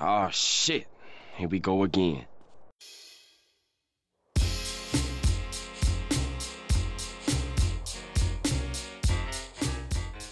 Oh 0.00 0.28
shit. 0.30 0.86
Here 1.36 1.48
we 1.48 1.58
go 1.58 1.82
again. 1.82 2.24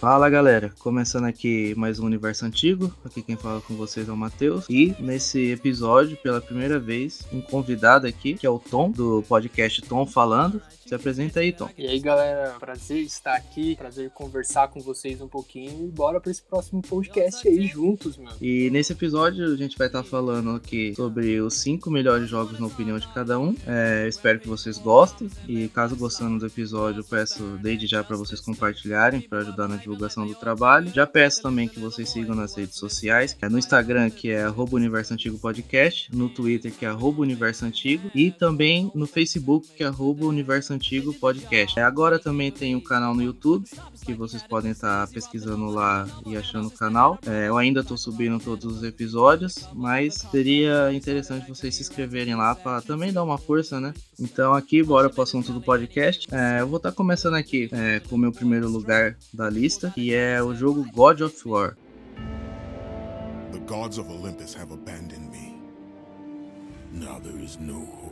Fala 0.07 0.29
galera, 0.29 0.71
começando 0.79 1.25
aqui 1.25 1.75
mais 1.75 1.99
um 1.99 2.05
Universo 2.05 2.45
Antigo. 2.45 2.95
Aqui 3.03 3.21
quem 3.21 3.35
fala 3.35 3.59
com 3.59 3.75
vocês 3.75 4.07
é 4.07 4.11
o 4.13 4.15
Matheus. 4.15 4.65
E 4.69 4.95
nesse 5.01 5.51
episódio, 5.51 6.15
pela 6.15 6.39
primeira 6.39 6.79
vez, 6.79 7.27
um 7.33 7.41
convidado 7.41 8.07
aqui, 8.07 8.35
que 8.35 8.47
é 8.47 8.49
o 8.49 8.57
Tom, 8.57 8.89
do 8.89 9.21
podcast 9.27 9.81
Tom 9.81 10.05
Falando. 10.05 10.61
Se 10.85 10.95
apresenta 10.95 11.41
aí, 11.41 11.51
Tom. 11.51 11.69
E 11.77 11.85
aí, 11.85 11.99
galera, 11.99 12.55
prazer 12.57 12.99
estar 12.99 13.35
aqui, 13.35 13.75
prazer 13.75 14.09
conversar 14.11 14.69
com 14.69 14.79
vocês 14.79 15.19
um 15.19 15.27
pouquinho 15.27 15.85
e 15.85 15.91
bora 15.91 16.21
para 16.21 16.31
esse 16.31 16.41
próximo 16.41 16.81
podcast 16.81 17.45
aí 17.45 17.67
juntos, 17.67 18.15
meu. 18.15 18.31
E 18.39 18.69
nesse 18.69 18.93
episódio 18.93 19.53
a 19.53 19.57
gente 19.57 19.77
vai 19.77 19.87
estar 19.87 20.03
falando 20.03 20.51
aqui 20.51 20.95
sobre 20.95 21.41
os 21.41 21.55
cinco 21.55 21.91
melhores 21.91 22.29
jogos 22.29 22.57
na 22.57 22.67
opinião 22.67 22.97
de 22.97 23.09
cada 23.09 23.37
um. 23.37 23.53
É, 23.67 24.07
espero 24.07 24.39
que 24.39 24.47
vocês 24.47 24.77
gostem 24.77 25.29
e 25.45 25.67
caso 25.67 25.97
gostando 25.97 26.39
do 26.39 26.45
episódio, 26.45 27.01
eu 27.01 27.03
peço 27.03 27.43
desde 27.61 27.85
já 27.85 28.01
para 28.01 28.15
vocês 28.15 28.39
compartilharem 28.39 29.19
para 29.19 29.39
ajudar 29.39 29.67
na 29.67 29.75
divulgação 29.75 29.96
do 29.97 30.35
trabalho. 30.35 30.91
Já 30.93 31.05
peço 31.05 31.41
também 31.41 31.67
que 31.67 31.79
vocês 31.79 32.09
sigam 32.09 32.35
nas 32.35 32.55
redes 32.55 32.75
sociais, 32.75 33.35
é 33.41 33.49
no 33.49 33.57
Instagram 33.57 34.09
que 34.09 34.29
é 34.29 34.47
Universo 34.49 35.13
Antigo 35.13 35.37
Podcast, 35.37 36.09
no 36.15 36.29
Twitter 36.29 36.71
que 36.71 36.85
é 36.85 36.93
Universo 36.93 37.65
Antigo 37.65 38.09
e 38.13 38.31
também 38.31 38.91
no 38.93 39.07
Facebook 39.07 39.67
que 39.75 39.83
é 39.83 39.89
Universo 39.89 40.73
Antigo 40.73 41.13
Podcast. 41.13 41.79
Agora 41.79 42.19
também 42.19 42.51
tem 42.51 42.75
um 42.75 42.81
canal 42.81 43.13
no 43.13 43.23
YouTube, 43.23 43.65
que 44.05 44.13
vocês 44.13 44.41
podem 44.43 44.71
estar 44.71 45.07
pesquisando 45.09 45.69
lá 45.69 46.07
e 46.25 46.37
achando 46.37 46.67
o 46.67 46.71
canal. 46.71 47.19
É, 47.25 47.47
eu 47.47 47.57
ainda 47.57 47.81
estou 47.81 47.97
subindo 47.97 48.39
todos 48.39 48.77
os 48.77 48.83
episódios, 48.83 49.67
mas 49.73 50.25
seria 50.31 50.93
interessante 50.93 51.49
vocês 51.49 51.75
se 51.75 51.81
inscreverem 51.81 52.35
lá 52.35 52.55
para 52.55 52.81
também 52.81 53.11
dar 53.11 53.23
uma 53.23 53.37
força, 53.37 53.79
né? 53.79 53.93
Então 54.19 54.53
aqui, 54.53 54.81
bora 54.81 55.09
para 55.09 55.19
o 55.19 55.23
assunto 55.23 55.51
do 55.51 55.61
podcast. 55.61 56.27
É, 56.31 56.61
eu 56.61 56.67
vou 56.67 56.77
estar 56.77 56.91
começando 56.91 57.35
aqui 57.35 57.69
é, 57.71 57.99
com 57.99 58.15
o 58.15 58.17
meu 58.17 58.31
primeiro 58.31 58.69
lugar 58.69 59.15
da 59.33 59.49
lista, 59.49 59.76
que 59.93 60.13
é 60.13 60.41
o 60.41 60.53
jogo 60.53 60.85
God 60.93 61.21
of 61.21 61.47
War. 61.47 61.77
The 63.51 63.59
gods 63.59 63.97
of 63.97 64.09
Olympus 64.09 64.53
have 64.53 64.71
abandoned 64.71 65.29
me. 65.31 65.55
Now 66.91 67.19
there 67.19 67.37
is 67.43 67.57
no 67.59 67.79
hope. 67.79 68.06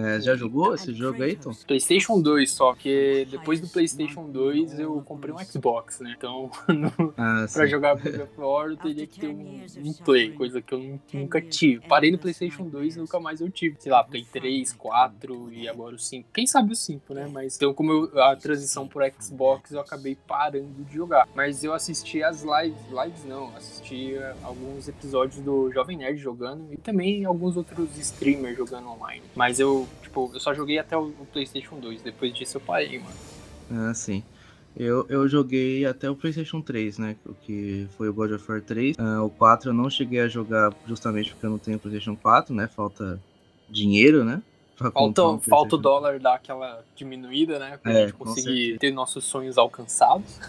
É, 0.00 0.20
já 0.20 0.34
jogou 0.34 0.74
esse 0.74 0.92
jogo 0.94 1.22
aí, 1.22 1.36
Tom? 1.36 1.52
PlayStation 1.66 2.20
2, 2.20 2.50
só 2.50 2.74
que 2.74 3.26
depois 3.30 3.60
do 3.60 3.68
PlayStation 3.68 4.30
2 4.30 4.78
eu 4.78 5.02
comprei 5.02 5.34
um 5.34 5.38
Xbox, 5.38 6.00
né? 6.00 6.14
Então, 6.16 6.50
no, 6.68 7.14
ah, 7.16 7.46
pra 7.52 7.66
jogar 7.66 7.94
God 7.96 8.20
of 8.20 8.32
War 8.38 8.70
eu 8.70 8.76
teria 8.76 9.06
que 9.06 9.20
ter 9.20 9.28
um, 9.28 9.64
um, 9.78 9.92
Play, 9.92 10.32
coisa 10.32 10.62
que 10.62 10.72
eu 10.72 10.98
nunca 11.12 11.40
tive. 11.40 11.86
Parei 11.86 12.10
no 12.10 12.18
PlayStation 12.18 12.64
2 12.64 12.96
e 12.96 12.98
nunca 12.98 13.20
mais 13.20 13.40
eu 13.40 13.50
tive. 13.50 13.76
Sei 13.78 13.92
lá, 13.92 14.02
Play 14.02 14.24
3, 14.24 14.72
4 14.72 15.52
e 15.52 15.68
agora 15.68 15.94
o 15.94 15.98
5. 15.98 16.28
Quem 16.32 16.46
sabe 16.46 16.72
o 16.72 16.76
5, 16.76 17.12
né? 17.14 17.28
Mas 17.30 17.56
então, 17.56 17.74
como 17.74 17.92
eu, 17.92 18.22
a 18.22 18.36
transição 18.36 18.88
pro 18.88 19.04
Xbox 19.20 19.72
eu 19.72 19.80
acabei 19.80 20.16
parando 20.26 20.84
de 20.84 20.94
jogar. 20.94 21.28
Mas 21.34 21.62
eu 21.62 21.74
assisti 21.74 22.22
as 22.22 22.42
lives, 22.42 22.80
lives 22.90 23.24
não, 23.24 23.54
assisti 23.56 24.14
alguns 24.42 24.88
episódios 24.88 25.42
do 25.42 25.70
Jovem 25.72 25.96
Nerd 25.96 26.18
jogando 26.18 26.72
e 26.72 26.76
também 26.76 27.24
alguns 27.24 27.56
outros 27.56 27.96
streamers 27.98 28.56
jogando 28.56 28.88
online. 28.88 29.22
Mas 29.34 29.60
eu 29.60 29.86
tipo, 30.02 30.30
eu 30.32 30.40
só 30.40 30.52
joguei 30.54 30.78
até 30.78 30.96
o, 30.96 31.12
PlayStation 31.32 31.78
2. 31.78 32.02
Depois 32.02 32.34
disso 32.34 32.56
eu 32.56 32.60
parei, 32.60 32.98
mano. 32.98 33.14
Ah, 33.70 33.94
sim. 33.94 34.22
Eu, 34.76 35.04
eu 35.08 35.28
joguei 35.28 35.84
até 35.84 36.08
o 36.08 36.14
PlayStation 36.14 36.60
3, 36.60 36.98
né? 36.98 37.16
O 37.26 37.34
que 37.34 37.88
foi 37.96 38.08
o 38.08 38.12
God 38.12 38.32
of 38.32 38.50
War 38.50 38.62
3. 38.62 38.96
Uh, 38.96 39.00
ah, 39.00 39.22
o 39.24 39.30
4 39.30 39.70
eu 39.70 39.74
não 39.74 39.90
cheguei 39.90 40.20
a 40.20 40.28
jogar 40.28 40.72
justamente 40.86 41.30
porque 41.30 41.46
eu 41.46 41.50
não 41.50 41.58
tenho 41.58 41.78
PlayStation 41.78 42.16
4, 42.16 42.54
né? 42.54 42.68
Falta 42.68 43.20
dinheiro, 43.68 44.24
né? 44.24 44.42
Falta, 44.92 45.22
um 45.22 45.38
falta 45.38 45.76
o 45.76 45.78
dólar 45.78 46.18
dar 46.18 46.36
aquela 46.36 46.82
diminuída, 46.96 47.58
né? 47.58 47.78
Pra 47.82 47.92
é, 47.92 48.00
gente 48.02 48.14
conseguir 48.14 48.78
ter 48.78 48.90
nossos 48.90 49.24
sonhos 49.24 49.58
alcançados. 49.58 50.40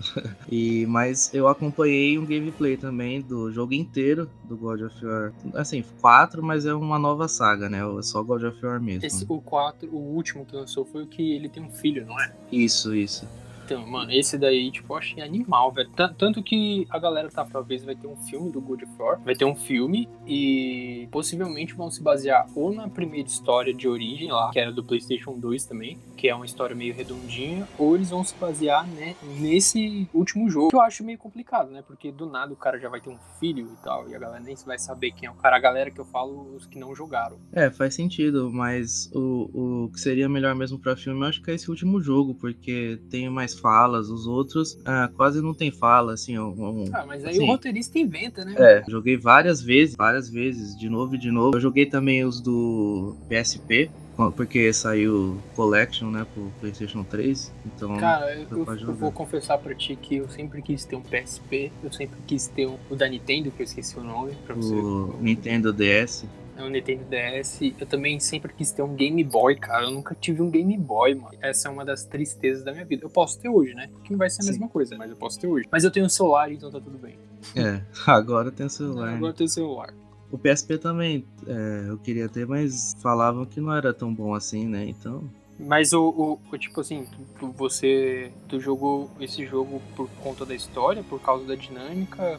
e, 0.50 0.86
mas 0.86 1.32
eu 1.34 1.48
acompanhei 1.48 2.18
um 2.18 2.24
gameplay 2.24 2.76
também 2.76 3.20
do 3.20 3.50
jogo 3.50 3.74
inteiro 3.74 4.30
do 4.44 4.56
God 4.56 4.82
of 4.82 5.04
War. 5.04 5.32
Assim, 5.54 5.84
4, 6.00 6.42
mas 6.42 6.66
é 6.66 6.74
uma 6.74 6.98
nova 6.98 7.28
saga, 7.28 7.68
né? 7.68 7.80
É 7.98 8.02
só 8.02 8.22
God 8.22 8.44
of 8.44 8.64
War 8.64 8.80
mesmo. 8.80 9.06
Esse, 9.06 9.24
o 9.28 9.40
4, 9.40 9.88
o 9.90 9.96
último 9.96 10.44
que 10.44 10.54
lançou 10.54 10.84
foi 10.84 11.02
o 11.02 11.06
que 11.06 11.32
ele 11.32 11.48
tem 11.48 11.62
um 11.62 11.70
filho, 11.70 12.06
não 12.06 12.18
é? 12.20 12.32
Isso, 12.50 12.94
isso. 12.94 13.26
Então, 13.68 13.86
mano, 13.86 14.10
esse 14.10 14.38
daí, 14.38 14.70
tipo, 14.70 14.94
eu 14.94 14.96
achei 14.96 15.22
animal, 15.22 15.70
velho. 15.70 15.90
Tanto 16.16 16.42
que 16.42 16.86
a 16.88 16.98
galera 16.98 17.28
tá, 17.28 17.44
talvez 17.44 17.84
vai 17.84 17.94
ter 17.94 18.06
um 18.06 18.16
filme 18.16 18.50
do 18.50 18.60
of 18.60 18.86
War, 18.98 19.20
vai 19.20 19.34
ter 19.34 19.44
um 19.44 19.54
filme 19.54 20.08
e 20.26 21.06
possivelmente 21.10 21.74
vão 21.74 21.90
se 21.90 22.02
basear 22.02 22.46
ou 22.54 22.72
na 22.72 22.88
primeira 22.88 23.28
história 23.28 23.74
de 23.74 23.86
origem 23.86 24.32
lá, 24.32 24.50
que 24.50 24.58
era 24.58 24.72
do 24.72 24.82
PlayStation 24.82 25.38
2 25.38 25.66
também, 25.66 25.98
que 26.16 26.30
é 26.30 26.34
uma 26.34 26.46
história 26.46 26.74
meio 26.74 26.94
redondinha, 26.94 27.68
ou 27.78 27.94
eles 27.94 28.08
vão 28.08 28.24
se 28.24 28.34
basear, 28.36 28.86
né, 28.88 29.14
nesse 29.38 30.08
último 30.14 30.48
jogo, 30.48 30.70
que 30.70 30.76
eu 30.76 30.80
acho 30.80 31.04
meio 31.04 31.18
complicado, 31.18 31.70
né? 31.70 31.82
Porque 31.86 32.10
do 32.10 32.24
nada 32.24 32.50
o 32.54 32.56
cara 32.56 32.78
já 32.78 32.88
vai 32.88 33.02
ter 33.02 33.10
um 33.10 33.18
filho 33.38 33.70
e 33.70 33.84
tal, 33.84 34.08
e 34.08 34.14
a 34.14 34.18
galera 34.18 34.42
nem 34.42 34.56
vai 34.64 34.78
saber 34.78 35.12
quem 35.12 35.28
é 35.28 35.30
o 35.30 35.34
cara. 35.34 35.56
A 35.56 35.60
galera 35.60 35.90
que 35.90 36.00
eu 36.00 36.06
falo, 36.06 36.56
os 36.56 36.66
que 36.66 36.78
não 36.78 36.94
jogaram. 36.94 37.38
É, 37.52 37.70
faz 37.70 37.94
sentido, 37.94 38.50
mas 38.50 39.10
o, 39.14 39.84
o 39.84 39.90
que 39.90 40.00
seria 40.00 40.28
melhor 40.28 40.54
mesmo 40.54 40.78
pra 40.78 40.96
filme, 40.96 41.20
eu 41.20 41.26
acho 41.26 41.42
que 41.42 41.50
é 41.50 41.54
esse 41.54 41.70
último 41.70 42.00
jogo, 42.00 42.34
porque 42.34 42.98
tem 43.10 43.28
mais 43.28 43.57
falas, 43.58 44.08
os 44.08 44.26
outros 44.26 44.78
ah, 44.84 45.10
quase 45.16 45.42
não 45.42 45.52
tem 45.52 45.70
fala, 45.70 46.14
assim. 46.14 46.38
Um, 46.38 46.86
ah, 46.92 47.04
mas 47.06 47.24
aí 47.24 47.32
assim, 47.32 47.44
o 47.44 47.46
roteirista 47.46 47.98
inventa, 47.98 48.44
né? 48.44 48.54
É, 48.56 48.84
joguei 48.88 49.16
várias 49.16 49.60
vezes, 49.60 49.96
várias 49.96 50.28
vezes, 50.28 50.78
de 50.78 50.88
novo 50.88 51.14
e 51.14 51.18
de 51.18 51.30
novo. 51.30 51.56
Eu 51.56 51.60
joguei 51.60 51.86
também 51.86 52.24
os 52.24 52.40
do 52.40 53.16
PSP, 53.28 53.90
porque 54.36 54.72
saiu 54.72 55.38
Collection, 55.54 56.10
né, 56.10 56.26
pro 56.32 56.50
PlayStation 56.60 57.04
3. 57.04 57.52
Então, 57.66 57.96
cara, 57.96 58.34
eu, 58.34 58.46
eu, 58.50 58.94
vou 58.94 59.12
confessar 59.12 59.58
pra 59.58 59.74
ti 59.74 59.96
que 59.96 60.16
eu 60.16 60.28
sempre 60.28 60.60
quis 60.62 60.84
ter 60.84 60.96
um 60.96 61.02
PSP, 61.02 61.70
eu 61.82 61.92
sempre 61.92 62.18
quis 62.26 62.48
ter 62.48 62.66
um, 62.66 62.76
o 62.90 62.96
da 62.96 63.08
Nintendo, 63.08 63.50
que 63.50 63.62
eu 63.62 63.64
esqueci 63.64 63.98
o 63.98 64.02
nome. 64.02 64.32
Pra 64.44 64.54
você. 64.54 64.74
O 64.74 65.16
Nintendo 65.20 65.72
DS 65.72 66.24
é 66.60 66.64
um 66.64 66.68
Nintendo 66.68 67.04
DS. 67.04 67.60
Eu 67.78 67.86
também 67.86 68.18
sempre 68.18 68.52
quis 68.52 68.72
ter 68.72 68.82
um 68.82 68.94
Game 68.94 69.22
Boy, 69.24 69.56
cara. 69.56 69.84
Eu 69.84 69.90
nunca 69.90 70.14
tive 70.14 70.42
um 70.42 70.50
Game 70.50 70.76
Boy, 70.76 71.14
mano. 71.14 71.36
Essa 71.40 71.68
é 71.68 71.70
uma 71.70 71.84
das 71.84 72.04
tristezas 72.04 72.64
da 72.64 72.72
minha 72.72 72.84
vida. 72.84 73.04
Eu 73.04 73.10
posso 73.10 73.38
ter 73.38 73.48
hoje, 73.48 73.74
né? 73.74 73.88
Que 74.04 74.10
não 74.10 74.18
vai 74.18 74.28
ser 74.28 74.40
a 74.40 74.44
Sim. 74.44 74.50
mesma 74.50 74.68
coisa, 74.68 74.96
mas 74.96 75.10
eu 75.10 75.16
posso 75.16 75.38
ter 75.38 75.46
hoje. 75.46 75.66
Mas 75.70 75.84
eu 75.84 75.90
tenho 75.90 76.06
um 76.06 76.08
celular, 76.08 76.50
então 76.50 76.70
tá 76.70 76.80
tudo 76.80 76.98
bem. 76.98 77.16
É, 77.54 77.80
agora 78.10 78.50
tem 78.50 78.68
celular. 78.68 79.14
Agora 79.14 79.32
tem 79.32 79.48
celular. 79.48 79.94
O 80.30 80.36
PSP 80.36 80.76
também 80.78 81.24
é, 81.46 81.86
eu 81.88 81.98
queria 81.98 82.28
ter, 82.28 82.46
mas 82.46 82.94
falavam 83.00 83.46
que 83.46 83.60
não 83.60 83.74
era 83.74 83.94
tão 83.94 84.12
bom 84.12 84.34
assim, 84.34 84.66
né? 84.66 84.84
Então. 84.86 85.24
Mas 85.58 85.92
o, 85.92 86.08
o, 86.08 86.40
o, 86.52 86.58
tipo 86.58 86.80
assim, 86.80 87.06
tu, 87.40 87.50
você 87.52 88.30
tu 88.46 88.60
jogou 88.60 89.10
esse 89.18 89.44
jogo 89.46 89.80
por 89.96 90.08
conta 90.22 90.44
da 90.44 90.54
história, 90.54 91.02
por 91.02 91.20
causa 91.20 91.46
da 91.46 91.54
dinâmica, 91.54 92.38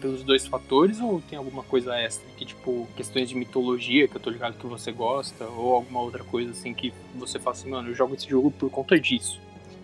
pelos 0.00 0.22
dois 0.22 0.46
fatores 0.46 1.00
ou 1.00 1.20
tem 1.20 1.38
alguma 1.38 1.62
coisa 1.62 1.96
extra 1.96 2.26
que 2.36 2.44
tipo 2.44 2.88
questões 2.96 3.28
de 3.28 3.34
mitologia 3.34 4.06
que 4.06 4.16
eu 4.16 4.20
tô 4.20 4.30
ligado 4.30 4.58
que 4.58 4.66
você 4.66 4.92
gosta 4.92 5.44
ou 5.44 5.74
alguma 5.74 6.00
outra 6.00 6.22
coisa 6.24 6.52
assim 6.52 6.72
que 6.72 6.92
você 7.14 7.38
fala 7.38 7.56
assim, 7.56 7.70
mano, 7.70 7.88
eu 7.88 7.94
jogo 7.94 8.14
esse 8.14 8.28
jogo 8.28 8.50
por 8.50 8.70
conta 8.70 8.98
disso? 8.98 9.40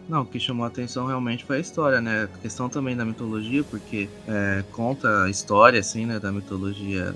Não, 0.09 0.23
o 0.23 0.27
que 0.27 0.39
chamou 0.39 0.65
a 0.65 0.69
atenção 0.69 1.07
realmente 1.07 1.45
foi 1.45 1.57
a 1.57 1.61
história, 1.61 2.01
né? 2.01 2.25
A 2.25 2.39
questão 2.39 2.69
também 2.69 2.97
da 2.97 3.05
mitologia, 3.05 3.65
porque 3.65 4.09
é, 4.29 4.65
conta 4.73 5.25
a 5.25 5.31
história, 5.31 5.81
assim, 5.81 6.07
né, 6.07 6.19
da 6.19 6.31
mitologia 6.31 7.15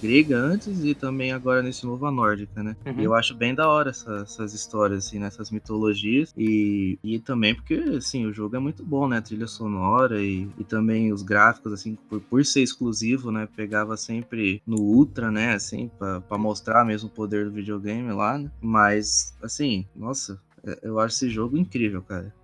grega 0.00 0.36
antes 0.36 0.84
e 0.84 0.94
também 0.94 1.32
agora 1.32 1.62
nesse 1.62 1.84
novo 1.84 2.06
a 2.06 2.10
nórdica, 2.10 2.62
né? 2.62 2.76
Uhum. 2.86 3.00
E 3.00 3.04
eu 3.04 3.14
acho 3.14 3.34
bem 3.34 3.54
da 3.54 3.68
hora 3.68 3.90
essa, 3.90 4.22
essas 4.22 4.54
histórias, 4.54 5.06
assim, 5.06 5.18
nessas 5.18 5.50
mitologias. 5.50 6.32
E, 6.36 6.98
e 7.02 7.18
também 7.18 7.54
porque, 7.54 7.74
assim, 7.74 8.26
o 8.26 8.32
jogo 8.32 8.56
é 8.56 8.58
muito 8.58 8.84
bom, 8.84 9.06
né? 9.06 9.18
A 9.18 9.22
trilha 9.22 9.46
sonora 9.46 10.22
e, 10.22 10.48
e 10.58 10.64
também 10.64 11.12
os 11.12 11.22
gráficos, 11.22 11.72
assim, 11.72 11.96
por, 12.08 12.20
por 12.20 12.44
ser 12.44 12.62
exclusivo, 12.62 13.30
né? 13.30 13.48
Pegava 13.54 13.96
sempre 13.96 14.62
no 14.66 14.80
Ultra, 14.80 15.30
né? 15.30 15.54
Assim, 15.54 15.90
para 15.98 16.38
mostrar 16.38 16.84
mesmo 16.84 17.08
o 17.08 17.12
poder 17.12 17.44
do 17.44 17.52
videogame 17.52 18.10
lá, 18.12 18.38
né? 18.38 18.50
Mas, 18.60 19.34
assim, 19.42 19.86
nossa, 19.94 20.40
eu 20.82 20.98
acho 20.98 21.16
esse 21.16 21.30
jogo 21.30 21.56
incrível, 21.56 22.02
cara. 22.02 22.34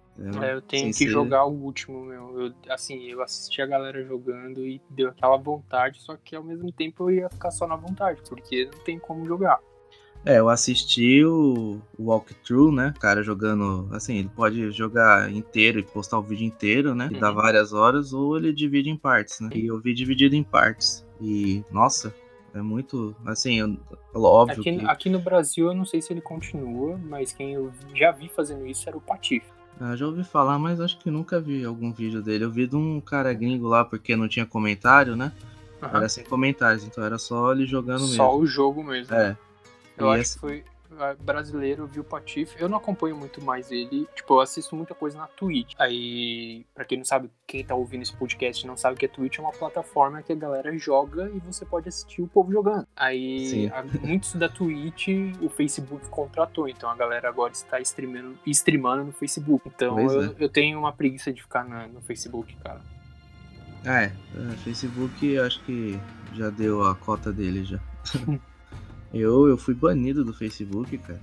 É, 0.42 0.54
eu 0.54 0.60
tenho 0.60 0.88
que 0.88 0.94
ser... 0.94 1.08
jogar 1.08 1.44
o 1.44 1.52
último, 1.52 2.04
meu. 2.04 2.40
Eu, 2.40 2.54
assim, 2.68 3.04
eu 3.04 3.22
assisti 3.22 3.62
a 3.62 3.66
galera 3.66 4.04
jogando 4.04 4.66
e 4.66 4.80
deu 4.90 5.08
aquela 5.08 5.36
vontade, 5.36 6.00
só 6.02 6.16
que 6.16 6.34
ao 6.34 6.42
mesmo 6.42 6.72
tempo 6.72 7.08
eu 7.08 7.14
ia 7.14 7.30
ficar 7.30 7.52
só 7.52 7.66
na 7.66 7.76
vontade, 7.76 8.20
porque 8.28 8.68
não 8.72 8.82
tem 8.82 8.98
como 8.98 9.24
jogar. 9.24 9.60
É, 10.24 10.40
eu 10.40 10.48
assisti 10.48 11.24
o, 11.24 11.80
o 11.96 12.04
walkthrough, 12.06 12.72
né? 12.72 12.92
O 12.96 13.00
cara 13.00 13.22
jogando, 13.22 13.88
assim, 13.92 14.18
ele 14.18 14.30
pode 14.34 14.72
jogar 14.72 15.30
inteiro 15.30 15.78
e 15.78 15.84
postar 15.84 16.18
o 16.18 16.22
vídeo 16.22 16.44
inteiro, 16.44 16.94
né? 16.94 17.08
E 17.10 17.14
uhum. 17.14 17.20
dá 17.20 17.30
várias 17.30 17.72
horas, 17.72 18.12
ou 18.12 18.36
ele 18.36 18.52
divide 18.52 18.90
em 18.90 18.96
partes, 18.96 19.38
né? 19.38 19.50
E 19.54 19.66
eu 19.66 19.80
vi 19.80 19.94
dividido 19.94 20.34
em 20.34 20.42
partes. 20.42 21.06
E, 21.20 21.64
nossa, 21.70 22.12
é 22.54 22.62
muito, 22.62 23.14
assim, 23.26 23.78
óbvio. 24.14 24.60
Aqui, 24.60 24.78
que... 24.78 24.86
aqui 24.86 25.10
no 25.10 25.20
Brasil 25.20 25.66
eu 25.68 25.74
não 25.74 25.84
sei 25.84 26.00
se 26.00 26.12
ele 26.12 26.20
continua, 26.20 26.98
mas 27.04 27.32
quem 27.32 27.52
eu 27.52 27.72
já 27.94 28.10
vi 28.10 28.28
fazendo 28.28 28.66
isso 28.66 28.88
era 28.88 28.96
o 28.96 29.00
Patife. 29.00 29.46
Ah, 29.80 29.94
já 29.94 30.06
ouvi 30.06 30.24
falar, 30.24 30.58
mas 30.58 30.80
acho 30.80 30.98
que 30.98 31.10
nunca 31.10 31.40
vi 31.40 31.64
algum 31.64 31.92
vídeo 31.92 32.20
dele. 32.20 32.44
Eu 32.44 32.50
vi 32.50 32.66
de 32.66 32.74
um 32.74 33.00
cara 33.00 33.32
gringo 33.32 33.68
lá 33.68 33.84
porque 33.84 34.16
não 34.16 34.28
tinha 34.28 34.44
comentário, 34.44 35.14
né? 35.14 35.32
Uhum. 35.80 35.88
Era 35.88 36.08
sem 36.08 36.24
comentários, 36.24 36.84
então 36.84 37.04
era 37.04 37.16
só 37.16 37.52
ele 37.52 37.64
jogando 37.64 38.00
só 38.00 38.06
mesmo. 38.06 38.16
Só 38.16 38.36
o 38.36 38.46
jogo 38.46 38.82
mesmo. 38.82 39.14
É. 39.14 39.36
Eu 39.96 40.08
e 40.08 40.20
acho 40.20 40.34
que 40.34 40.40
foi 40.40 40.64
brasileiro, 41.20 41.86
viu 41.86 42.02
o 42.02 42.04
Patife. 42.04 42.60
Eu 42.60 42.68
não 42.68 42.78
acompanho 42.78 43.16
muito 43.16 43.42
mais 43.42 43.70
ele. 43.70 44.06
Tipo, 44.14 44.34
eu 44.34 44.40
assisto 44.40 44.76
muita 44.76 44.94
coisa 44.94 45.18
na 45.18 45.26
Twitch. 45.26 45.74
Aí, 45.78 46.64
pra 46.74 46.84
quem 46.84 46.98
não 46.98 47.04
sabe, 47.04 47.30
quem 47.46 47.64
tá 47.64 47.74
ouvindo 47.74 48.02
esse 48.02 48.14
podcast 48.14 48.66
não 48.66 48.76
sabe 48.76 48.96
que 48.96 49.06
a 49.06 49.08
Twitch 49.08 49.38
é 49.38 49.40
uma 49.42 49.52
plataforma 49.52 50.22
que 50.22 50.32
a 50.32 50.36
galera 50.36 50.76
joga 50.76 51.30
e 51.34 51.38
você 51.40 51.64
pode 51.64 51.88
assistir 51.88 52.22
o 52.22 52.28
povo 52.28 52.52
jogando. 52.52 52.86
Aí, 52.96 53.70
a, 53.72 53.82
muitos 54.06 54.34
da 54.34 54.48
Twitch 54.48 55.08
o 55.40 55.48
Facebook 55.48 56.08
contratou, 56.08 56.68
então 56.68 56.90
a 56.90 56.96
galera 56.96 57.28
agora 57.28 57.52
está 57.52 57.80
streamando, 57.80 58.38
streamando 58.46 59.04
no 59.04 59.12
Facebook. 59.12 59.68
Então 59.68 59.98
eu, 59.98 60.24
é. 60.24 60.34
eu, 60.38 60.48
tenho 60.48 60.78
uma 60.78 60.92
preguiça 60.92 61.32
de 61.32 61.42
ficar 61.42 61.64
na, 61.64 61.86
no 61.86 62.00
Facebook, 62.00 62.56
cara. 62.56 62.80
É, 63.84 64.04
é, 64.04 64.56
Facebook 64.64 65.38
acho 65.38 65.62
que 65.64 65.98
já 66.34 66.50
deu 66.50 66.84
a 66.84 66.94
cota 66.94 67.32
dele 67.32 67.64
já. 67.64 67.78
Eu, 69.12 69.48
eu 69.48 69.56
fui 69.56 69.74
banido 69.74 70.24
do 70.24 70.32
Facebook, 70.32 70.96
cara. 70.98 71.20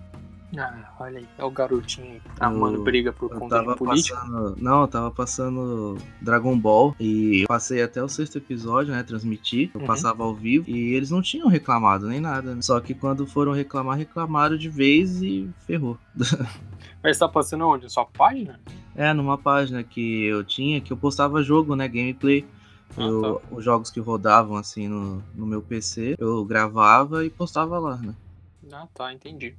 Ah, 0.58 0.94
olha 1.00 1.20
aí, 1.20 1.28
é 1.38 1.44
o 1.44 1.50
garotinho 1.50 2.22
amando 2.40 2.82
briga 2.84 3.12
por 3.12 3.30
conta 3.30 3.60
de 3.60 3.76
política. 3.76 4.16
Passando, 4.16 4.56
não, 4.58 4.82
eu 4.82 4.88
tava 4.88 5.12
passando 5.12 5.98
Dragon 6.22 6.58
Ball 6.58 6.96
e 7.00 7.46
passei 7.48 7.82
até 7.82 8.02
o 8.02 8.08
sexto 8.08 8.38
episódio, 8.38 8.94
né? 8.94 9.04
Transmitir. 9.04 9.72
Eu 9.74 9.82
uhum. 9.82 9.88
passava 9.88 10.24
ao 10.24 10.34
vivo 10.34 10.70
e 10.70 10.94
eles 10.94 11.12
não 11.12 11.22
tinham 11.22 11.48
reclamado 11.48 12.08
nem 12.08 12.22
nada. 12.22 12.56
Né? 12.56 12.62
Só 12.62 12.80
que 12.80 12.94
quando 12.94 13.26
foram 13.28 13.52
reclamar, 13.52 13.98
reclamaram 13.98 14.58
de 14.58 14.70
vez 14.70 15.22
e 15.22 15.50
ferrou. 15.66 15.98
Mas 17.04 17.18
tá 17.18 17.28
passando 17.28 17.68
onde? 17.68 17.92
Sua 17.92 18.06
página? 18.06 18.60
É, 18.96 19.14
numa 19.14 19.38
página 19.38 19.84
que 19.84 20.26
eu 20.26 20.44
tinha, 20.44 20.80
que 20.80 20.94
eu 20.94 20.98
postava 20.98 21.44
jogo, 21.44 21.76
né? 21.76 21.88
Gameplay. 21.88 22.46
Ah, 22.98 23.08
eu, 23.08 23.40
tá. 23.40 23.56
Os 23.56 23.64
jogos 23.64 23.92
que 23.92 24.00
rodavam 24.00 24.56
assim 24.56 24.88
no, 24.88 25.22
no 25.36 25.46
meu 25.46 25.62
PC, 25.62 26.16
eu 26.18 26.44
gravava 26.46 27.26
e 27.26 27.30
postava 27.30 27.78
lá, 27.80 27.98
né? 27.98 28.14
Ah, 28.72 28.88
tá, 28.94 29.14
entendi. 29.14 29.56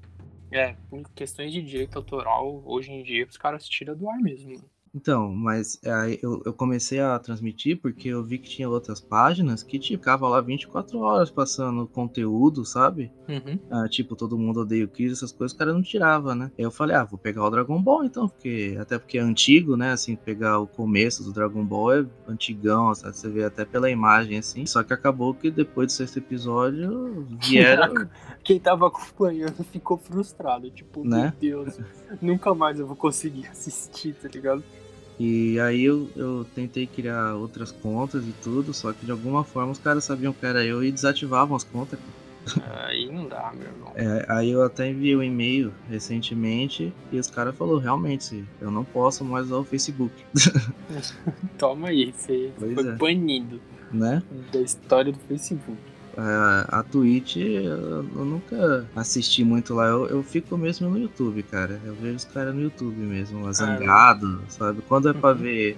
É, 0.51 0.75
questões 1.15 1.53
de 1.53 1.61
direito 1.63 1.97
autoral, 1.97 2.63
hoje 2.65 2.93
em 2.93 3.03
dia, 3.03 3.27
os 3.29 3.37
caras 3.37 3.69
tiram 3.69 3.97
do 3.97 4.09
ar 4.09 4.19
mesmo. 4.19 4.63
Então, 4.97 5.31
mas 5.31 5.79
aí 5.85 6.19
eu, 6.23 6.41
eu 6.47 6.55
comecei 6.55 7.01
a 7.01 7.19
transmitir 7.19 7.79
porque 7.83 8.09
eu 8.09 8.25
vi 8.25 8.39
que 8.39 8.49
tinha 8.49 8.69
outras 8.69 8.99
páginas 8.99 9.63
que 9.63 9.79
tipo, 9.79 9.99
ficava 9.99 10.27
lá 10.27 10.41
24 10.41 10.99
horas 11.01 11.31
passando 11.31 11.87
conteúdo, 11.87 12.65
sabe? 12.65 13.13
Uhum. 13.29 13.59
Ah, 13.71 13.87
tipo, 13.89 14.17
todo 14.17 14.39
mundo 14.39 14.61
odeia 14.61 14.87
o 14.87 14.89
Kiss, 14.89 15.13
essas 15.13 15.33
coisas, 15.33 15.55
o 15.55 15.59
cara 15.59 15.75
não 15.75 15.83
tirava, 15.83 16.35
né? 16.35 16.51
Aí 16.59 16.65
eu 16.65 16.71
falei, 16.71 16.97
ah, 16.97 17.05
vou 17.05 17.19
pegar 17.19 17.45
o 17.45 17.51
Dragon 17.51 17.81
Ball 17.83 18.05
então, 18.05 18.27
porque 18.27 18.75
até 18.81 18.99
porque 18.99 19.19
é 19.19 19.21
antigo, 19.21 19.77
né? 19.77 19.93
Assim, 19.93 20.17
pegar 20.17 20.61
o 20.61 20.67
começo 20.67 21.23
do 21.23 21.33
Dragon 21.33 21.65
Ball 21.65 21.93
é 21.93 22.07
antigão, 22.27 22.95
sabe? 22.95 23.15
Você 23.15 23.29
vê 23.29 23.45
até 23.45 23.67
pela 23.67 23.91
imagem, 23.91 24.39
assim. 24.39 24.65
Só 24.65 24.83
que 24.83 24.95
acabou 24.95 25.35
que 25.35 25.51
depois 25.51 25.89
do 25.89 25.93
sexto 25.93 26.21
episódio 26.21 27.27
vieram. 27.43 28.09
Quem 28.43 28.59
tava 28.59 28.87
acompanhando 28.87 29.63
ficou 29.65 29.99
frustrado, 29.99 30.71
tipo, 30.71 31.07
né? 31.07 31.35
meu 31.43 31.65
Deus, 31.65 31.79
nunca 32.23 32.55
mais 32.55 32.79
eu 32.79 32.87
vou 32.87 32.97
conseguir 32.97 33.47
assistir, 33.49 34.15
tá 34.15 34.29
ligado? 34.29 34.65
E 35.19 35.59
aí 35.61 35.83
eu, 35.83 36.11
eu 36.15 36.47
tentei 36.55 36.87
criar 36.87 37.35
outras 37.35 37.73
contas 37.73 38.25
e 38.27 38.33
tudo, 38.43 38.75
só 38.75 38.93
que 38.93 39.05
de 39.05 39.11
alguma 39.11 39.45
forma 39.45 39.73
os 39.73 39.79
caras 39.79 40.05
sabiam 40.05 40.33
que 40.33 40.45
era 40.45 40.65
eu 40.65 40.85
e 40.85 40.93
desativavam 40.93 41.57
as 41.57 41.65
contas. 41.65 41.99
Aí 42.87 43.11
não 43.11 43.27
dá, 43.27 43.53
meu 43.57 43.67
irmão. 43.67 43.93
É, 43.97 44.25
aí 44.29 44.51
eu 44.51 44.63
até 44.63 44.89
enviei 44.89 45.17
um 45.17 45.23
e-mail 45.23 45.73
recentemente 45.89 46.93
e 47.11 47.19
os 47.19 47.29
caras 47.29 47.57
falaram, 47.57 47.79
realmente, 47.79 48.45
eu 48.61 48.71
não 48.71 48.85
posso 48.85 49.25
mais 49.25 49.47
usar 49.47 49.57
o 49.57 49.65
Facebook. 49.65 50.15
Toma 51.59 51.89
aí, 51.89 52.13
você 52.13 52.53
pois 52.57 52.75
foi 52.75 52.89
é. 52.89 52.93
banido 52.93 53.61
né? 53.91 54.23
da 54.53 54.61
história 54.61 55.13
do 55.13 55.19
Facebook. 55.21 55.79
A, 56.17 56.81
a 56.81 56.83
Twitch 56.83 57.37
eu, 57.37 58.05
eu, 58.17 58.25
nunca 58.25 58.87
assisti 58.97 59.45
muito 59.45 59.75
lá. 59.75 59.87
Eu, 59.87 60.07
eu 60.07 60.23
fico 60.23 60.57
mesmo 60.57 60.89
no 60.89 60.99
YouTube, 60.99 61.43
cara. 61.43 61.81
Eu 61.85 61.95
vejo 61.95 62.17
os 62.17 62.25
caras 62.25 62.55
no 62.55 62.63
YouTube 62.63 62.97
mesmo, 62.97 63.53
zangado, 63.53 64.41
ah, 64.43 64.51
sabe? 64.51 64.83
Quando 64.89 65.11
é 65.11 65.13
pra 65.13 65.31
uhum. 65.31 65.37
ver, 65.37 65.77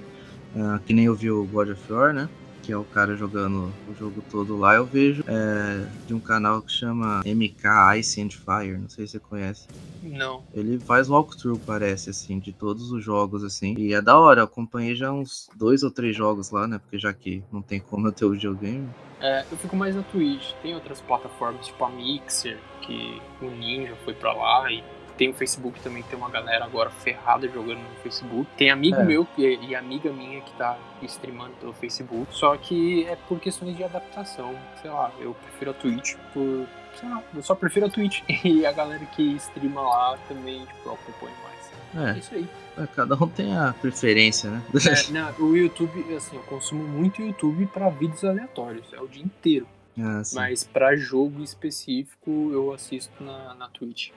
uh, 0.54 0.78
que 0.86 0.94
nem 0.94 1.06
eu 1.06 1.14
vi 1.14 1.30
o 1.30 1.44
God 1.44 1.70
of 1.70 1.92
War, 1.92 2.14
né? 2.14 2.28
Que 2.62 2.72
é 2.72 2.76
o 2.76 2.84
cara 2.84 3.16
jogando 3.16 3.72
o 3.88 3.94
jogo 3.98 4.22
todo 4.30 4.56
lá, 4.56 4.74
eu 4.74 4.84
vejo 4.84 5.24
é, 5.26 5.86
de 6.06 6.12
um 6.12 6.20
canal 6.20 6.60
que 6.60 6.70
chama 6.70 7.22
MK 7.24 7.98
Ice 7.98 8.20
and 8.20 8.28
Fire, 8.28 8.76
não 8.76 8.90
sei 8.90 9.06
se 9.06 9.12
você 9.12 9.18
conhece. 9.18 9.66
Não. 10.02 10.42
Ele 10.54 10.78
faz 10.78 11.08
walkthrough, 11.08 11.58
parece, 11.64 12.10
assim, 12.10 12.38
de 12.38 12.52
todos 12.52 12.92
os 12.92 13.02
jogos, 13.02 13.42
assim. 13.42 13.74
E 13.78 13.94
é 13.94 14.02
da 14.02 14.18
hora, 14.18 14.40
eu 14.40 14.44
acompanhei 14.44 14.94
já 14.94 15.10
uns 15.10 15.48
dois 15.56 15.82
ou 15.82 15.90
três 15.90 16.14
jogos 16.14 16.50
lá, 16.50 16.66
né? 16.68 16.78
Porque 16.78 16.98
já 16.98 17.12
que 17.12 17.42
não 17.50 17.62
tem 17.62 17.80
como 17.80 18.06
eu 18.06 18.12
ter 18.12 18.24
o 18.24 18.32
videogame. 18.32 18.86
É, 19.20 19.44
eu 19.50 19.56
fico 19.56 19.76
mais 19.76 19.94
na 19.96 20.02
Twitch. 20.02 20.52
Tem 20.62 20.74
outras 20.74 21.00
plataformas, 21.00 21.66
tipo 21.66 21.84
a 21.84 21.88
Mixer, 21.88 22.58
que 22.82 23.20
o 23.40 23.46
Ninja 23.46 23.94
foi 24.04 24.14
pra 24.14 24.32
lá. 24.32 24.70
E 24.70 24.82
tem 25.18 25.30
o 25.30 25.34
Facebook 25.34 25.80
também, 25.80 26.02
tem 26.04 26.16
uma 26.16 26.30
galera 26.30 26.64
agora 26.64 26.90
ferrada 26.90 27.48
jogando 27.48 27.80
no 27.80 27.96
Facebook. 28.02 28.48
Tem 28.56 28.70
amigo 28.70 29.00
é. 29.00 29.04
meu 29.04 29.26
que, 29.26 29.58
e 29.60 29.74
amiga 29.74 30.12
minha 30.12 30.40
que 30.40 30.52
tá 30.52 30.78
streamando 31.02 31.54
pelo 31.56 31.72
Facebook. 31.72 32.32
Só 32.32 32.56
que 32.56 33.04
é 33.06 33.16
por 33.16 33.40
questões 33.40 33.76
de 33.76 33.82
adaptação. 33.82 34.54
Sei 34.80 34.88
lá, 34.88 35.10
eu 35.18 35.34
prefiro 35.34 35.72
a 35.72 35.74
Twitch 35.74 36.14
por. 36.32 36.66
Sei 36.94 37.08
lá, 37.08 37.22
eu 37.34 37.42
só 37.42 37.54
prefiro 37.54 37.86
a 37.86 37.90
Twitch. 37.90 38.22
E 38.44 38.64
a 38.64 38.70
galera 38.70 39.04
que 39.06 39.34
streama 39.36 39.82
lá 39.82 40.16
também, 40.28 40.64
tipo, 40.64 40.88
eu 40.88 40.92
acompanho 40.92 41.36
mais. 41.42 41.47
É. 41.94 42.10
é 42.10 42.18
isso 42.18 42.34
aí. 42.34 42.48
É, 42.76 42.86
cada 42.86 43.14
um 43.16 43.28
tem 43.28 43.56
a 43.56 43.72
preferência, 43.72 44.50
né? 44.50 44.62
É, 44.74 45.12
não, 45.12 45.32
o 45.40 45.56
YouTube, 45.56 46.14
assim, 46.14 46.36
eu 46.36 46.42
consumo 46.42 46.86
muito 46.86 47.22
YouTube 47.22 47.66
para 47.66 47.88
vídeos 47.88 48.24
aleatórios, 48.24 48.92
é 48.92 49.00
o 49.00 49.08
dia 49.08 49.24
inteiro. 49.24 49.66
Ah, 49.98 50.22
Mas 50.32 50.62
para 50.62 50.96
jogo 50.96 51.42
específico 51.42 52.50
eu 52.52 52.72
assisto 52.72 53.22
na, 53.22 53.54
na 53.54 53.68
Twitch. 53.68 54.10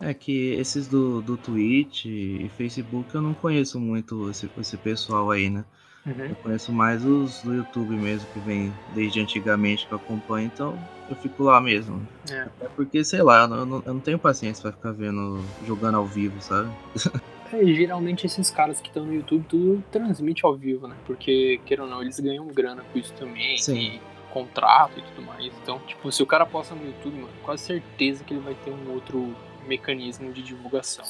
É 0.00 0.14
que 0.14 0.52
esses 0.54 0.88
do, 0.88 1.20
do 1.20 1.36
Twitch 1.36 2.06
e 2.06 2.50
Facebook 2.56 3.14
eu 3.14 3.22
não 3.22 3.34
conheço 3.34 3.78
muito 3.78 4.30
esse, 4.30 4.48
esse 4.58 4.76
pessoal 4.76 5.30
aí, 5.30 5.50
né? 5.50 5.64
Uhum. 6.06 6.26
Eu 6.26 6.34
conheço 6.36 6.72
mais 6.72 7.04
os 7.04 7.42
do 7.42 7.54
YouTube 7.54 7.96
mesmo, 7.96 8.26
que 8.32 8.38
vem 8.40 8.72
desde 8.94 9.20
antigamente 9.20 9.86
que 9.86 9.92
eu 9.92 9.96
acompanho, 9.96 10.46
então 10.46 10.78
eu 11.10 11.16
fico 11.16 11.42
lá 11.42 11.60
mesmo. 11.60 12.06
É. 12.30 12.42
Até 12.42 12.68
porque, 12.68 13.04
sei 13.04 13.22
lá, 13.22 13.42
eu 13.42 13.48
não, 13.48 13.82
eu 13.84 13.94
não 13.94 14.00
tenho 14.00 14.18
paciência 14.18 14.62
pra 14.62 14.72
ficar 14.72 14.92
vendo, 14.92 15.42
jogando 15.66 15.96
ao 15.96 16.06
vivo, 16.06 16.40
sabe? 16.40 16.70
É, 17.52 17.64
geralmente 17.64 18.26
esses 18.26 18.50
caras 18.50 18.80
que 18.80 18.88
estão 18.88 19.04
no 19.04 19.14
YouTube 19.14 19.44
tudo 19.48 19.84
transmite 19.92 20.44
ao 20.44 20.56
vivo, 20.56 20.88
né? 20.88 20.96
Porque, 21.06 21.60
queira 21.64 21.84
ou 21.84 21.88
não, 21.88 22.02
eles 22.02 22.18
ganham 22.18 22.44
grana 22.48 22.82
com 22.92 22.98
isso 22.98 23.12
também. 23.12 23.56
Sim. 23.56 23.78
E 23.78 24.00
contrato 24.30 24.98
e 24.98 25.02
tudo 25.02 25.22
mais. 25.22 25.52
Então, 25.62 25.78
tipo, 25.86 26.10
se 26.10 26.22
o 26.22 26.26
cara 26.26 26.44
posta 26.44 26.74
no 26.74 26.84
YouTube, 26.84 27.14
mano, 27.14 27.32
quase 27.42 27.62
certeza 27.62 28.24
que 28.24 28.34
ele 28.34 28.40
vai 28.40 28.54
ter 28.54 28.70
um 28.70 28.92
outro 28.92 29.34
mecanismo 29.66 30.32
de 30.32 30.42
divulgação. 30.42 31.04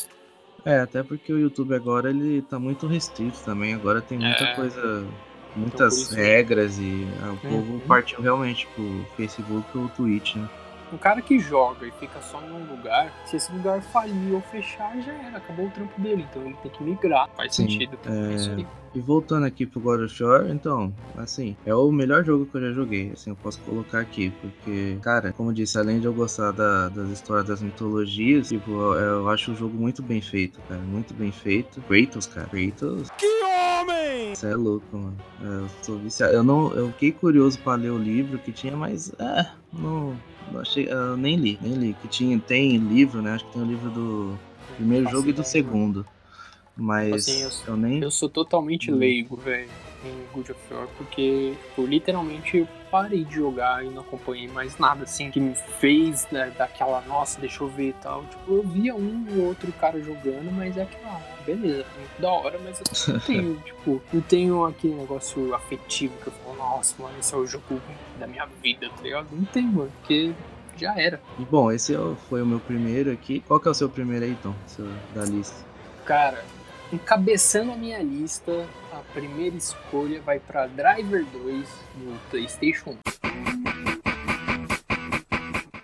É, 0.66 0.80
até 0.80 1.00
porque 1.00 1.32
o 1.32 1.38
YouTube 1.38 1.76
agora 1.76 2.10
ele 2.10 2.42
tá 2.42 2.58
muito 2.58 2.88
restrito 2.88 3.38
também. 3.44 3.72
Agora 3.72 4.00
tem 4.02 4.18
muita 4.18 4.42
é... 4.42 4.54
coisa, 4.56 5.06
muitas 5.54 6.10
então, 6.10 6.16
regras 6.16 6.76
e 6.76 7.06
ah, 7.22 7.28
o 7.28 7.30
uhum. 7.30 7.36
povo 7.36 7.80
partiu 7.86 8.20
realmente 8.20 8.66
pro 8.74 9.06
Facebook 9.16 9.78
ou 9.78 9.88
Twitch, 9.90 10.34
né? 10.34 10.48
Um 10.96 10.98
cara 10.98 11.20
que 11.20 11.38
joga 11.38 11.86
e 11.86 11.90
fica 11.90 12.22
só 12.22 12.40
em 12.40 12.50
um 12.50 12.74
lugar, 12.74 13.12
se 13.26 13.36
esse 13.36 13.52
lugar 13.52 13.82
falir 13.82 14.32
ou 14.32 14.40
fechar, 14.40 14.98
já 15.02 15.12
era, 15.12 15.36
acabou 15.36 15.66
o 15.66 15.70
trampo 15.70 16.00
dele. 16.00 16.26
Então 16.30 16.42
ele 16.42 16.56
tem 16.62 16.72
que 16.72 16.82
migrar. 16.82 17.28
Faz 17.36 17.54
Sim, 17.54 17.68
sentido. 17.68 17.98
É... 18.06 18.34
Isso 18.34 18.50
aí. 18.50 18.66
E 18.94 19.00
voltando 19.00 19.44
aqui 19.44 19.66
pro 19.66 19.78
God 19.78 20.04
of 20.04 20.24
War, 20.24 20.50
então, 20.50 20.90
assim, 21.18 21.54
é 21.66 21.74
o 21.74 21.92
melhor 21.92 22.24
jogo 22.24 22.46
que 22.46 22.56
eu 22.56 22.62
já 22.62 22.72
joguei, 22.72 23.10
assim, 23.12 23.28
eu 23.28 23.36
posso 23.36 23.60
colocar 23.60 24.00
aqui, 24.00 24.32
porque, 24.40 24.96
cara, 25.02 25.34
como 25.34 25.50
eu 25.50 25.54
disse, 25.54 25.78
além 25.78 26.00
de 26.00 26.06
eu 26.06 26.14
gostar 26.14 26.52
da, 26.52 26.88
das 26.88 27.10
histórias 27.10 27.46
das 27.46 27.60
mitologias, 27.60 28.48
tipo, 28.48 28.70
eu, 28.70 28.94
eu, 28.94 29.28
acho 29.28 29.52
o 29.52 29.54
jogo 29.54 29.76
muito 29.76 30.02
bem 30.02 30.22
feito, 30.22 30.58
cara, 30.66 30.80
muito 30.80 31.12
bem 31.12 31.30
feito. 31.30 31.78
Kratos, 31.82 32.26
cara, 32.26 32.48
Kratos... 32.48 33.10
Que 33.18 33.26
homem! 33.44 34.34
Você 34.34 34.46
é 34.46 34.54
louco, 34.54 34.96
mano. 34.96 35.18
Eu 35.42 35.68
sou 35.82 35.98
viciado. 35.98 36.32
Eu 36.32 36.42
não, 36.42 36.72
eu 36.72 36.88
fiquei 36.92 37.12
curioso 37.12 37.58
pra 37.58 37.74
ler 37.74 37.90
o 37.90 37.98
livro 37.98 38.38
que 38.38 38.50
tinha, 38.50 38.74
mas, 38.74 39.12
é, 39.18 39.46
não... 39.74 40.16
não 40.50 40.60
achei, 40.60 40.88
eu 40.88 41.16
nem 41.16 41.36
li, 41.36 41.58
nem 41.60 41.74
li. 41.74 41.94
Que 41.94 42.08
tinha, 42.08 42.38
tem 42.40 42.76
livro, 42.78 43.22
né? 43.22 43.32
Acho 43.32 43.44
que 43.44 43.52
tem 43.52 43.62
o 43.62 43.66
livro 43.66 43.90
do 43.90 44.38
primeiro 44.76 45.08
jogo 45.08 45.28
e 45.28 45.32
do 45.32 45.44
segundo. 45.44 46.06
Mas 46.76 47.14
assim, 47.14 47.42
eu, 47.42 47.50
eu, 47.68 47.76
nem. 47.76 48.02
Eu 48.02 48.10
sou 48.10 48.28
totalmente 48.28 48.92
hum. 48.92 48.96
leigo, 48.96 49.36
velho, 49.36 49.70
em 50.06 50.26
God 50.32 50.50
of 50.50 50.74
War, 50.74 50.86
porque 50.96 51.54
tipo, 51.68 51.86
literalmente 51.86 52.58
eu 52.58 52.68
parei 52.90 53.24
de 53.24 53.34
jogar 53.34 53.84
e 53.84 53.88
não 53.88 54.02
acompanhei 54.02 54.48
mais 54.48 54.78
nada 54.78 55.04
assim 55.04 55.30
que 55.30 55.40
me 55.40 55.54
fez 55.54 56.26
né, 56.30 56.52
daquela, 56.56 57.00
nossa, 57.02 57.40
deixa 57.40 57.62
eu 57.62 57.68
ver 57.68 57.88
e 57.88 57.92
tal. 57.94 58.24
Tipo, 58.24 58.52
eu 58.54 58.62
via 58.62 58.94
um 58.94 59.26
ou 59.36 59.46
outro 59.46 59.70
cara 59.72 60.00
jogando, 60.00 60.50
mas 60.52 60.76
é 60.76 60.82
aquela, 60.82 61.16
ah, 61.16 61.44
beleza, 61.44 61.84
muito 61.98 62.20
da 62.20 62.30
hora, 62.30 62.58
mas 62.64 62.80
eu 62.80 63.12
não 63.14 63.20
tenho, 63.26 63.60
tipo, 63.60 64.02
não 64.12 64.20
tenho 64.22 64.64
aquele 64.64 64.94
negócio 64.94 65.54
afetivo 65.54 66.14
que 66.22 66.28
eu 66.28 66.32
falo, 66.32 66.56
nossa, 66.56 67.02
mano, 67.02 67.18
esse 67.18 67.34
é 67.34 67.36
o 67.36 67.46
jogo 67.46 67.80
da 68.18 68.26
minha 68.26 68.46
vida, 68.62 68.88
tá 68.88 69.02
ligado? 69.02 69.28
Não 69.32 69.44
tem, 69.44 69.64
mano, 69.64 69.90
porque 70.00 70.32
já 70.76 70.94
era. 70.98 71.20
E 71.38 71.44
bom, 71.44 71.72
esse 71.72 71.94
é 71.94 71.98
foi 72.28 72.42
o 72.42 72.46
meu 72.46 72.60
primeiro 72.60 73.10
aqui. 73.10 73.40
Qual 73.46 73.58
que 73.58 73.68
é 73.68 73.70
o 73.70 73.74
seu 73.74 73.88
primeiro 73.88 74.24
aí, 74.24 74.36
Tom? 74.42 74.54
Seu, 74.66 74.86
da 75.14 75.24
lista? 75.24 75.64
Cara, 76.04 76.44
encabeçando 76.92 77.72
a 77.72 77.76
minha 77.76 78.02
lista, 78.02 78.66
a 78.92 79.00
primeira 79.12 79.56
escolha 79.56 80.20
vai 80.20 80.38
para 80.38 80.66
Driver 80.66 81.24
2 81.24 81.68
no 81.96 82.18
PlayStation 82.30 82.96
1. 83.24 83.65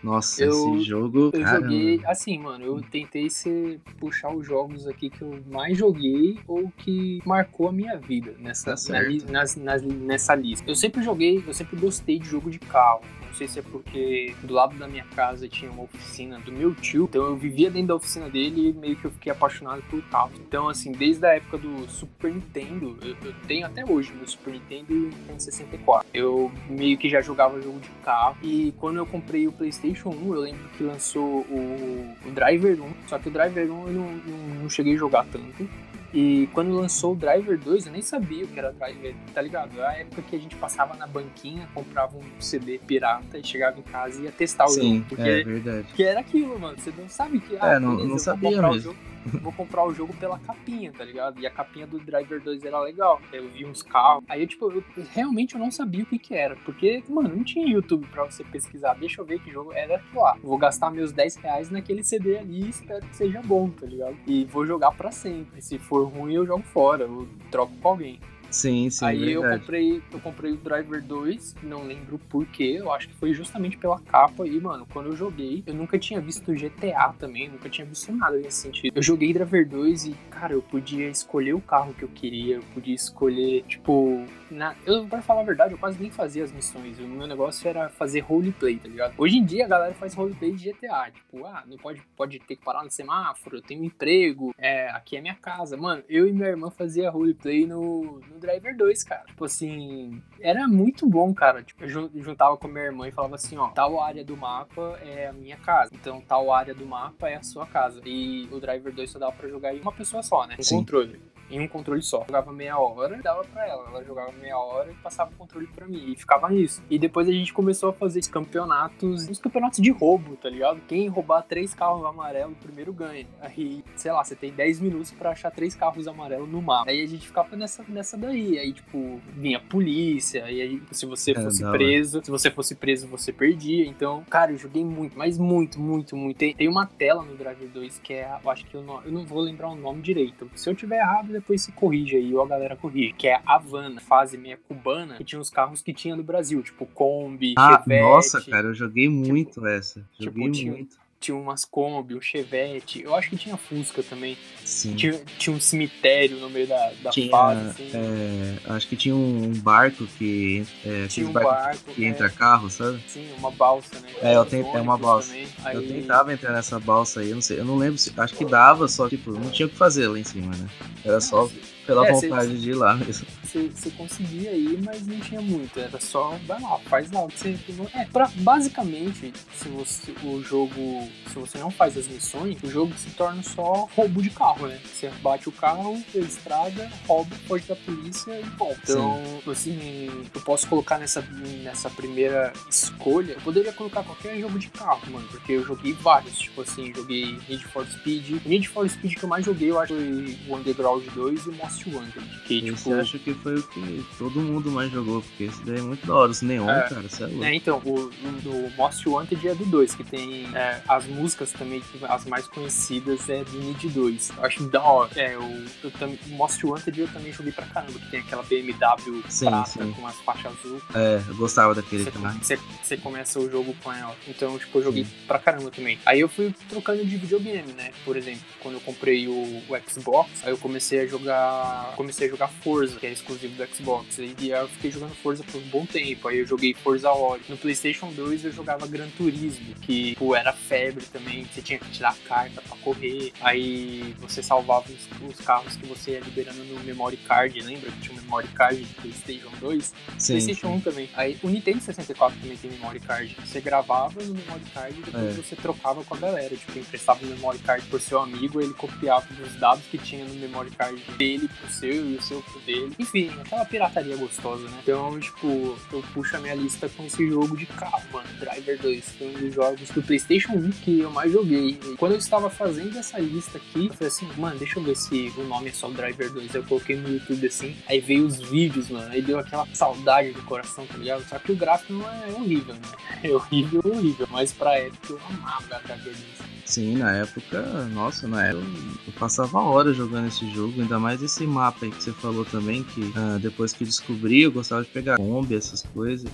Nossa, 0.02 0.44
eu, 0.44 0.76
esse 0.76 0.85
jogo. 0.85 1.30
Eu 1.32 1.42
caramba. 1.42 1.61
joguei. 1.61 2.00
Assim, 2.04 2.38
mano, 2.38 2.64
eu 2.64 2.80
tentei 2.82 3.30
ser, 3.30 3.80
puxar 3.99 4.35
os 4.35 4.47
jogos 4.47 4.87
aqui 4.87 5.09
que 5.09 5.23
eu 5.23 5.42
mais 5.50 5.78
joguei 5.78 6.38
ou 6.47 6.71
que 6.76 7.21
marcou 7.25 7.68
a 7.68 7.73
minha 7.73 7.97
vida 7.97 8.35
nessa, 8.38 8.75
tá 8.75 9.02
na, 9.30 9.44
na, 9.56 9.78
nessa 9.78 10.35
lista. 10.35 10.68
Eu 10.68 10.75
sempre 10.75 11.02
joguei, 11.02 11.42
eu 11.47 11.54
sempre 11.54 11.76
gostei 11.76 12.18
de 12.18 12.28
jogo 12.28 12.50
de 12.50 12.59
carro. 12.59 13.02
Não 13.32 13.38
sei 13.38 13.49
se 13.49 13.61
é 13.61 13.62
porque 13.62 14.35
do 14.42 14.52
lado 14.52 14.76
da 14.76 14.87
minha 14.87 15.06
casa 15.06 15.49
tinha 15.49 15.71
uma 15.71 15.85
oficina 15.85 16.38
do 16.40 16.52
meu 16.52 16.75
tio, 16.75 17.04
então 17.04 17.25
eu 17.25 17.35
vivia 17.35 17.71
dentro 17.71 17.88
da 17.88 17.94
oficina 17.94 18.28
dele 18.28 18.68
e 18.68 18.73
meio 18.75 18.94
que 18.94 19.06
eu 19.06 19.11
fiquei 19.11 19.32
apaixonado 19.32 19.82
por 19.88 20.02
carro. 20.11 20.32
Então, 20.37 20.68
assim, 20.68 20.92
desde 20.92 21.25
a 21.25 21.30
época 21.37 21.56
do 21.56 21.88
Super 21.88 22.30
Nintendo, 22.30 22.99
eu, 23.00 23.16
eu 23.25 23.35
tenho 23.49 23.64
até 23.64 23.90
hoje 23.90 24.12
meu 24.12 24.26
Super 24.26 24.52
Nintendo 24.52 24.92
e 24.92 24.94
Nintendo 24.94 25.42
64. 25.42 26.06
Eu 26.12 26.52
meio 26.68 26.99
que 26.99 27.09
já 27.09 27.23
jogava 27.23 27.59
jogo 27.62 27.80
de 27.80 27.88
carro 28.04 28.37
e 28.42 28.75
quando 28.78 28.99
eu 28.99 29.06
comprei 29.06 29.49
o 29.49 29.52
PlayStation 29.52 29.91
1, 30.08 30.34
eu 30.34 30.40
lembro 30.40 30.68
que 30.76 30.82
lançou 30.82 31.40
o, 31.49 32.16
o 32.26 32.30
Driver 32.30 32.80
1, 32.82 32.92
só 33.06 33.18
que 33.18 33.28
o 33.28 33.30
Driver 33.30 33.70
1 33.70 33.88
eu 33.88 33.92
não, 33.92 34.12
não, 34.12 34.38
não 34.62 34.70
cheguei 34.70 34.94
a 34.94 34.99
jogar 34.99 35.25
tanto. 35.26 35.68
E 36.14 36.46
quando 36.52 36.75
lançou 36.75 37.12
o 37.12 37.16
Driver 37.16 37.58
2, 37.58 37.87
eu 37.87 37.92
nem 37.92 38.02
sabia 38.02 38.44
o 38.44 38.49
que 38.49 38.58
era 38.58 38.70
Driver, 38.72 39.14
tá 39.32 39.40
ligado? 39.40 39.80
É 39.80 39.87
a 39.87 39.92
época 39.92 40.20
que 40.22 40.37
a 40.37 40.38
gente 40.38 40.54
passava 40.56 40.94
na 40.94 41.06
banquinha, 41.06 41.66
comprava 41.72 42.16
um 42.18 42.22
CD 42.38 42.78
pirata 42.78 43.38
e 43.38 43.44
chegava 43.44 43.78
em 43.78 43.82
casa 43.82 44.20
e 44.20 44.25
ia 44.25 44.30
testar 44.30 44.66
o 44.66 44.68
Sim, 44.68 44.96
jogo. 44.96 45.06
Porque 45.08 45.22
é 45.22 45.42
verdade. 45.42 45.87
Que 45.94 46.02
era 46.02 46.20
aquilo, 46.20 46.58
mano. 46.61 46.78
Você 46.78 46.92
não 46.99 47.08
sabe 47.08 47.40
que. 47.40 47.56
Ah, 47.58 47.75
é, 47.75 47.78
não, 47.78 47.96
beleza, 47.96 48.08
não 48.11 48.18
sabia 48.18 48.62
mesmo 48.62 48.94
vou 49.41 49.52
comprar 49.52 49.85
o 49.85 49.95
jogo 49.95 50.14
pela 50.14 50.38
capinha, 50.38 50.93
tá 50.93 51.05
ligado? 51.05 51.41
E 51.41 51.47
a 51.47 51.50
capinha 51.50 51.87
do 51.87 51.99
Driver 51.99 52.43
2 52.43 52.64
era 52.64 52.81
legal. 52.81 53.21
Eu 53.33 53.49
vi 53.49 53.64
uns 53.64 53.83
carros. 53.83 54.25
Aí 54.29 54.43
eu, 54.43 54.47
tipo, 54.47 54.71
eu, 54.71 54.85
realmente 55.12 55.55
eu 55.55 55.61
não 55.61 55.71
sabia 55.71 56.02
o 56.02 56.07
que 56.07 56.19
que 56.19 56.35
era. 56.35 56.57
Porque, 56.57 57.02
mano, 57.09 57.29
não 57.29 57.45
tinha 57.45 57.67
YouTube 57.67 58.07
pra 58.09 58.25
você 58.25 58.45
pesquisar. 58.45 58.95
Deixa 58.95 59.21
eu 59.21 59.25
ver 59.25 59.41
que 59.41 59.50
jogo 59.50 59.73
era 59.73 60.02
lá. 60.14 60.37
Vou 60.43 60.59
gastar 60.59 60.91
meus 60.91 61.12
10 61.12 61.37
reais 61.37 61.71
naquele 61.71 62.02
CD 62.02 62.38
ali 62.38 62.64
e 62.64 62.71
espero 62.71 63.07
que 63.07 63.17
seja 63.17 63.41
bom, 63.43 63.71
tá 63.71 63.87
ligado? 63.87 64.17
E 64.26 64.45
vou 64.45 64.67
jogar 64.67 64.93
pra 64.93 65.11
sempre. 65.11 65.61
Se 65.62 65.79
for 65.79 66.07
ruim, 66.09 66.35
eu 66.35 66.47
jogo 66.47 66.62
fora. 66.62 67.05
Eu 67.05 67.29
troco 67.50 67.73
com 67.81 67.88
alguém. 67.88 68.21
Sim, 68.52 68.90
sim. 68.90 69.04
Aí 69.04 69.18
verdade. 69.18 69.35
eu 69.35 69.59
comprei, 69.59 70.02
eu 70.12 70.21
comprei 70.21 70.52
o 70.52 70.56
Driver 70.56 71.02
2, 71.02 71.56
não 71.62 71.85
lembro 71.85 72.18
porquê, 72.28 72.76
eu 72.78 72.92
acho 72.92 73.09
que 73.09 73.14
foi 73.14 73.32
justamente 73.32 73.76
pela 73.78 73.99
capa. 73.99 74.47
E, 74.47 74.61
mano, 74.61 74.87
quando 74.92 75.06
eu 75.06 75.16
joguei, 75.16 75.62
eu 75.66 75.75
nunca 75.75 75.99
tinha 75.99 76.21
visto 76.21 76.54
GTA 76.54 77.14
também, 77.18 77.49
nunca 77.49 77.68
tinha 77.68 77.87
visto 77.87 78.12
nada 78.12 78.37
nesse 78.37 78.59
sentido. 78.59 78.94
Eu 78.94 79.02
joguei 79.02 79.32
Driver 79.32 79.66
2 79.66 80.04
e, 80.04 80.16
cara, 80.42 80.54
eu 80.54 80.62
podia 80.62 81.08
escolher 81.08 81.54
o 81.54 81.61
carro 81.61 81.94
que 81.94 82.02
eu 82.02 82.08
queria, 82.08 82.56
eu 82.56 82.64
podia 82.75 82.94
escolher, 82.94 83.62
tipo. 83.62 84.26
Na... 84.50 84.75
Eu, 84.84 85.06
pra 85.06 85.22
falar 85.22 85.42
a 85.42 85.44
verdade, 85.44 85.72
eu 85.72 85.78
quase 85.78 86.00
nem 86.00 86.11
fazia 86.11 86.42
as 86.42 86.50
missões. 86.50 86.99
O 86.99 87.06
meu 87.06 87.28
negócio 87.28 87.68
era 87.68 87.88
fazer 87.88 88.20
roleplay, 88.20 88.76
tá 88.76 88.88
ligado? 88.88 89.14
Hoje 89.16 89.37
em 89.37 89.44
dia 89.44 89.64
a 89.64 89.68
galera 89.68 89.94
faz 89.94 90.14
roleplay 90.14 90.52
de 90.52 90.72
GTA. 90.72 91.12
Tipo, 91.12 91.46
ah, 91.46 91.62
não 91.64 91.76
pode, 91.76 92.02
pode 92.16 92.40
ter 92.40 92.56
que 92.56 92.64
parar 92.64 92.82
no 92.82 92.90
semáforo, 92.90 93.58
eu 93.58 93.62
tenho 93.62 93.82
um 93.82 93.84
emprego, 93.84 94.52
é, 94.58 94.90
aqui 94.90 95.16
é 95.16 95.20
minha 95.20 95.37
casa. 95.37 95.76
Mano, 95.76 96.02
eu 96.08 96.26
e 96.26 96.32
minha 96.32 96.49
irmã 96.49 96.70
fazia 96.70 97.08
roleplay 97.08 97.64
no, 97.64 98.20
no 98.28 98.40
Driver 98.40 98.76
2, 98.76 99.04
cara. 99.04 99.25
Tipo 99.26 99.44
assim, 99.44 100.20
era 100.40 100.66
muito 100.66 101.08
bom, 101.08 101.32
cara. 101.32 101.62
Tipo, 101.62 101.84
eu 101.84 102.11
juntava 102.16 102.56
com 102.56 102.66
minha 102.66 102.87
irmã 102.87 103.06
e 103.06 103.12
falava 103.12 103.37
assim, 103.37 103.56
ó, 103.56 103.68
tal 103.68 104.00
área 104.00 104.25
do 104.25 104.37
mapa 104.37 104.99
é 105.02 105.28
a 105.28 105.32
minha 105.32 105.56
casa. 105.56 105.92
Então, 105.94 106.20
tal 106.20 106.52
área 106.52 106.75
do 106.75 106.84
mapa 106.84 107.28
é 107.28 107.37
a 107.37 107.42
sua 107.44 107.64
casa. 107.64 108.02
E 108.04 108.49
o 108.50 108.58
Driver 108.58 108.92
2 108.92 109.08
só 109.08 109.20
dava 109.20 109.32
pra 109.32 109.49
jogar 109.49 109.72
em 109.72 109.80
uma 109.80 109.92
pessoa 109.92 110.20
só, 110.32 110.32
né? 110.47 110.57
Um 110.59 110.62
Sim. 110.62 110.77
controle 110.79 111.21
em 111.52 111.61
um 111.61 111.68
controle 111.68 112.02
só. 112.02 112.25
Jogava 112.26 112.52
meia 112.52 112.78
hora 112.78 113.16
e 113.16 113.23
dava 113.23 113.44
pra 113.44 113.66
ela. 113.66 113.87
Ela 113.88 114.04
jogava 114.04 114.32
meia 114.32 114.59
hora 114.59 114.90
e 114.90 114.94
passava 114.94 115.30
o 115.30 115.37
controle 115.37 115.66
pra 115.66 115.87
mim. 115.87 116.12
E 116.12 116.16
ficava 116.16 116.49
nisso. 116.49 116.82
E 116.88 116.99
depois 116.99 117.28
a 117.28 117.32
gente 117.32 117.52
começou 117.52 117.90
a 117.90 117.92
fazer 117.92 118.23
campeonatos, 118.23 119.28
uns 119.28 119.38
campeonatos 119.38 119.80
de 119.80 119.90
roubo, 119.90 120.37
tá 120.37 120.49
ligado? 120.49 120.80
Quem 120.88 121.09
roubar 121.09 121.42
três 121.42 121.75
carros 121.75 122.04
amarelos 122.04 122.56
primeiro 122.59 122.92
ganha. 122.92 123.26
Aí, 123.40 123.85
sei 123.97 124.12
lá, 124.12 124.25
você 124.25 124.35
tem 124.35 124.52
10 124.52 124.80
minutos 124.80 125.11
pra 125.11 125.30
achar 125.30 125.50
três 125.50 125.75
carros 125.75 126.09
amarelos 126.09 126.49
no 126.49 126.62
mapa. 126.62 126.90
Aí 126.90 127.02
a 127.02 127.06
gente 127.06 127.26
ficava 127.26 127.54
nessa, 127.56 127.85
nessa 127.88 128.16
daí. 128.16 128.59
Aí, 128.59 128.73
tipo, 128.73 129.21
vinha 129.37 129.59
a 129.59 129.61
polícia. 129.61 130.50
E 130.50 130.62
aí, 130.62 130.82
se 130.90 131.04
você 131.04 131.32
é, 131.32 131.35
fosse 131.35 131.71
preso, 131.71 132.25
se 132.25 132.30
você 132.30 132.50
fosse 132.50 132.75
preso, 132.75 133.06
você 133.06 133.32
perdia. 133.32 133.85
Então, 133.87 134.25
cara, 134.30 134.52
eu 134.52 134.56
joguei 134.56 134.85
muito, 134.85 135.18
mas 135.18 135.37
muito, 135.37 135.78
muito, 135.80 136.16
muito. 136.16 136.37
Tem, 136.37 136.54
tem 136.54 136.68
uma 136.68 136.87
tela 136.87 137.23
no 137.23 137.37
Drive 137.37 137.66
2 137.66 137.99
que 137.99 138.14
é, 138.14 138.38
eu 138.42 138.50
acho 138.50 138.64
que 138.66 138.75
eu 138.75 138.82
não, 138.82 139.02
eu 139.02 139.12
não 139.12 139.25
vou 139.25 139.40
lembrar 139.40 139.68
o 139.68 139.75
nome 139.75 140.00
direito. 140.00 140.50
Se 140.54 140.71
eu 140.71 140.75
tiver 140.75 140.99
errado, 140.99 141.32
depois 141.42 141.61
se 141.61 141.72
corrige 141.72 142.16
aí, 142.16 142.32
ou 142.32 142.42
a 142.42 142.46
galera 142.46 142.76
corrige, 142.76 143.12
que 143.12 143.26
é 143.26 143.34
a 143.34 143.54
Havana, 143.54 144.00
fase 144.00 144.38
meia 144.38 144.56
cubana, 144.56 145.16
que 145.16 145.25
tinha 145.25 145.40
os 145.40 145.50
carros 145.50 145.82
que 145.82 145.92
tinha 145.92 146.14
no 146.14 146.22
Brasil, 146.22 146.62
tipo 146.62 146.87
Kombi, 146.87 147.54
ah, 147.58 147.82
Chevette. 147.82 148.02
Nossa, 148.02 148.40
cara, 148.50 148.68
eu 148.68 148.75
joguei 148.75 149.08
tipo, 149.08 149.28
muito 149.28 149.54
tipo, 149.54 149.66
essa. 149.66 150.06
Joguei 150.18 150.50
tipo, 150.50 150.70
muito 150.70 150.96
tinha 151.23 151.37
umas 151.37 151.64
Kombi, 151.64 152.17
um 152.17 152.21
Chevette, 152.21 153.00
eu 153.00 153.14
acho 153.14 153.31
que 153.31 153.37
tinha 153.37 153.57
Fusca 153.57 154.02
também. 154.02 154.37
Sim. 154.64 154.95
Tinha, 154.97 155.21
tinha 155.38 155.55
um 155.55 155.61
cemitério 155.61 156.38
no 156.38 156.50
meio 156.50 156.67
da, 156.67 156.93
da 157.00 157.11
tinha, 157.11 157.31
fase, 157.31 157.69
assim. 157.69 157.91
É, 157.95 158.75
acho 158.75 158.88
que 158.88 158.97
tinha 158.97 159.14
um 159.14 159.52
barco 159.55 160.07
que. 160.19 160.67
É, 160.85 161.07
tinha 161.07 161.29
um 161.29 161.33
barco. 161.33 161.93
Que 161.93 162.05
é, 162.05 162.09
entra 162.09 162.29
carro, 162.29 162.69
sabe? 162.69 163.00
Sim, 163.07 163.29
uma 163.38 163.50
balsa, 163.52 163.99
né? 164.00 164.09
É, 164.21 164.35
eu 164.35 164.45
tentei, 164.45 164.73
é 164.73 164.81
uma 164.81 164.99
balsa. 164.99 165.33
Aí... 165.64 165.76
Eu 165.76 165.87
tentava 165.87 166.33
entrar 166.33 166.52
nessa 166.52 166.81
balsa 166.81 167.21
aí, 167.21 167.31
eu 167.31 167.37
não 167.37 167.43
sei, 167.43 167.61
eu 167.61 167.64
não 167.64 167.76
lembro 167.76 167.99
se. 167.99 168.12
Acho 168.17 168.35
que 168.35 168.45
dava, 168.45 168.88
só 168.88 169.09
tipo, 169.09 169.31
não 169.31 169.50
tinha 169.50 169.67
o 169.67 169.71
que 169.71 169.76
fazer 169.76 170.09
lá 170.09 170.19
em 170.19 170.25
cima, 170.25 170.55
né? 170.57 170.69
Era 171.05 171.21
só 171.21 171.49
pela 171.87 172.07
é, 172.07 172.12
vontade 172.12 172.49
cê, 172.49 172.57
de 172.57 172.71
ir 172.71 172.75
lá 172.75 172.95
mesmo. 172.95 173.27
Você 173.45 173.91
conseguia 173.91 174.53
ir, 174.53 174.81
mas 174.83 175.07
não 175.07 175.19
tinha 175.21 175.41
muito. 175.41 175.79
Era 175.79 176.01
só, 176.01 176.39
vai 176.47 176.61
lá, 176.61 176.79
faz 176.81 177.11
lá 177.11 177.25
o 177.25 177.29
que 177.29 177.39
você. 177.39 177.59
É, 177.95 178.05
pra, 178.07 178.31
basicamente, 178.37 179.33
se 179.55 179.69
você, 179.69 180.12
o 180.25 180.43
jogo. 180.43 181.09
Se 181.29 181.35
você 181.35 181.59
não 181.59 181.71
faz 181.71 181.97
as 181.97 182.09
missões, 182.09 182.62
o 182.62 182.69
jogo 182.69 182.93
se 182.97 183.11
torna 183.11 183.43
só 183.43 183.89
roubo 183.95 184.23
de 184.23 184.31
carro, 184.31 184.67
né? 184.67 184.79
Você 184.85 185.09
bate 185.23 185.49
o 185.49 185.53
carro, 185.53 186.03
estrada, 186.15 186.91
rouba, 187.07 187.35
foge 187.47 187.67
da 187.67 187.77
polícia 187.77 188.39
e 188.39 188.45
bom. 188.57 188.75
Então, 188.83 189.23
Sim. 189.45 189.51
assim, 189.51 190.29
eu 190.35 190.41
posso 190.43 190.67
colocar 190.69 190.99
nessa, 190.99 191.23
nessa 191.62 191.89
primeira 191.91 192.53
escolha. 192.69 193.33
Eu 193.33 193.41
poderia 193.41 193.73
colocar 193.73 194.03
qualquer 194.03 194.39
jogo 194.39 194.59
de 194.59 194.69
carro, 194.69 195.01
mano, 195.11 195.27
porque 195.29 195.53
eu 195.53 195.65
joguei 195.65 195.93
vários. 195.95 196.39
Tipo 196.39 196.62
assim, 196.62 196.93
joguei 196.95 197.39
Need 197.49 197.65
for 197.69 197.87
Speed. 197.87 198.45
Need 198.45 198.69
for 198.69 198.89
Speed 198.89 199.15
que 199.15 199.23
eu 199.23 199.29
mais 199.29 199.45
joguei, 199.45 199.71
eu 199.71 199.81
acho, 199.81 199.93
foi 199.93 200.39
o 200.49 200.57
Underground 200.57 201.05
2 201.15 201.47
e 201.47 201.49
o 201.49 201.53
Most 201.73 201.95
Wanted. 201.95 202.41
Que, 202.47 202.59
esse 202.59 202.85
tipo... 202.85 202.95
acho 202.95 203.19
que 203.19 203.35
foi 203.35 203.57
o 203.57 203.62
que 203.62 204.05
todo 204.19 204.41
mundo 204.41 204.71
mais 204.71 204.91
jogou, 204.91 205.23
porque 205.23 205.45
esse 205.45 205.64
daí 205.64 205.79
é 205.79 205.83
muito 205.83 206.07
da 206.07 206.14
hora. 206.14 206.31
Os 206.31 206.43
neon, 206.43 206.69
é, 206.69 206.88
cara, 206.88 207.02
você 207.02 207.23
é 207.23 207.26
louco. 207.26 207.45
É, 207.45 207.55
então, 207.55 207.83
o, 207.85 208.11
o, 208.49 208.73
Most 208.76 209.09
Wanted 209.09 209.49
é 209.49 209.55
do 209.55 209.64
2, 209.64 209.95
que 209.95 210.05
tem 210.05 210.47
é, 210.55 210.81
as 210.88 211.07
músicas 211.07 211.52
também, 211.52 211.83
as 212.09 212.25
mais 212.26 212.47
conhecidas 212.47 213.29
é 213.29 213.43
do 213.45 213.59
Need 213.59 213.88
2. 213.88 214.33
Eu 214.37 214.45
acho 214.45 214.64
da 214.64 214.83
hora. 214.83 215.11
É, 215.17 215.37
o, 215.37 215.43
eu, 215.43 215.93
o 216.26 216.35
Most 216.35 216.64
Wanted 216.64 217.00
eu 217.00 217.09
também 217.09 217.33
joguei 217.33 217.52
pra 217.52 217.67
caramba, 217.67 217.99
que 217.99 218.11
tem 218.11 218.21
aquela 218.21 218.43
BMW 218.43 219.23
sim, 219.29 219.47
prata 219.47 219.71
sim. 219.71 219.93
com 219.93 220.07
as 220.07 220.17
faixas 220.17 220.52
azul. 220.52 220.83
É, 220.95 221.23
eu 221.29 221.37
gostava 221.37 221.75
daquele 221.75 222.05
você, 222.05 222.11
também. 222.11 222.33
Você, 222.38 222.59
você 222.83 222.97
começa 222.97 223.38
o 223.38 223.50
jogo 223.50 223.75
com 223.83 223.93
ela. 223.93 224.14
Então, 224.29 224.59
tipo, 224.59 224.79
eu 224.79 224.85
joguei 224.85 225.05
sim. 225.05 225.11
pra 225.26 225.38
caramba 225.38 225.71
também. 225.71 225.99
Aí 226.05 226.21
eu 226.21 226.29
fui 226.29 226.55
trocando 226.69 227.05
de 227.05 227.17
videogame, 227.17 227.73
né? 227.73 227.93
Por 228.05 228.17
exemplo, 228.17 228.43
quando 228.61 228.75
eu 228.75 228.81
comprei 228.81 229.29
o, 229.29 229.33
o 229.33 229.91
Xbox, 229.91 230.31
aí 230.45 230.50
eu 230.50 230.59
comecei 230.59 231.00
a 231.00 231.07
jogar 231.07 231.62
comecei 231.97 232.26
a 232.26 232.31
jogar 232.31 232.49
Forza, 232.49 232.99
que 232.99 233.07
é 233.07 233.12
exclusivo 233.12 233.54
do 233.54 233.75
Xbox. 233.75 234.19
E 234.19 234.35
aí 234.40 234.50
eu 234.50 234.69
fiquei 234.69 234.90
jogando 234.90 235.14
Forza 235.14 235.45
por 235.45 235.61
um 235.61 235.69
bom 235.69 235.87
tempo. 235.87 236.28
Aí 236.28 236.38
eu 236.38 236.47
joguei 236.47 236.75
Forza 236.75 237.11
Horizon. 237.12 237.45
No 237.49 237.57
PlayStation 237.57 238.12
2 238.12 238.45
eu 238.45 238.52
jogava 238.52 238.87
Gran 238.87 239.09
Turismo, 239.16 239.75
que 239.83 240.16
pô, 240.16 240.35
era 240.35 240.52
febre 240.52 241.04
também. 241.07 241.45
Você 241.45 241.62
tinha 241.62 241.78
que 241.78 241.90
tirar 241.90 242.11
a 242.11 242.28
carta 242.28 242.61
pra 242.62 242.76
correr. 242.78 243.33
Aí 243.40 244.14
você 244.19 244.42
salvava 244.42 244.87
os, 244.90 245.31
os, 245.31 245.45
carros 245.45 245.76
que 245.76 245.87
você 245.87 246.12
ia 246.12 246.21
liberando 246.21 246.64
no 246.64 246.81
memory 246.81 247.16
card. 247.16 247.61
Lembra 247.61 247.90
que 247.90 248.00
tinha 248.00 248.19
um 248.19 248.23
memory 248.23 248.49
card 248.49 248.83
do 248.83 248.95
PlayStation 248.95 249.50
2? 249.61 249.85
Sim, 250.19 250.33
PlayStation 250.33 250.69
sim. 250.69 250.75
1 250.75 250.81
também. 250.81 251.11
Aí 251.14 251.38
o 251.42 251.49
Nintendo 251.49 251.81
64 251.81 252.38
também 252.40 252.57
tem 252.57 252.71
memory 252.71 253.00
card. 253.00 253.37
Você 253.45 253.61
gravava 253.61 254.23
no 254.23 254.35
memory 254.35 254.64
card 254.73 254.99
e 254.99 255.02
depois 255.02 255.38
é. 255.38 255.42
você 255.42 255.57
trocava 255.57 256.04
com 256.04 256.14
a 256.14 256.19
galera. 256.19 256.57
Tipo, 256.57 256.78
emprestava 256.78 257.25
o 257.25 257.28
memory 257.28 257.59
card 257.59 257.87
por 257.87 258.00
seu 258.00 258.21
amigo, 258.21 258.61
ele 258.61 258.75
copiava 258.75 259.26
os 259.42 259.54
dados 259.57 259.85
que 259.90 259.99
tinha 259.99 260.25
no 260.25 260.35
memory 260.35 260.71
card 260.71 261.00
dele 261.16 261.49
o 261.66 261.71
seu 261.71 262.11
e 262.11 262.16
o 262.16 262.23
seu 262.23 262.42
pro 262.42 262.61
dele. 262.61 262.92
Enfim, 262.99 263.30
aquela 263.40 263.64
pirataria 263.64 264.16
gostosa, 264.16 264.64
né? 264.68 264.78
Então, 264.82 265.18
tipo, 265.18 265.76
eu 265.92 266.02
puxo 266.14 266.37
a 266.37 266.40
minha 266.40 266.54
lista 266.54 266.88
com 266.88 267.04
esse 267.04 267.28
jogo 267.28 267.56
de 267.56 267.66
carro, 267.66 268.02
mano. 268.12 268.28
Driver 268.38 268.78
2 268.78 269.04
foi 269.18 269.28
um 269.28 269.32
dos 269.32 269.54
jogos 269.54 269.90
do 269.90 270.02
PlayStation 270.02 270.52
1 270.52 270.71
que 270.71 271.00
eu 271.00 271.11
mais 271.11 271.32
joguei. 271.32 271.78
E 271.85 271.97
quando 271.97 272.12
eu 272.12 272.18
estava 272.18 272.50
fazendo 272.50 272.99
essa 272.99 273.18
lista 273.18 273.59
aqui, 273.59 273.87
eu 273.87 273.94
falei 273.94 274.09
assim, 274.09 274.28
mano, 274.37 274.59
deixa 274.59 274.78
eu 274.78 274.82
ver 274.82 274.97
se 274.97 275.32
o 275.37 275.44
nome 275.44 275.68
é 275.68 275.73
só 275.73 275.88
Driver 275.88 276.30
2. 276.30 276.54
Eu 276.54 276.64
coloquei 276.64 276.97
no 276.97 277.09
YouTube 277.09 277.47
assim, 277.47 277.76
aí 277.88 278.00
veio 278.00 278.26
os 278.26 278.40
vídeos, 278.40 278.88
mano. 278.88 279.11
Aí 279.11 279.23
deu 279.23 279.38
aquela 279.38 279.66
saudade 279.75 280.32
do 280.32 280.42
coração, 280.42 280.87
tá 280.87 280.97
ligado? 280.97 281.25
Só 281.28 281.38
que 281.38 281.52
o 281.52 281.56
gráfico 281.56 281.92
não 281.92 282.09
é 282.09 282.32
horrível, 282.32 282.75
né? 282.75 282.80
É 283.23 283.30
horrível, 283.30 283.80
horrível. 283.85 284.26
Mas 284.32 284.52
pra 284.52 284.76
época 284.76 285.12
eu 285.12 285.21
amava 285.28 285.80
Driver 285.85 286.12
2. 286.12 286.52
Sim, 286.64 286.97
na 286.97 287.16
época, 287.16 287.61
nossa, 287.92 288.26
na 288.28 288.47
época 288.47 288.64
eu 289.06 289.12
passava 289.18 289.61
horas 289.61 289.97
jogando 289.97 290.28
esse 290.28 290.49
jogo, 290.54 290.80
ainda 290.80 290.99
mais 290.99 291.23
esse 291.23 291.41
mapa 291.46 291.84
aí 291.84 291.90
que 291.90 292.02
você 292.02 292.12
falou 292.12 292.44
também, 292.44 292.82
que 292.82 293.12
ah, 293.16 293.38
depois 293.40 293.72
que 293.72 293.84
descobri 293.84 294.42
eu 294.42 294.52
gostava 294.52 294.82
de 294.82 294.88
pegar 294.88 295.16
bomba, 295.16 295.54
essas 295.54 295.82
coisas. 295.82 296.30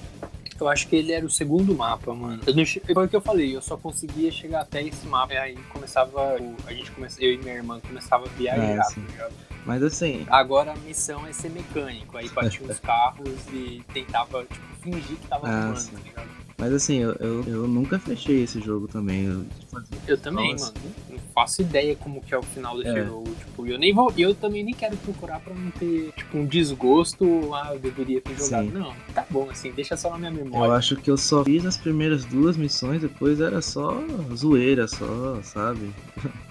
Eu 0.60 0.68
acho 0.68 0.88
que 0.88 0.96
ele 0.96 1.12
era 1.12 1.24
o 1.24 1.30
segundo 1.30 1.74
mapa, 1.74 2.12
mano. 2.12 2.40
Eu 2.44 2.54
não, 2.54 2.66
foi 2.66 3.06
o 3.06 3.08
que 3.08 3.14
eu 3.14 3.20
falei, 3.20 3.54
eu 3.54 3.62
só 3.62 3.76
conseguia 3.76 4.30
chegar 4.32 4.62
até 4.62 4.82
esse 4.82 5.06
mapa. 5.06 5.32
E 5.34 5.36
aí 5.36 5.56
começava. 5.72 6.36
A 6.66 6.72
gente 6.72 6.90
começava, 6.90 7.22
eu 7.22 7.34
e 7.34 7.38
minha 7.38 7.54
irmã 7.54 7.80
começava 7.80 8.26
a 8.26 8.28
viajar, 8.30 8.62
é, 8.62 8.76
tá 8.76 9.00
ligado? 9.00 9.34
Mas 9.64 9.82
assim. 9.82 10.26
Agora 10.28 10.72
a 10.72 10.76
missão 10.76 11.24
é 11.26 11.32
ser 11.32 11.50
mecânico. 11.50 12.16
Aí 12.16 12.28
batia 12.30 12.66
uns 12.66 12.78
carros 12.80 13.38
e 13.52 13.84
tentava, 13.92 14.44
tipo, 14.44 14.66
fingir 14.82 15.16
que 15.16 15.26
tava 15.28 15.48
ah, 15.48 15.74
tá 15.74 15.98
ligado? 16.02 16.28
Mas 16.58 16.72
assim, 16.72 16.96
eu, 16.96 17.12
eu, 17.20 17.44
eu, 17.44 17.68
nunca 17.68 18.00
fechei 18.00 18.42
esse 18.42 18.60
jogo 18.60 18.88
também. 18.88 19.26
Eu, 19.26 19.46
eu 20.08 20.18
também, 20.18 20.52
Nossa. 20.52 20.72
mano. 20.72 21.17
Não 21.38 21.42
faço 21.42 21.62
ideia 21.62 21.94
como 21.94 22.20
que 22.20 22.34
é 22.34 22.38
o 22.38 22.42
final 22.42 22.76
desse 22.76 22.98
é. 22.98 23.04
jogo. 23.04 23.30
Tipo, 23.30 23.66
eu 23.66 23.78
nem 23.78 23.94
vou. 23.94 24.12
Eu 24.18 24.34
também 24.34 24.64
nem 24.64 24.74
quero 24.74 24.96
procurar 24.96 25.38
pra 25.40 25.54
não 25.54 25.70
ter, 25.70 26.12
tipo, 26.16 26.36
um 26.36 26.44
desgosto. 26.44 27.54
Ah, 27.54 27.70
eu 27.74 27.78
deveria 27.78 28.20
ter 28.20 28.36
jogado. 28.36 28.64
Sim. 28.64 28.72
Não, 28.72 28.92
tá 29.14 29.24
bom, 29.30 29.48
assim, 29.48 29.70
deixa 29.70 29.96
só 29.96 30.10
na 30.10 30.18
minha 30.18 30.32
memória. 30.32 30.66
Eu 30.66 30.72
acho 30.72 30.96
que 30.96 31.10
eu 31.10 31.16
só 31.16 31.44
fiz 31.44 31.64
as 31.64 31.76
primeiras 31.76 32.24
duas 32.24 32.56
missões, 32.56 33.00
depois 33.00 33.40
era 33.40 33.62
só 33.62 34.02
zoeira, 34.34 34.88
só, 34.88 35.40
sabe? 35.42 35.92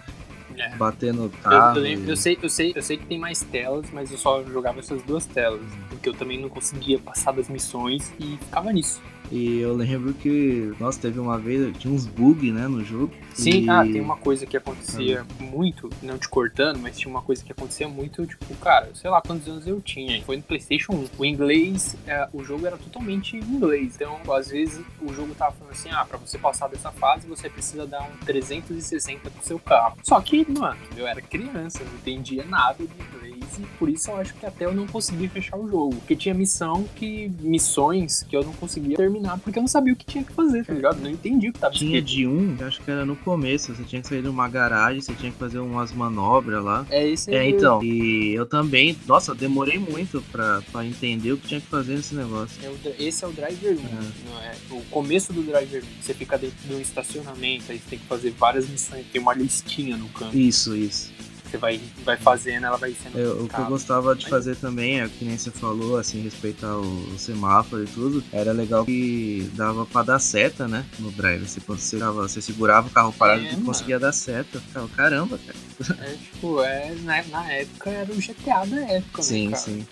É. 0.59 0.75
Bater 0.75 1.13
no 1.13 1.29
carro. 1.29 1.77
Eu, 1.77 1.85
eu, 1.85 2.05
eu, 2.07 2.17
sei, 2.17 2.35
eu, 2.41 2.49
sei, 2.49 2.73
eu 2.75 2.81
sei 2.81 2.97
que 2.97 3.05
tem 3.05 3.19
mais 3.19 3.41
telas, 3.43 3.85
mas 3.93 4.11
eu 4.11 4.17
só 4.17 4.43
jogava 4.43 4.79
essas 4.79 5.03
duas 5.03 5.23
telas. 5.27 5.61
Porque 5.87 6.09
eu 6.09 6.15
também 6.15 6.41
não 6.41 6.49
conseguia 6.49 6.97
passar 6.97 7.31
das 7.31 7.47
missões 7.47 8.11
e 8.19 8.37
ficava 8.37 8.73
nisso. 8.73 8.99
E 9.31 9.59
eu 9.59 9.75
lembro 9.75 10.13
que, 10.13 10.73
nossa, 10.79 10.99
teve 10.99 11.19
uma 11.19 11.37
vez, 11.37 11.75
tinha 11.77 11.93
uns 11.93 12.05
bugs, 12.05 12.53
né, 12.53 12.67
no 12.67 12.83
jogo. 12.83 13.13
Sim, 13.33 13.65
e... 13.65 13.69
ah, 13.69 13.83
tem 13.83 14.01
uma 14.01 14.17
coisa 14.17 14.45
que 14.45 14.55
acontecia 14.55 15.21
ah. 15.27 15.43
muito, 15.43 15.89
não 16.01 16.17
te 16.17 16.29
cortando, 16.29 16.79
mas 16.79 16.97
tinha 16.97 17.09
uma 17.09 17.21
coisa 17.21 17.43
que 17.43 17.51
acontecia 17.51 17.87
muito, 17.87 18.25
tipo, 18.25 18.55
cara, 18.55 18.89
sei 18.93 19.09
lá 19.09 19.21
quantos 19.21 19.47
anos 19.47 19.67
eu 19.67 19.81
tinha. 19.81 20.21
Foi 20.23 20.37
no 20.37 20.43
PlayStation 20.43 20.93
1. 20.93 21.07
O 21.17 21.25
inglês, 21.25 21.95
é, 22.05 22.27
o 22.33 22.43
jogo 22.43 22.65
era 22.65 22.77
totalmente 22.77 23.35
em 23.35 23.39
inglês. 23.39 23.95
Então, 23.95 24.17
às 24.33 24.49
vezes, 24.49 24.81
o 25.01 25.13
jogo 25.13 25.35
tava 25.35 25.53
falando 25.53 25.73
assim, 25.73 25.89
ah, 25.91 26.05
pra 26.05 26.17
você 26.17 26.37
passar 26.37 26.67
dessa 26.67 26.91
fase, 26.91 27.27
você 27.27 27.49
precisa 27.49 27.85
dar 27.85 28.03
um 28.03 28.25
360 28.25 29.29
pro 29.29 29.45
seu 29.45 29.59
carro. 29.59 29.97
Só 30.03 30.19
que, 30.21 30.49
mano, 30.49 30.79
eu 30.95 31.07
era 31.07 31.21
criança, 31.21 31.83
não 31.83 31.93
entendia 31.95 32.45
nada 32.45 32.85
de 32.85 32.93
inglês 32.93 33.37
e 33.59 33.65
por 33.77 33.89
isso 33.89 34.11
eu 34.11 34.17
acho 34.17 34.33
que 34.35 34.45
até 34.45 34.65
eu 34.65 34.73
não 34.73 34.87
consegui 34.87 35.27
fechar 35.27 35.57
o 35.57 35.67
jogo. 35.67 35.95
Porque 35.95 36.15
tinha 36.15 36.33
missão 36.33 36.85
que. 36.95 37.31
missões 37.39 38.23
que 38.23 38.35
eu 38.35 38.43
não 38.43 38.53
conseguia 38.53 38.95
terminar 38.95 39.16
porque 39.43 39.59
eu 39.59 39.61
não 39.61 39.67
sabia 39.67 39.93
o 39.93 39.95
que 39.95 40.05
tinha 40.05 40.23
que 40.23 40.33
fazer, 40.33 40.65
tá 40.65 40.73
ligado? 40.73 40.99
Não 40.99 41.09
entendi 41.09 41.49
o 41.49 41.53
que 41.53 41.59
tava 41.59 41.73
Tinha 41.73 42.01
de 42.01 42.27
um, 42.27 42.55
acho 42.61 42.81
que 42.81 42.89
era 42.89 43.05
no 43.05 43.15
começo, 43.15 43.73
você 43.73 43.83
tinha 43.83 44.01
que 44.01 44.07
sair 44.07 44.21
de 44.21 44.29
uma 44.29 44.47
garagem, 44.47 45.01
você 45.01 45.13
tinha 45.13 45.31
que 45.31 45.37
fazer 45.37 45.59
umas 45.59 45.91
manobras 45.91 46.63
lá. 46.63 46.85
É 46.89 47.07
isso 47.07 47.29
aí. 47.29 47.35
É, 47.35 47.49
então. 47.49 47.83
E 47.83 48.33
eu 48.33 48.45
também, 48.45 48.97
nossa, 49.07 49.33
demorei 49.33 49.79
muito 49.79 50.21
pra, 50.31 50.61
pra 50.71 50.85
entender 50.85 51.31
o 51.31 51.37
que 51.37 51.47
tinha 51.47 51.61
que 51.61 51.67
fazer 51.67 51.95
nesse 51.95 52.15
negócio. 52.15 52.57
É 52.63 52.95
esse 53.03 53.23
é 53.23 53.27
o 53.27 53.31
Driver 53.31 53.77
1. 53.77 53.79
É. 53.79 54.47
é. 54.47 54.55
o 54.71 54.81
começo 54.89 55.33
do 55.33 55.41
Driver 55.41 55.83
1. 55.83 56.01
Você 56.01 56.13
fica 56.13 56.37
dentro 56.37 56.57
de 56.67 56.73
um 56.73 56.79
estacionamento, 56.79 57.71
aí 57.71 57.79
você 57.79 57.89
tem 57.89 57.99
que 57.99 58.05
fazer 58.05 58.31
várias 58.31 58.67
missões, 58.67 59.05
tem 59.11 59.21
uma 59.21 59.33
listinha 59.33 59.97
no 59.97 60.07
canto. 60.09 60.37
Isso, 60.37 60.75
isso 60.75 61.11
você 61.47 61.57
vai, 61.57 61.79
vai 62.03 62.17
fazendo, 62.17 62.65
ela 62.65 62.77
vai 62.77 62.93
sendo. 62.93 63.17
Eu, 63.17 63.43
o 63.43 63.47
que 63.47 63.57
eu 63.59 63.65
gostava 63.65 64.15
de 64.15 64.27
fazer 64.27 64.55
também, 64.55 65.01
é 65.01 65.07
que 65.07 65.23
nem 65.23 65.37
você 65.37 65.51
falou, 65.51 65.97
assim, 65.97 66.21
respeitar 66.21 66.75
o, 66.75 67.13
o, 67.13 67.17
semáforo 67.17 67.83
e 67.83 67.87
tudo, 67.87 68.23
era 68.31 68.51
legal 68.51 68.85
que 68.85 69.49
dava 69.53 69.85
pra 69.85 70.03
dar 70.03 70.19
seta, 70.19 70.67
né? 70.67 70.85
No 70.99 71.11
drive. 71.11 71.47
Você, 71.47 71.59
você, 71.59 71.97
você 71.97 72.41
segurava 72.41 72.87
o 72.87 72.91
carro 72.91 73.13
parado 73.13 73.41
é, 73.41 73.53
e 73.53 73.57
conseguia 73.57 73.99
dar 73.99 74.11
seta. 74.11 74.59
Ficava, 74.59 74.87
caramba, 74.89 75.39
cara. 75.39 76.09
É, 76.09 76.15
tipo, 76.15 76.61
é, 76.61 76.95
na, 77.03 77.23
na 77.23 77.51
época 77.51 77.89
era 77.89 78.11
o 78.11 78.15
GTA 78.15 78.65
da 78.65 78.81
época, 78.91 79.21
sim, 79.21 79.49
né? 79.49 79.55
Sim, 79.57 79.81
sim. 79.81 79.87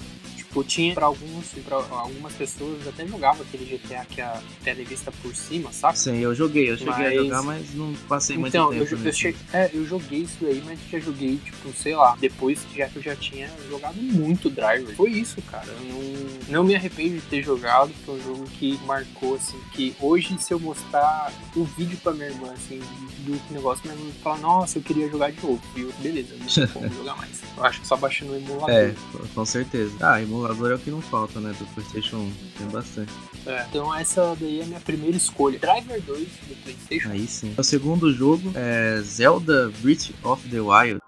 Tipo, 0.56 0.64
tinha 0.64 0.94
pra 0.94 1.08
alguns, 1.08 1.48
pra 1.66 1.76
algumas 1.76 2.32
pessoas 2.34 2.88
até 2.88 3.06
jogava 3.06 3.44
aquele 3.44 3.66
GTA 3.66 4.06
que 4.06 4.22
a 4.22 4.42
tela 4.64 4.82
vista 4.86 5.12
por 5.22 5.36
cima, 5.36 5.72
sabe? 5.74 6.00
Sim, 6.00 6.18
eu 6.20 6.34
joguei, 6.34 6.72
eu 6.72 6.78
cheguei 6.78 6.94
mas... 6.94 7.08
a 7.08 7.24
jogar, 7.24 7.42
mas 7.44 7.74
não 7.74 7.94
passei 8.08 8.38
muito 8.38 8.56
então, 8.56 8.70
tempo. 8.70 8.86
Então, 8.86 8.98
eu, 9.00 9.06
eu, 9.06 9.14
cheguei, 9.14 9.42
é, 9.52 9.70
eu 9.74 9.86
joguei 9.86 10.20
isso 10.20 10.46
aí, 10.46 10.64
mas 10.66 10.80
já 10.90 11.00
joguei, 11.00 11.38
tipo, 11.44 11.74
sei 11.74 11.94
lá, 11.94 12.16
depois 12.18 12.62
que 12.62 12.78
já, 12.78 12.90
eu 12.96 13.02
já 13.02 13.16
tinha 13.18 13.50
jogado 13.70 13.96
muito 13.96 14.50
Driver. 14.50 14.96
Foi 14.96 15.12
isso, 15.12 15.42
cara. 15.42 15.68
Eu 15.68 15.94
não, 15.94 16.40
não 16.48 16.64
me 16.64 16.74
arrependo 16.74 17.16
de 17.16 17.22
ter 17.22 17.44
jogado, 17.44 17.92
foi 18.06 18.16
um 18.16 18.24
jogo 18.24 18.46
que 18.46 18.80
marcou, 18.86 19.36
assim, 19.36 19.60
que 19.74 19.94
hoje, 20.00 20.38
se 20.40 20.54
eu 20.54 20.60
mostrar 20.60 21.34
o 21.54 21.66
vídeo 21.66 21.98
pra 22.02 22.14
minha 22.14 22.28
irmã, 22.28 22.54
assim, 22.54 22.80
do 23.26 23.54
negócio, 23.54 23.84
minha 23.86 24.00
irmã 24.00 24.12
fala, 24.24 24.38
nossa, 24.38 24.78
eu 24.78 24.84
queria 24.84 25.10
jogar 25.10 25.32
de 25.32 25.46
novo. 25.46 25.62
E 25.76 25.82
eu, 25.82 25.92
beleza, 26.00 26.34
não 26.38 26.68
como 26.68 26.88
jogar 26.96 27.18
mais. 27.18 27.42
Eu 27.58 27.64
acho 27.66 27.82
que 27.82 27.88
só 27.88 27.98
baixando 27.98 28.34
o 28.34 28.36
emulador. 28.38 28.70
É, 28.70 28.94
com 29.34 29.46
certeza. 29.46 29.94
Ah, 30.02 30.22
emulador 30.22 30.45
emulador 30.46 30.72
é 30.72 30.76
o 30.76 30.80
que 30.80 30.92
não 30.92 31.02
falta, 31.02 31.40
né? 31.40 31.54
Do 31.58 31.66
PlayStation 31.74 32.18
1. 32.18 32.32
Tem 32.58 32.68
bastante. 32.68 33.12
É, 33.46 33.66
então 33.70 33.94
essa 33.94 34.36
daí 34.40 34.60
é 34.60 34.64
a 34.64 34.68
minha 34.68 34.80
primeira 34.80 35.18
escolha. 35.18 35.60
Driver 35.60 36.02
2 36.02 36.20
do 36.20 36.56
PlayStation. 36.64 37.10
Aí 37.10 37.28
sim. 37.28 37.54
O 37.58 37.64
segundo 37.64 38.12
jogo 38.14 38.52
é 38.56 39.02
Zelda 39.02 39.72
Breath 39.82 40.12
of 40.24 40.48
the 40.50 40.60
Wild. 40.60 41.00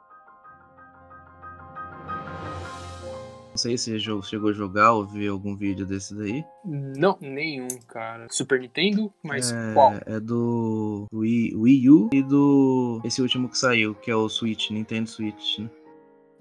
Não 3.50 3.58
sei 3.63 3.76
se 3.76 4.00
você 4.00 4.21
chegou 4.30 4.52
a 4.52 4.54
jogar 4.54 4.91
ou 4.91 5.04
ver 5.04 5.30
algum 5.30 5.56
vídeo 5.56 5.84
desse 5.84 6.13
daí. 6.13 6.45
Não, 6.63 7.17
nenhum, 7.19 7.67
cara. 7.88 8.28
Super 8.30 8.60
Nintendo, 8.60 9.12
mas 9.23 9.52
é, 9.52 9.73
qual? 9.73 9.95
É 10.06 10.19
do 10.19 11.08
Wii, 11.12 11.56
Wii 11.56 11.89
U 11.89 12.10
e 12.13 12.21
do. 12.21 13.02
Esse 13.04 13.19
último 13.19 13.50
que 13.50 13.58
saiu, 13.58 13.95
que 13.95 14.12
é 14.12 14.15
o 14.15 14.30
Switch, 14.30 14.69
Nintendo 14.69 15.10
Switch, 15.10 15.58
né? 15.58 15.69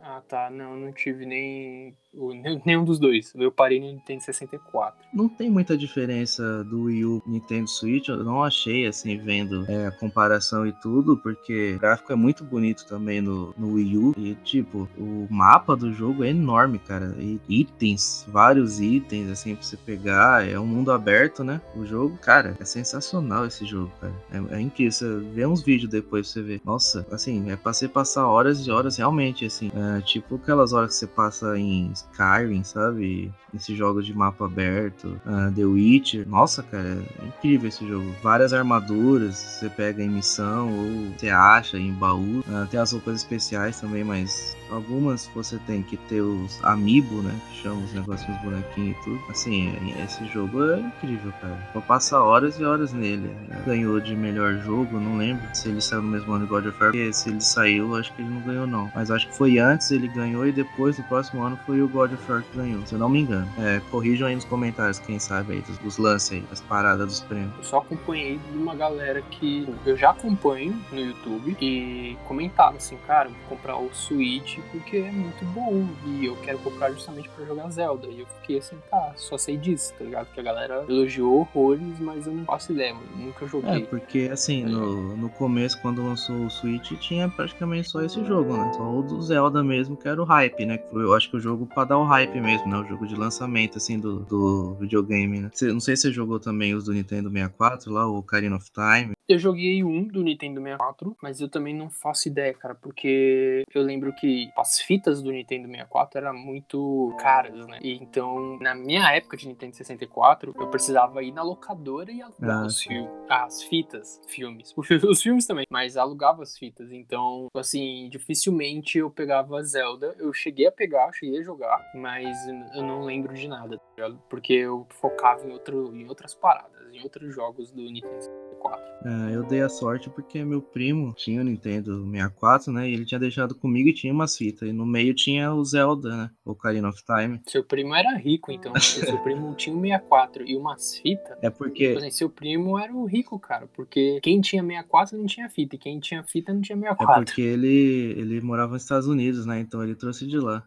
Ah, 0.09 0.23
tá. 0.29 0.49
Não, 0.51 0.77
não 0.77 0.93
tive 0.93 1.27
nem 1.27 1.97
Nenhum 2.65 2.85
dos 2.85 2.99
dois. 2.99 3.33
Eu 3.35 3.53
parei 3.53 3.81
no 3.81 3.87
Nintendo 3.87 4.23
64. 4.23 5.07
Não 5.13 5.29
tem 5.29 5.51
muita 5.51 5.77
diferença 5.77 6.65
do 6.65 6.85
Wii 6.85 7.05
U 7.05 7.23
Nintendo 7.27 7.69
Switch. 7.69 8.09
Eu 8.09 8.25
não 8.25 8.43
achei, 8.43 8.87
assim, 8.87 9.17
vendo 9.19 9.65
é, 9.71 9.87
a 9.87 9.91
comparação 9.91 10.67
e 10.67 10.73
tudo, 10.73 11.17
porque 11.17 11.75
o 11.77 11.79
gráfico 11.79 12.13
é 12.13 12.17
muito 12.17 12.45
bonito 12.45 12.87
também 12.87 13.21
no, 13.21 13.55
no 13.57 13.75
Wii 13.75 13.99
U. 13.99 14.15
E, 14.17 14.35
tipo, 14.37 14.89
o 14.97 15.27
mapa 15.31 15.77
do 15.77 15.93
jogo 15.93 16.25
é 16.25 16.31
enorme, 16.31 16.79
cara. 16.79 17.15
E 17.19 17.39
itens, 17.49 18.25
vários 18.29 18.81
itens, 18.81 19.31
assim, 19.31 19.55
pra 19.55 19.65
você 19.65 19.77
pegar. 19.77 20.49
É 20.49 20.59
um 20.59 20.67
mundo 20.67 20.91
aberto, 20.93 21.45
né? 21.45 21.61
O 21.75 21.85
jogo, 21.85 22.17
cara, 22.19 22.57
é 22.59 22.65
sensacional 22.65 23.47
esse 23.47 23.65
jogo, 23.65 23.93
cara. 24.01 24.15
É, 24.33 24.57
é 24.57 24.61
incrível. 24.61 24.93
Você 24.93 25.19
vê 25.33 25.47
uns 25.47 25.63
vídeos 25.63 25.91
depois 25.91 26.33
pra 26.33 26.43
você 26.43 26.47
ver. 26.47 26.61
Nossa, 26.65 27.07
assim, 27.11 27.51
é 27.51 27.57
pra 27.57 27.73
você 27.73 27.89
passar 27.89 28.27
horas 28.27 28.67
e 28.67 28.71
horas 28.71 28.97
realmente, 28.97 29.45
assim. 29.45 29.71
É, 29.75 29.96
tipo 30.01 30.37
aquelas 30.37 30.73
horas 30.73 30.91
que 30.91 30.97
você 30.97 31.07
passa 31.07 31.59
em 31.59 31.91
Skyrim, 31.93 32.63
sabe? 32.65 33.33
Esses 33.55 33.77
jogos 33.77 34.05
de 34.05 34.13
mapa 34.13 34.45
aberto, 34.45 35.21
uh, 35.25 35.53
The 35.55 35.65
Witcher. 35.65 36.29
Nossa, 36.29 36.63
cara, 36.63 36.99
é 37.23 37.27
incrível 37.27 37.69
esse 37.69 37.87
jogo. 37.87 38.15
Várias 38.23 38.53
armaduras, 38.53 39.37
você 39.37 39.71
pega 39.71 40.03
em 40.03 40.09
missão 40.09 40.69
ou 40.73 41.13
você 41.17 41.31
acha 41.31 41.79
em 41.79 41.93
baú. 41.93 42.41
Uh, 42.41 42.67
tem 42.71 42.79
as 42.79 42.93
roupas 42.93 43.17
especiais 43.17 43.81
também, 43.81 44.05
mas 44.05 44.57
algumas 44.71 45.31
você 45.35 45.59
tem 45.67 45.83
que 45.83 45.97
ter 45.97 46.21
os 46.21 46.63
amiibo, 46.65 47.23
né? 47.23 47.35
Que 47.51 47.63
chamam 47.63 47.85
os 47.85 47.93
negocinhos 47.93 48.41
bonequinhos 48.43 48.97
e 48.97 49.05
tudo. 49.05 49.21
Assim, 49.31 49.73
esse 50.05 50.27
jogo 50.27 50.65
é 50.65 50.81
incrível, 50.81 51.33
cara. 51.41 51.59
Vou 51.73 51.83
passar 51.83 52.23
horas 52.23 52.59
e 52.59 52.65
horas 52.65 52.93
nele. 52.93 53.31
Ganhou 53.65 54.01
de 54.01 54.15
melhor 54.15 54.59
jogo, 54.59 55.01
não 55.01 55.17
lembro 55.17 55.43
se 55.55 55.69
ele 55.69 55.81
saiu 55.81 56.03
no 56.03 56.09
mesmo 56.09 56.33
ano 56.33 56.45
de 56.45 56.51
God 56.51 56.67
of 56.67 56.83
War. 56.83 56.93
Porque 56.93 57.13
se 57.13 57.31
ele 57.31 57.41
saiu, 57.41 57.97
acho 57.97 58.13
que 58.15 58.23
ele 58.23 58.31
não 58.31 58.41
ganhou, 58.43 58.67
não. 58.67 58.91
Mas 58.95 59.11
acho 59.11 59.29
que 59.29 59.37
foi 59.37 59.59
antes 59.59 59.86
ele 59.91 60.09
ganhou 60.09 60.47
e 60.47 60.53
depois, 60.53 60.99
no 60.99 61.05
próximo 61.05 61.43
ano, 61.43 61.59
foi 61.67 61.83
o 61.83 61.89
God 61.89 62.13
of 62.13 62.31
War 62.31 62.43
que 62.43 62.57
ganhou, 62.57 62.85
se 62.87 62.95
eu 62.95 62.99
não 62.99 63.09
me 63.09 63.21
engano. 63.21 63.49
É, 63.59 63.81
corrijam 63.91 64.29
aí 64.29 64.35
nos 64.35 64.45
comentários, 64.45 64.99
quem 64.99 65.19
sabe 65.19 65.55
aí, 65.55 65.63
dos, 65.63 65.79
dos 65.79 65.99
lances 65.99 66.33
aí, 66.33 66.41
das 66.41 66.61
paradas 66.61 67.07
dos 67.07 67.21
prêmios. 67.21 67.53
Eu 67.59 67.65
só 67.65 67.79
acompanhei 67.79 68.39
de 68.39 68.59
uma 68.59 68.75
galera 68.75 69.23
que 69.23 69.69
eu 69.85 69.97
já 69.97 70.11
acompanho 70.11 70.79
no 70.91 70.99
YouTube 70.99 71.57
e 71.61 72.17
comentaram 72.27 72.77
assim, 72.77 72.97
cara, 73.07 73.29
vou 73.29 73.57
comprar 73.57 73.77
o 73.77 73.91
Switch 73.93 74.59
porque 74.73 74.99
é 74.99 75.11
muito 75.11 75.45
bom 75.47 75.87
e 76.07 76.27
eu 76.27 76.37
quero 76.37 76.59
comprar 76.59 76.91
justamente 76.91 77.29
para 77.31 77.45
jogar 77.45 77.71
Zelda. 77.71 78.07
E 78.09 78.21
eu 78.21 78.27
fiquei 78.41 78.59
assim, 78.59 78.77
tá, 78.91 79.13
só 79.17 79.39
sei 79.39 79.57
disso, 79.57 79.93
tá 79.99 80.05
ligado? 80.05 80.29
Que 80.33 80.41
a 80.41 80.43
galera 80.43 80.85
elogiou 80.89 81.41
horrores, 81.41 81.99
mas 82.01 82.27
eu 82.27 82.33
não 82.33 82.45
faço 82.45 82.73
ideia, 82.73 82.95
mano. 82.95 83.07
Nunca 83.17 83.47
joguei. 83.47 83.83
É, 83.83 83.87
porque 83.87 84.29
assim, 84.33 84.65
é. 84.65 84.67
no, 84.67 85.17
no 85.17 85.29
começo, 85.29 85.81
quando 85.81 86.05
lançou 86.05 86.37
o 86.45 86.51
Switch, 86.51 86.93
tinha 86.99 87.29
praticamente 87.29 87.89
só 87.89 88.03
esse 88.03 88.25
jogo, 88.25 88.57
né? 88.57 88.73
Só 88.75 88.83
o 88.83 89.03
do 89.03 89.21
Zelda 89.23 89.63
mesmo 89.63 89.76
mesmo, 89.77 89.97
que 89.97 90.09
era 90.09 90.21
o 90.21 90.25
hype, 90.25 90.65
né? 90.65 90.79
Eu 90.93 91.15
acho 91.15 91.29
que 91.31 91.37
o 91.37 91.41
jogo 91.41 91.67
pra 91.67 91.85
dar 91.85 91.99
o 91.99 92.05
hype 92.05 92.41
mesmo, 92.41 92.69
né? 92.69 92.79
O 92.79 92.85
jogo 92.85 93.07
de 93.07 93.15
lançamento, 93.15 93.77
assim, 93.77 93.99
do, 93.99 94.21
do 94.21 94.75
videogame, 94.81 95.41
né? 95.41 95.51
Não 95.63 95.81
sei 95.81 95.97
se 95.97 96.03
você 96.03 96.13
jogou 96.13 96.41
também 96.41 96.75
os 96.75 96.85
do 96.85 96.93
Nintendo 96.93 97.31
64 97.31 97.93
lá, 97.93 98.07
o 98.07 98.17
Ocarina 98.17 98.57
of 98.57 98.71
Time. 98.71 99.17
Eu 99.29 99.39
joguei 99.41 99.83
um 99.83 100.05
do 100.05 100.23
Nintendo 100.23 100.61
64, 100.61 101.17
mas 101.21 101.41
eu 101.41 101.49
também 101.49 101.75
não 101.75 101.91
faço 101.91 102.29
ideia, 102.29 102.55
cara, 102.55 102.77
porque 102.77 103.65
eu 103.75 103.83
lembro 103.83 104.15
que 104.15 104.49
as 104.57 104.81
fitas 104.81 105.21
do 105.21 105.33
Nintendo 105.33 105.67
64 105.67 106.21
eram 106.21 106.35
muito 106.35 107.13
caras, 107.19 107.67
né? 107.67 107.81
E 107.83 107.95
então, 107.95 108.57
na 108.61 108.73
minha 108.73 109.11
época 109.13 109.37
de 109.37 109.49
Nintendo 109.49 109.75
64, 109.75 110.55
eu 110.57 110.69
precisava 110.69 111.25
ir 111.25 111.33
na 111.33 111.43
locadora 111.43 112.13
e 112.13 112.23
alugar 112.23 112.63
ah, 112.63 112.67
os 112.67 112.81
fi 112.81 113.09
as 113.29 113.63
fitas, 113.65 114.21
filmes. 114.29 114.73
Os 115.07 115.23
filmes 115.23 115.47
também, 115.47 115.67
mas 115.71 115.97
alugava 115.97 116.43
as 116.43 116.57
fitas. 116.57 116.93
Então, 116.93 117.49
assim, 117.55 118.09
dificilmente 118.09 118.99
eu 118.99 119.11
pegava 119.11 119.59
Zelda. 119.67 120.15
Eu 120.19 120.33
cheguei 120.33 120.67
a 120.67 120.73
pegar, 120.73 121.13
cheguei 121.13 121.41
a 121.41 121.43
jogar, 121.43 121.85
mas 121.95 122.37
eu 122.75 122.83
não 122.83 123.03
lembro 123.03 123.35
de 123.35 123.49
nada, 123.49 123.79
tá 123.97 124.11
porque 124.29 124.53
eu 124.53 124.87
focava 124.91 125.47
em, 125.47 125.53
outro, 125.53 125.95
em 125.95 126.09
outras 126.09 126.35
paradas, 126.35 126.93
em 126.93 127.03
outros 127.03 127.35
jogos 127.35 127.71
do 127.71 127.83
Nintendo 127.83 128.46
64. 128.57 128.87
É, 129.07 129.37
eu 129.37 129.45
dei 129.45 129.63
a 129.63 129.69
sorte 129.69 130.11
porque 130.11 130.45
meu 130.45 130.61
primo 130.61 131.13
tinha 131.15 131.41
o 131.41 131.45
Nintendo 131.45 132.05
64, 132.11 132.73
né? 132.73 132.89
E 132.89 132.95
ele 132.95 133.05
tinha 133.05 133.21
deixado 133.21 133.55
comigo 133.55 133.89
e 133.89 133.95
tinha 133.95 134.13
umas 134.13 134.37
fitas. 134.37 134.69
E 134.69 134.73
no 134.73 134.85
meio 134.85 135.15
tinha 135.15 135.53
o 135.55 135.65
Zelda, 135.65 136.09
né? 136.09 136.31
O 136.45 136.51
Ocarina 136.53 136.89
of 136.89 137.01
Time. 137.05 137.41
Seu 137.47 137.63
primo 137.63 137.95
era 137.95 138.17
rico, 138.17 138.51
então. 138.51 138.73
seu 138.81 139.19
primo 139.23 139.55
tinha 139.55 139.77
o 139.77 139.81
64 139.81 140.49
e 140.49 140.57
umas 140.57 140.97
fitas. 140.97 141.39
É 141.41 141.51
porque. 141.51 141.89
Tipo 141.89 141.99
assim, 141.99 142.11
seu 142.11 142.29
primo 142.29 142.79
era 142.79 142.93
o 142.93 143.05
rico, 143.05 143.39
cara. 143.39 143.69
Porque 143.69 144.19
quem 144.23 144.41
tinha 144.41 144.63
64 144.63 145.17
não 145.17 145.27
tinha 145.27 145.49
fita. 145.49 145.77
E 145.77 145.79
quem 145.79 146.01
tinha 146.01 146.25
fita 146.25 146.53
não 146.53 146.61
tinha 146.61 146.77
64. 146.77 147.23
É 147.23 147.25
porque 147.25 147.43
ele, 147.43 148.15
ele 148.17 148.41
morava 148.41 148.73
nos 148.73 148.83
Estados 148.83 149.07
Unidos, 149.07 149.47
né? 149.47 149.61
Então 149.61 149.85
ele 149.85 149.95
trouxe 149.95 150.27
de 150.27 150.39
lá. 150.39 150.67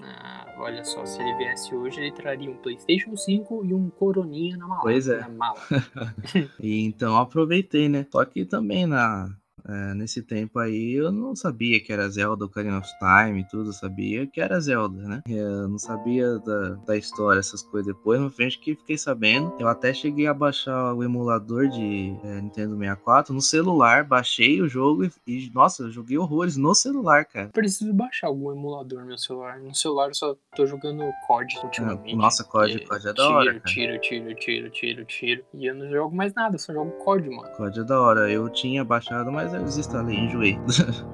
Ah, 0.00 0.54
olha 0.56 0.84
só, 0.84 1.04
se 1.04 1.20
ele 1.20 1.34
viesse 1.36 1.74
hoje, 1.74 2.00
ele 2.00 2.12
traria 2.12 2.50
um 2.50 2.56
PlayStation 2.56 3.16
5 3.16 3.64
e 3.64 3.74
um 3.74 3.90
Coroninha 3.90 4.56
na 4.56 4.66
mala. 4.66 4.80
Pois 4.80 5.06
é. 5.06 5.28
mala. 5.28 5.60
e 6.58 6.84
então 6.84 7.16
aproveitei, 7.16 7.88
né? 7.88 8.06
Só 8.10 8.24
que 8.24 8.44
também 8.44 8.86
na, 8.86 9.28
é, 9.68 9.94
nesse 9.94 10.22
tempo 10.22 10.58
aí 10.58 10.94
eu 10.94 11.12
não 11.12 11.34
sabia 11.34 11.80
que 11.80 11.92
era 11.92 12.08
Zelda 12.08 12.44
Ocarina 12.44 12.78
of 12.78 12.88
Time 12.98 13.40
e 13.40 13.48
tudo, 13.48 13.70
eu 13.70 13.72
sabia 13.72 14.26
que 14.26 14.40
era 14.40 14.60
Zelda, 14.60 15.02
né? 15.02 15.22
Eu 15.28 15.68
não 15.68 15.78
sabia 15.78 16.38
da, 16.40 16.70
da 16.86 16.96
história, 16.96 17.40
essas 17.40 17.62
coisas. 17.62 17.94
Depois, 17.94 18.20
no 18.20 18.30
frente 18.30 18.58
que 18.58 18.74
fiquei 18.74 18.98
sabendo, 18.98 19.54
eu 19.58 19.68
até 19.68 19.92
cheguei 19.92 20.26
a 20.26 20.34
baixar 20.34 20.94
o 20.94 21.02
emulador 21.02 21.68
de 21.68 22.16
é, 22.24 22.40
Nintendo 22.40 22.76
64 22.76 23.34
no 23.34 23.40
celular, 23.40 24.04
baixei 24.04 24.60
o 24.60 24.68
jogo 24.68 25.04
e, 25.04 25.10
e, 25.26 25.50
nossa, 25.54 25.84
eu 25.84 25.90
joguei 25.90 26.18
horrores 26.18 26.56
no 26.56 26.74
celular, 26.74 27.24
cara. 27.24 27.48
Preciso 27.48 27.92
baixar 27.92 28.28
algum 28.28 28.50
emulador 28.52 29.00
no 29.00 29.06
meu 29.06 29.18
celular. 29.18 29.58
No 29.58 29.74
celular 29.74 30.08
eu 30.08 30.14
só 30.14 30.36
tô 30.54 30.66
jogando 30.66 31.04
COD 31.26 31.60
ultimamente. 31.62 32.16
nossa, 32.16 32.44
COD, 32.44 32.84
COD 32.86 33.08
é 33.08 33.12
da 33.12 33.14
tiro, 33.14 33.34
hora. 33.34 33.60
Tiro, 33.60 34.00
tiro, 34.00 34.34
tiro, 34.34 34.70
tiro, 34.70 35.04
tiro. 35.04 35.44
E 35.54 35.66
eu 35.66 35.74
não 35.74 35.88
jogo 35.90 36.14
mais 36.14 36.34
nada, 36.34 36.58
só 36.58 36.72
jogo 36.72 36.90
COD, 37.04 37.30
mano. 37.30 37.50
COD 37.56 37.80
é 37.80 37.84
da 37.84 38.00
hora. 38.00 38.30
Eu 38.30 38.48
tinha 38.48 38.84
baixado, 38.84 39.30
mas 39.30 39.51
mas 39.52 39.60
eu 39.60 39.64
desinstalei, 39.64 40.16
enjoei. 40.16 40.58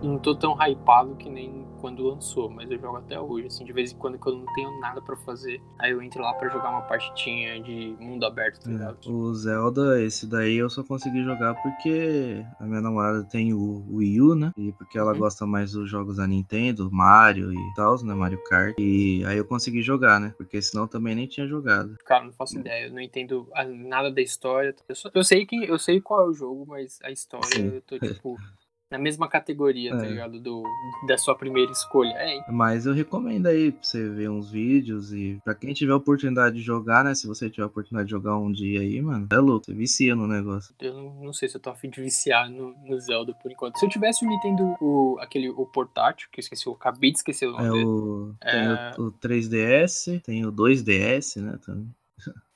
não 0.03 0.19
tô 0.19 0.35
tão 0.35 0.55
hypado 0.55 1.17
que 1.17 1.29
nem 1.29 1.67
quando 1.81 2.07
lançou, 2.07 2.51
mas 2.51 2.71
eu 2.71 2.79
jogo 2.79 2.97
até 2.99 3.21
hoje, 3.21 3.47
assim, 3.47 3.65
de 3.65 3.73
vez 3.73 3.93
em 3.93 3.97
quando 3.97 4.19
que 4.19 4.29
eu 4.29 4.37
não 4.37 4.47
tenho 4.55 4.81
nada 4.81 5.01
para 5.01 5.17
fazer, 5.17 5.61
aí 5.79 5.93
eu 5.93 6.03
entro 6.03 6.23
lá 6.23 6.35
para 6.35 6.49
jogar 6.49 6.71
uma 6.71 6.83
partidinha 6.83 7.61
de 7.63 7.97
mundo 7.99 8.25
aberto, 8.25 8.61
tá 8.65 8.71
é, 8.71 8.73
ligado? 8.73 8.99
É, 9.07 9.11
o 9.11 9.35
Zelda, 9.35 10.03
esse 10.03 10.27
daí 10.27 10.57
eu 10.57 10.69
só 10.69 10.83
consegui 10.83 11.23
jogar 11.23 11.55
porque 11.63 12.45
a 12.61 12.65
minha 12.65 12.81
namorada 12.81 13.25
tem 13.25 13.53
o 13.53 13.85
Wii 13.91 14.21
U, 14.21 14.35
né? 14.35 14.53
E 14.57 14.73
porque 14.73 14.99
ela 14.99 15.13
uhum. 15.13 15.19
gosta 15.19 15.47
mais 15.47 15.73
dos 15.73 15.89
jogos 15.89 16.17
da 16.17 16.27
Nintendo, 16.27 16.91
Mario 16.91 17.53
e 17.53 17.75
tal, 17.75 18.03
né? 18.05 18.15
Mario 18.15 18.43
Kart. 18.45 18.75
E 18.79 19.25
aí 19.27 19.39
eu 19.39 19.45
consegui 19.45 19.83
jogar, 19.83 20.21
né? 20.21 20.35
Porque 20.37 20.61
senão 20.61 20.87
também 20.87 21.15
nem 21.15 21.27
tinha 21.27 21.47
jogado. 21.47 21.97
Cara, 22.05 22.25
não 22.25 22.33
faço 22.33 22.59
ideia, 22.59 22.87
eu 22.87 22.93
não 22.93 23.01
entendo 23.01 23.49
nada 23.87 24.11
da 24.11 24.21
história. 24.21 24.75
Eu, 24.89 24.95
só, 24.95 25.11
eu 25.15 25.25
sei 25.25 25.47
que 25.47 25.65
eu 25.65 25.79
sei 25.79 26.01
qual 26.01 26.27
é 26.27 26.29
o 26.29 26.35
jogo, 26.35 26.67
mas 26.67 26.99
a 27.03 27.11
história 27.11 27.47
Sim. 27.47 27.75
eu 27.75 27.83
tô 27.83 27.99
tipo 27.99 28.37
na 28.91 28.99
mesma 28.99 29.29
categoria, 29.29 29.91
tá 29.91 29.99
é. 29.99 30.01
tá 30.01 30.07
ligado? 30.07 30.41
Do, 30.41 30.63
da 31.07 31.19
sua 31.19 31.35
primeira 31.35 31.71
escolha. 31.71 32.13
É. 32.17 32.51
Mas 32.51 32.87
eu 32.87 32.95
recomendo 32.95 33.47
aí 33.47 33.73
pra 33.73 33.83
você 33.83 34.09
ver 34.09 34.31
uns 34.31 34.51
vídeos 34.51 35.13
e 35.13 35.39
pra 35.45 35.55
quem 35.55 35.75
tiver 35.75 35.93
oportunidade 35.93 36.57
de 36.57 36.63
jogar, 36.63 37.05
né? 37.05 37.15
Se 37.15 37.27
você 37.27 37.51
tiver 37.51 37.67
oportunidade 37.67 38.07
de 38.07 38.13
jogar 38.13 38.37
um 38.39 38.51
dia 38.51 38.81
aí, 38.81 39.01
mano, 39.01 39.27
é 39.31 39.37
louco, 39.37 39.67
você 39.67 39.75
vicia 39.75 40.17
no 40.17 40.27
negócio. 40.27 40.75
Eu 40.81 40.95
não, 40.95 41.15
não 41.27 41.33
sei 41.33 41.49
se 41.49 41.57
eu 41.57 41.61
tô 41.61 41.71
afim 41.71 41.91
de 41.91 42.01
viciar 42.01 42.51
no, 42.51 42.75
no, 42.85 42.99
Zelda 42.99 43.35
por 43.35 43.51
enquanto. 43.51 43.79
Se 43.79 43.85
eu 43.85 43.91
tivesse 43.91 44.25
o 44.25 44.29
Nintendo, 44.29 44.75
o, 44.81 45.19
aquele, 45.21 45.51
o 45.51 45.67
portátil, 45.67 46.29
que 46.33 46.41
eu 46.41 46.43
esqueci, 46.43 46.67
eu 46.67 46.73
acabei 46.73 47.11
de 47.11 47.19
esquecer 47.19 47.47
o 47.47 47.53
nome 47.53 47.67
é 47.67 47.71
dele. 47.71 47.85
O, 47.85 48.35
tem 48.41 48.61
é... 48.61 48.95
o, 48.99 49.03
o 49.03 49.13
3DS, 49.13 50.23
tem 50.23 50.47
o 50.47 50.53
2DS, 50.53 51.43
né? 51.43 51.59
Também. 51.65 51.89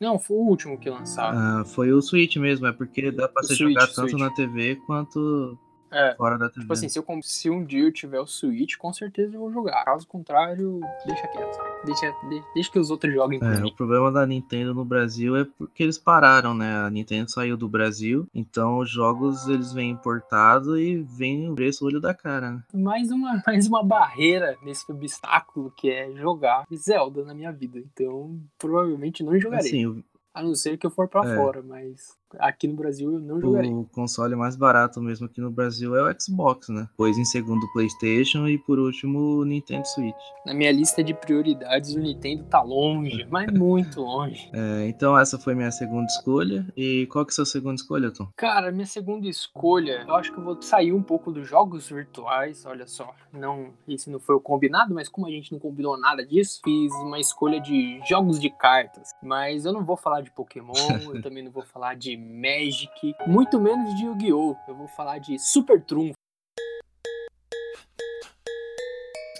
Não, 0.01 0.18
foi 0.18 0.37
o 0.37 0.40
último 0.40 0.79
que 0.79 0.90
lançaram. 0.90 1.38
Ah, 1.38 1.64
foi 1.64 1.92
o 1.92 2.03
Switch 2.03 2.37
mesmo, 2.37 2.66
é 2.66 2.73
porque 2.73 3.12
dá 3.12 3.29
pra 3.29 3.42
o 3.42 3.47
você 3.47 3.55
Switch, 3.55 3.75
jogar 3.75 3.87
tanto 3.87 4.11
Switch. 4.11 4.21
na 4.21 4.31
TV 4.31 4.77
quanto 4.87 5.57
é, 5.92 6.14
fora 6.16 6.38
da 6.38 6.48
TV. 6.48 6.62
Tipo 6.62 6.72
assim, 6.72 6.88
se, 6.88 6.98
eu, 6.98 7.05
se 7.22 7.50
um 7.50 7.64
dia 7.64 7.85
eu 7.85 7.92
tiver 7.92 8.20
o 8.20 8.26
Switch, 8.26 8.76
com 8.76 8.92
certeza 8.92 9.37
eu 9.37 9.40
vou 9.40 9.52
jogar. 9.52 9.85
Caso 9.85 10.07
contrário, 10.07 10.81
deixa 11.07 11.28
quieto. 11.28 11.59
Deixa, 11.85 12.14
deixa, 12.28 12.46
deixa 12.55 12.72
que 12.72 12.78
os 12.78 12.90
outros 12.90 13.12
joguem 13.12 13.38
é, 13.42 13.61
mim. 13.61 13.68
O 13.68 13.74
problema 13.74 14.11
da 14.11 14.26
Nintendo 14.26 14.74
no 14.74 14.85
Brasil 14.85 15.37
é 15.37 15.44
porque 15.44 15.83
eles 15.83 15.98
pararam, 15.98 16.55
né? 16.55 16.76
A 16.76 16.90
Nintendo 16.90 17.31
saiu 17.31 17.57
do 17.57 17.68
Brasil, 17.68 18.26
então 18.35 18.78
os 18.78 18.90
jogos 18.90 19.46
eles 19.48 19.72
vêm 19.72 19.90
importados 19.90 20.78
e 20.78 20.96
vem 20.96 21.50
o 21.50 21.55
preço 21.55 21.85
olho 21.85 22.00
da 22.00 22.14
cara, 22.14 22.50
né? 22.52 22.62
Mais 22.72 23.11
uma, 23.11 23.42
mais 23.46 23.66
uma 23.66 23.85
barreira 23.85 24.57
nesse 24.62 24.90
obstáculo 24.90 25.72
que 25.76 25.90
é 25.90 26.12
jogar 26.12 26.64
Zelda 26.74 27.24
na 27.24 27.35
minha 27.35 27.52
vida. 27.52 27.78
Então, 27.78 28.40
provavelmente 28.59 29.22
não 29.22 29.38
jogarei. 29.38 29.66
Assim, 29.66 30.02
a 30.35 30.42
não 30.42 30.55
ser 30.55 30.78
que 30.78 30.87
eu 30.87 30.90
for 30.90 31.09
para 31.09 31.31
é. 31.31 31.37
fora, 31.37 31.62
mas 31.62 32.16
aqui 32.38 32.66
no 32.68 32.75
Brasil 32.75 33.12
eu 33.12 33.21
não 33.21 33.40
jogarei. 33.40 33.71
O 33.71 33.85
console 33.92 34.35
mais 34.37 34.57
barato 34.57 35.01
mesmo 35.01 35.27
aqui 35.27 35.40
no 35.40 35.51
Brasil 35.51 35.97
é 35.97 36.03
o 36.03 36.21
Xbox, 36.21 36.68
né? 36.68 36.87
Depois 36.90 37.18
em 37.18 37.25
segundo 37.25 37.62
o 37.64 37.73
PlayStation 37.73 38.47
e 38.49 38.59
por 38.59 38.79
último 38.79 39.18
o 39.18 39.45
Nintendo 39.45 39.87
Switch. 39.87 40.14
Na 40.47 40.55
minha 40.55 40.73
lista 40.73 41.03
de 41.03 41.14
prioridades 41.14 41.95
o 41.95 41.99
Nintendo 41.99 42.45
tá 42.45 42.62
longe, 42.62 43.27
mas 43.31 43.53
muito 43.53 44.01
longe. 44.01 44.51
É, 44.53 44.87
então 44.88 45.18
essa 45.18 45.38
foi 45.38 45.55
minha 45.55 45.71
segunda 45.71 46.07
escolha. 46.07 46.66
E 46.77 47.07
qual 47.07 47.25
que 47.25 47.31
é 47.31 47.33
a 47.33 47.37
sua 47.37 47.47
segunda 47.47 47.77
escolha, 47.77 48.11
Tom? 48.11 48.29
Cara, 48.37 48.71
minha 48.73 48.87
segunda 48.87 49.29
escolha, 49.29 50.05
eu 50.07 50.14
acho 50.14 50.33
que 50.33 50.38
eu 50.38 50.45
vou 50.45 50.61
sair 50.61 50.92
um 50.92 51.03
pouco 51.03 51.33
dos 51.33 51.49
jogos 51.49 51.88
virtuais, 51.88 52.64
olha 52.66 52.87
só. 52.87 53.14
Não, 53.33 53.73
esse 53.88 54.11
não 54.11 54.21
foi 54.21 54.37
o 54.37 54.40
combinado, 54.40 54.95
mas 54.95 55.09
como 55.09 55.27
a 55.27 55.31
gente 55.31 55.53
não 55.53 55.59
combinou 55.59 55.99
nada 55.99 56.25
disso, 56.25 56.61
fiz 56.64 56.92
uma 56.95 57.18
escolha 57.18 57.61
de 57.61 58.01
jogos 58.07 58.40
de 58.40 58.51
cartas. 58.51 59.11
Mas 59.23 59.64
eu 59.64 59.73
não 59.73 59.85
vou 59.85 59.97
falar 59.97 60.21
de 60.21 60.31
Pokémon, 60.31 60.73
eu 61.14 61.23
também 61.23 61.42
não 61.42 61.51
vou 61.51 61.64
falar 61.64 61.95
de 61.95 62.16
Magic, 62.22 63.14
muito 63.26 63.61
menos 63.61 63.94
de 63.96 64.04
Yu-Gi-Oh! 64.04 64.56
Eu 64.68 64.74
vou 64.74 64.88
falar 64.88 65.18
de 65.18 65.38
Super 65.38 65.82
Trunfo. 65.85 66.21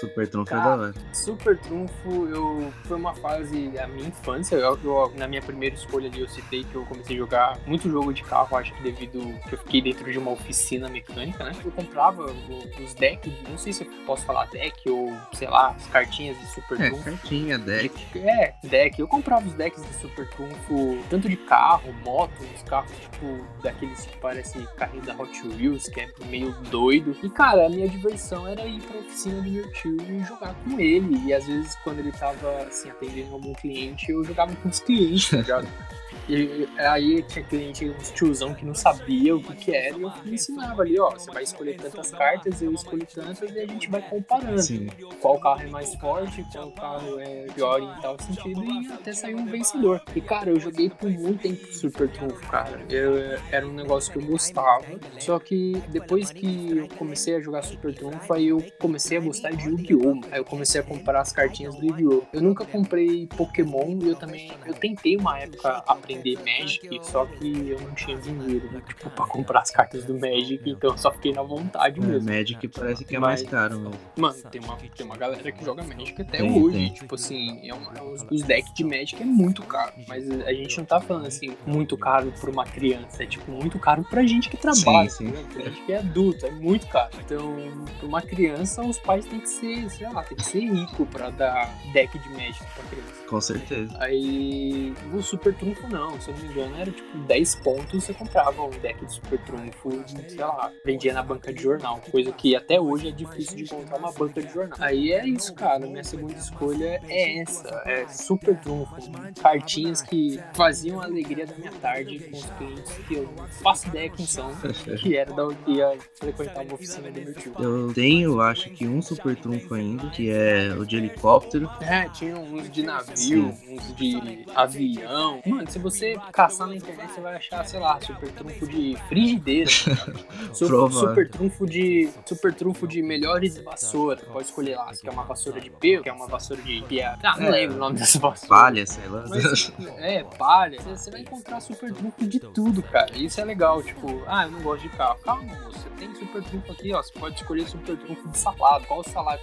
Super 0.03 0.27
Trunfo 0.27 0.53
é 0.53 0.57
da 0.57 0.69
hora. 0.69 0.95
Super 1.13 1.59
Trunfo, 1.59 2.27
eu 2.27 2.73
foi 2.85 2.97
uma 2.97 3.15
fase 3.15 3.69
da 3.69 3.87
minha 3.87 4.09
infância. 4.09 4.57
Eu, 4.57 4.77
eu, 4.83 5.13
na 5.17 5.29
minha 5.29 5.41
primeira 5.41 5.77
escolha 5.77 6.09
ali, 6.09 6.21
eu 6.21 6.29
citei 6.29 6.65
que 6.65 6.75
eu 6.75 6.85
comecei 6.87 7.15
a 7.15 7.19
jogar 7.21 7.59
muito 7.67 7.89
jogo 7.89 8.13
de 8.13 8.25
carro, 8.25 8.57
acho 8.57 8.75
que 8.75 8.83
devido 8.83 9.21
que 9.49 9.55
eu 9.55 9.59
fiquei 9.59 9.81
dentro 9.81 10.11
de 10.11 10.19
uma 10.19 10.33
oficina 10.33 10.89
mecânica, 10.89 11.45
né? 11.45 11.53
Eu 11.65 11.71
comprava 11.71 12.25
os 12.25 12.95
decks, 12.95 13.33
não 13.49 13.57
sei 13.57 13.73
se 13.73 13.85
eu 13.85 13.91
posso 14.05 14.25
falar 14.25 14.47
deck 14.47 14.91
ou, 14.91 15.13
sei 15.35 15.49
lá, 15.49 15.69
as 15.71 15.87
cartinhas 15.87 16.37
de 16.37 16.47
Super 16.47 16.81
é, 16.81 16.89
Trunfo. 16.89 17.05
Cartinha, 17.05 17.59
deck. 17.59 18.19
É, 18.19 18.55
deck. 18.65 18.99
Eu 18.99 19.07
comprava 19.07 19.47
os 19.47 19.55
decks 19.55 19.85
de 19.87 19.95
Super 19.95 20.29
Trunfo, 20.31 20.99
tanto 21.09 21.29
de 21.29 21.37
carro, 21.37 21.95
moto, 22.05 22.33
os 22.57 22.63
carros, 22.65 22.91
tipo, 22.91 23.47
daqueles 23.63 24.05
que 24.05 24.19
parecem 24.19 24.67
carrinho 24.77 25.05
da 25.05 25.15
Hot 25.15 25.47
Wheels, 25.47 25.85
que 25.85 26.01
é 26.01 26.09
meio 26.27 26.51
doido. 26.71 27.17
E, 27.23 27.31
cara, 27.31 27.67
a 27.67 27.69
minha 27.69 27.89
diversão 27.89 28.49
era 28.49 28.67
ir 28.67 28.83
pra 28.83 28.99
oficina 28.99 29.41
do 29.41 29.49
meu 29.49 29.73
tio 29.73 29.92
e 30.01 30.25
jogar 30.25 30.55
com 30.55 30.79
ele. 30.79 31.17
E 31.27 31.33
às 31.33 31.47
vezes, 31.47 31.75
quando 31.85 31.99
ele 31.99 32.13
tava 32.13 32.63
assim, 32.63 32.91
atendendo 32.91 33.35
algum 33.35 33.53
cliente, 33.55 34.11
eu 34.11 34.23
jogava 34.25 34.55
com 34.57 34.69
os 34.69 34.81
clientes, 34.81 35.31
tá 35.31 35.37
ligado? 35.39 35.69
E 36.29 36.69
aí 36.79 37.23
tinha 37.25 37.45
cliente, 37.45 37.89
uns 37.89 38.11
tiozão 38.11 38.55
que 38.55 38.65
não 38.65 38.75
sabia 38.75 39.35
o 39.35 39.43
que, 39.43 39.55
que 39.57 39.75
era, 39.75 39.97
e 39.97 40.03
eu 40.03 40.13
me 40.25 40.35
ensinava 40.35 40.83
ali, 40.83 40.99
ó, 40.99 41.11
você 41.11 41.31
vai 41.31 41.43
escolher 41.43 41.77
tantas 41.77 42.11
cartas, 42.11 42.63
eu 42.63 42.73
escolho 42.73 43.07
tantas, 43.13 43.51
e 43.51 43.59
a 43.59 43.67
gente 43.67 43.91
vai 43.91 44.03
comparando. 44.09 44.63
Sim. 44.63 44.89
Qual 45.21 45.39
carro 45.41 45.63
é 45.63 45.67
mais 45.67 45.95
forte, 45.97 46.45
qual 46.53 46.71
carro 46.73 47.19
é 47.19 47.47
pior 47.55 47.81
em 47.81 48.01
tal 48.01 48.17
sentido, 48.21 48.65
e 48.65 48.93
até 48.93 49.13
sair 49.13 49.35
um 49.35 49.47
vencedor. 49.47 50.01
E 50.15 50.21
cara, 50.21 50.51
eu 50.51 50.61
joguei 50.61 50.89
por 50.91 51.11
muito 51.11 51.43
tempo 51.43 51.67
Super 51.75 52.09
Trunfo, 52.09 52.41
cara. 52.49 52.81
Eu, 52.89 53.17
era 53.51 53.67
um 53.67 53.73
negócio 53.73 54.13
que 54.13 54.19
eu 54.19 54.27
gostava. 54.27 54.85
Só 55.19 55.39
que 55.39 55.83
depois 55.89 56.31
que 56.31 56.79
eu 56.79 56.89
comecei 56.97 57.37
a 57.37 57.41
jogar 57.41 57.63
Super 57.63 57.95
Trunfo, 57.95 58.33
aí 58.33 58.49
eu 58.49 58.65
comecei 58.79 59.19
a 59.19 59.21
gostar 59.21 59.51
de 59.51 59.69
Yu-Gi-Oh! 59.69 60.21
Aí 60.31 60.39
eu 60.39 60.45
comecei 60.45 60.81
a 60.81 60.85
comprar 60.85 61.21
as 61.21 61.33
cartinhas 61.33 61.75
do 61.75 61.87
Yu-Gi-Oh! 61.87 62.23
Eu 62.33 62.43
nunca 62.43 62.65
comprei 62.65 63.27
Pokémon 63.27 63.99
e 64.01 64.09
eu 64.09 64.15
também. 64.15 64.53
Eu 64.65 64.75
tentei 64.75 65.17
uma 65.17 65.39
época 65.39 65.83
aprender 65.87 66.12
entender 66.13 66.39
Magic, 66.61 67.01
só 67.07 67.27
que 67.27 67.69
eu 67.71 67.81
não 67.81 67.95
tinha 67.95 68.17
dinheiro, 68.17 68.71
né? 68.73 68.83
Tipo, 68.87 69.11
pra 69.11 69.27
comprar 69.27 69.61
as 69.61 69.71
cartas 69.71 70.05
do 70.05 70.15
Magic, 70.19 70.61
então 70.69 70.91
eu 70.91 70.99
só 70.99 71.11
fiquei 71.13 71.33
na 71.33 71.43
vontade 71.43 72.01
É, 72.01 72.05
mesmo. 72.05 72.31
Magic 72.31 72.69
parece 72.69 73.05
que 73.05 73.17
é 73.17 73.19
mais 73.19 73.43
caro 73.43 73.79
mesmo. 73.79 73.95
Mano, 74.17 74.35
tem 74.51 74.61
uma, 74.61 74.77
tem 74.77 75.07
uma 75.07 75.17
galera 75.17 75.51
que 75.53 75.65
joga 75.65 75.83
Magic 75.83 76.21
até 76.23 76.39
Tem, 76.39 76.63
hoje. 76.63 76.77
tem. 76.79 76.93
Tipo 76.93 77.15
assim, 77.15 77.69
é 77.69 77.75
uma- 77.75 78.03
os, 78.05 78.27
os 78.31 78.43
decks 78.43 78.73
de 78.75 78.85
Magic 78.85 79.21
é 79.21 79.25
muito 79.27 79.63
caro. 79.63 79.93
Mas 80.09 80.29
a 80.31 80.53
gente 80.53 80.79
não 80.79 80.85
tá 80.85 81.01
falando 81.01 81.27
assim, 81.27 81.57
muito 81.67 81.97
caro 81.97 82.33
pra 82.41 82.51
uma 82.51 82.65
criança. 82.65 83.23
É 83.23 83.27
tipo, 83.27 83.51
muito 83.51 83.79
caro 83.79 84.05
pra 84.05 84.23
gente 84.25 84.49
que 84.49 84.57
trabalha. 84.57 85.09
Sim, 85.11 85.27
sim. 85.27 85.29
entendeu? 85.29 85.47
Pra 85.53 85.63
gente 85.65 85.83
que 85.87 85.93
é 85.93 85.99
adulto, 85.99 86.47
é 86.47 86.51
muito 86.51 86.87
caro. 86.89 87.11
Então, 87.25 87.55
pra 87.99 88.07
uma 88.09 88.23
criança, 88.23 88.83
os 88.83 88.99
pais 88.99 89.25
têm 89.27 89.41
que 89.41 89.49
ser, 89.49 89.91
sei 89.91 90.09
lá, 90.09 90.23
tem 90.23 90.37
que 90.37 90.45
ser 90.45 90.61
rico 90.61 91.07
pra 91.07 91.31
dar 91.31 91.73
deck 91.93 92.19
de 92.19 92.29
Magic 92.31 92.65
pra 92.75 92.85
criança. 92.85 93.23
Com 93.29 93.41
certeza. 93.41 93.97
Aí 94.01 94.93
o 95.13 95.23
Super 95.23 95.55
Trunfo 95.55 95.89
não, 95.89 96.02
se 96.21 96.31
eu 96.31 96.35
não 96.37 96.43
me 96.43 96.49
engano, 96.49 96.77
era 96.77 96.91
tipo 96.91 97.19
10 97.19 97.55
pontos 97.57 98.05
você 98.05 98.15
comprava 98.15 98.63
um 98.63 98.71
deck 98.71 99.05
de 99.05 99.13
Super 99.13 99.39
Trunfo, 99.45 99.91
sei 100.29 100.39
lá, 100.39 100.73
vendia 100.85 101.13
na 101.13 101.23
banca 101.23 101.53
de 101.53 101.63
jornal, 101.63 102.01
coisa 102.11 102.33
que 102.33 102.57
até 102.57 102.81
hoje 102.81 103.09
é 103.09 103.11
difícil 103.13 103.57
de 103.57 103.65
encontrar 103.65 103.99
uma 103.99 104.13
banca 104.13 104.43
de 104.43 104.53
jornal. 104.53 104.79
Aí 104.81 105.13
é 105.13 105.27
isso, 105.27 105.55
cara, 105.55 105.87
minha 105.87 106.05
segunda 106.05 106.35
escolha 106.35 107.01
é 107.09 107.41
essa, 107.41 107.69
é 107.87 108.07
Super 108.09 108.59
Trunfo, 108.61 108.95
cartinhas 109.41 110.03
que 110.03 110.41
faziam 110.55 111.01
a 111.01 111.05
alegria 111.05 111.47
da 111.47 111.55
minha 111.57 111.73
tarde 111.73 112.19
com 112.19 112.37
os 112.37 112.45
clientes 112.45 112.93
que 113.07 113.15
eu 113.15 113.29
não 113.37 113.47
faço 113.49 113.89
ideia 113.89 114.11
quem 114.11 114.27
são, 114.27 114.53
que 115.01 115.17
era 115.17 115.33
da 115.33 115.43
que 115.65 115.73
ia 115.73 115.99
frequentar 116.15 116.65
uma 116.65 116.75
oficina 116.75 117.11
do 117.11 117.21
meu 117.21 117.35
tio. 117.35 117.55
Eu 117.59 117.95
tenho, 117.95 118.41
acho 118.41 118.71
que 118.71 118.87
um 118.87 119.01
super 119.01 119.37
trunfo 119.37 119.75
ainda, 119.75 120.09
que 120.11 120.31
é 120.31 120.75
o 120.79 120.85
de 120.85 120.97
helicóptero. 120.97 121.71
É, 121.81 122.09
tinha 122.09 122.37
uns 122.37 122.71
de 122.71 122.83
navio, 122.83 123.55
uns 123.69 123.97
de 123.97 124.45
avião. 124.55 125.41
Mano, 125.47 125.71
se 125.71 125.79
você 125.79 125.92
caçar 126.33 126.67
na 126.69 126.77
internet, 126.77 127.13
você 127.13 127.21
vai 127.21 127.37
achar, 127.37 127.65
sei 127.65 127.81
lá, 127.81 128.01
super 128.01 128.31
trunfo 128.33 128.67
de 128.67 128.97
frigideira. 129.09 129.71
Su- 130.53 130.67
Provável. 130.67 131.09
super 131.09 131.31
trunfo 131.31 131.67
de. 131.67 132.11
Super 132.27 132.55
trunfo 132.55 132.87
de 132.87 133.03
melhores 133.03 133.59
vassouras. 133.59 134.23
Pode 134.25 134.47
escolher 134.47 134.77
lá, 134.77 134.93
se 134.95 135.03
quer 135.03 135.11
uma 135.11 135.25
vassoura 135.25 135.61
de 135.61 135.71
pelo, 135.71 136.03
quer 136.03 136.13
uma 136.13 136.27
vassoura 136.27 136.63
de 136.63 136.83
pia. 136.83 137.19
Ah, 137.23 137.37
não 137.39 137.47
É. 137.47 137.51
lembro 137.51 137.77
o 137.77 137.79
nome 137.79 137.99
dessa 137.99 138.19
vassoura. 138.19 138.49
Palha, 138.49 138.87
sei 138.87 139.07
lá. 139.09 139.25
Mas, 139.29 139.73
é, 139.99 140.25
palha. 140.25 140.81
Você- 140.81 140.93
Você 141.03 141.11
vai 141.11 141.21
encontrar 141.21 141.61
super 141.61 141.93
trunfo 141.93 142.27
de 142.27 142.39
tudo, 142.39 142.83
cara. 142.83 143.17
Isso 143.17 143.41
é 143.41 143.45
legal. 143.45 143.83
Tipo, 143.83 144.23
ah, 144.27 144.45
eu 144.45 144.51
não 144.51 144.61
gosto 144.63 144.83
de 144.83 144.89
carro. 144.91 145.19
Calma. 145.25 145.55
Você 145.73 145.89
tem 145.99 146.15
super 146.15 146.43
trunfo 146.45 146.73
aqui, 146.73 146.93
ó. 146.95 147.03
Você 147.03 147.13
pode 147.19 147.35
escolher 147.37 147.67
super 147.67 147.97
trunfo 147.97 148.29
de 148.29 148.39
salada. 148.39 148.85
Qual 148.87 149.03
salada? 149.05 149.41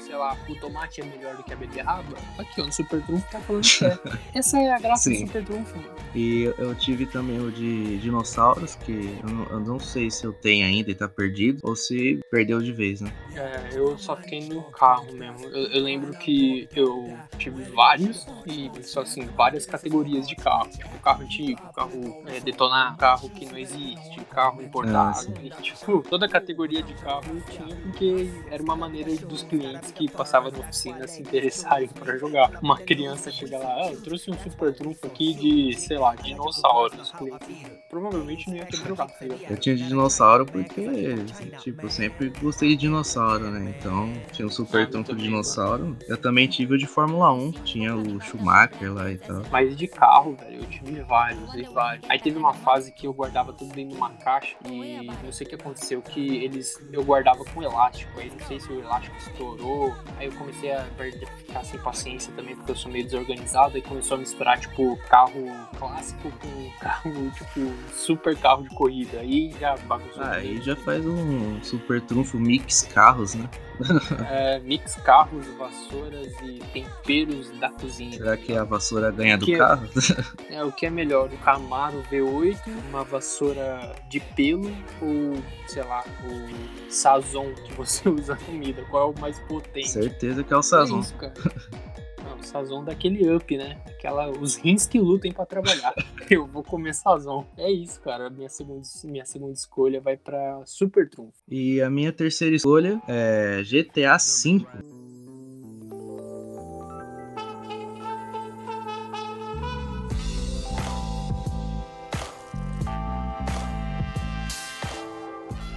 Sei 0.00 0.14
lá, 0.14 0.36
o 0.48 0.54
tomate 0.56 1.00
é 1.00 1.04
melhor 1.04 1.36
do 1.36 1.42
que 1.42 1.52
a 1.52 1.56
beterraba? 1.56 2.16
Aqui, 2.38 2.60
ó, 2.60 2.66
no 2.66 2.72
super 2.72 3.02
trunfo 3.02 3.26
tá 3.30 3.40
falando 3.40 3.62
que 3.62 3.84
é. 3.84 3.98
Essa 4.38 4.58
é 4.58 4.72
a 4.72 4.78
graça 4.78 5.04
Sim. 5.04 5.24
do 5.24 5.26
super 5.28 5.44
trunfo. 5.44 5.74
E 6.14 6.52
eu- 6.58 6.74
tive 6.74 7.06
também 7.06 7.38
o 7.38 7.52
de 7.52 7.98
dinossauros, 7.98 8.74
que 8.76 8.90
eu 9.22 9.28
não, 9.28 9.44
eu 9.44 9.60
não 9.60 9.78
sei 9.78 10.10
se 10.10 10.24
eu 10.24 10.32
tenho 10.32 10.66
ainda 10.66 10.90
e 10.90 10.94
tá 10.94 11.06
perdido, 11.08 11.60
ou 11.62 11.76
se 11.76 12.18
perdeu 12.30 12.60
de 12.60 12.72
vez, 12.72 13.00
né? 13.00 13.12
É, 13.36 13.76
eu 13.78 13.96
só 13.98 14.16
fiquei 14.16 14.40
no 14.48 14.62
carro 14.64 15.12
mesmo. 15.12 15.44
Eu, 15.46 15.66
eu 15.66 15.82
lembro 15.82 16.14
que 16.14 16.68
eu 16.74 17.16
tive 17.38 17.62
vários, 17.64 18.26
e 18.46 18.70
só 18.82 19.02
assim, 19.02 19.24
várias 19.26 19.66
categorias 19.66 20.26
de 20.26 20.34
carro. 20.36 20.68
Tipo, 20.70 20.98
carro 20.98 21.22
antigo, 21.22 21.60
carro 21.74 22.16
é, 22.26 22.40
detonar, 22.40 22.96
carro 22.96 23.30
que 23.30 23.46
não 23.46 23.56
existe, 23.58 24.20
carro 24.32 24.60
importado. 24.62 25.16
sim. 25.18 25.34
E, 25.42 25.50
tipo, 25.62 26.02
toda 26.08 26.28
categoria 26.28 26.82
de 26.82 26.94
carro 26.94 27.22
eu 27.28 27.40
tinha 27.42 27.76
porque 27.76 28.30
era 28.50 28.62
uma 28.62 28.76
maneira 28.76 29.14
dos 29.26 29.42
clientes 29.42 29.90
que 29.92 30.08
passavam 30.08 30.50
na 30.50 30.58
oficina 30.58 31.06
se 31.06 31.22
interessarem 31.22 31.88
pra 31.88 32.16
jogar. 32.16 32.58
Uma 32.62 32.78
criança 32.78 33.30
chega 33.30 33.58
lá, 33.58 33.74
ah, 33.86 33.92
eu 33.92 34.00
trouxe 34.00 34.30
um 34.30 34.38
super 34.38 34.74
trunfo 34.74 35.06
aqui 35.06 35.34
de, 35.34 35.70
sei 35.80 35.98
lá, 35.98 36.14
dinossauros. 36.14 37.00
Os 37.00 37.12
clientes 37.12 37.66
provavelmente 37.88 38.50
não 38.50 38.58
jogar, 38.86 39.06
tá 39.06 39.24
ligado? 39.24 39.50
Eu 39.50 39.56
tinha 39.56 39.76
de 39.76 39.86
dinossauro 39.86 40.46
porque, 40.46 41.16
tipo, 41.62 41.86
eu 41.86 41.90
sempre 41.90 42.30
gostei 42.40 42.70
de 42.70 42.76
dinossauro, 42.76 43.50
né? 43.50 43.74
Então, 43.78 44.12
tinha 44.32 44.46
o 44.46 44.50
Ah, 44.50 44.52
super 44.52 44.82
eu 44.82 44.90
trunfo 44.90 45.14
de 45.14 45.22
dinossauro. 45.22 45.96
Eu 46.06 46.16
também 46.16 46.46
tive 46.46 46.74
o 46.74 46.78
de 46.78 46.86
Fórmula 46.86 47.32
1, 47.32 47.52
tinha 47.64 47.94
o 47.96 48.20
Schumacher 48.20 48.92
lá 48.92 49.10
e 49.10 49.18
tal. 49.18 49.42
Mas 49.50 49.76
de 49.76 49.86
carro, 49.88 50.36
velho, 50.36 50.60
eu 50.60 50.66
tive 50.66 51.00
vários 51.02 51.54
e 51.54 51.62
vários. 51.62 52.08
Aí 52.08 52.18
teve 52.18 52.38
uma 52.38 52.52
fase 52.54 52.92
que 52.92 53.06
eu 53.06 53.12
guardava 53.12 53.52
tudo 53.52 53.72
dentro 53.74 53.90
de 53.90 53.96
uma 53.96 54.10
caixa 54.10 54.56
e 54.68 55.06
não 55.24 55.32
sei 55.32 55.46
o 55.46 55.50
que 55.50 55.56
aconteceu, 55.56 56.02
que 56.02 56.44
eles 56.44 56.78
eu 56.92 57.02
guardava 57.04 57.44
com 57.44 57.62
elástico. 57.62 58.18
Aí 58.18 58.30
não 58.30 58.46
sei 58.46 58.60
se 58.60 58.70
o 58.72 58.80
elástico 58.80 59.16
estourou. 59.18 59.94
Aí 60.16 60.26
eu 60.26 60.32
comecei 60.32 60.72
a 60.72 60.84
perder, 60.96 61.26
ficar 61.38 61.64
sem 61.64 61.80
paciência 61.80 62.32
também, 62.34 62.54
porque 62.56 62.72
eu 62.72 62.76
sou 62.76 62.90
meio 62.90 63.04
desorganizado. 63.04 63.76
Aí 63.76 63.82
começou 63.82 64.16
a 64.16 64.20
misturar, 64.20 64.58
tipo, 64.58 64.96
carro 65.08 65.44
clássico 65.78 66.30
com 66.32 66.70
carro, 66.80 67.30
tipo, 67.30 67.72
super 67.94 68.36
carro 68.36 68.62
de 68.62 68.74
corrida. 68.74 69.20
Aí 69.20 69.52
já 69.58 69.76
bagunçou. 69.76 70.22
Ah, 70.22 70.32
aí 70.32 70.60
já 70.62 70.76
faz 70.76 71.04
um 71.06 71.62
super 71.62 72.00
trunfo 72.02 72.38
mix 72.38 72.82
carros, 72.82 73.34
né? 73.34 73.48
É, 74.30 74.58
mix 74.60 74.94
carros, 74.96 75.46
vassouras 75.58 76.26
e 76.42 76.58
temperos 76.72 77.50
da 77.58 77.70
cozinha. 77.70 78.12
Será 78.12 78.36
que 78.36 78.54
a 78.54 78.62
vassoura 78.64 79.10
ganha 79.10 79.38
do 79.38 79.46
Que- 79.46 79.56
carro? 79.56 79.88
É, 80.50 80.62
o 80.64 80.72
que 80.72 80.84
é 80.86 80.90
melhor, 80.90 81.30
o 81.32 81.38
Camaro 81.38 82.02
V8, 82.10 82.58
uma 82.88 83.04
vassoura 83.04 83.94
de 84.10 84.18
pelo 84.20 84.70
ou, 85.00 85.40
sei 85.68 85.82
lá, 85.84 86.04
o 86.24 86.92
Sazon 86.92 87.54
que 87.54 87.72
você 87.74 88.08
usa 88.10 88.34
na 88.34 88.40
comida? 88.40 88.82
Qual 88.90 89.10
é 89.12 89.16
o 89.16 89.20
mais 89.20 89.38
potente? 89.40 89.88
Certeza 89.88 90.42
que 90.42 90.52
é 90.52 90.56
o 90.56 90.60
É 90.60 90.62
Sazon. 90.62 91.00
isso, 91.00 91.14
cara. 91.14 91.32
O 92.40 92.42
Sazon 92.42 92.82
daquele 92.82 93.30
up, 93.34 93.56
né? 93.56 93.78
Aquela, 93.86 94.30
os 94.30 94.56
rins 94.56 94.86
que 94.86 94.98
lutem 94.98 95.30
pra 95.32 95.44
trabalhar. 95.44 95.92
Eu 96.30 96.46
vou 96.46 96.62
comer 96.62 96.94
Sazon. 96.94 97.44
É 97.56 97.70
isso, 97.70 98.00
cara. 98.00 98.30
Minha 98.30 98.48
segunda, 98.48 98.82
minha 99.04 99.24
segunda 99.26 99.52
escolha 99.52 100.00
vai 100.00 100.16
pra 100.16 100.62
Super 100.64 101.08
Trunfo. 101.08 101.34
E 101.48 101.80
a 101.82 101.90
minha 101.90 102.12
terceira 102.12 102.56
escolha 102.56 103.00
é 103.06 103.62
GTA 103.62 104.16
V. 104.16 104.66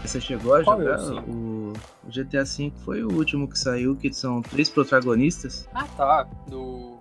Você 0.04 0.20
chegou 0.20 0.54
a 0.54 0.63
Qual 0.63 0.82
é 0.82 0.98
jogar? 0.98 1.24
O, 1.28 1.74
o 2.04 2.08
GTA 2.08 2.44
V 2.44 2.72
foi 2.84 3.04
o 3.04 3.12
último 3.12 3.48
que 3.48 3.58
saiu, 3.58 3.96
que 3.96 4.13
são 4.13 4.42
três 4.42 4.70
protagonistas. 4.70 5.68
Ah, 5.74 5.86
tá. 5.96 6.28
Do. 6.48 6.92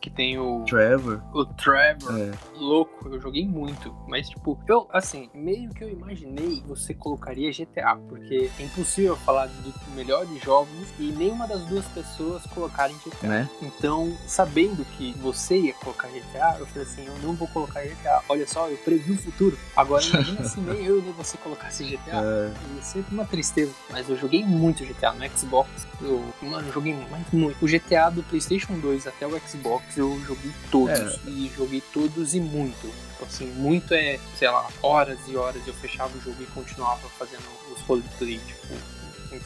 Que 0.00 0.10
tem 0.10 0.38
o, 0.38 0.64
Trevor. 0.66 1.22
o 1.32 1.44
Trevor. 1.46 2.18
É, 2.18 2.30
louco, 2.56 3.08
eu 3.08 3.20
joguei 3.20 3.46
muito. 3.46 3.94
Mas, 4.06 4.28
tipo, 4.28 4.58
eu, 4.66 4.86
assim, 4.92 5.30
meio 5.34 5.70
que 5.70 5.84
eu 5.84 5.88
imaginei 5.90 6.62
você 6.66 6.92
colocaria 6.92 7.50
GTA, 7.52 7.96
porque 8.08 8.50
é 8.58 8.62
impossível 8.62 9.16
falar 9.16 9.46
dos 9.46 9.74
melhores 9.94 10.42
jogos 10.42 10.68
e 10.98 11.12
nenhuma 11.12 11.46
das 11.46 11.64
duas 11.66 11.84
pessoas 11.86 12.44
colocarem 12.46 12.96
GTA. 13.04 13.26
né? 13.28 13.50
Então, 13.60 14.16
sabendo 14.26 14.84
que 14.96 15.12
você 15.14 15.58
ia 15.58 15.74
colocar 15.74 16.08
GTA, 16.08 16.56
eu 16.58 16.66
falei 16.66 16.82
assim: 16.82 17.06
eu 17.06 17.18
não 17.18 17.34
vou 17.34 17.48
colocar 17.48 17.82
GTA. 17.82 18.22
Olha 18.28 18.46
só, 18.46 18.68
eu 18.68 18.76
previ 18.78 19.12
o 19.12 19.18
futuro. 19.18 19.56
Agora, 19.76 20.04
imagina 20.04 20.44
se 20.44 20.60
nem 20.60 20.84
eu 20.84 21.00
nem 21.00 21.12
você 21.12 21.36
colocasse 21.38 21.84
GTA. 21.84 22.22
É, 22.32 22.52
Ia 22.76 22.82
ser 22.82 23.04
uma 23.10 23.24
tristeza. 23.24 23.72
Mas 23.90 24.08
eu 24.08 24.16
joguei 24.16 24.44
muito 24.44 24.84
GTA 24.84 25.12
no 25.12 25.28
Xbox. 25.36 25.86
Eu, 26.00 26.24
mano, 26.42 26.66
eu 26.68 26.72
joguei 26.72 26.94
mais 27.10 27.24
muito. 27.32 27.62
O 27.64 27.68
GTA 27.68 28.10
do 28.10 28.22
PlayStation 28.22 28.78
2 28.78 29.06
até 29.06 29.26
o 29.26 29.30
Xbox 29.30 29.51
eu 29.96 30.18
joguei 30.26 30.50
todos. 30.70 30.98
É. 30.98 31.30
E 31.30 31.50
joguei 31.56 31.82
todos 31.92 32.34
e 32.34 32.40
muito. 32.40 32.80
Tipo 33.12 33.24
assim, 33.24 33.46
muito 33.52 33.92
é, 33.94 34.18
sei 34.36 34.48
lá, 34.48 34.68
horas 34.82 35.18
e 35.28 35.36
horas 35.36 35.66
eu 35.66 35.74
fechava 35.74 36.16
o 36.16 36.20
jogo 36.20 36.42
e 36.42 36.46
continuava 36.46 37.08
fazendo 37.18 37.42
os 37.74 37.80
roleplay, 37.82 38.38
tipo, 38.38 38.74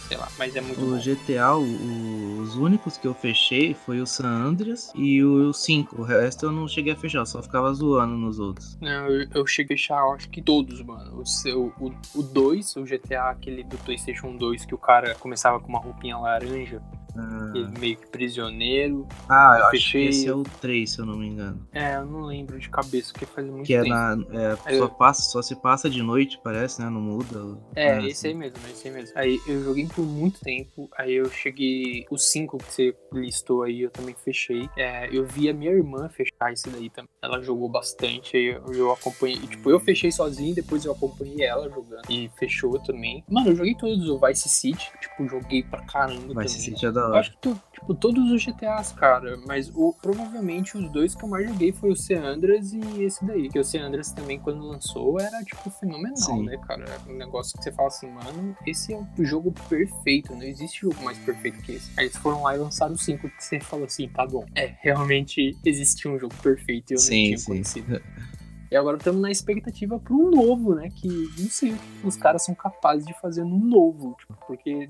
sei 0.09 0.17
lá. 0.17 0.29
Mas 0.39 0.57
é 0.57 0.61
muito 0.61 0.81
o 0.81 0.91
bom. 0.93 0.99
GTA, 0.99 1.57
o- 1.57 2.41
os 2.41 2.57
únicos 2.57 2.97
que 2.97 3.07
eu 3.07 3.15
fechei 3.15 3.75
foi 3.75 4.01
o 4.01 4.07
San 4.07 4.27
Andreas 4.29 4.91
e 4.95 5.23
o 5.23 5.53
5. 5.53 6.01
O 6.01 6.05
resto 6.05 6.47
eu 6.47 6.53
não 6.53 6.67
cheguei 6.67 6.93
a 6.93 6.97
fechar, 6.97 7.25
só 7.27 7.43
ficava 7.43 7.73
zoando 7.75 8.17
nos 8.17 8.39
outros. 8.39 8.77
Não, 8.81 9.07
eu, 9.09 9.29
eu 9.35 9.47
cheguei 9.47 9.75
a 9.77 9.79
fechar, 9.79 10.03
acho 10.15 10.29
que 10.31 10.41
todos, 10.43 10.81
mano. 10.83 11.21
O 11.21 11.27
seu, 11.27 11.73
o, 11.79 11.93
o 12.15 12.23
2, 12.23 12.77
o 12.77 12.85
GTA, 12.85 13.31
aquele 13.31 13.63
do 13.63 13.77
PlayStation 13.79 14.37
2, 14.37 14.65
que 14.65 14.75
o 14.75 14.79
cara 14.79 15.15
começava 15.17 15.61
com 15.61 15.69
uma 15.69 15.79
roupinha 15.81 16.17
laranja, 16.17 16.81
Ah, 17.19 17.53
ele 17.55 17.79
meio 17.79 17.97
que 17.97 18.07
prisioneiro. 18.09 19.07
ah, 19.29 19.55
eu 19.55 19.59
eu 19.61 19.63
acho 19.67 19.71
que 19.71 19.77
fechei- 19.79 20.09
esse 20.09 20.29
é 20.29 20.35
o 20.35 20.43
3, 20.43 20.91
se 20.91 21.01
eu 21.01 21.07
não 21.07 21.17
me 21.17 21.27
engano. 21.29 21.67
É, 21.73 21.97
eu 21.97 22.07
não 22.07 22.23
lembro 22.27 22.59
de 22.59 22.69
cabeça, 22.69 23.13
porque 23.13 23.27
faz 23.27 23.47
muito 23.49 23.67
Que 23.67 23.75
é 23.75 23.83
tempo. 23.83 23.95
na. 23.95 24.17
É, 24.33 24.57
Aí 24.65 24.79
só, 24.79 24.85
eu- 24.85 24.89
passa, 24.91 25.23
só 25.23 25.43
se 25.43 25.57
passa 25.57 25.89
de 25.91 26.03
noite, 26.03 26.39
parece, 26.43 26.81
né? 26.83 26.89
Não 26.91 27.01
muda. 27.01 27.59
É, 27.75 27.93
Ah, 27.95 28.03
esse 28.07 28.27
aí 28.29 28.35
mesmo, 28.35 28.57
esse 28.71 28.89
aí 28.89 28.95
mesmo. 28.95 29.19
Aí 29.19 29.41
eu 29.47 29.63
joguei 29.63 29.87
por 29.87 30.05
muito 30.05 30.41
tempo, 30.41 30.89
aí 30.97 31.15
eu 31.15 31.31
cheguei. 31.31 32.05
Os 32.11 32.31
cinco 32.31 32.59
que 32.59 32.73
você 32.73 32.97
listou 33.13 33.63
aí, 33.63 33.83
eu 33.83 33.91
também 33.91 34.15
fechei. 34.15 34.69
É, 34.77 35.09
eu 35.15 35.25
vi 35.27 35.49
a 35.49 35.55
minha 35.55 35.71
irmã 35.73 36.09
fechar 36.09 36.53
esse 36.53 36.69
daí 36.71 36.91
também. 36.91 37.09
Ela 37.23 37.41
jogou 37.43 37.69
bastante, 37.69 38.37
aí 38.37 38.47
eu, 38.47 38.73
eu 38.73 38.93
acompanhei. 38.93 39.39
Tipo, 39.47 39.71
eu 39.71 39.81
fechei 39.81 40.11
sozinho, 40.13 40.55
depois 40.55 40.85
eu 40.85 40.93
acompanhei 40.93 41.43
ela 41.45 41.69
jogando. 41.69 42.03
E 42.11 42.31
fechou 42.39 42.79
também. 42.81 43.25
Mano, 43.29 43.49
eu 43.51 43.57
joguei 43.57 43.75
todos 43.75 44.09
o 44.09 44.19
Vice 44.21 44.49
City, 44.49 44.91
tipo, 45.01 45.27
joguei 45.29 45.63
pra 45.63 45.81
caramba 45.85 46.21
Vice 46.21 46.33
também. 46.35 46.49
City 46.49 46.87
é 46.87 46.93
da 46.93 47.06
acho 47.15 47.31
que 47.33 47.39
tu, 47.39 47.61
tipo, 47.73 47.95
todos 47.95 48.31
os 48.31 48.43
GTAs, 48.43 48.93
cara, 48.93 49.39
mas 49.47 49.71
o, 49.75 49.95
provavelmente 50.01 50.77
os 50.77 50.91
dois 50.91 51.15
que 51.15 51.25
eu 51.25 51.29
mais 51.29 51.49
joguei 51.49 51.73
foi 51.73 51.91
o 51.91 51.97
San 51.97 52.23
Andreas 52.25 52.73
e 52.73 52.81
esse 53.03 53.25
daí. 53.25 53.45
Porque 53.45 53.59
o 53.59 53.65
San 53.65 53.83
Andreas 53.83 54.13
também, 54.13 54.39
quando 54.39 54.67
lançou, 54.67 55.21
era, 55.21 55.43
tipo, 55.45 55.71
fenomenal, 55.71 56.17
Sim. 56.17 56.45
né, 56.45 56.57
cara? 56.67 56.85
É 56.85 57.11
um 57.11 57.17
negócio 57.17 57.57
que 57.57 57.65
você 57.65 57.73
fala 57.73 57.89
assim, 57.89 58.11
mano, 58.11 58.57
esse 58.67 58.93
é 58.93 58.99
o 59.19 59.25
jogo 59.25 59.53
perfeito, 59.69 60.35
não 60.35 60.43
existe 60.43 60.83
jogo 60.83 61.03
mais 61.03 61.19
perfeito 61.19 61.63
que 61.63 61.73
esse. 61.73 61.91
Aí 61.97 62.07
eles 62.07 62.17
foram 62.17 62.43
lá 62.43 62.55
e 62.55 62.59
lançaram 62.59 62.95
o 62.95 62.99
5, 62.99 63.29
que 63.29 63.45
você 63.45 63.61
falou 63.61 63.87
assim, 63.87 64.09
tá 64.09 64.27
bom. 64.27 64.45
É, 64.55 64.75
realmente 64.81 65.57
existia 65.65 66.11
um 66.11 66.19
jogo 66.19 66.35
perfeito 66.43 66.93
e 66.93 66.95
eu 66.95 66.99
não 66.99 67.05
Sim, 67.05 67.25
tinha 67.27 67.39
sim. 67.39 67.47
conhecido. 67.47 68.03
E 68.71 68.77
agora 68.77 68.97
estamos 68.97 69.21
na 69.21 69.31
expectativa 69.31 69.99
para 69.99 70.15
um 70.15 70.31
novo, 70.31 70.75
né? 70.75 70.89
Que 70.95 71.09
não 71.09 71.49
sei 71.49 71.73
o 71.73 71.77
que 71.77 72.07
os 72.07 72.17
caras 72.17 72.45
são 72.45 72.55
capazes 72.55 73.07
de 73.07 73.15
fazer 73.21 73.43
um 73.43 73.59
novo. 73.59 74.17
Tipo, 74.19 74.35
porque 74.47 74.89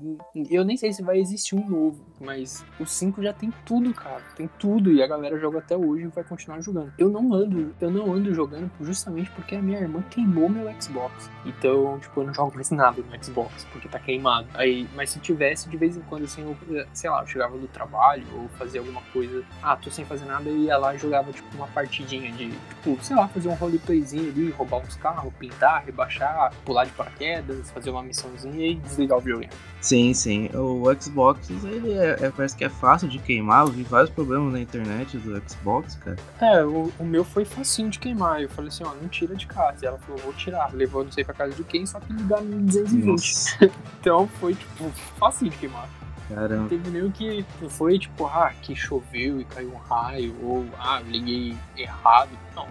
eu 0.49 0.65
nem 0.65 0.77
sei 0.77 0.93
se 0.93 1.03
vai 1.03 1.19
existir 1.19 1.55
um 1.55 1.67
novo, 1.67 2.03
mas 2.19 2.65
o 2.79 2.85
5 2.85 3.21
já 3.21 3.33
tem 3.33 3.51
tudo, 3.65 3.93
cara. 3.93 4.21
Tem 4.35 4.49
tudo. 4.59 4.91
E 4.91 5.01
a 5.01 5.07
galera 5.07 5.37
joga 5.39 5.59
até 5.59 5.75
hoje 5.75 6.05
e 6.05 6.07
vai 6.07 6.23
continuar 6.23 6.61
jogando. 6.61 6.93
Eu 6.97 7.09
não 7.09 7.33
ando, 7.33 7.73
eu 7.79 7.91
não 7.91 8.13
ando 8.13 8.33
jogando 8.33 8.71
justamente 8.81 9.29
porque 9.31 9.55
a 9.55 9.61
minha 9.61 9.79
irmã 9.79 10.03
queimou 10.09 10.49
meu 10.49 10.67
Xbox. 10.81 11.29
Então, 11.45 11.99
tipo, 11.99 12.21
eu 12.21 12.27
não 12.27 12.33
jogo 12.33 12.53
mais 12.55 12.69
nada 12.71 13.01
no 13.01 13.23
Xbox, 13.23 13.65
porque 13.71 13.87
tá 13.87 13.99
queimado. 13.99 14.47
Aí, 14.53 14.87
mas 14.95 15.11
se 15.11 15.19
tivesse, 15.19 15.69
de 15.69 15.77
vez 15.77 15.97
em 15.97 16.01
quando, 16.01 16.23
assim, 16.23 16.41
eu, 16.41 16.85
sei 16.93 17.09
lá, 17.09 17.21
eu 17.21 17.27
chegava 17.27 17.57
do 17.57 17.67
trabalho 17.67 18.25
ou 18.33 18.47
fazia 18.49 18.79
alguma 18.79 19.01
coisa. 19.13 19.43
Ah, 19.61 19.75
tô 19.75 19.89
sem 19.89 20.05
fazer 20.05 20.25
nada 20.25 20.49
e 20.49 20.65
ia 20.65 20.77
lá 20.77 20.95
e 20.95 20.97
jogava, 20.97 21.31
tipo, 21.31 21.55
uma 21.55 21.67
partidinha 21.67 22.31
de, 22.31 22.49
tipo, 22.49 22.97
sei 23.01 23.15
lá, 23.15 23.27
fazer 23.27 23.49
um 23.49 23.55
roleplayzinho 23.67 24.29
ali, 24.29 24.49
roubar 24.51 24.77
uns 24.79 24.95
carros, 24.95 25.31
pintar, 25.37 25.83
rebaixar, 25.85 26.51
pular 26.65 26.85
de 26.85 26.91
paraquedas, 26.91 27.69
fazer 27.71 27.89
uma 27.89 28.01
missãozinha 28.03 28.67
e 28.67 28.75
desligar 28.75 29.17
o 29.17 29.21
videogame. 29.21 29.51
Sim, 29.81 30.13
sim. 30.13 30.49
O 30.53 30.83
Xbox, 30.99 31.49
ele 31.49 31.93
é, 31.93 32.17
é- 32.21 32.31
parece 32.31 32.55
que 32.55 32.63
é 32.65 32.69
fácil 32.69 33.07
de 33.07 33.19
queimar. 33.19 33.65
Eu 33.65 33.71
vi 33.71 33.83
vários 33.83 34.09
problemas 34.09 34.51
na 34.53 34.59
internet 34.59 35.17
do 35.17 35.41
Xbox, 35.49 35.95
cara. 35.95 36.17
É, 36.41 36.63
o, 36.65 36.91
o 36.99 37.05
meu 37.05 37.23
foi 37.23 37.45
facinho 37.45 37.89
de 37.89 37.99
queimar. 37.99 38.41
Eu 38.41 38.49
falei 38.49 38.69
assim, 38.69 38.83
ó, 38.83 38.93
não 38.95 39.07
tira 39.07 39.35
de 39.35 39.45
casa. 39.47 39.77
E 39.83 39.87
ela 39.87 39.97
falou, 39.99 40.19
vou 40.21 40.33
tirar. 40.33 40.73
Levou 40.73 41.03
não 41.03 41.11
sei 41.11 41.23
pra 41.23 41.33
casa 41.33 41.53
de 41.53 41.63
quem, 41.63 41.85
só 41.85 41.99
que 41.99 42.11
ligar 42.11 42.41
no 42.41 42.57
220. 42.65 43.05
Nossa, 43.05 43.71
Então 44.01 44.27
foi, 44.39 44.55
tipo, 44.55 44.89
facinho 45.19 45.51
de 45.51 45.57
queimar. 45.57 45.87
Não 46.29 46.35
caramba. 46.35 46.67
teve 46.69 46.89
nenhum 46.89 47.09
que 47.09 47.45
não 47.61 47.69
foi, 47.69 47.97
tipo, 47.97 48.25
ah, 48.25 48.51
que 48.61 48.75
choveu 48.75 49.39
e 49.39 49.45
caiu 49.45 49.71
um 49.71 49.77
raio, 49.77 50.35
ou, 50.43 50.65
ah, 50.77 50.99
liguei 51.05 51.55
errado. 51.77 52.29
Não. 52.53 52.67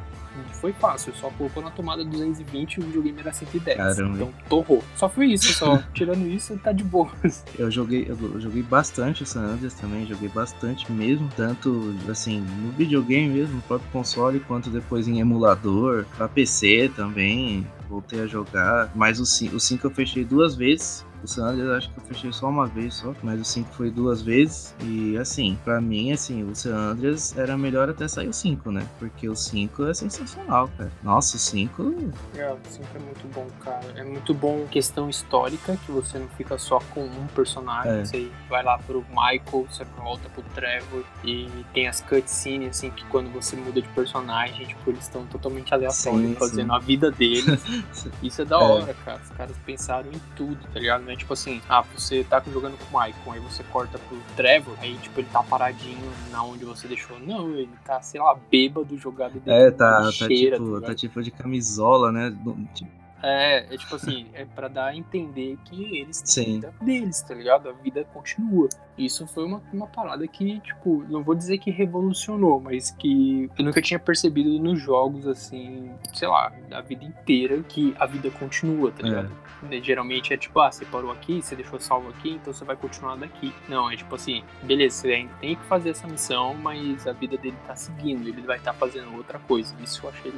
Foi 0.52 0.72
fácil, 0.72 1.14
só 1.14 1.30
colocou 1.30 1.62
na 1.62 1.70
tomada 1.70 2.04
220 2.04 2.74
e 2.74 2.80
o 2.80 2.82
videogame 2.84 3.20
era 3.20 3.32
110. 3.32 3.76
Caramba. 3.76 4.14
Então, 4.14 4.34
torrou. 4.48 4.82
Só 4.96 5.08
foi 5.08 5.26
isso, 5.26 5.52
só. 5.52 5.78
Tirando 5.94 6.26
isso, 6.26 6.58
tá 6.58 6.72
de 6.72 6.84
boa. 6.84 7.10
Eu 7.58 7.70
joguei, 7.70 8.06
eu 8.08 8.40
joguei 8.40 8.62
bastante 8.62 9.22
o 9.22 9.26
San 9.26 9.42
Andreas 9.42 9.74
também, 9.74 10.06
joguei 10.06 10.28
bastante 10.28 10.90
mesmo, 10.90 11.28
tanto 11.36 11.94
assim, 12.08 12.40
no 12.40 12.72
videogame 12.72 13.28
mesmo, 13.28 13.56
no 13.56 13.62
próprio 13.62 13.90
console, 13.90 14.40
quanto 14.40 14.70
depois 14.70 15.08
em 15.08 15.20
emulador, 15.20 16.04
pra 16.16 16.28
PC 16.28 16.90
também, 16.94 17.66
voltei 17.88 18.20
a 18.20 18.26
jogar. 18.26 18.90
Mas 18.94 19.20
o 19.20 19.26
5, 19.26 19.56
o 19.56 19.60
5 19.60 19.86
eu 19.86 19.90
fechei 19.90 20.24
duas 20.24 20.54
vezes. 20.54 21.05
O 21.22 21.26
San 21.28 21.46
Andreas 21.46 21.70
acho 21.70 21.90
que 21.92 21.98
eu 21.98 22.04
fechei 22.04 22.32
só 22.32 22.48
uma 22.48 22.66
vez 22.66 22.94
só, 22.94 23.12
mas 23.22 23.40
o 23.40 23.44
5 23.44 23.72
foi 23.74 23.90
duas 23.90 24.22
vezes. 24.22 24.74
E 24.82 25.16
assim, 25.18 25.58
pra 25.64 25.80
mim, 25.80 26.12
assim, 26.12 26.42
o 26.44 26.54
San 26.54 26.74
Andreas 26.76 27.36
era 27.36 27.56
melhor 27.56 27.88
até 27.88 28.06
sair 28.06 28.28
o 28.28 28.32
5, 28.32 28.70
né? 28.70 28.86
Porque 28.98 29.28
o 29.28 29.34
5 29.34 29.86
é 29.86 29.94
sensacional, 29.94 30.68
cara. 30.76 30.90
Nossa, 31.02 31.36
o 31.36 31.38
5 31.40 31.94
É, 32.36 32.52
o 32.52 32.58
5 32.68 32.86
é 32.94 32.98
muito 32.98 33.26
bom, 33.34 33.46
cara. 33.60 33.84
É 33.96 34.04
muito 34.04 34.32
bom 34.34 34.66
questão 34.70 35.08
histórica, 35.08 35.76
que 35.84 35.90
você 35.90 36.18
não 36.18 36.28
fica 36.28 36.58
só 36.58 36.78
com 36.94 37.04
um 37.04 37.26
personagem. 37.34 37.92
É. 37.92 38.04
Você 38.04 38.30
vai 38.48 38.62
lá 38.62 38.78
pro 38.78 39.04
Michael, 39.08 39.66
você 39.70 39.84
volta 39.96 40.28
pro 40.28 40.42
Trevor, 40.54 41.02
e 41.24 41.48
tem 41.72 41.88
as 41.88 42.00
cutscenes, 42.00 42.70
assim, 42.70 42.90
que 42.90 43.04
quando 43.06 43.30
você 43.32 43.56
muda 43.56 43.80
de 43.80 43.88
personagem, 43.88 44.66
tipo, 44.66 44.90
eles 44.90 45.02
estão 45.04 45.24
totalmente 45.26 45.72
aleatórios, 45.72 45.96
Sim, 46.30 46.34
fazendo 46.38 46.70
sim. 46.70 46.76
a 46.76 46.78
vida 46.78 47.10
deles. 47.10 47.62
Isso 48.22 48.42
é 48.42 48.44
da 48.44 48.56
É. 48.60 48.62
hora, 48.62 48.94
cara. 49.04 49.20
Os 49.22 49.30
caras 49.30 49.56
pensaram 49.64 50.10
em 50.12 50.20
tudo, 50.36 50.58
tá 50.72 50.78
ligado? 50.78 51.05
Não 51.06 51.12
é 51.12 51.16
tipo 51.16 51.32
assim, 51.32 51.62
ah, 51.68 51.82
você 51.82 52.24
tá 52.24 52.42
jogando 52.52 52.76
com 52.76 52.96
o 52.96 53.00
Michael, 53.00 53.32
aí 53.32 53.38
você 53.38 53.62
corta 53.62 53.96
pro 53.96 54.18
Trevor, 54.34 54.74
aí, 54.80 54.96
tipo, 54.98 55.20
ele 55.20 55.28
tá 55.32 55.40
paradinho 55.40 56.12
na 56.32 56.42
onde 56.42 56.64
você 56.64 56.88
deixou. 56.88 57.16
Não, 57.20 57.48
ele 57.50 57.70
tá, 57.84 58.02
sei 58.02 58.20
lá, 58.20 58.36
bêbado, 58.50 58.98
jogado 58.98 59.34
dentro 59.34 59.52
é, 59.52 59.70
tá, 59.70 59.98
tá, 59.98 60.00
lixeira, 60.00 60.56
tipo, 60.56 60.66
ligado? 60.66 60.86
tá 60.86 60.94
tipo 60.96 61.22
de 61.22 61.30
camisola, 61.30 62.10
né? 62.10 62.36
Tipo, 62.74 62.90
É, 63.26 63.74
é 63.74 63.76
tipo 63.76 63.96
assim, 63.96 64.26
é 64.32 64.44
pra 64.44 64.68
dar 64.68 64.86
a 64.86 64.96
entender 64.96 65.58
que 65.64 65.98
eles 65.98 66.22
têm 66.22 66.44
Sim. 66.44 66.58
a 66.58 66.70
vida 66.70 66.74
deles, 66.80 67.20
tá 67.22 67.34
ligado? 67.34 67.68
A 67.68 67.72
vida 67.72 68.04
continua. 68.12 68.68
Isso 68.96 69.26
foi 69.26 69.44
uma, 69.44 69.60
uma 69.72 69.86
parada 69.86 70.26
que, 70.26 70.60
tipo, 70.60 71.04
não 71.08 71.22
vou 71.22 71.34
dizer 71.34 71.58
que 71.58 71.70
revolucionou, 71.70 72.60
mas 72.60 72.90
que 72.92 73.50
eu 73.58 73.64
nunca 73.64 73.82
tinha 73.82 73.98
percebido 73.98 74.58
nos 74.58 74.80
jogos, 74.80 75.26
assim, 75.26 75.90
sei 76.14 76.28
lá, 76.28 76.52
da 76.68 76.80
vida 76.80 77.04
inteira, 77.04 77.62
que 77.64 77.94
a 77.98 78.06
vida 78.06 78.30
continua, 78.30 78.92
tá 78.92 79.02
ligado? 79.02 79.30
Né, 79.62 79.80
Geralmente 79.82 80.32
é 80.32 80.36
tipo, 80.36 80.60
ah, 80.60 80.70
você 80.70 80.84
parou 80.84 81.10
aqui, 81.10 81.42
você 81.42 81.56
deixou 81.56 81.80
salvo 81.80 82.08
aqui, 82.10 82.30
então 82.30 82.52
você 82.52 82.64
vai 82.64 82.76
continuar 82.76 83.16
daqui. 83.16 83.52
Não, 83.68 83.90
é 83.90 83.96
tipo 83.96 84.14
assim, 84.14 84.42
beleza, 84.62 84.96
você 84.96 85.12
ainda 85.12 85.32
tem 85.40 85.56
que 85.56 85.64
fazer 85.64 85.90
essa 85.90 86.06
missão, 86.06 86.54
mas 86.54 87.06
a 87.06 87.12
vida 87.12 87.36
dele 87.36 87.56
tá 87.66 87.74
seguindo, 87.74 88.28
ele 88.28 88.42
vai 88.42 88.58
estar 88.58 88.72
fazendo 88.72 89.14
outra 89.16 89.38
coisa. 89.40 89.74
Isso 89.82 90.04
eu 90.04 90.10
achei 90.10 90.32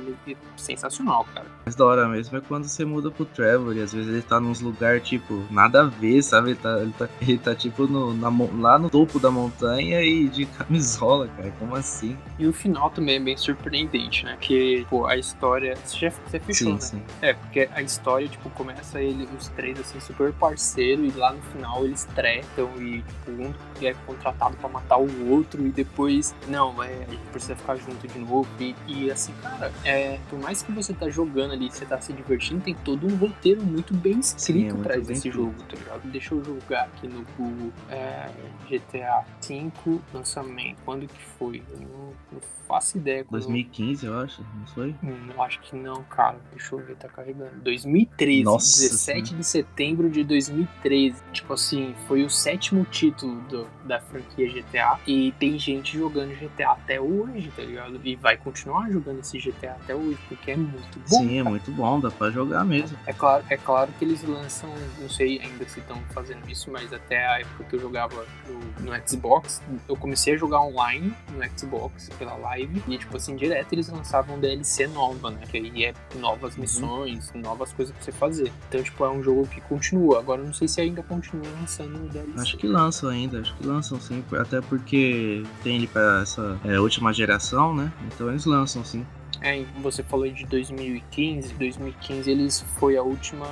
sensacional, 0.57 1.25
cara. 1.35 1.47
mais 1.65 1.77
da 1.77 1.85
hora 1.85 2.09
mesmo 2.09 2.39
é 2.39 2.41
quando 2.41 2.65
você 2.79 2.85
muda 2.85 3.11
pro 3.11 3.25
Trevor 3.25 3.77
e 3.77 3.83
às 3.83 3.93
vezes 3.93 4.09
ele 4.09 4.23
tá 4.23 4.39
nos 4.39 4.61
lugares, 4.61 5.03
tipo, 5.03 5.45
nada 5.51 5.83
a 5.83 5.85
ver, 5.87 6.23
sabe? 6.23 6.51
Ele 6.51 6.59
tá, 6.59 6.81
ele 6.81 6.93
tá, 6.93 7.09
ele 7.21 7.39
tá 7.39 7.55
tipo, 7.55 7.87
no, 7.87 8.15
na 8.15 8.29
lá 8.59 8.79
no 8.79 8.89
topo 8.89 9.19
da 9.19 9.31
montanha 9.31 10.01
e 10.03 10.29
de 10.29 10.47
camisola, 10.57 11.29
cara. 11.37 11.53
Como 11.59 11.75
assim? 11.75 12.17
E 12.39 12.47
o 12.47 12.53
final 12.53 12.91
também 12.91 13.17
é 13.17 13.21
bem 13.21 13.37
surpreendente, 13.37 14.25
né? 14.25 14.37
Que, 14.41 14.87
pô, 14.89 15.07
a 15.07 15.17
história. 15.17 15.77
Você 15.85 15.99
já 15.99 16.11
você 16.11 16.39
fechou, 16.39 16.69
sim, 16.69 16.75
né? 16.75 16.81
sim. 16.81 17.03
É, 17.21 17.33
porque 17.33 17.69
a 17.75 17.83
história, 17.83 18.29
tipo, 18.29 18.49
começa 18.51 19.03
ele, 19.03 19.29
os 19.37 19.49
três, 19.49 19.79
assim, 19.81 19.99
super 19.99 20.33
parceiro, 20.33 21.05
e 21.05 21.11
lá 21.11 21.33
no 21.33 21.43
final 21.43 21.85
eles 21.85 22.05
tretam 22.15 22.71
e, 22.79 23.03
tipo, 23.03 23.31
um 23.31 23.53
é 23.83 23.95
contratado 24.07 24.57
pra 24.57 24.69
matar 24.69 24.99
o 24.99 25.31
outro, 25.31 25.67
e 25.67 25.71
depois, 25.71 26.35
não, 26.49 26.83
é, 26.83 26.93
a 26.93 27.11
gente 27.11 27.27
precisa 27.33 27.57
ficar 27.57 27.77
junto 27.77 28.07
de 28.07 28.19
novo. 28.19 28.49
E, 28.61 28.75
e, 28.87 29.11
assim, 29.11 29.33
cara, 29.43 29.73
é, 29.85 30.19
por 30.31 30.39
mais 30.39 30.63
que 30.63 30.71
você 30.71 30.93
tá 30.93 31.09
jogando 31.09 31.53
ali, 31.53 31.71
você 31.71 31.85
tá 31.85 32.01
se 32.01 32.13
divertindo, 32.13 32.58
tem 32.61 32.75
todo 32.75 33.07
um 33.07 33.17
roteiro 33.17 33.63
muito 33.65 33.95
bem 33.95 34.21
Sim, 34.23 34.35
é 34.35 34.37
escrito 34.37 34.77
atrás 34.81 34.99
bem 35.01 35.07
desse 35.17 35.29
escrito. 35.29 35.35
jogo, 35.37 35.63
tá 35.69 35.77
ligado? 35.77 36.01
Deixa 36.11 36.35
eu 36.35 36.45
jogar 36.45 36.85
aqui 36.85 37.07
no 37.09 37.25
Google 37.37 37.73
é, 37.91 38.29
GTA 38.69 39.25
V 39.47 39.71
lançamento. 40.13 40.79
Quando 40.85 41.07
que 41.07 41.23
foi? 41.39 41.63
Eu 41.71 41.81
não, 41.81 42.13
não 42.33 42.41
faço 42.67 42.99
ideia. 42.99 43.25
Quando... 43.25 43.43
2015, 43.45 44.07
eu 44.07 44.19
acho, 44.19 44.43
não 44.43 44.67
foi? 44.67 44.95
Hum, 45.03 45.31
eu 45.35 45.43
acho 45.43 45.61
que 45.61 45.75
não, 45.75 46.03
cara. 46.05 46.39
Deixa 46.51 46.75
eu 46.75 46.79
ver, 46.79 46.97
tá 46.97 47.09
carregando. 47.09 47.57
2013, 47.63 48.45
Nossa 48.45 48.83
17 48.83 49.35
de 49.35 49.45
setembro 49.45 50.11
de 50.11 50.23
2013. 50.25 51.17
Tipo 51.33 51.55
assim, 51.55 51.95
foi 52.07 52.25
o 52.25 52.31
sétimo 52.31 52.85
título 52.91 53.41
do- 53.43 53.67
da 53.85 54.01
franquia 54.01 54.49
GTA. 54.51 54.99
E 55.07 55.33
tem 55.39 55.59
gente 55.59 55.97
jogando 55.97 56.35
GTA 56.39 56.73
até 56.73 57.01
hoje, 57.01 57.51
tá 57.57 57.63
ligado? 57.63 58.01
E 58.05 58.17
vai 58.17 58.37
continuar 58.37 58.91
jogando 58.91 59.21
esse 59.21 59.39
GTA 59.39 59.73
até 59.73 59.95
hoje, 59.95 60.19
porque 60.29 60.51
é 60.51 60.57
muito 60.57 60.99
bom. 61.09 61.17
Sim, 61.19 61.39
é 61.39 61.43
muito 61.43 61.71
bom, 61.73 61.99
dá 62.01 62.11
pra 62.11 62.31
jogar 62.31 62.48
mesmo. 62.65 62.99
É 63.07 63.13
claro, 63.13 63.45
é 63.49 63.57
claro 63.57 63.91
que 63.99 64.05
eles 64.05 64.23
lançam, 64.23 64.71
não 64.99 65.09
sei 65.09 65.41
ainda 65.41 65.69
se 65.69 65.81
estão 65.81 65.97
fazendo 66.13 66.49
isso, 66.51 66.71
mas 66.71 66.93
até 66.93 67.27
a 67.27 67.41
época 67.41 67.65
que 67.65 67.77
eu 67.77 67.81
jogava 67.81 68.25
no, 68.49 68.85
no 68.91 69.09
Xbox, 69.09 69.63
eu 69.89 69.97
comecei 69.97 70.35
a 70.35 70.37
jogar 70.37 70.61
online 70.61 71.13
no 71.31 71.59
Xbox 71.59 72.09
pela 72.19 72.35
live 72.37 72.83
e 72.89 72.99
tipo 72.99 73.17
assim, 73.17 73.37
direto 73.37 73.73
eles 73.73 73.89
lançavam 73.89 74.39
DLC 74.39 74.87
nova, 74.89 75.31
né? 75.31 75.41
Que 75.49 75.57
aí 75.59 75.85
é 75.85 75.95
novas 76.17 76.55
Uhum. 76.55 76.63
missões, 76.63 77.33
novas 77.35 77.73
coisas 77.73 77.95
pra 77.95 78.05
você 78.05 78.13
fazer. 78.13 78.53
Então, 78.69 78.83
tipo, 78.83 79.05
é 79.05 79.11
um 79.11 79.23
jogo 79.23 79.47
que 79.47 79.61
continua. 79.63 80.19
Agora 80.19 80.43
não 80.43 80.53
sei 80.53 80.67
se 80.69 80.81
ainda 80.81 81.03
continua 81.03 81.47
lançando 81.61 82.09
DLC. 82.11 82.41
Acho 82.41 82.57
que 82.57 82.67
lançam 82.67 83.09
ainda, 83.11 83.41
acho 83.41 83.55
que 83.57 83.67
lançam 83.67 84.01
sim, 84.01 84.25
até 84.41 84.61
porque 84.61 85.43
tem 85.63 85.77
ele 85.77 85.87
pra 85.87 86.21
essa 86.23 86.59
é, 86.65 86.79
última 86.81 87.13
geração, 87.13 87.75
né? 87.75 87.93
Então 88.07 88.29
eles 88.29 88.45
lançam 88.45 88.85
sim. 88.85 89.07
É, 89.41 89.65
você 89.81 90.03
falou 90.03 90.29
de 90.29 90.45
2015. 90.47 91.55
2015 91.55 92.31
eles 92.31 92.65
foi 92.79 92.97
a 92.97 93.03
última 93.03 93.47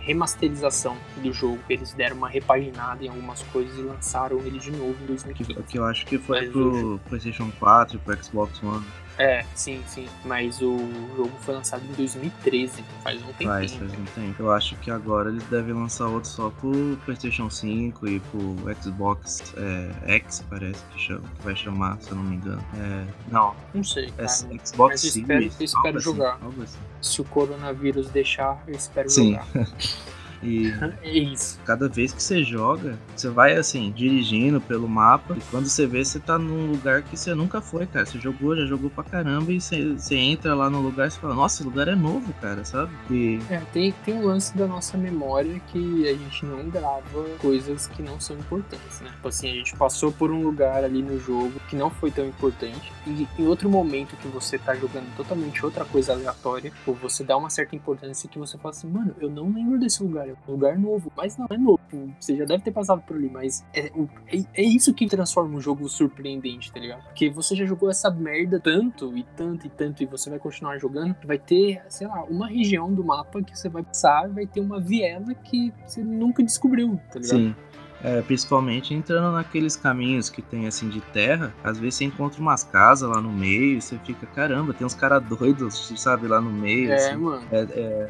remasterização 0.00 0.96
do 1.16 1.32
jogo. 1.32 1.58
Eles 1.68 1.92
deram 1.92 2.16
uma 2.16 2.28
repaginada 2.28 3.04
em 3.04 3.08
algumas 3.08 3.42
coisas 3.44 3.76
e 3.78 3.82
lançaram 3.82 4.38
ele 4.40 4.58
de 4.58 4.70
novo 4.70 4.92
em 5.02 5.06
Que, 5.06 5.06
2015. 5.06 5.62
que 5.64 5.78
eu 5.78 5.84
acho 5.84 6.06
que 6.06 6.18
foi 6.18 6.42
Mas 6.42 6.50
pro 6.50 7.00
PlayStation 7.08 7.50
4 7.58 7.96
e 7.96 7.98
pro 7.98 8.22
Xbox 8.24 8.62
One. 8.62 8.84
É, 9.18 9.44
sim, 9.54 9.82
sim. 9.86 10.08
Mas 10.24 10.60
o 10.60 10.76
jogo 11.16 11.30
foi 11.40 11.54
lançado 11.54 11.82
em 11.84 11.92
2013, 11.92 12.84
faz 13.02 13.22
um 13.22 13.26
tempinho. 13.26 13.50
Faz, 13.50 13.72
faz 13.74 13.92
um 13.92 14.04
tempo. 14.06 14.42
Eu 14.42 14.50
acho 14.52 14.74
que 14.76 14.90
agora 14.90 15.30
eles 15.30 15.44
devem 15.44 15.72
lançar 15.72 16.06
outro 16.08 16.28
só 16.28 16.50
pro 16.50 16.98
PlayStation 17.04 17.48
5 17.48 18.08
e 18.08 18.18
pro 18.20 18.56
Xbox 18.82 19.54
é, 19.56 20.16
X, 20.16 20.44
parece 20.50 20.82
que, 20.92 21.00
chama, 21.00 21.20
que 21.38 21.44
vai 21.44 21.54
chamar, 21.54 21.96
se 22.00 22.10
eu 22.10 22.16
não 22.16 22.24
me 22.24 22.36
engano. 22.36 22.64
É, 22.76 23.04
não, 23.30 23.54
Não 23.72 23.84
sei, 23.84 24.06
é 24.06 24.10
cara. 24.26 24.28
Xbox 24.28 24.76
Mas 24.76 25.04
eu 25.04 25.08
espero- 25.08 25.26
Series. 25.40 25.60
eu 25.60 25.64
espero 25.64 25.96
assim, 25.96 26.04
jogar. 26.04 26.38
algo 26.42 26.62
assim. 26.62 26.78
Se 27.00 27.20
o 27.20 27.24
coronavírus 27.24 28.08
deixar, 28.10 28.62
eu 28.66 28.74
espero 28.74 29.08
Sim. 29.10 29.32
jogar. 29.34 29.46
E 30.44 30.72
é 31.02 31.10
isso. 31.18 31.58
Cada 31.64 31.88
vez 31.88 32.12
que 32.12 32.22
você 32.22 32.44
joga, 32.44 32.98
você 33.16 33.28
vai 33.28 33.56
assim, 33.56 33.90
dirigindo 33.90 34.60
pelo 34.60 34.88
mapa, 34.88 35.36
e 35.36 35.40
quando 35.50 35.68
você 35.68 35.86
vê, 35.86 36.04
você 36.04 36.20
tá 36.20 36.38
num 36.38 36.70
lugar 36.70 37.02
que 37.02 37.16
você 37.16 37.34
nunca 37.34 37.60
foi, 37.60 37.86
cara. 37.86 38.04
Você 38.04 38.18
jogou, 38.18 38.56
já 38.56 38.66
jogou 38.66 38.90
pra 38.90 39.04
caramba, 39.04 39.52
e 39.52 39.60
você, 39.60 39.92
você 39.92 40.16
entra 40.16 40.54
lá 40.54 40.68
no 40.68 40.80
lugar 40.80 41.08
e 41.08 41.10
você 41.10 41.18
fala, 41.18 41.34
nossa, 41.34 41.56
esse 41.56 41.64
lugar 41.64 41.88
é 41.88 41.94
novo, 41.94 42.32
cara, 42.40 42.64
sabe? 42.64 42.92
E... 43.10 43.40
É, 43.48 43.60
tem, 43.72 43.92
tem 44.04 44.14
um 44.14 44.26
lance 44.26 44.56
da 44.56 44.66
nossa 44.66 44.98
memória 44.98 45.60
que 45.72 46.08
a 46.08 46.12
gente 46.12 46.44
não 46.44 46.68
grava 46.68 47.24
coisas 47.38 47.86
que 47.86 48.02
não 48.02 48.20
são 48.20 48.36
importantes, 48.36 49.00
né? 49.00 49.10
Tipo 49.10 49.28
assim, 49.28 49.50
a 49.50 49.54
gente 49.54 49.76
passou 49.76 50.12
por 50.12 50.30
um 50.30 50.42
lugar 50.42 50.84
ali 50.84 51.02
no 51.02 51.18
jogo 51.18 51.52
que 51.68 51.76
não 51.76 51.90
foi 51.90 52.10
tão 52.10 52.26
importante, 52.26 52.92
e 53.06 53.26
em 53.38 53.46
outro 53.46 53.68
momento 53.68 54.16
que 54.16 54.28
você 54.28 54.58
tá 54.58 54.74
jogando 54.74 55.14
totalmente 55.16 55.64
outra 55.64 55.84
coisa 55.84 56.12
aleatória, 56.12 56.72
ou 56.86 56.94
você 56.94 57.22
dá 57.22 57.36
uma 57.36 57.50
certa 57.50 57.76
importância 57.76 58.28
que 58.28 58.38
você 58.38 58.58
fala 58.58 58.74
assim, 58.74 58.88
mano, 58.88 59.14
eu 59.20 59.30
não 59.30 59.52
lembro 59.52 59.78
desse 59.78 60.02
lugar, 60.02 60.28
um 60.48 60.52
lugar 60.52 60.78
novo, 60.78 61.12
mas 61.16 61.36
não 61.36 61.46
é 61.50 61.56
novo, 61.56 61.80
você 62.18 62.36
já 62.36 62.44
deve 62.44 62.62
ter 62.62 62.70
passado 62.70 63.02
por 63.02 63.16
ali, 63.16 63.28
mas 63.30 63.64
é, 63.72 63.86
é, 63.86 64.44
é 64.54 64.62
isso 64.62 64.92
que 64.92 65.06
transforma 65.06 65.56
um 65.56 65.60
jogo 65.60 65.88
surpreendente, 65.88 66.72
tá 66.72 66.80
ligado? 66.80 67.04
Porque 67.04 67.30
você 67.30 67.54
já 67.54 67.64
jogou 67.64 67.90
essa 67.90 68.10
merda 68.10 68.60
tanto 68.60 69.16
e 69.16 69.22
tanto 69.36 69.66
e 69.66 69.70
tanto, 69.70 70.02
e 70.02 70.06
você 70.06 70.30
vai 70.30 70.38
continuar 70.38 70.78
jogando, 70.78 71.16
vai 71.24 71.38
ter, 71.38 71.82
sei 71.88 72.06
lá, 72.06 72.24
uma 72.24 72.48
região 72.48 72.92
do 72.92 73.04
mapa 73.04 73.42
que 73.42 73.56
você 73.58 73.68
vai 73.68 73.82
passar, 73.82 74.28
vai 74.28 74.46
ter 74.46 74.60
uma 74.60 74.80
viela 74.80 75.34
que 75.34 75.72
você 75.86 76.02
nunca 76.02 76.42
descobriu, 76.42 77.00
tá 77.12 77.18
ligado? 77.18 77.38
Sim. 77.38 77.54
É, 78.04 78.20
principalmente 78.20 78.92
entrando 78.92 79.32
naqueles 79.32 79.76
caminhos 79.76 80.28
que 80.28 80.42
tem 80.42 80.66
assim 80.66 80.90
de 80.90 81.00
terra, 81.00 81.54
às 81.64 81.78
vezes 81.78 81.94
você 81.94 82.04
encontra 82.04 82.38
umas 82.38 82.62
casas 82.62 83.08
lá 83.08 83.18
no 83.18 83.32
meio 83.32 83.78
e 83.78 83.80
você 83.80 83.98
fica, 84.04 84.26
caramba, 84.26 84.74
tem 84.74 84.86
uns 84.86 84.94
caras 84.94 85.24
doidos, 85.24 85.90
sabe, 85.96 86.28
lá 86.28 86.38
no 86.38 86.50
meio. 86.50 86.92
É, 86.92 86.96
assim. 86.96 87.16
mano. 87.16 87.42
É, 87.50 87.60
é... 87.60 88.08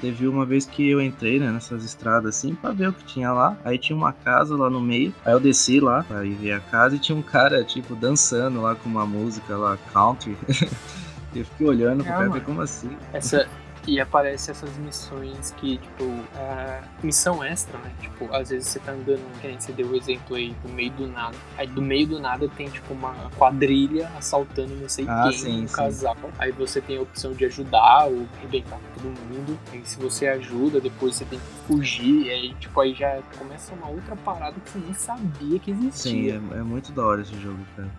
Teve 0.00 0.26
uma 0.26 0.44
vez 0.44 0.66
que 0.66 0.90
eu 0.90 1.00
entrei, 1.00 1.38
né, 1.38 1.52
nessas 1.52 1.84
estradas 1.84 2.36
assim, 2.36 2.56
pra 2.56 2.72
ver 2.72 2.88
o 2.88 2.92
que 2.92 3.04
tinha 3.04 3.32
lá. 3.32 3.56
Aí 3.64 3.78
tinha 3.78 3.96
uma 3.96 4.12
casa 4.12 4.56
lá 4.56 4.68
no 4.68 4.80
meio. 4.80 5.14
Aí 5.24 5.32
eu 5.32 5.38
desci 5.38 5.78
lá 5.78 6.02
pra 6.02 6.24
ir 6.24 6.34
ver 6.34 6.52
a 6.52 6.60
casa 6.60 6.96
e 6.96 6.98
tinha 6.98 7.16
um 7.16 7.22
cara, 7.22 7.62
tipo, 7.62 7.94
dançando 7.94 8.60
lá 8.60 8.74
com 8.74 8.88
uma 8.88 9.06
música 9.06 9.56
lá, 9.56 9.78
country. 9.92 10.36
eu 11.34 11.44
fiquei 11.44 11.66
olhando 11.68 12.04
é, 12.04 12.28
ver 12.28 12.42
como 12.42 12.60
assim. 12.62 12.90
Essa, 13.12 13.46
e 13.86 14.00
aparece 14.00 14.50
essas 14.50 14.76
missões 14.78 15.52
que, 15.56 15.78
tipo, 15.78 16.04
a 16.34 16.82
missão 17.02 17.42
extra, 17.42 17.78
né? 17.78 17.92
Tipo, 18.00 18.32
às 18.34 18.50
vezes 18.50 18.68
você 18.68 18.78
tá 18.78 18.92
andando, 18.92 19.20
que 19.40 19.46
nem 19.46 19.58
você 19.58 19.72
deu 19.72 19.88
o 19.88 19.96
exemplo 19.96 20.36
aí, 20.36 20.54
no 20.64 20.72
meio 20.72 20.90
do 20.92 21.06
nada. 21.06 21.36
Aí 21.56 21.66
do 21.66 21.82
meio 21.82 22.06
do 22.06 22.20
nada 22.20 22.48
tem, 22.48 22.68
tipo, 22.68 22.92
uma 22.92 23.14
quadrilha 23.36 24.10
assaltando 24.16 24.74
não 24.76 24.88
sei 24.88 25.06
ah, 25.08 25.24
quem, 25.24 25.32
sim, 25.38 25.64
um 25.64 25.68
sim. 25.68 25.74
casal. 25.74 26.16
Aí 26.38 26.52
você 26.52 26.80
tem 26.80 26.98
a 26.98 27.02
opção 27.02 27.32
de 27.32 27.44
ajudar 27.46 28.06
ou 28.06 28.26
arrebentar 28.38 28.78
todo 28.94 29.04
mundo. 29.04 29.58
Aí 29.72 29.82
se 29.84 29.98
você 29.98 30.26
ajuda, 30.26 30.80
depois 30.80 31.16
você 31.16 31.24
tem 31.24 31.38
que 31.38 31.66
fugir. 31.66 32.26
E 32.26 32.30
aí, 32.30 32.54
tipo, 32.54 32.80
aí 32.80 32.94
já 32.94 33.20
começa 33.38 33.74
uma 33.74 33.88
outra 33.88 34.14
parada 34.16 34.56
que 34.60 34.70
você 34.70 34.78
nem 34.78 34.94
sabia 34.94 35.58
que 35.58 35.70
existia. 35.70 36.40
Sim, 36.40 36.52
é, 36.52 36.58
é 36.58 36.62
muito 36.62 36.92
da 36.92 37.04
hora 37.04 37.22
esse 37.22 37.38
jogo, 37.40 37.58
cara. 37.76 37.90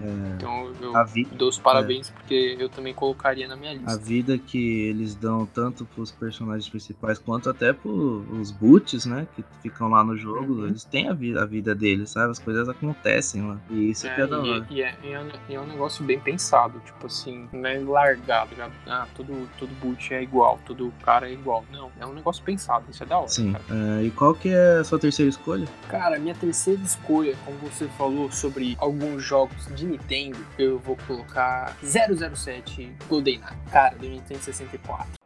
É, 0.00 0.34
então 0.36 0.72
eu 0.80 1.06
vi... 1.06 1.24
dou 1.24 1.48
os 1.48 1.58
parabéns 1.58 2.08
é. 2.08 2.12
porque 2.12 2.56
eu 2.58 2.68
também 2.68 2.94
colocaria 2.94 3.46
na 3.46 3.56
minha 3.56 3.74
lista. 3.74 3.92
A 3.92 3.96
vida 3.96 4.38
que 4.38 4.88
eles 4.88 5.14
dão 5.14 5.46
tanto 5.46 5.84
pros 5.84 6.10
personagens 6.10 6.68
principais 6.68 7.18
quanto 7.18 7.50
até 7.50 7.72
pros 7.72 8.50
boots, 8.50 9.06
né? 9.06 9.26
Que 9.34 9.44
ficam 9.62 9.88
lá 9.88 10.02
no 10.02 10.16
jogo, 10.16 10.54
uhum. 10.54 10.66
eles 10.66 10.84
têm 10.84 11.08
a 11.08 11.12
vida, 11.12 11.42
a 11.42 11.46
vida 11.46 11.74
deles, 11.74 12.10
sabe? 12.10 12.30
As 12.30 12.38
coisas 12.38 12.68
acontecem 12.68 13.46
lá. 13.46 13.58
E 13.70 13.90
isso 13.90 14.06
é, 14.06 14.14
que 14.14 14.20
é 14.20 14.26
da 14.26 14.38
hora. 14.38 14.66
E, 14.70 14.82
é, 14.82 14.96
e, 15.02 15.12
é, 15.12 15.26
e 15.48 15.54
é 15.54 15.60
um 15.60 15.66
negócio 15.66 16.04
bem 16.04 16.18
pensado, 16.18 16.80
tipo 16.84 17.06
assim, 17.06 17.48
não 17.52 17.68
é 17.68 17.78
largado, 17.78 18.54
já, 18.56 18.70
ah, 18.86 19.06
todo, 19.14 19.48
todo 19.58 19.70
boot 19.80 20.14
é 20.14 20.22
igual, 20.22 20.58
todo 20.64 20.92
cara 21.02 21.28
é 21.28 21.32
igual. 21.32 21.64
Não, 21.72 21.90
é 21.98 22.06
um 22.06 22.12
negócio 22.12 22.42
pensado, 22.42 22.84
isso 22.90 23.02
é 23.02 23.06
da 23.06 23.18
hora. 23.18 23.28
Sim. 23.28 23.54
É, 23.70 24.04
e 24.04 24.10
qual 24.10 24.34
que 24.34 24.48
é 24.48 24.78
a 24.78 24.84
sua 24.84 24.98
terceira 24.98 25.28
escolha? 25.28 25.66
Cara, 25.88 26.18
minha 26.18 26.34
terceira 26.34 26.80
escolha, 26.82 27.36
como 27.44 27.58
você 27.58 27.86
falou 27.98 28.30
sobre 28.30 28.76
alguns 28.78 29.22
jogos 29.22 29.66
de 29.74 29.89
Nintendo, 29.90 30.38
eu 30.58 30.78
vou 30.78 30.96
colocar 31.06 31.76
007 31.82 32.92
GoldenEye, 33.08 33.42
cara, 33.70 33.96
do 33.96 34.08
Nintendo 34.08 34.40
64. 34.40 35.20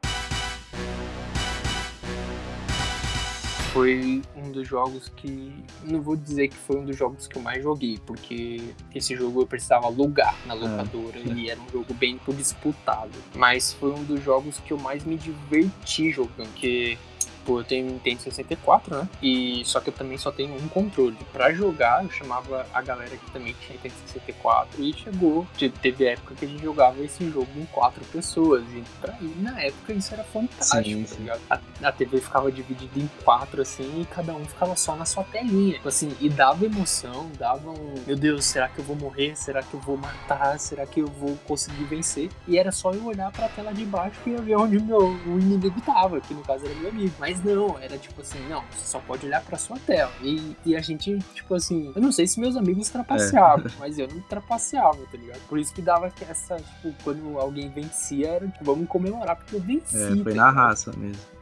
foi 3.74 4.22
um 4.36 4.52
dos 4.52 4.68
jogos 4.68 5.08
que. 5.16 5.52
Não 5.82 6.00
vou 6.00 6.14
dizer 6.14 6.46
que 6.46 6.56
foi 6.56 6.76
um 6.76 6.84
dos 6.84 6.96
jogos 6.96 7.26
que 7.26 7.36
eu 7.36 7.42
mais 7.42 7.60
joguei, 7.60 7.98
porque 8.06 8.72
esse 8.94 9.16
jogo 9.16 9.42
eu 9.42 9.46
precisava 9.48 9.86
alugar 9.86 10.36
na 10.46 10.54
locadora 10.54 11.18
ah, 11.18 11.32
e 11.32 11.50
era 11.50 11.60
um 11.60 11.68
jogo 11.68 11.92
bem 11.92 12.20
disputado. 12.28 13.10
Mas 13.34 13.72
foi 13.72 13.90
um 13.90 14.04
dos 14.04 14.22
jogos 14.22 14.60
que 14.60 14.72
eu 14.72 14.78
mais 14.78 15.04
me 15.04 15.16
diverti 15.16 16.12
jogando, 16.12 16.54
que 16.54 16.96
Tipo, 17.44 17.60
eu 17.60 17.64
tenho 17.64 17.86
Nintendo 17.86 18.22
64, 18.22 18.96
né? 18.96 19.08
E 19.22 19.62
só 19.66 19.78
que 19.78 19.90
eu 19.90 19.92
também 19.92 20.16
só 20.16 20.32
tenho 20.32 20.54
um 20.54 20.66
controle. 20.68 21.16
Pra 21.30 21.52
jogar, 21.52 22.02
eu 22.02 22.10
chamava 22.10 22.66
a 22.72 22.80
galera 22.80 23.14
que 23.14 23.30
também 23.30 23.54
tinha 23.60 23.74
Nintendo 23.74 23.94
64 24.06 24.82
e 24.82 24.94
chegou. 24.94 25.46
Teve 25.82 26.06
época 26.06 26.34
que 26.34 26.46
a 26.46 26.48
gente 26.48 26.62
jogava 26.62 26.98
esse 27.04 27.28
jogo 27.30 27.48
em 27.54 27.66
quatro 27.66 28.02
pessoas. 28.06 28.64
E 28.72 28.82
pra 28.98 29.14
mim, 29.20 29.34
na 29.42 29.60
época, 29.60 29.92
isso 29.92 30.14
era 30.14 30.24
fantástico, 30.24 30.82
sim, 30.82 31.04
tá 31.04 31.16
ligado? 31.16 31.40
A, 31.50 31.60
a, 31.88 31.92
TV 31.92 32.18
ficava 32.18 32.50
dividida 32.50 32.98
em 32.98 33.10
quatro, 33.22 33.60
assim, 33.60 34.00
e 34.00 34.06
cada 34.06 34.34
um 34.34 34.44
ficava 34.46 34.74
só 34.74 34.96
na 34.96 35.04
sua 35.04 35.24
telinha. 35.24 35.74
Tipo 35.74 35.88
assim, 35.88 36.16
e 36.20 36.30
dava 36.30 36.64
emoção, 36.64 37.30
dava 37.38 37.70
um. 37.70 37.94
Meu 38.06 38.16
Deus, 38.16 38.46
será 38.46 38.68
que 38.70 38.78
eu 38.78 38.84
vou 38.84 38.96
morrer? 38.96 39.36
Será 39.36 39.62
que 39.62 39.74
eu 39.74 39.80
vou 39.80 39.98
matar? 39.98 40.58
Será 40.58 40.86
que 40.86 41.00
eu 41.00 41.08
vou 41.08 41.36
conseguir 41.46 41.84
vencer? 41.84 42.30
E 42.48 42.56
era 42.58 42.72
só 42.72 42.90
eu 42.92 43.04
olhar 43.04 43.30
pra 43.30 43.48
tela 43.50 43.74
de 43.74 43.84
baixo 43.84 44.18
e 44.26 44.34
ver 44.36 44.56
onde 44.56 44.80
meu 44.80 45.14
o 45.26 45.38
inimigo 45.38 45.78
tava, 45.82 46.20
que 46.22 46.32
no 46.32 46.42
caso 46.42 46.64
era 46.64 46.74
meu 46.76 46.88
amigo. 46.88 47.12
Mas 47.18 47.33
mas 47.34 47.44
não, 47.44 47.78
era 47.78 47.98
tipo 47.98 48.20
assim, 48.20 48.38
não, 48.48 48.62
você 48.70 48.86
só 48.86 49.00
pode 49.00 49.26
olhar 49.26 49.42
pra 49.42 49.58
sua 49.58 49.78
tela. 49.80 50.12
E, 50.22 50.56
e 50.64 50.76
a 50.76 50.80
gente, 50.80 51.18
tipo 51.34 51.54
assim, 51.54 51.92
eu 51.94 52.00
não 52.00 52.12
sei 52.12 52.26
se 52.26 52.38
meus 52.38 52.56
amigos 52.56 52.88
trapaceavam, 52.88 53.66
é. 53.66 53.70
mas 53.78 53.98
eu 53.98 54.06
não 54.08 54.20
trapaceava, 54.22 54.98
tá 55.10 55.18
ligado? 55.18 55.40
Por 55.48 55.58
isso 55.58 55.72
que 55.74 55.82
dava 55.82 56.12
essa, 56.28 56.56
tipo, 56.56 56.94
quando 57.02 57.38
alguém 57.38 57.68
vencia, 57.68 58.28
era 58.28 58.48
tipo, 58.48 58.64
vamos 58.64 58.88
comemorar 58.88 59.36
porque 59.36 59.56
eu 59.56 59.60
venci. 59.60 59.96
É, 59.96 60.22
foi 60.22 60.34
tá 60.34 60.44
na 60.44 60.50
raça 60.50 60.92
mesmo 60.96 61.33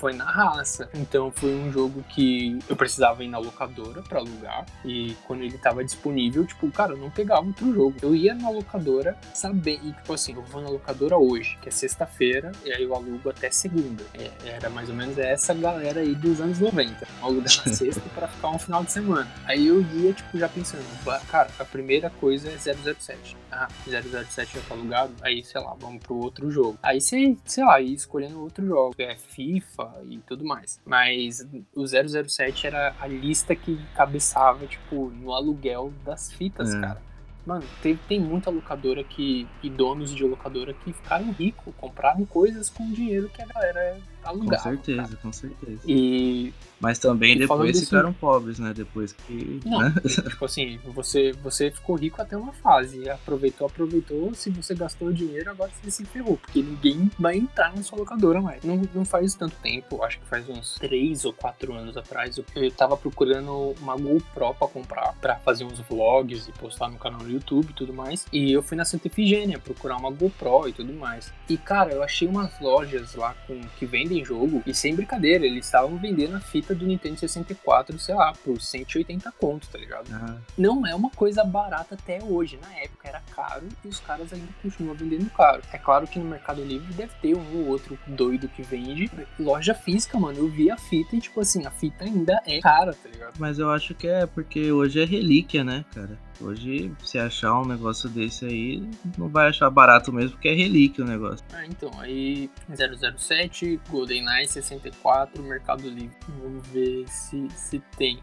foi 0.00 0.14
na 0.14 0.24
raça. 0.24 0.88
Então 0.94 1.30
foi 1.30 1.54
um 1.54 1.70
jogo 1.70 2.02
que 2.08 2.58
eu 2.68 2.74
precisava 2.74 3.22
ir 3.22 3.28
na 3.28 3.38
locadora 3.38 4.02
para 4.02 4.18
alugar 4.18 4.64
e 4.84 5.14
quando 5.26 5.42
ele 5.42 5.58
tava 5.58 5.84
disponível, 5.84 6.46
tipo, 6.46 6.70
cara, 6.70 6.94
eu 6.94 6.96
não 6.96 7.10
pegava 7.10 7.46
outro 7.46 7.72
jogo. 7.72 7.94
Eu 8.00 8.14
ia 8.14 8.34
na 8.34 8.48
locadora 8.48 9.16
saber 9.34 9.78
e 9.84 9.92
tipo 9.92 10.14
assim, 10.14 10.34
eu 10.34 10.42
vou 10.42 10.62
na 10.62 10.70
locadora 10.70 11.18
hoje, 11.18 11.58
que 11.60 11.68
é 11.68 11.72
sexta-feira, 11.72 12.50
e 12.64 12.72
aí 12.72 12.82
eu 12.82 12.94
alugo 12.94 13.28
até 13.28 13.50
segunda. 13.50 14.02
É, 14.14 14.30
era 14.48 14.70
mais 14.70 14.88
ou 14.88 14.94
menos 14.94 15.18
essa 15.18 15.52
galera 15.52 16.00
aí 16.00 16.14
dos 16.14 16.40
anos 16.40 16.58
90. 16.58 17.06
Eu 17.20 17.26
alugo 17.26 17.42
na 17.42 17.48
sexta 17.74 18.00
para 18.14 18.28
ficar 18.28 18.48
um 18.48 18.58
final 18.58 18.82
de 18.82 18.92
semana. 18.92 19.30
Aí 19.44 19.66
eu 19.66 19.82
ia 19.82 20.14
tipo 20.14 20.38
já 20.38 20.48
pensando, 20.48 20.82
cara, 21.28 21.50
a 21.58 21.64
primeira 21.64 22.08
coisa 22.08 22.48
é 22.50 22.56
007. 22.56 23.36
Ah, 23.52 23.68
007 23.84 24.54
já 24.54 24.60
tá 24.62 24.74
alugado, 24.74 25.12
aí 25.20 25.44
sei 25.44 25.60
lá, 25.60 25.74
vamos 25.78 26.02
pro 26.02 26.14
outro 26.14 26.50
jogo. 26.50 26.78
Aí 26.82 27.00
você, 27.00 27.36
sei 27.44 27.64
lá, 27.64 27.80
ia 27.80 27.94
escolhendo 27.94 28.40
outro 28.40 28.64
jogo, 28.64 28.94
é 28.98 29.16
FIFA, 29.16 29.89
e 30.08 30.18
tudo 30.18 30.44
mais. 30.44 30.80
Mas 30.84 31.46
o 31.74 31.84
007 31.86 32.66
era 32.66 32.94
a 33.00 33.06
lista 33.06 33.54
que 33.54 33.78
cabeçava, 33.94 34.66
tipo, 34.66 35.10
no 35.10 35.32
aluguel 35.32 35.92
das 36.04 36.32
fitas, 36.32 36.74
é. 36.74 36.80
cara. 36.80 37.02
Mano, 37.46 37.64
tem, 37.82 37.96
tem 38.08 38.20
muita 38.20 38.50
locadora 38.50 39.02
que, 39.02 39.48
e 39.62 39.70
donos 39.70 40.14
de 40.14 40.24
locadora 40.24 40.74
que 40.74 40.92
ficaram 40.92 41.32
ricos, 41.32 41.74
compraram 41.78 42.24
coisas 42.26 42.68
com 42.68 42.92
dinheiro 42.92 43.30
que 43.30 43.40
a 43.42 43.46
galera 43.46 43.98
alugava. 44.22 44.62
Com 44.62 44.70
certeza, 44.70 45.16
com 45.16 45.32
certeza. 45.32 45.80
E 45.86 46.52
mas 46.80 46.98
também 46.98 47.36
e 47.36 47.38
depois 47.40 47.78
ficaram 47.80 48.12
pobres, 48.12 48.58
né? 48.58 48.72
Depois 48.74 49.12
que. 49.12 49.60
Não, 49.64 49.78
né? 49.80 49.94
tipo 50.02 50.44
assim, 50.44 50.80
você, 50.86 51.32
você 51.32 51.70
ficou 51.70 51.96
rico 51.96 52.20
até 52.22 52.36
uma 52.36 52.52
fase. 52.54 53.08
Aproveitou, 53.08 53.66
aproveitou. 53.66 54.34
Se 54.34 54.48
você 54.50 54.74
gastou 54.74 55.12
dinheiro, 55.12 55.50
agora 55.50 55.70
você 55.82 55.90
se 55.90 56.04
ferrou. 56.06 56.38
Porque 56.38 56.62
ninguém 56.62 57.10
vai 57.18 57.36
entrar 57.36 57.74
na 57.76 57.82
sua 57.82 57.98
locadora 57.98 58.40
mais. 58.40 58.64
Não, 58.64 58.80
não 58.94 59.04
faz 59.04 59.34
tanto 59.34 59.56
tempo, 59.56 60.02
acho 60.02 60.18
que 60.18 60.26
faz 60.26 60.48
uns 60.48 60.76
3 60.76 61.24
ou 61.26 61.34
4 61.34 61.74
anos 61.74 61.96
atrás. 61.96 62.38
Eu, 62.38 62.70
tava 62.70 62.96
procurando 62.96 63.74
uma 63.80 63.96
GoPro 63.96 64.54
pra 64.54 64.68
comprar, 64.68 65.14
pra 65.20 65.36
fazer 65.36 65.64
uns 65.64 65.80
vlogs 65.80 66.48
e 66.48 66.52
postar 66.52 66.88
no 66.88 66.98
canal 66.98 67.20
no 67.20 67.30
YouTube 67.30 67.70
e 67.70 67.74
tudo 67.74 67.92
mais. 67.92 68.26
E 68.32 68.52
eu 68.52 68.62
fui 68.62 68.76
na 68.76 68.86
Santa 68.86 69.08
Efigênia 69.08 69.58
procurar 69.58 69.96
uma 69.96 70.10
GoPro 70.10 70.68
e 70.68 70.72
tudo 70.72 70.94
mais. 70.94 71.30
E 71.48 71.58
cara, 71.58 71.92
eu 71.92 72.02
achei 72.02 72.26
umas 72.26 72.58
lojas 72.58 73.14
lá 73.14 73.34
com, 73.46 73.60
que 73.78 73.84
vendem 73.84 74.24
jogo. 74.24 74.62
E 74.66 74.74
sem 74.74 74.94
brincadeira, 74.94 75.44
eles 75.44 75.66
estavam 75.66 75.96
vendendo 75.98 76.36
a 76.36 76.40
fita 76.40 76.69
do 76.74 76.86
Nintendo 76.86 77.18
64, 77.18 77.98
sei 77.98 78.14
lá, 78.14 78.32
por 78.44 78.60
180 78.60 79.32
conto, 79.32 79.68
tá 79.68 79.78
ligado? 79.78 80.08
Uhum. 80.10 80.38
Não 80.56 80.86
é 80.86 80.94
uma 80.94 81.10
coisa 81.10 81.44
barata 81.44 81.94
até 81.94 82.22
hoje. 82.22 82.58
Na 82.60 82.72
época 82.80 83.08
era 83.08 83.22
caro 83.34 83.66
e 83.84 83.88
os 83.88 84.00
caras 84.00 84.32
ainda 84.32 84.48
continuam 84.62 84.94
vendendo 84.94 85.30
caro. 85.30 85.62
É 85.72 85.78
claro 85.78 86.06
que 86.06 86.18
no 86.18 86.24
Mercado 86.24 86.62
Livre 86.62 86.92
deve 86.94 87.12
ter 87.20 87.34
um 87.34 87.60
ou 87.60 87.68
outro 87.68 87.98
doido 88.06 88.48
que 88.48 88.62
vende. 88.62 89.10
Loja 89.38 89.74
física, 89.74 90.18
mano, 90.18 90.38
eu 90.38 90.48
vi 90.48 90.70
a 90.70 90.76
fita 90.76 91.16
e, 91.16 91.20
tipo 91.20 91.40
assim, 91.40 91.66
a 91.66 91.70
fita 91.70 92.04
ainda 92.04 92.40
é 92.46 92.60
cara, 92.60 92.92
tá 92.92 93.08
ligado? 93.08 93.34
Mas 93.38 93.58
eu 93.58 93.70
acho 93.70 93.94
que 93.94 94.06
é 94.06 94.26
porque 94.26 94.70
hoje 94.72 95.00
é 95.00 95.04
relíquia, 95.04 95.64
né, 95.64 95.84
cara? 95.94 96.18
Hoje, 96.40 96.90
se 97.04 97.18
achar 97.18 97.60
um 97.60 97.66
negócio 97.66 98.08
desse 98.08 98.46
aí, 98.46 98.82
não 99.18 99.28
vai 99.28 99.48
achar 99.48 99.68
barato 99.68 100.12
mesmo, 100.12 100.32
porque 100.32 100.48
é 100.48 100.54
relíquia 100.54 101.04
o 101.04 101.06
negócio. 101.06 101.44
Ah, 101.52 101.66
então, 101.66 101.90
aí 102.00 102.50
007, 103.18 103.78
GoldenEye 103.88 104.48
64, 104.48 105.42
Mercado 105.42 105.88
Livre. 105.88 106.16
Vamos 106.42 106.66
ver 106.68 107.04
se, 107.08 107.46
se 107.50 107.78
tem. 107.98 108.18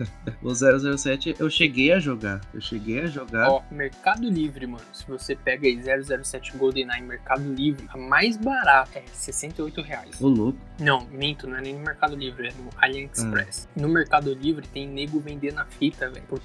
o 0.42 0.54
007 0.54 1.36
eu 1.38 1.50
cheguei 1.50 1.92
a 1.92 1.98
jogar. 1.98 2.40
Eu 2.54 2.60
cheguei 2.60 3.00
a 3.00 3.06
jogar. 3.06 3.50
Ó, 3.50 3.62
Mercado 3.70 4.28
Livre, 4.28 4.66
mano. 4.66 4.84
Se 4.92 5.06
você 5.06 5.36
pega 5.36 5.66
aí 5.66 5.78
007 6.22 6.56
GoldenEye 6.56 7.02
Mercado 7.02 7.52
Livre, 7.52 7.86
a 7.90 7.98
mais 7.98 8.36
barata 8.36 8.98
é 8.98 9.04
68 9.12 9.82
reais. 9.82 10.20
O 10.20 10.28
louco. 10.28 10.58
Não, 10.80 11.06
minto, 11.10 11.46
não 11.46 11.56
é 11.56 11.60
nem 11.60 11.74
no 11.74 11.80
Mercado 11.80 12.16
Livre, 12.16 12.48
é 12.48 12.52
no 12.52 12.70
AliExpress. 12.78 13.68
Ah. 13.68 13.80
No 13.80 13.88
Mercado 13.88 14.32
Livre 14.32 14.66
tem 14.66 14.88
nego 14.88 15.20
vendendo 15.20 15.58
a 15.58 15.66
fita, 15.66 16.08
velho, 16.08 16.24
por 16.26 16.40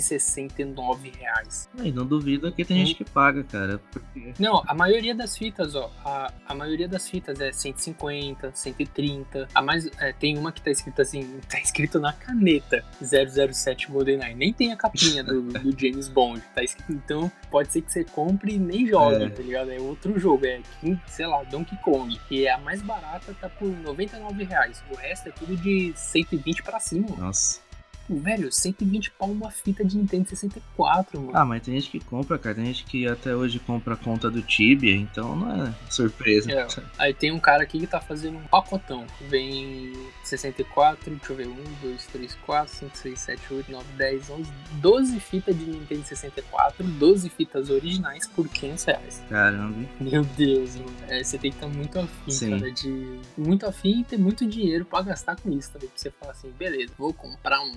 469 0.00 1.12
reais. 1.18 1.68
E 1.82 1.92
não 1.92 2.06
duvido 2.06 2.50
que 2.52 2.64
tem 2.64 2.82
hum. 2.82 2.86
gente 2.86 2.96
que 2.96 3.04
paga, 3.04 3.44
cara. 3.44 3.80
Porque... 3.92 4.32
Não, 4.38 4.62
a 4.66 4.74
maioria 4.74 5.14
das 5.14 5.36
fitas, 5.36 5.74
ó, 5.74 5.90
a, 6.04 6.32
a 6.46 6.54
maioria 6.54 6.88
das 6.88 7.08
fitas 7.08 7.40
é 7.40 7.52
150, 7.52 8.52
130. 8.54 9.48
A 9.54 9.62
mais, 9.62 9.88
é, 9.98 10.12
tem 10.12 10.38
uma 10.38 10.50
que 10.50 10.62
tá 10.62 10.70
escrito 10.70 11.02
assim, 11.02 11.40
tá 11.48 11.60
escrito 11.60 12.00
na 12.00 12.12
caneta 12.12 12.84
007 13.02 13.88
GoldenEye. 13.88 14.34
Nem 14.34 14.52
tem 14.52 14.72
a 14.72 14.76
capinha 14.76 15.22
do, 15.22 15.42
do 15.52 15.78
James 15.78 16.08
Bond, 16.08 16.42
tá 16.54 16.62
escrito. 16.62 16.92
Então, 16.92 17.30
pode 17.50 17.72
ser 17.72 17.82
que 17.82 17.92
você 17.92 18.04
compre 18.04 18.54
e 18.54 18.58
nem 18.58 18.86
jogue, 18.86 19.24
é. 19.24 19.28
tá 19.28 19.42
ligado? 19.42 19.70
É 19.70 19.78
outro 19.80 20.18
jogo, 20.18 20.46
é, 20.46 20.60
sei 21.06 21.26
lá, 21.26 21.42
Donkey 21.44 21.76
Kong. 21.78 22.18
E 22.30 22.46
é 22.46 22.52
a 22.52 22.58
mais 22.58 22.82
barata 22.82 23.34
tá 23.40 23.48
por 23.48 23.68
99 23.68 24.44
reais. 24.44 24.82
O 24.90 24.96
resto 24.96 25.28
é 25.28 25.32
tudo 25.32 25.56
de 25.56 25.92
120 25.94 26.62
para 26.62 26.80
cima. 26.80 27.08
Nossa 27.16 27.69
velho, 28.18 28.50
120 28.50 29.10
pau 29.12 29.30
uma 29.30 29.50
fita 29.50 29.84
de 29.84 29.96
Nintendo 29.96 30.28
64, 30.28 31.20
mano. 31.20 31.32
Ah, 31.34 31.44
mas 31.44 31.62
tem 31.62 31.74
gente 31.74 31.90
que 31.90 32.00
compra, 32.00 32.38
cara. 32.38 32.54
Tem 32.54 32.66
gente 32.66 32.84
que 32.84 33.06
até 33.06 33.34
hoje 33.34 33.58
compra 33.58 33.94
a 33.94 33.96
conta 33.96 34.30
do 34.30 34.42
Tibia, 34.42 34.94
então 34.94 35.36
não 35.36 35.66
é 35.66 35.74
surpresa. 35.88 36.50
É. 36.50 36.66
Aí 36.98 37.14
tem 37.14 37.32
um 37.32 37.38
cara 37.38 37.62
aqui 37.62 37.78
que 37.78 37.86
tá 37.86 38.00
fazendo 38.00 38.38
um 38.38 38.42
pacotão. 38.44 39.06
Vem 39.28 39.92
64, 40.24 41.10
deixa 41.10 41.32
eu 41.32 41.36
ver, 41.36 41.48
1, 41.48 41.54
2, 41.82 42.06
3, 42.06 42.34
4, 42.46 42.74
5, 42.74 42.96
6, 42.96 43.20
7, 43.20 43.54
8, 43.54 43.72
9, 43.72 43.84
10, 43.96 44.30
11, 44.30 44.52
12 44.72 45.20
fitas 45.20 45.58
de 45.58 45.64
Nintendo 45.64 46.04
64, 46.04 46.84
12 46.84 47.28
fitas 47.30 47.70
originais 47.70 48.26
por 48.26 48.48
500 48.48 48.84
reais. 48.84 49.22
Caramba. 49.28 49.88
Meu 50.00 50.24
Deus, 50.24 50.76
mano. 50.76 50.90
É, 51.08 51.22
você 51.22 51.38
tem 51.38 51.50
que 51.50 51.56
estar 51.56 51.68
muito 51.68 51.98
afim, 51.98 52.30
Sim. 52.30 52.50
cara, 52.50 52.72
de... 52.72 53.20
Muito 53.36 53.66
afim 53.66 54.00
e 54.00 54.04
ter 54.04 54.18
muito 54.18 54.46
dinheiro 54.46 54.84
pra 54.84 55.02
gastar 55.02 55.36
com 55.36 55.50
isso 55.50 55.70
também. 55.72 55.88
Pra 55.88 55.98
você 55.98 56.10
falar 56.10 56.32
assim, 56.32 56.50
beleza, 56.58 56.92
vou 56.96 57.12
comprar 57.12 57.60
um 57.60 57.72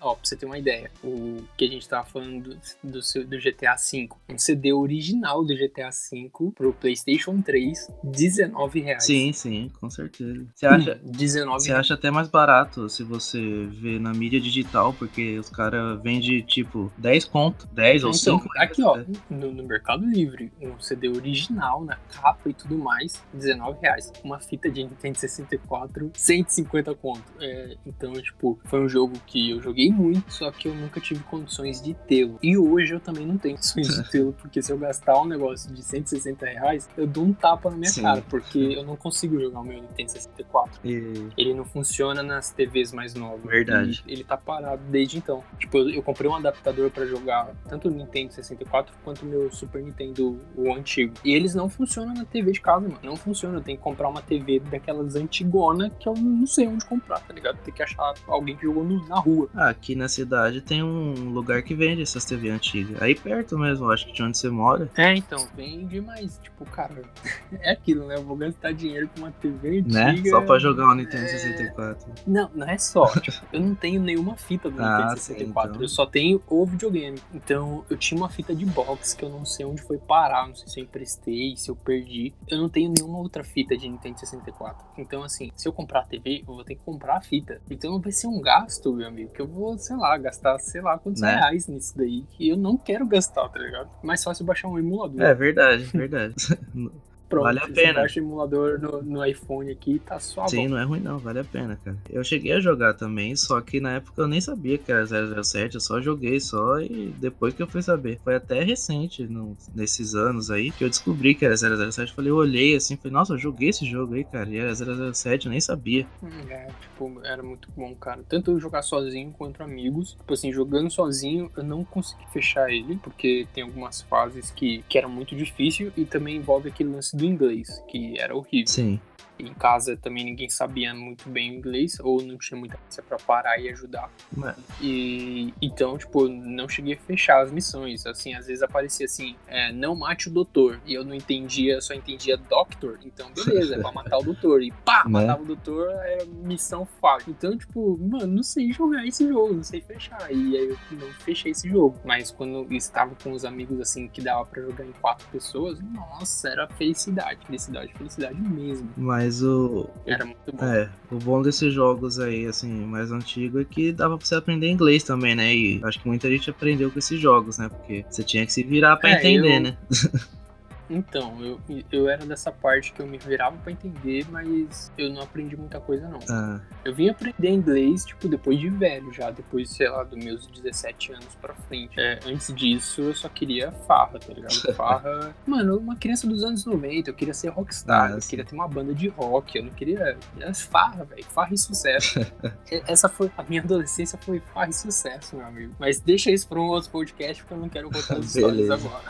Ó, 0.00 0.14
pra 0.14 0.24
você 0.24 0.36
ter 0.36 0.46
uma 0.46 0.58
ideia, 0.58 0.90
o 1.02 1.42
que 1.56 1.64
a 1.64 1.68
gente 1.68 1.88
tava 1.88 2.06
falando 2.06 2.42
do, 2.42 2.58
do, 2.82 3.00
do 3.24 3.38
GTA 3.38 3.76
V, 3.76 4.08
um 4.28 4.38
CD 4.38 4.72
original 4.72 5.44
do 5.44 5.54
GTA 5.54 5.90
V 5.90 6.30
pro 6.54 6.72
PlayStation 6.72 7.40
3, 7.40 7.88
19 8.02 8.80
reais. 8.80 9.04
Sim, 9.04 9.32
sim, 9.32 9.70
com 9.80 9.88
certeza. 9.88 10.46
Você 10.54 10.66
acha, 10.66 11.00
19 11.04 11.62
você 11.62 11.72
acha 11.72 11.94
até 11.94 12.10
mais 12.10 12.28
barato 12.28 12.88
se 12.88 13.02
você 13.02 13.66
vê 13.66 13.98
na 13.98 14.12
mídia 14.12 14.40
digital, 14.40 14.92
porque 14.92 15.38
os 15.38 15.48
caras 15.48 16.00
vendem 16.02 16.42
tipo 16.42 16.92
10 16.98 17.24
conto, 17.26 17.66
10 17.72 17.96
então, 17.96 18.08
ou 18.08 18.14
5. 18.14 18.48
Aqui, 18.56 18.82
ó, 18.82 19.02
no, 19.30 19.52
no, 19.52 19.64
Mercado 19.64 20.04
Livre, 20.04 20.52
um 20.60 20.78
CD 20.80 21.08
original 21.08 21.84
na 21.84 21.96
capa 21.96 22.48
e 22.48 22.54
tudo 22.54 22.78
mais, 22.78 23.22
19 23.32 23.80
reais. 23.80 24.12
Uma 24.24 24.40
fita 24.40 24.70
de 24.70 24.84
Nintendo 24.84 25.18
64, 25.18 26.10
150 26.14 26.94
conto. 26.94 27.22
É, 27.40 27.76
então, 27.86 28.12
tipo, 28.14 28.58
foi 28.64 28.80
um 28.80 28.88
jogo 28.88 29.14
que 29.26 29.51
eu 29.52 29.62
joguei 29.62 29.90
muito, 29.90 30.32
só 30.32 30.50
que 30.50 30.68
eu 30.68 30.74
nunca 30.74 31.00
tive 31.00 31.22
condições 31.24 31.80
de 31.80 31.94
tê-lo. 31.94 32.38
E 32.42 32.56
hoje 32.56 32.94
eu 32.94 33.00
também 33.00 33.26
não 33.26 33.38
tenho 33.38 33.56
condições 33.56 33.88
de 33.88 34.10
tê-lo, 34.10 34.34
porque 34.40 34.62
se 34.62 34.72
eu 34.72 34.78
gastar 34.78 35.20
um 35.20 35.24
negócio 35.24 35.72
de 35.72 35.82
160 35.82 36.46
reais, 36.46 36.88
eu 36.96 37.06
dou 37.06 37.24
um 37.24 37.32
tapa 37.32 37.70
na 37.70 37.76
minha 37.76 37.90
Sim. 37.90 38.02
cara, 38.02 38.22
porque 38.28 38.58
eu 38.58 38.84
não 38.84 38.96
consigo 38.96 39.38
jogar 39.40 39.60
o 39.60 39.64
meu 39.64 39.80
Nintendo 39.80 40.10
64. 40.10 40.80
E... 40.84 41.28
Ele 41.36 41.54
não 41.54 41.64
funciona 41.64 42.22
nas 42.22 42.50
TVs 42.50 42.92
mais 42.92 43.14
novas. 43.14 43.44
Verdade. 43.44 44.02
Ele 44.06 44.24
tá 44.24 44.36
parado 44.36 44.82
desde 44.90 45.18
então. 45.18 45.42
Tipo, 45.58 45.78
eu, 45.78 45.90
eu 45.90 46.02
comprei 46.02 46.30
um 46.30 46.34
adaptador 46.34 46.90
para 46.90 47.06
jogar 47.06 47.50
tanto 47.68 47.88
o 47.88 47.90
Nintendo 47.90 48.32
64 48.32 48.94
quanto 49.04 49.22
o 49.22 49.26
meu 49.26 49.50
Super 49.52 49.82
Nintendo, 49.82 50.38
o 50.56 50.72
antigo. 50.72 51.14
E 51.24 51.32
eles 51.32 51.54
não 51.54 51.68
funcionam 51.68 52.14
na 52.14 52.24
TV 52.24 52.52
de 52.52 52.60
casa, 52.60 52.88
mano. 52.88 53.00
Não 53.02 53.16
funciona. 53.16 53.58
Eu 53.58 53.62
tenho 53.62 53.76
que 53.76 53.84
comprar 53.84 54.08
uma 54.08 54.22
TV 54.22 54.60
daquelas 54.60 55.14
antigona 55.16 55.90
que 55.90 56.08
eu 56.08 56.14
não 56.14 56.46
sei 56.46 56.66
onde 56.66 56.84
comprar, 56.84 57.20
tá 57.20 57.32
ligado? 57.32 57.58
Tem 57.58 57.72
que 57.72 57.82
achar 57.82 58.14
alguém 58.26 58.56
que 58.56 58.62
jogou 58.62 58.84
no, 58.84 59.06
na 59.08 59.18
rua. 59.18 59.41
Ah, 59.54 59.68
aqui 59.68 59.94
na 59.94 60.08
cidade 60.08 60.60
tem 60.60 60.82
um 60.82 61.30
lugar 61.30 61.62
que 61.62 61.74
vende 61.74 62.02
essas 62.02 62.24
TV 62.24 62.50
antigas. 62.50 63.00
Aí 63.02 63.14
perto 63.14 63.58
mesmo, 63.58 63.90
acho 63.90 64.06
que 64.06 64.12
de 64.12 64.22
onde 64.22 64.38
você 64.38 64.48
mora. 64.50 64.90
É, 64.96 65.14
então, 65.14 65.46
vende, 65.56 66.00
mas, 66.00 66.38
tipo, 66.42 66.64
cara, 66.66 67.02
é 67.60 67.72
aquilo, 67.72 68.06
né? 68.06 68.16
Eu 68.16 68.24
vou 68.24 68.36
gastar 68.36 68.72
dinheiro 68.72 69.08
com 69.08 69.20
uma 69.20 69.30
TV 69.32 69.82
né? 69.82 70.10
antiga. 70.10 70.22
Né? 70.22 70.30
Só 70.30 70.40
pra 70.40 70.58
jogar 70.58 70.88
o 70.88 70.94
Nintendo 70.94 71.24
é... 71.24 71.28
64. 71.28 72.12
Não, 72.26 72.50
não 72.54 72.68
é 72.68 72.78
só. 72.78 73.06
tipo, 73.20 73.44
eu 73.52 73.60
não 73.60 73.74
tenho 73.74 74.00
nenhuma 74.00 74.36
fita 74.36 74.70
do 74.70 74.82
ah, 74.82 74.98
Nintendo 74.98 75.20
64. 75.20 75.44
Sim, 75.44 75.70
então. 75.70 75.82
Eu 75.82 75.88
só 75.88 76.06
tenho 76.06 76.42
o 76.48 76.66
videogame. 76.66 77.18
Então, 77.34 77.84
eu 77.88 77.96
tinha 77.96 78.18
uma 78.18 78.28
fita 78.28 78.54
de 78.54 78.64
box 78.66 79.14
que 79.14 79.24
eu 79.24 79.28
não 79.28 79.44
sei 79.44 79.64
onde 79.66 79.82
foi 79.82 79.98
parar. 79.98 80.46
Não 80.46 80.54
sei 80.54 80.68
se 80.68 80.80
eu 80.80 80.84
emprestei, 80.84 81.56
se 81.56 81.70
eu 81.70 81.76
perdi. 81.76 82.32
Eu 82.48 82.58
não 82.58 82.68
tenho 82.68 82.92
nenhuma 82.96 83.18
outra 83.18 83.44
fita 83.44 83.76
de 83.76 83.88
Nintendo 83.88 84.18
64. 84.18 84.84
Então, 84.98 85.22
assim, 85.22 85.50
se 85.54 85.68
eu 85.68 85.72
comprar 85.72 86.00
a 86.00 86.04
TV, 86.04 86.40
eu 86.46 86.54
vou 86.54 86.64
ter 86.64 86.74
que 86.74 86.82
comprar 86.84 87.16
a 87.16 87.20
fita. 87.20 87.60
Então, 87.70 88.00
vai 88.00 88.12
ser 88.12 88.26
um 88.26 88.40
gasto, 88.40 88.92
meu 88.92 89.08
amigo, 89.08 89.31
que 89.32 89.40
eu 89.40 89.46
vou, 89.46 89.76
sei 89.78 89.96
lá, 89.96 90.16
gastar, 90.18 90.58
sei 90.58 90.80
lá, 90.80 90.98
quantos 90.98 91.22
né? 91.22 91.34
reais 91.34 91.66
nisso 91.66 91.96
daí 91.96 92.22
que 92.30 92.48
eu 92.48 92.56
não 92.56 92.76
quero 92.76 93.06
gastar, 93.06 93.48
tá 93.48 93.58
ligado? 93.58 93.90
Mais 94.02 94.22
fácil 94.22 94.44
baixar 94.44 94.68
um 94.68 94.78
emulador. 94.78 95.20
É 95.20 95.34
verdade, 95.34 95.84
verdade. 95.84 96.34
Pronto, 97.32 97.44
vale 97.44 97.60
a 97.60 97.68
pena. 97.68 97.94
baixa 97.94 98.20
o 98.20 98.22
emulador 98.22 98.78
no, 98.78 99.02
no 99.02 99.24
iPhone 99.24 99.70
aqui 99.70 99.98
tá 99.98 100.20
suave. 100.20 100.50
Sim, 100.50 100.68
não 100.68 100.76
é 100.76 100.84
ruim 100.84 101.00
não, 101.00 101.18
vale 101.18 101.38
a 101.38 101.44
pena, 101.44 101.78
cara. 101.82 101.96
Eu 102.10 102.22
cheguei 102.22 102.52
a 102.52 102.60
jogar 102.60 102.92
também, 102.92 103.34
só 103.34 103.58
que 103.62 103.80
na 103.80 103.94
época 103.94 104.20
eu 104.20 104.28
nem 104.28 104.38
sabia 104.38 104.76
que 104.76 104.92
era 104.92 105.06
007, 105.06 105.76
eu 105.76 105.80
só 105.80 105.98
joguei 105.98 106.38
só 106.38 106.78
e 106.78 107.14
depois 107.18 107.54
que 107.54 107.62
eu 107.62 107.66
fui 107.66 107.80
saber. 107.80 108.20
Foi 108.22 108.34
até 108.34 108.62
recente, 108.62 109.22
no, 109.26 109.56
nesses 109.74 110.14
anos 110.14 110.50
aí, 110.50 110.70
que 110.72 110.84
eu 110.84 110.90
descobri 110.90 111.34
que 111.34 111.46
era 111.46 111.56
007. 111.56 112.12
Falei, 112.12 112.30
eu 112.30 112.36
olhei 112.36 112.76
assim, 112.76 112.96
falei, 112.96 113.12
nossa, 113.12 113.32
eu 113.32 113.38
joguei 113.38 113.70
esse 113.70 113.86
jogo 113.86 114.12
aí, 114.12 114.24
cara, 114.24 114.50
e 114.50 114.58
era 114.58 114.74
007, 114.74 115.46
eu 115.46 115.50
nem 115.50 115.60
sabia. 115.60 116.06
Hum, 116.22 116.28
é, 116.50 116.68
tipo, 116.82 117.20
era 117.24 117.42
muito 117.42 117.70
bom, 117.74 117.94
cara. 117.94 118.22
Tanto 118.28 118.50
eu 118.50 118.60
jogar 118.60 118.82
sozinho 118.82 119.32
quanto 119.32 119.62
amigos. 119.62 120.12
Tipo 120.12 120.34
assim, 120.34 120.52
jogando 120.52 120.90
sozinho, 120.90 121.50
eu 121.56 121.62
não 121.62 121.82
consegui 121.82 122.24
fechar 122.30 122.70
ele, 122.70 122.96
porque 122.96 123.46
tem 123.54 123.64
algumas 123.64 124.02
fases 124.02 124.50
que, 124.50 124.84
que 124.86 124.98
eram 124.98 125.08
muito 125.08 125.34
difícil 125.34 125.90
e 125.96 126.04
também 126.04 126.36
envolve 126.36 126.68
aquele 126.68 126.90
lance 126.90 127.16
do 127.16 127.21
inglês, 127.26 127.68
que 127.88 128.18
era 128.18 128.34
horrível. 128.34 128.66
Sim 128.68 129.00
em 129.38 129.52
casa 129.54 129.96
também 129.96 130.24
ninguém 130.24 130.48
sabia 130.48 130.94
muito 130.94 131.28
bem 131.28 131.56
inglês, 131.56 131.98
ou 132.00 132.22
não 132.22 132.36
tinha 132.38 132.58
muita 132.58 132.76
coisa 132.76 133.02
pra 133.02 133.18
parar 133.18 133.58
e 133.58 133.68
ajudar. 133.68 134.10
Mano. 134.36 134.56
E 134.80 135.52
então, 135.60 135.98
tipo, 135.98 136.28
não 136.28 136.68
cheguei 136.68 136.94
a 136.94 136.98
fechar 136.98 137.42
as 137.42 137.50
missões. 137.50 138.06
Assim, 138.06 138.34
às 138.34 138.46
vezes 138.46 138.62
aparecia 138.62 139.06
assim, 139.06 139.36
é, 139.46 139.72
não 139.72 139.94
mate 139.96 140.28
o 140.28 140.32
doutor. 140.32 140.80
E 140.86 140.94
eu 140.94 141.04
não 141.04 141.14
entendia, 141.14 141.80
só 141.80 141.94
entendia 141.94 142.36
doctor. 142.36 142.98
Então, 143.04 143.30
beleza, 143.32 143.76
é 143.76 143.78
pra 143.78 143.92
matar 143.92 144.18
o 144.18 144.22
doutor. 144.22 144.62
E 144.62 144.70
pá, 144.84 145.04
né? 145.04 145.10
matava 145.10 145.42
o 145.42 145.46
doutor, 145.46 145.90
era 145.90 146.24
missão 146.26 146.86
fácil. 147.00 147.30
Então, 147.30 147.56
tipo, 147.56 147.98
mano, 147.98 148.26
não 148.26 148.42
sei 148.42 148.72
jogar 148.72 149.06
esse 149.06 149.26
jogo, 149.26 149.54
não 149.54 149.64
sei 149.64 149.80
fechar. 149.80 150.30
E 150.32 150.56
aí 150.56 150.68
eu 150.68 150.78
não 150.98 151.12
fechei 151.20 151.52
esse 151.52 151.68
jogo. 151.68 151.98
Mas 152.04 152.30
quando 152.30 152.66
estava 152.72 153.14
com 153.22 153.32
os 153.32 153.44
amigos, 153.44 153.80
assim, 153.80 154.08
que 154.08 154.20
dava 154.20 154.44
pra 154.46 154.62
jogar 154.62 154.84
em 154.84 154.92
quatro 154.92 155.26
pessoas, 155.28 155.80
nossa, 155.80 156.48
era 156.48 156.68
felicidade, 156.68 157.44
felicidade, 157.46 157.92
felicidade 157.94 158.40
mesmo. 158.40 158.88
Mas 158.96 159.21
mas 159.22 159.42
o. 159.42 159.88
Era 160.04 160.24
muito 160.24 160.52
bom. 160.52 160.64
É, 160.64 160.88
o 161.10 161.16
bom 161.16 161.42
desses 161.42 161.72
jogos 161.72 162.18
aí, 162.18 162.46
assim, 162.46 162.68
mais 162.68 163.12
antigos 163.12 163.60
é 163.60 163.64
que 163.64 163.92
dava 163.92 164.18
pra 164.18 164.26
você 164.26 164.34
aprender 164.34 164.68
inglês 164.68 165.04
também, 165.04 165.34
né? 165.34 165.54
E 165.54 165.80
acho 165.84 166.00
que 166.00 166.08
muita 166.08 166.28
gente 166.28 166.50
aprendeu 166.50 166.90
com 166.90 166.98
esses 166.98 167.20
jogos, 167.20 167.58
né? 167.58 167.68
Porque 167.68 168.04
você 168.08 168.24
tinha 168.24 168.44
que 168.44 168.52
se 168.52 168.62
virar 168.62 168.96
pra 168.96 169.10
é, 169.10 169.18
entender, 169.18 169.56
eu... 169.56 169.60
né? 169.60 169.76
Então, 170.88 171.42
eu, 171.42 171.60
eu 171.90 172.08
era 172.08 172.24
dessa 172.26 172.52
parte 172.52 172.92
que 172.92 173.00
eu 173.00 173.06
me 173.06 173.18
virava 173.18 173.56
para 173.56 173.72
entender, 173.72 174.26
mas 174.30 174.92
eu 174.98 175.10
não 175.10 175.22
aprendi 175.22 175.56
muita 175.56 175.80
coisa, 175.80 176.08
não. 176.08 176.18
Ah. 176.28 176.60
Eu 176.84 176.94
vim 176.94 177.08
aprender 177.08 177.50
inglês, 177.50 178.04
tipo, 178.04 178.28
depois 178.28 178.58
de 178.58 178.68
velho 178.68 179.12
já, 179.12 179.30
depois, 179.30 179.70
sei 179.70 179.88
lá, 179.88 180.02
dos 180.02 180.22
meus 180.22 180.46
17 180.46 181.12
anos 181.12 181.34
pra 181.40 181.54
frente. 181.54 181.98
É, 181.98 182.18
antes 182.26 182.52
disso, 182.54 183.02
eu 183.02 183.14
só 183.14 183.28
queria 183.28 183.72
farra, 183.72 184.18
tá 184.18 184.32
ligado? 184.32 184.52
Farra. 184.74 185.34
Mano, 185.46 185.78
uma 185.78 185.96
criança 185.96 186.26
dos 186.26 186.42
anos 186.42 186.64
90, 186.64 187.10
eu 187.10 187.14
queria 187.14 187.34
ser 187.34 187.48
rockstar, 187.48 188.12
ah, 188.12 188.14
eu 188.14 188.18
queria 188.18 188.44
ter 188.44 188.54
uma 188.54 188.68
banda 188.68 188.94
de 188.94 189.08
rock, 189.08 189.56
eu 189.56 189.64
não 189.64 189.72
queria. 189.72 190.16
Era 190.38 190.54
farra, 190.54 191.04
velho. 191.04 191.24
Farra 191.24 191.54
e 191.54 191.58
sucesso. 191.58 192.20
Essa 192.86 193.08
foi. 193.08 193.30
A 193.36 193.42
minha 193.42 193.62
adolescência 193.62 194.18
foi 194.22 194.40
farra 194.52 194.70
e 194.70 194.72
sucesso, 194.72 195.36
meu 195.36 195.46
amigo. 195.46 195.74
Mas 195.78 196.00
deixa 196.00 196.30
isso 196.30 196.48
pra 196.48 196.60
um 196.60 196.64
outro 196.64 196.90
podcast, 196.90 197.42
porque 197.42 197.54
eu 197.54 197.58
não 197.58 197.68
quero 197.68 197.90
contar 197.90 198.16
as 198.16 198.34
histórias 198.34 198.70
agora. 198.70 199.04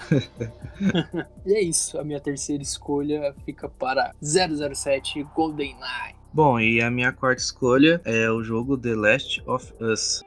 e 1.46 1.54
é 1.62 1.64
isso 1.64 1.98
a 1.98 2.04
minha 2.04 2.20
terceira 2.20 2.62
escolha 2.62 3.34
fica 3.44 3.68
para 3.68 4.12
007 4.20 5.22
GoldenEye. 5.34 6.16
Bom, 6.32 6.58
e 6.58 6.82
a 6.82 6.90
minha 6.90 7.12
quarta 7.12 7.42
escolha 7.42 8.00
é 8.04 8.30
o 8.30 8.42
jogo 8.42 8.76
The 8.76 8.94
Last 8.94 9.42
of 9.46 9.72
Us. 9.80 10.22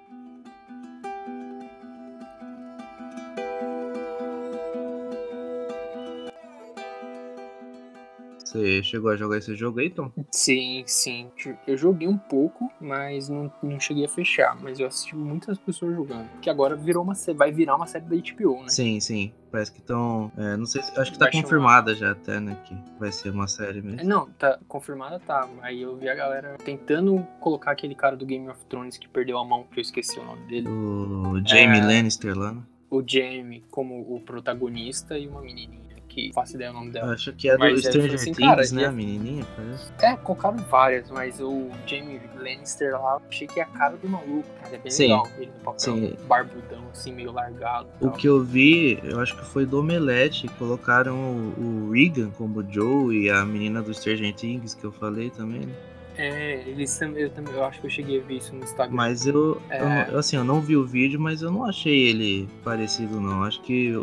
Você 8.55 8.81
chegou 8.83 9.11
a 9.11 9.17
jogar 9.17 9.37
esse 9.37 9.53
jogo 9.53 9.81
aí, 9.81 9.89
Tom? 9.89 10.09
Sim, 10.31 10.83
sim. 10.87 11.29
Eu 11.67 11.75
joguei 11.75 12.07
um 12.07 12.17
pouco, 12.17 12.71
mas 12.79 13.27
não, 13.27 13.51
não 13.61 13.77
cheguei 13.81 14.05
a 14.05 14.07
fechar. 14.09 14.57
Mas 14.61 14.79
eu 14.79 14.87
assisti 14.87 15.13
muitas 15.13 15.57
pessoas 15.57 15.93
jogando. 15.93 16.29
Que 16.39 16.49
agora 16.49 16.73
virou 16.73 17.03
uma 17.03 17.13
vai 17.35 17.51
virar 17.51 17.75
uma 17.75 17.85
série 17.85 18.05
da 18.05 18.15
HBO, 18.15 18.61
né? 18.61 18.69
Sim, 18.69 18.99
sim. 19.01 19.33
Parece 19.51 19.73
que 19.73 19.79
estão. 19.79 20.31
É, 20.37 20.55
não 20.55 20.65
sei 20.65 20.81
se, 20.81 20.97
Acho 20.97 21.11
que 21.11 21.19
tá 21.19 21.25
vai 21.25 21.33
confirmada 21.33 21.93
chamar... 21.95 22.07
já 22.07 22.11
até, 22.13 22.39
né? 22.39 22.57
Que 22.65 22.77
vai 22.97 23.11
ser 23.11 23.31
uma 23.31 23.47
série 23.47 23.81
mesmo. 23.81 24.07
Não, 24.07 24.29
tá. 24.31 24.57
Confirmada 24.69 25.19
tá. 25.19 25.49
Aí 25.61 25.81
eu 25.81 25.97
vi 25.97 26.07
a 26.07 26.15
galera 26.15 26.57
tentando 26.63 27.27
colocar 27.41 27.71
aquele 27.71 27.95
cara 27.95 28.15
do 28.15 28.25
Game 28.25 28.47
of 28.47 28.63
Thrones 28.69 28.97
que 28.97 29.09
perdeu 29.09 29.37
a 29.37 29.43
mão, 29.43 29.65
que 29.69 29.79
eu 29.79 29.81
esqueci 29.81 30.17
o 30.17 30.23
nome 30.23 30.45
dele. 30.47 30.69
O 30.69 31.45
Jamie 31.45 31.79
é... 31.79 31.85
Lannister 31.85 32.37
lá, 32.37 32.53
né? 32.53 32.63
O 32.89 33.03
Jamie 33.05 33.63
como 33.69 34.15
o 34.15 34.21
protagonista 34.21 35.17
e 35.17 35.27
uma 35.27 35.41
menininha 35.41 35.94
que 36.15 36.31
faço 36.33 36.55
ideia 36.55 36.71
o 36.71 36.73
nome 36.73 36.91
dela. 36.91 37.13
Acho 37.13 37.33
que 37.33 37.49
é 37.49 37.53
do 37.53 37.59
mas 37.59 37.83
Stranger 37.83 38.13
assim, 38.13 38.31
Things, 38.31 38.71
né? 38.71 38.85
A 38.85 38.91
menininha, 38.91 39.45
parece. 39.55 39.91
É, 40.01 40.15
colocaram 40.15 40.57
várias, 40.57 41.09
mas 41.11 41.41
o 41.41 41.69
Jamie 41.85 42.21
Lannister 42.37 42.93
lá, 42.93 43.19
achei 43.29 43.45
que 43.45 43.59
é 43.59 43.63
a 43.63 43.65
cara 43.65 43.97
do 43.97 44.07
maluco, 44.07 44.47
cara. 44.61 44.75
É 44.75 44.79
bem 44.79 44.91
Sim. 44.91 45.03
legal 45.03 45.27
ele 45.37 45.51
no 45.51 45.59
papel. 45.59 45.79
Sim. 45.79 46.17
Barbudão, 46.25 46.83
assim, 46.91 47.13
meio 47.13 47.33
largado. 47.33 47.89
O 47.99 48.11
que 48.11 48.27
eu 48.27 48.41
vi, 48.41 48.97
eu 49.03 49.19
acho 49.19 49.35
que 49.35 49.45
foi 49.45 49.65
do 49.65 49.79
Omelete, 49.79 50.47
colocaram 50.57 51.17
o, 51.17 51.87
o 51.87 51.91
Regan 51.91 52.29
como 52.31 52.63
Joe 52.71 53.13
e 53.13 53.29
a 53.29 53.45
menina 53.45 53.81
do 53.81 53.93
Stranger 53.93 54.33
Things, 54.33 54.73
que 54.73 54.85
eu 54.85 54.93
falei 54.93 55.29
também, 55.29 55.65
né? 55.65 55.75
É, 56.17 56.63
eles 56.67 56.99
eu 57.01 57.29
também, 57.29 57.53
eu 57.53 57.63
acho 57.63 57.79
que 57.79 57.87
eu 57.87 57.89
cheguei 57.89 58.19
a 58.19 58.23
ver 58.23 58.37
isso 58.37 58.55
no 58.55 58.63
Instagram. 58.63 58.95
Mas 58.95 59.25
eu, 59.25 59.61
é... 59.69 60.09
eu, 60.11 60.19
assim, 60.19 60.37
eu 60.37 60.43
não 60.43 60.61
vi 60.61 60.75
o 60.75 60.85
vídeo, 60.85 61.19
mas 61.19 61.41
eu 61.41 61.51
não 61.51 61.65
achei 61.65 62.07
ele 62.07 62.47
parecido 62.63 63.19
não. 63.19 63.43
Acho 63.43 63.61
que 63.61 63.93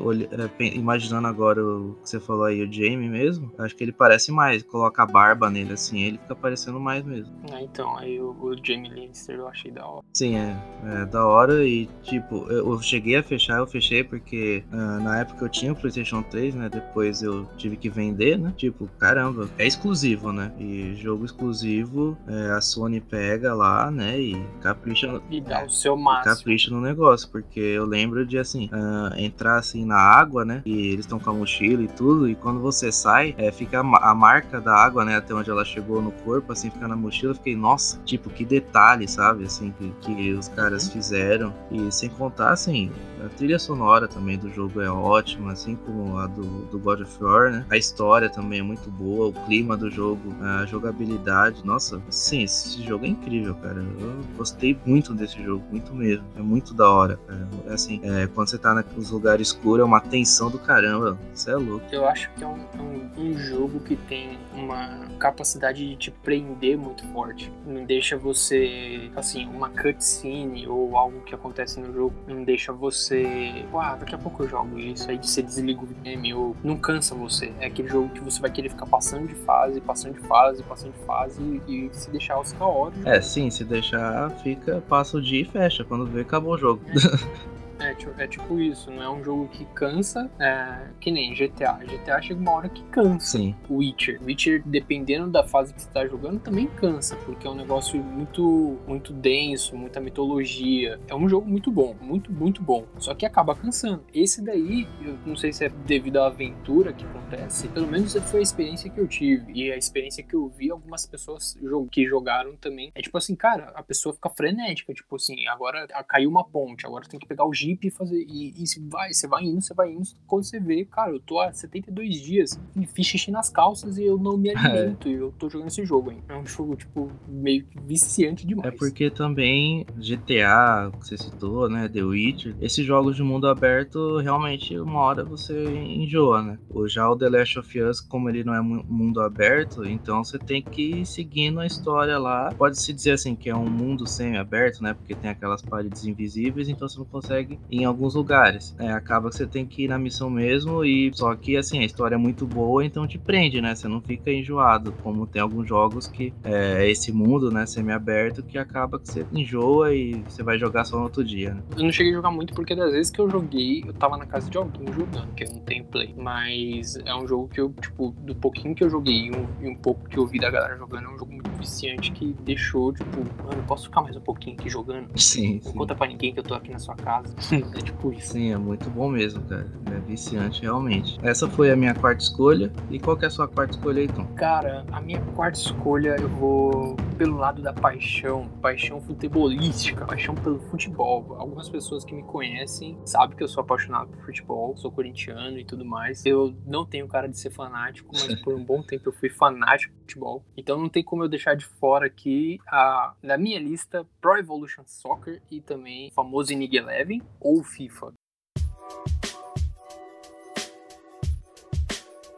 é, 0.58 0.64
imaginando 0.74 1.26
agora 1.26 1.64
o 1.64 1.96
que 2.02 2.08
você 2.08 2.20
falou 2.20 2.44
aí, 2.44 2.62
o 2.62 2.72
Jamie 2.72 3.08
mesmo, 3.08 3.52
acho 3.58 3.74
que 3.74 3.84
ele 3.84 3.92
parece 3.92 4.30
mais. 4.30 4.62
Coloca 4.62 5.02
a 5.02 5.06
barba 5.06 5.50
nele 5.50 5.72
assim, 5.72 6.02
ele 6.02 6.18
fica 6.18 6.34
parecendo 6.34 6.78
mais 6.78 7.04
mesmo. 7.04 7.34
Ah, 7.52 7.62
então, 7.62 7.96
aí 7.96 8.20
o, 8.20 8.30
o 8.40 8.56
Jamie 8.62 8.90
Lannister 8.90 9.36
eu 9.36 9.48
achei 9.48 9.70
da 9.70 9.86
hora. 9.86 10.04
Sim, 10.12 10.36
é, 10.36 10.56
é 10.84 11.06
da 11.06 11.26
hora 11.26 11.64
e 11.66 11.88
tipo, 12.02 12.46
eu, 12.50 12.72
eu, 12.72 12.82
cheguei 12.82 13.16
a 13.16 13.22
fechar, 13.22 13.58
eu 13.58 13.66
fechei 13.66 14.04
porque 14.04 14.64
uh, 14.72 15.02
na 15.02 15.20
época 15.20 15.44
eu 15.44 15.48
tinha 15.48 15.72
o 15.72 15.76
PlayStation 15.76 16.22
3, 16.22 16.54
né? 16.54 16.68
Depois 16.68 17.22
eu 17.22 17.46
tive 17.56 17.76
que 17.76 17.88
vender, 17.88 18.38
né? 18.38 18.52
Tipo, 18.56 18.88
caramba, 18.98 19.48
é 19.58 19.66
exclusivo, 19.66 20.32
né? 20.32 20.52
E 20.58 20.94
jogo 20.96 21.24
exclusivo 21.24 22.01
é, 22.26 22.53
a 22.53 22.61
Sony 22.61 23.00
pega 23.00 23.55
lá, 23.55 23.90
né, 23.90 24.18
e 24.18 24.46
capricha. 24.61 25.20
E 25.30 25.40
dá 25.40 25.64
o 25.64 25.70
seu 25.70 25.96
máximo. 25.96 26.34
Capricha 26.34 26.70
no 26.70 26.80
negócio, 26.80 27.28
porque 27.30 27.61
eu 27.61 27.84
lembro 27.84 28.26
de, 28.26 28.38
assim, 28.38 28.68
uh, 28.72 29.14
entrar 29.18 29.59
assim 29.59 29.84
na 29.84 29.96
água, 29.96 30.44
né, 30.44 30.62
e 30.64 30.88
eles 30.88 31.05
estão 31.05 31.18
com 31.18 31.30
a 31.30 31.32
mochila 31.32 31.82
e 31.82 31.88
tudo, 31.88 32.28
e 32.28 32.34
quando 32.34 32.61
você 32.61 32.90
sai, 32.90 33.34
é, 33.38 33.50
fica 33.50 33.80
a, 33.80 34.11
a, 34.11 34.14
marca 34.14 34.61
da 34.61 34.74
água, 34.74 35.05
né, 35.05 35.16
até 35.16 35.34
onde 35.34 35.50
ela 35.50 35.64
chegou 35.64 36.00
no 36.00 36.12
corpo, 36.12 36.53
assim, 36.53 36.70
fica 36.70 36.88
na 36.88 36.96
mochila. 36.96 37.32
Eu 37.32 37.36
fiquei, 37.36 37.57
nossa, 37.57 38.00
tipo, 38.05 38.30
que 38.30 38.44
detalhe, 38.44 39.07
sabe, 39.09 39.44
assim, 39.44 39.72
que, 39.78 39.90
que 40.00 40.32
os 40.32 40.48
caras 40.48 40.88
fizeram. 40.88 41.53
E 41.70 41.90
sem 41.90 42.09
contar, 42.09 42.53
assim, 42.53 42.90
a 43.25 43.29
trilha 43.29 43.59
sonora 43.59 44.09
também 44.09 44.37
do 44.37 44.51
jogo 44.51 44.81
é 44.81 44.91
ótima, 44.91 45.53
assim 45.53 45.77
como 45.77 46.18
a 46.18 46.27
do, 46.27 46.43
do 46.66 46.79
God 46.79 47.01
of 47.01 47.23
War, 47.23 47.51
né? 47.51 47.66
A 47.70 47.77
história 47.77 48.29
também 48.29 48.61
é 48.61 48.62
muito 48.62 48.91
boa, 48.91 49.29
o 49.29 49.33
clima 49.47 49.77
do 49.77 49.91
jogo, 49.91 50.35
a 50.41 50.64
jogabilidade. 50.66 51.64
Nossa, 51.64 52.03
sim, 52.11 52.43
esse 52.43 52.83
jogo 52.83 53.05
é 53.05 53.09
incrível, 53.09 53.55
cara. 53.57 53.79
Eu 53.79 54.20
gostei 54.37 54.77
muito 54.85 55.14
desse 55.14 55.43
jogo, 55.43 55.64
muito 55.70 55.95
mesmo. 55.95 56.25
É 56.37 56.41
muito 56.41 56.75
da 56.75 56.91
hora, 56.91 57.18
cara. 57.27 57.49
É 57.66 57.73
assim, 57.73 58.01
é, 58.03 58.27
quando 58.27 58.49
você 58.49 58.59
tá 58.59 58.75
nos 58.97 59.11
lugares 59.11 59.49
escuros, 59.49 59.83
é 59.83 59.87
uma 59.87 60.01
tensão 60.01 60.51
do 60.51 60.59
caramba. 60.59 61.18
Você 61.33 61.51
é 61.51 61.57
louco. 61.57 61.85
Eu 61.93 62.07
acho 62.07 62.31
que 62.35 62.43
é 62.43 62.47
um, 62.47 62.59
é 62.75 62.81
um, 62.81 63.11
um 63.18 63.39
jogo 63.39 63.81
que 63.81 63.97
tem 63.97 64.39
uma 64.53 65.07
capacidade 65.18 65.87
de 65.87 65.97
te 65.97 66.11
prender 66.11 66.77
muito 66.77 67.07
forte. 67.09 67.53
Não 67.66 67.85
deixa 67.85 68.16
você, 68.16 69.11
assim, 69.14 69.47
uma 69.47 69.70
cutscene 69.70 70.66
ou 70.66 70.97
algo 70.97 71.20
que 71.20 71.35
acontece 71.35 71.79
no 71.79 71.93
jogo, 71.93 72.14
não 72.27 72.43
deixa 72.43 72.73
você 72.73 73.11
você. 73.12 73.64
Ah, 73.74 73.96
daqui 73.96 74.14
a 74.14 74.18
pouco 74.18 74.42
eu 74.42 74.48
jogo 74.48 74.78
isso. 74.78 75.10
Aí 75.10 75.18
você 75.18 75.42
desliga 75.42 75.82
o 75.82 75.86
game 76.02 76.32
ou 76.32 76.56
não 76.64 76.76
cansa 76.76 77.14
você. 77.14 77.52
É 77.60 77.66
aquele 77.66 77.88
jogo 77.88 78.08
que 78.10 78.20
você 78.20 78.40
vai 78.40 78.50
querer 78.50 78.70
ficar 78.70 78.86
passando 78.86 79.28
de 79.28 79.34
fase, 79.34 79.80
passando 79.80 80.14
de 80.14 80.26
fase, 80.26 80.62
passando 80.62 80.92
de 80.92 81.04
fase 81.04 81.62
e, 81.68 81.90
se 81.92 82.10
deixar 82.10 82.40
os 82.40 82.54
horas. 82.58 82.94
É, 83.04 83.20
sim, 83.20 83.50
se 83.50 83.64
deixar, 83.64 84.30
fica, 84.42 84.82
passa 84.88 85.18
o 85.18 85.22
dia 85.22 85.42
e 85.42 85.44
fecha. 85.44 85.84
Quando 85.84 86.06
vê, 86.06 86.22
acabou 86.22 86.54
o 86.54 86.58
jogo. 86.58 86.82
É. 86.88 87.52
É, 87.79 88.25
é 88.25 88.27
tipo 88.27 88.61
isso, 88.61 88.91
não 88.91 89.03
é 89.03 89.11
um 89.11 89.23
jogo 89.23 89.49
que 89.49 89.64
cansa, 89.66 90.31
é, 90.39 90.89
que 91.01 91.11
nem 91.11 91.35
GTA. 91.35 91.79
GTA 91.85 92.20
chega 92.23 92.41
uma 92.41 92.53
hora 92.53 92.68
que 92.68 92.83
cansa. 92.85 93.39
Sim. 93.39 93.55
Witcher. 93.68 94.20
Witcher, 94.23 94.62
dependendo 94.64 95.31
da 95.31 95.45
fase 95.45 95.73
que 95.75 95.83
você 95.83 95.91
tá 95.91 96.07
jogando, 96.07 96.41
também 96.41 96.66
cansa, 96.66 97.16
porque 97.16 97.47
é 97.47 97.51
um 97.51 97.55
negócio 97.55 98.03
muito, 98.03 98.79
muito 98.87 99.12
denso, 99.12 99.77
muita 99.77 100.01
mitologia. 100.01 100.99
É 101.09 101.14
um 101.14 101.29
jogo 101.29 101.49
muito 101.49 101.70
bom, 101.70 101.97
muito, 102.01 102.33
muito 102.33 102.62
bom. 102.62 102.87
Só 102.99 103.14
que 103.14 103.27
acaba 103.27 103.55
cansando. 103.55 104.05
Esse 104.14 104.43
daí, 104.43 104.87
eu 105.03 105.18
não 105.27 105.37
sei 105.37 105.53
se 105.53 105.64
é 105.64 105.68
devido 105.68 106.18
à 106.18 106.27
aventura 106.27 106.93
que 106.93 107.05
acontece, 107.05 107.68
pelo 107.68 107.87
menos 107.87 108.14
foi 108.14 108.41
a 108.41 108.43
experiência 108.43 108.91
que 108.91 109.01
eu 109.01 109.09
tive. 109.09 109.53
E 109.53 109.73
a 109.73 109.77
experiência 109.77 110.23
que 110.23 110.35
eu 110.35 110.49
vi 110.49 110.70
algumas 110.70 111.07
pessoas 111.07 111.57
que 111.91 112.07
jogaram 112.07 112.57
também. 112.57 112.93
É 112.95 113.01
tipo 113.01 113.16
assim, 113.18 113.35
cara, 113.35 113.73
a 113.75 113.83
pessoa 113.83 114.14
fica 114.14 114.29
frenética. 114.31 114.93
Tipo 114.93 115.16
assim, 115.16 115.47
agora 115.49 115.87
caiu 116.07 116.31
uma 116.31 116.45
ponte, 116.45 116.87
agora 116.87 117.05
tem 117.09 117.18
que 117.18 117.27
pegar 117.27 117.45
o 117.45 117.53
jeep 117.53 117.72
e 117.81 117.91
fazer. 117.91 118.25
E, 118.29 118.51
e 118.51 118.64
vai, 118.89 119.12
você 119.12 119.27
vai 119.27 119.45
indo, 119.45 119.61
você 119.61 119.75
vai 119.75 119.93
indo. 119.93 120.09
Quando 120.27 120.45
você 120.45 120.59
vê, 120.59 120.85
cara, 120.85 121.12
eu 121.12 121.20
tô 121.20 121.41
há 121.41 121.53
72 121.53 122.16
dias 122.16 122.61
e 122.77 122.87
fiz 122.87 123.07
xixi 123.07 123.31
nas 123.31 123.49
calças 123.49 123.99
e 123.99 124.05
eu 124.05 124.18
não 124.18 124.37
me 124.37 124.51
alimento. 124.55 125.09
e 125.09 125.14
eu 125.14 125.33
tô 125.39 125.49
jogando 125.49 125.68
esse 125.68 125.85
jogo, 125.85 126.11
hein? 126.11 126.23
É 126.29 126.37
um 126.37 126.47
jogo, 126.47 126.77
tipo, 126.77 127.11
meio 127.29 127.64
viciante 127.87 128.47
demais. 128.47 128.73
É 128.73 128.77
porque 128.77 129.11
também 129.11 129.87
GTA, 129.97 130.91
que 130.99 131.07
você 131.07 131.16
citou, 131.16 131.68
né? 131.68 131.89
The 131.89 132.03
Witcher, 132.03 132.57
esses 132.61 132.85
jogos 132.85 133.16
de 133.16 133.23
mundo 133.23 133.47
aberto, 133.47 134.18
realmente, 134.18 134.79
uma 134.79 135.01
hora 135.01 135.25
você 135.25 135.64
enjoa, 135.64 136.43
né? 136.43 136.59
Já 136.87 137.09
o 137.09 137.16
The 137.16 137.29
Last 137.29 137.59
of 137.59 137.81
Us, 137.81 138.01
como 138.01 138.29
ele 138.29 138.45
não 138.45 138.55
é 138.55 138.61
mundo 138.61 139.20
aberto, 139.20 139.85
então 139.85 140.25
você 140.25 140.39
tem 140.39 140.62
que 140.62 141.01
ir 141.01 141.07
seguindo 141.07 141.61
a 141.61 141.66
história 141.66 142.18
lá. 142.18 142.53
Pode-se 142.57 142.93
dizer 142.93 143.12
assim 143.12 143.35
que 143.35 143.49
é 143.49 143.57
um 143.57 143.68
mundo 143.68 144.07
semi-aberto, 144.07 144.83
né? 144.83 144.95
Porque 144.95 145.14
tem 145.14 145.31
aquelas 145.31 145.62
paredes 145.62 146.05
invisíveis, 146.05 146.68
então 146.68 146.89
você 146.89 146.99
não 146.99 147.07
consegue 147.07 147.51
em 147.70 147.84
alguns 147.84 148.14
lugares. 148.14 148.74
É, 148.78 148.90
acaba 148.92 149.30
que 149.30 149.36
você 149.36 149.46
tem 149.46 149.66
que 149.66 149.84
ir 149.84 149.88
na 149.88 149.98
missão 149.98 150.30
mesmo 150.30 150.84
e 150.84 151.11
só 151.14 151.34
que 151.34 151.57
assim 151.57 151.78
a 151.80 151.84
história 151.84 152.14
é 152.14 152.18
muito 152.18 152.46
boa, 152.46 152.84
então 152.84 153.07
te 153.07 153.18
prende, 153.18 153.61
né? 153.61 153.74
Você 153.74 153.88
não 153.88 154.00
fica 154.00 154.32
enjoado, 154.32 154.92
como 155.03 155.26
tem 155.26 155.40
alguns 155.40 155.68
jogos 155.68 156.07
que 156.07 156.32
é 156.44 156.88
esse 156.90 157.12
mundo, 157.12 157.50
né, 157.50 157.66
semi-aberto 157.66 158.42
que 158.42 158.59
acaba 158.59 158.98
que 158.98 159.09
você 159.09 159.26
enjoa 159.32 159.94
e 159.94 160.22
você 160.28 160.42
vai 160.42 160.59
jogar 160.59 160.84
só 160.84 160.96
no 160.96 161.05
outro 161.05 161.24
dia. 161.24 161.55
Né? 161.55 161.62
Eu 161.76 161.84
não 161.84 161.92
cheguei 161.92 162.12
a 162.12 162.16
jogar 162.16 162.30
muito 162.30 162.55
porque 162.55 162.74
das 162.74 162.92
vezes 162.92 163.11
que 163.11 163.20
eu 163.20 163.28
joguei, 163.28 163.84
eu 163.86 163.92
tava 163.92 164.16
na 164.16 164.26
casa 164.26 164.50
de 164.50 164.57
alguém 164.57 164.86
jogando, 164.92 165.32
que 165.34 165.44
eu 165.44 165.53
não 165.53 165.61
tenho 165.61 165.84
play, 165.84 166.14
mas 166.16 166.96
é 167.05 167.14
um 167.14 167.26
jogo 167.26 167.48
que 167.48 167.61
eu, 167.61 167.72
tipo, 167.80 168.14
do 168.20 168.34
pouquinho 168.34 168.74
que 168.74 168.84
eu 168.84 168.90
joguei 168.90 169.26
e 169.26 169.30
um, 169.30 169.46
e 169.61 169.68
um 169.68 169.74
pouco 169.74 170.09
que 170.09 170.18
eu 170.18 170.26
vi 170.26 170.38
da 170.38 170.50
galera 170.50 170.76
jogando, 170.76 171.07
é 171.07 171.14
um 171.14 171.18
jogo 171.18 171.32
muito 171.32 171.50
viciante 171.53 172.12
que 172.12 172.34
deixou, 172.42 172.92
tipo, 172.92 173.18
mano, 173.44 173.62
posso 173.66 173.84
ficar 173.84 174.03
mais 174.03 174.16
um 174.16 174.20
pouquinho 174.20 174.57
aqui 174.59 174.68
jogando? 174.68 175.09
Sim. 175.16 175.61
Não 175.64 175.72
sim. 175.72 175.78
conta 175.78 175.94
pra 175.94 176.07
ninguém 176.07 176.32
que 176.32 176.40
eu 176.40 176.44
tô 176.44 176.55
aqui 176.55 176.70
na 176.70 176.78
sua 176.78 176.94
casa. 176.94 177.34
É 177.51 177.82
tipo 177.82 178.12
isso. 178.12 178.32
Sim, 178.32 178.53
é 178.53 178.57
muito 178.57 178.88
bom 178.90 179.09
mesmo, 179.09 179.43
cara. 179.45 179.70
É 179.95 179.99
viciante 180.01 180.62
realmente. 180.62 181.18
Essa 181.22 181.49
foi 181.49 181.70
a 181.70 181.76
minha 181.76 181.95
quarta 181.95 182.22
escolha. 182.22 182.72
E 182.90 182.99
qual 182.99 183.16
que 183.16 183.24
é 183.24 183.28
a 183.28 183.30
sua 183.30 183.49
quarta 183.49 183.74
escolha, 183.74 184.05
então? 184.05 184.26
Cara, 184.34 184.84
a 184.93 185.01
minha 185.01 185.20
quarta 185.34 185.59
escolha 185.59 186.16
eu 186.20 186.28
vou 186.28 186.97
pelo 187.16 187.36
lado 187.36 187.62
da 187.62 187.72
paixão, 187.72 188.49
paixão 188.61 189.01
futebolística, 189.01 190.05
paixão 190.07 190.34
pelo 190.34 190.59
futebol. 190.70 191.36
Algumas 191.38 191.68
pessoas 191.68 192.05
que 192.05 192.14
me 192.14 192.22
conhecem 192.22 192.99
sabem 193.05 193.36
que 193.36 193.43
eu 193.43 193.49
sou 193.49 193.62
apaixonado 193.62 194.09
por 194.09 194.24
futebol, 194.24 194.76
sou 194.76 194.90
corintiano 194.90 195.59
e 195.59 195.64
tudo 195.64 195.84
mais. 195.84 196.24
Eu 196.26 196.55
não 196.66 196.84
tenho 196.84 197.07
cara 197.07 197.28
de 197.28 197.38
ser 197.38 197.51
fanático, 197.51 198.11
mas 198.12 198.34
por 198.43 198.55
um 198.55 198.64
bom 198.64 198.82
tempo 198.82 199.09
eu 199.09 199.12
fui 199.12 199.28
fanático 199.28 199.95
por 199.95 200.01
futebol. 200.01 200.45
Então 200.57 200.78
não 200.78 200.88
tem 200.88 201.03
como 201.03 201.22
eu 201.22 201.28
deixar 201.28 201.55
de 201.55 201.64
fora 201.64 202.07
aqui 202.07 202.59
a, 202.66 203.14
na 203.22 203.36
minha 203.36 203.59
lista 203.59 204.07
Pro 204.20 204.36
Evolution 204.36 204.82
Soccer 204.86 205.40
e 205.51 205.61
também 205.61 206.09
o 206.09 206.14
famoso 206.14 206.53
Inig 206.53 206.76
Eleven 206.76 207.22
ou 207.43 207.62
FIFA. 207.62 208.12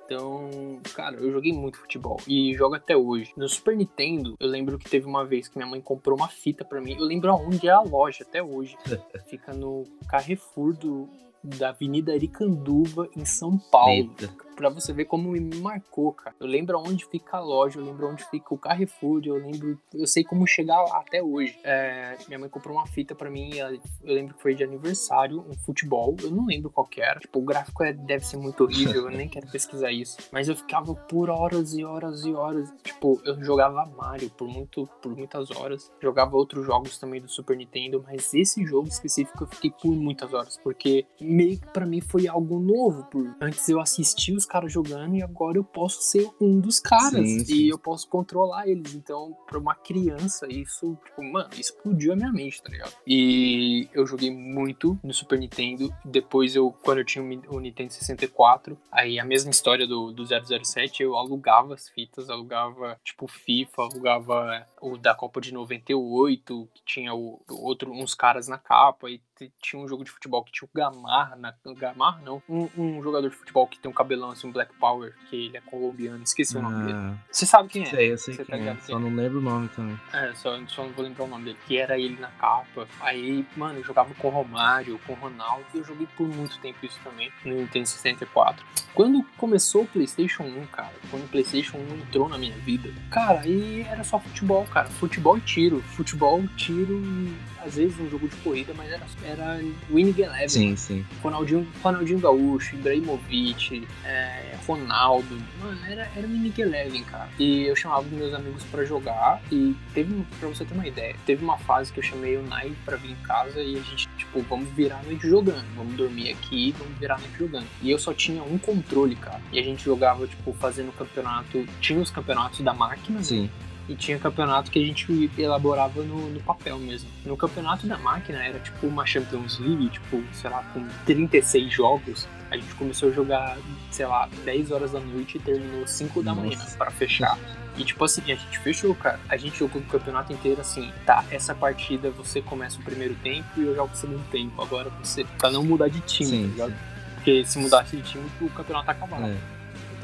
Então, 0.05 0.81
cara, 0.95 1.17
eu 1.17 1.33
joguei 1.33 1.53
muito 1.53 1.79
futebol 1.79 2.19
e 2.29 2.55
jogo 2.55 2.75
até 2.75 2.97
hoje. 2.97 3.33
No 3.37 3.49
Super 3.49 3.77
Nintendo, 3.77 4.37
eu 4.39 4.49
lembro 4.49 4.79
que 4.79 4.89
teve 4.89 5.07
uma 5.07 5.25
vez 5.25 5.49
que 5.49 5.57
minha 5.57 5.69
mãe 5.69 5.81
comprou 5.81 6.17
uma 6.17 6.29
fita 6.29 6.65
para 6.65 6.81
mim. 6.81 6.95
Eu 6.97 7.05
lembro 7.05 7.31
aonde 7.31 7.67
é 7.67 7.71
a 7.71 7.81
loja 7.81 8.23
até 8.23 8.43
hoje. 8.43 8.77
Fica 9.27 9.53
no 9.55 9.85
Carrefour 10.09 10.75
do, 10.75 11.09
da 11.43 11.71
Avenida 11.71 12.13
Aricanduva, 12.13 13.09
em 13.17 13.25
São 13.25 13.59
Paulo. 13.59 13.93
Eita. 13.93 14.44
Pra 14.55 14.69
você 14.69 14.93
ver 14.93 15.05
como 15.05 15.31
me 15.31 15.41
marcou, 15.57 16.13
cara. 16.13 16.35
Eu 16.41 16.47
lembro 16.47 16.79
onde 16.79 17.05
fica 17.07 17.37
a 17.37 17.41
loja, 17.41 17.79
eu 17.79 17.85
lembro 17.85 18.09
onde 18.09 18.25
fica 18.31 18.55
o 18.55 18.59
Carrefour, 18.59 19.21
eu 19.25 19.37
lembro, 19.37 19.79
eu 19.93 20.07
sei 20.07 20.25
como 20.25 20.47
chegar 20.47 20.83
lá 20.83 20.99
até 20.99 21.23
hoje. 21.23 21.59
É, 21.65 22.17
minha 22.27 22.39
mãe 22.39 22.49
comprou 22.49 22.77
uma 22.77 22.87
fita 22.87 23.15
pra 23.15 23.31
mim, 23.31 23.51
eu 23.55 23.81
lembro 24.03 24.35
que 24.35 24.43
foi 24.43 24.55
de 24.55 24.65
aniversário, 24.65 25.45
um 25.49 25.55
futebol, 25.55 26.17
eu 26.23 26.31
não 26.31 26.47
lembro 26.47 26.71
qual 26.71 26.89
era. 26.97 27.21
Tipo, 27.21 27.41
o 27.41 27.43
gráfico 27.43 27.83
é, 27.83 27.93
deve 27.93 28.27
ser 28.27 28.37
muito 28.37 28.65
horrível, 28.65 29.05
eu 29.05 29.11
nem 29.11 29.29
quero 29.29 29.47
pesquisar 29.51 29.91
isso. 29.91 30.17
Mas 30.33 30.49
eu 30.49 30.57
ficava 30.57 30.95
por 30.95 31.31
horas 31.31 31.75
e 31.75 31.85
horas 31.85 32.25
e 32.25 32.33
horas. 32.33 32.73
Tipo, 32.83 33.21
eu 33.25 33.43
jogava 33.43 33.85
Mario 33.97 34.31
por, 34.31 34.49
muito, 34.49 34.89
por 35.03 35.17
muitas 35.17 35.51
horas. 35.51 35.91
Jogava 36.01 36.37
outros 36.37 36.65
jogos 36.67 36.99
também 36.99 37.21
do 37.21 37.29
Super 37.29 37.57
Nintendo, 37.57 38.05
mas 38.07 38.33
esse 38.35 38.65
jogo 38.65 38.89
específico 38.89 39.45
eu 39.45 39.49
fiquei 39.49 39.71
por 39.71 39.93
muitas 39.93 40.33
horas, 40.33 40.59
porque 40.63 41.07
meio 41.21 41.59
que 41.59 41.67
pra 41.69 41.87
mim 41.87 42.01
foi 42.01 42.29
algo 42.29 42.59
novo. 42.59 43.05
Por... 43.05 43.35
Antes 43.41 43.69
eu 43.69 43.81
assistia 43.81 44.37
os 44.37 44.44
caras 44.45 44.73
jogando 44.73 45.17
e 45.17 45.23
agora 45.23 45.59
eu 45.59 45.65
posso 45.65 46.03
ser 46.03 46.29
um 46.41 46.61
dos 46.61 46.81
caras. 46.81 47.29
Sim, 47.29 47.45
sim. 47.45 47.55
E 47.55 47.69
eu 47.69 47.79
posso 47.79 48.09
controlar 48.09 48.69
eles. 48.69 48.95
Então, 48.95 49.37
pra 49.47 49.59
uma 49.59 49.75
criança, 49.75 50.47
isso, 50.51 50.99
tipo, 51.05 51.23
mano, 51.23 51.51
explodiu 51.59 52.13
a 52.13 52.17
minha 52.17 52.33
mente, 52.33 52.63
tá 52.63 52.71
ligado? 52.71 52.93
E 53.07 53.89
eu 53.93 54.07
joguei 54.07 54.31
muito 54.31 54.99
no 55.03 55.13
Super 55.13 55.39
Nintendo. 55.39 55.95
Depois 56.05 56.55
eu, 56.55 56.75
quando 56.83 56.99
eu 56.99 57.05
tinha 57.05 57.25
o 57.25 57.61
Nintendo 57.61 57.93
64, 57.93 58.79
aí 58.91 59.19
a 59.19 59.25
mesma 59.25 59.51
história 59.51 59.87
do, 59.87 60.13
do 60.13 60.25
007, 60.25 61.03
eu 61.03 61.17
alugava 61.17 61.75
as 61.75 61.89
fitas, 61.89 62.31
alugava, 62.31 62.99
tipo, 63.05 63.27
FIFA, 63.27 63.83
alugava 63.83 64.67
o 64.81 64.97
da 64.97 65.15
Copa 65.15 65.41
de 65.41 65.53
98, 65.53 66.69
que 66.75 66.83
tinha 66.85 67.15
o, 67.15 67.41
outro, 67.49 67.93
uns 67.93 68.15
caras 68.15 68.49
na 68.49 68.59
capa, 68.59 69.11
e 69.11 69.21
tinha 69.61 69.83
um 69.83 69.89
jogo 69.89 70.05
de 70.05 70.11
futebol 70.11 70.45
que 70.45 70.53
tinha 70.53 70.67
o 70.67 70.77
Gamarra, 70.77 71.37
na, 71.37 71.55
Gamarra 71.77 72.21
não, 72.25 72.43
um, 72.49 72.69
um, 72.77 73.03
jogador 73.03 73.29
de 73.29 73.37
futebol 73.37 73.67
que 73.67 73.79
tem 73.79 73.91
um 73.91 73.95
cabelão 73.95 74.31
assim, 74.31 74.47
um 74.47 74.53
Black 74.53 74.75
Power, 74.77 75.15
que 75.29 75.47
ele 75.47 75.57
é 75.57 75.61
colombiano, 75.61 76.23
esqueci 76.23 76.57
ah, 76.57 76.61
o 76.61 76.63
nome 76.63 76.87
dele. 76.87 76.99
Ah. 76.99 77.15
Você 77.31 77.47
sabe 77.47 77.69
quem 77.69 77.83
é? 77.83 77.87
Sei, 77.87 78.13
eu 78.13 78.19
sei 78.19 78.35
Você 78.35 78.45
quem 78.45 78.65
tá 78.65 78.71
é, 78.71 78.77
só 78.81 78.99
não 78.99 79.15
lembro 79.15 79.39
o 79.39 79.43
nome 79.43 79.69
também. 79.69 79.99
É, 80.13 80.35
só, 80.35 80.59
só 80.67 80.85
não 80.85 80.93
vou 80.93 81.05
lembrar 81.05 81.25
o 81.25 81.29
nome 81.29 81.45
dele, 81.45 81.59
que 81.67 81.77
era 81.77 81.99
ele 81.99 82.19
na 82.21 82.29
capa. 82.29 82.87
Aí, 83.01 83.47
mano, 83.57 83.79
eu 83.79 83.85
jogava 83.85 84.15
com 84.15 84.29
o 84.29 84.31
Romário, 84.31 84.99
com 85.07 85.13
o 85.13 85.17
Ronaldo, 85.17 85.65
e 85.75 85.79
eu 85.79 85.85
joguei 85.85 86.07
por 86.17 86.27
muito 86.29 86.59
tempo 86.61 86.85
isso 86.85 86.99
também, 87.03 87.33
no 87.45 87.57
Nintendo 87.57 87.87
64. 87.87 88.65
Quando 88.95 89.25
começou 89.37 89.83
o 89.83 89.87
PlayStation 89.87 90.45
1, 90.45 90.67
cara, 90.67 90.93
quando 91.11 91.25
o 91.25 91.29
PlayStation 91.29 91.79
1 91.79 91.97
entrou 91.97 92.29
na 92.29 92.39
minha 92.39 92.57
vida, 92.59 92.89
cara, 93.11 93.41
aí 93.41 93.83
era 93.83 94.05
só 94.05 94.19
futebol, 94.19 94.65
cara, 94.67 94.89
futebol 94.89 95.37
e 95.37 95.41
tiro, 95.41 95.83
futebol, 95.83 96.47
tiro 96.57 96.95
e 97.05 97.37
às 97.65 97.77
vezes 97.77 97.99
um 97.99 98.09
jogo 98.09 98.29
de 98.29 98.37
corrida, 98.37 98.73
mas 98.77 98.91
era, 98.91 99.05
era 99.27 99.61
Winning 99.91 100.21
Eleven. 100.21 100.49
Sim, 100.49 100.77
sim. 100.77 101.07
Ronaldinho, 101.23 101.67
Ronaldinho 101.83 102.19
Gaúcho, 102.19 102.75
Ibrahimovic, 102.77 103.87
é, 104.05 104.57
Ronaldo. 104.67 105.41
Mano, 105.61 105.81
era, 105.87 106.09
era 106.15 106.27
Winning 106.27 106.55
Eleven, 106.57 107.03
cara. 107.05 107.29
E 107.39 107.63
eu 107.63 107.77
chamava 107.77 108.05
meus 108.11 108.33
amigos 108.35 108.63
para 108.65 108.85
jogar. 108.85 109.41
E 109.51 109.75
teve, 109.93 110.25
pra 110.39 110.49
você 110.49 110.65
ter 110.65 110.75
uma 110.75 110.87
ideia, 110.87 111.17
teve 111.27 111.45
uma 111.45 111.59
fase 111.59 111.93
que 111.93 111.99
eu 111.99 112.05
chamei 112.05 112.37
o 112.37 112.43
Nai 112.43 112.73
pra 112.85 112.97
vir 112.97 113.13
em 113.13 113.17
casa 113.17 113.61
e 113.61 113.77
a 113.77 113.81
gente, 113.81 114.09
tipo, 114.17 114.41
vamos 114.43 114.69
virar 114.71 115.01
a 115.01 115.03
noite 115.03 115.29
jogando. 115.29 115.65
Vamos 115.77 115.95
dormir 115.95 116.31
aqui 116.31 116.75
vamos 116.79 116.97
virar 116.99 117.17
a 117.17 117.19
noite 117.19 117.39
jogando. 117.39 117.67
E 117.83 117.91
eu 117.91 117.99
só 117.99 118.13
tinha 118.13 118.43
um 118.43 118.59
controle, 118.59 119.17
cara. 119.17 119.41
E 119.53 119.59
a 119.59 119.63
gente 119.63 119.85
jogava, 119.85 120.27
tipo, 120.27 120.53
fazendo 120.53 120.93
campeonato. 120.93 121.65
Tinha 121.81 122.01
os 122.01 122.11
campeonatos 122.11 122.61
da 122.61 122.73
máquina. 122.73 123.23
Sim. 123.23 123.43
Né? 123.43 123.51
E 123.89 123.95
tinha 123.95 124.19
campeonato 124.19 124.71
que 124.71 124.79
a 124.79 124.85
gente 124.85 125.31
elaborava 125.37 126.03
no, 126.03 126.31
no, 126.31 126.41
papel 126.41 126.79
mesmo. 126.79 127.09
No 127.25 127.37
campeonato 127.37 127.87
da 127.87 127.99
máquina 127.99 128.43
era 128.43 128.59
tipo 128.59 128.87
uma 128.87 129.05
Champions 129.05 129.59
League, 129.59 129.91
tipo, 129.91 130.23
sei 130.33 130.51
lá, 130.51 130.63
com 130.73 130.87
36 131.05 131.73
jogos. 131.73 132.27
A 132.51 132.57
gente 132.57 132.75
começou 132.75 133.11
a 133.11 133.13
jogar, 133.13 133.59
sei 133.91 134.07
lá, 134.07 134.29
10 134.45 134.71
horas 134.71 134.93
da 134.93 135.01
noite 135.01 135.37
e 135.37 135.41
terminou 135.41 135.87
5 135.87 136.23
da 136.23 136.35
manhã 136.35 136.59
para 136.79 136.91
fechar. 136.91 137.39
E 137.77 137.85
tipo 137.85 138.05
assim, 138.05 138.23
a 138.23 138.37
gente 138.37 138.59
fechou, 138.61 138.95
cara. 138.95 139.19
A 139.29 139.37
gente 139.37 139.59
jogou 139.59 139.83
o 139.83 139.85
campeonato 139.85 140.33
inteiro 140.33 140.61
assim, 140.61 140.93
tá, 141.05 141.25
essa 141.31 141.55
partida 141.55 142.11
você 142.11 142.41
começa 142.41 142.79
o 142.79 142.85
primeiro 142.85 143.15
tempo 143.17 143.49
e 143.57 143.65
eu 143.65 143.75
jogo 143.75 143.93
o 143.93 143.97
segundo 143.97 144.25
tempo. 144.31 144.63
Agora 144.63 144.91
você. 145.03 145.25
Pra 145.39 145.51
não 145.51 145.65
mudar 145.65 145.89
de 145.89 146.01
time, 146.01 146.31
sim, 146.31 146.43
tá 146.43 146.49
ligado? 146.49 146.75
Porque 147.17 147.45
se 147.45 147.59
mudasse 147.59 147.97
de 147.97 148.03
time, 148.03 148.25
o 148.41 148.49
campeonato 148.51 148.91
acabava. 148.91 149.29
É. 149.29 149.54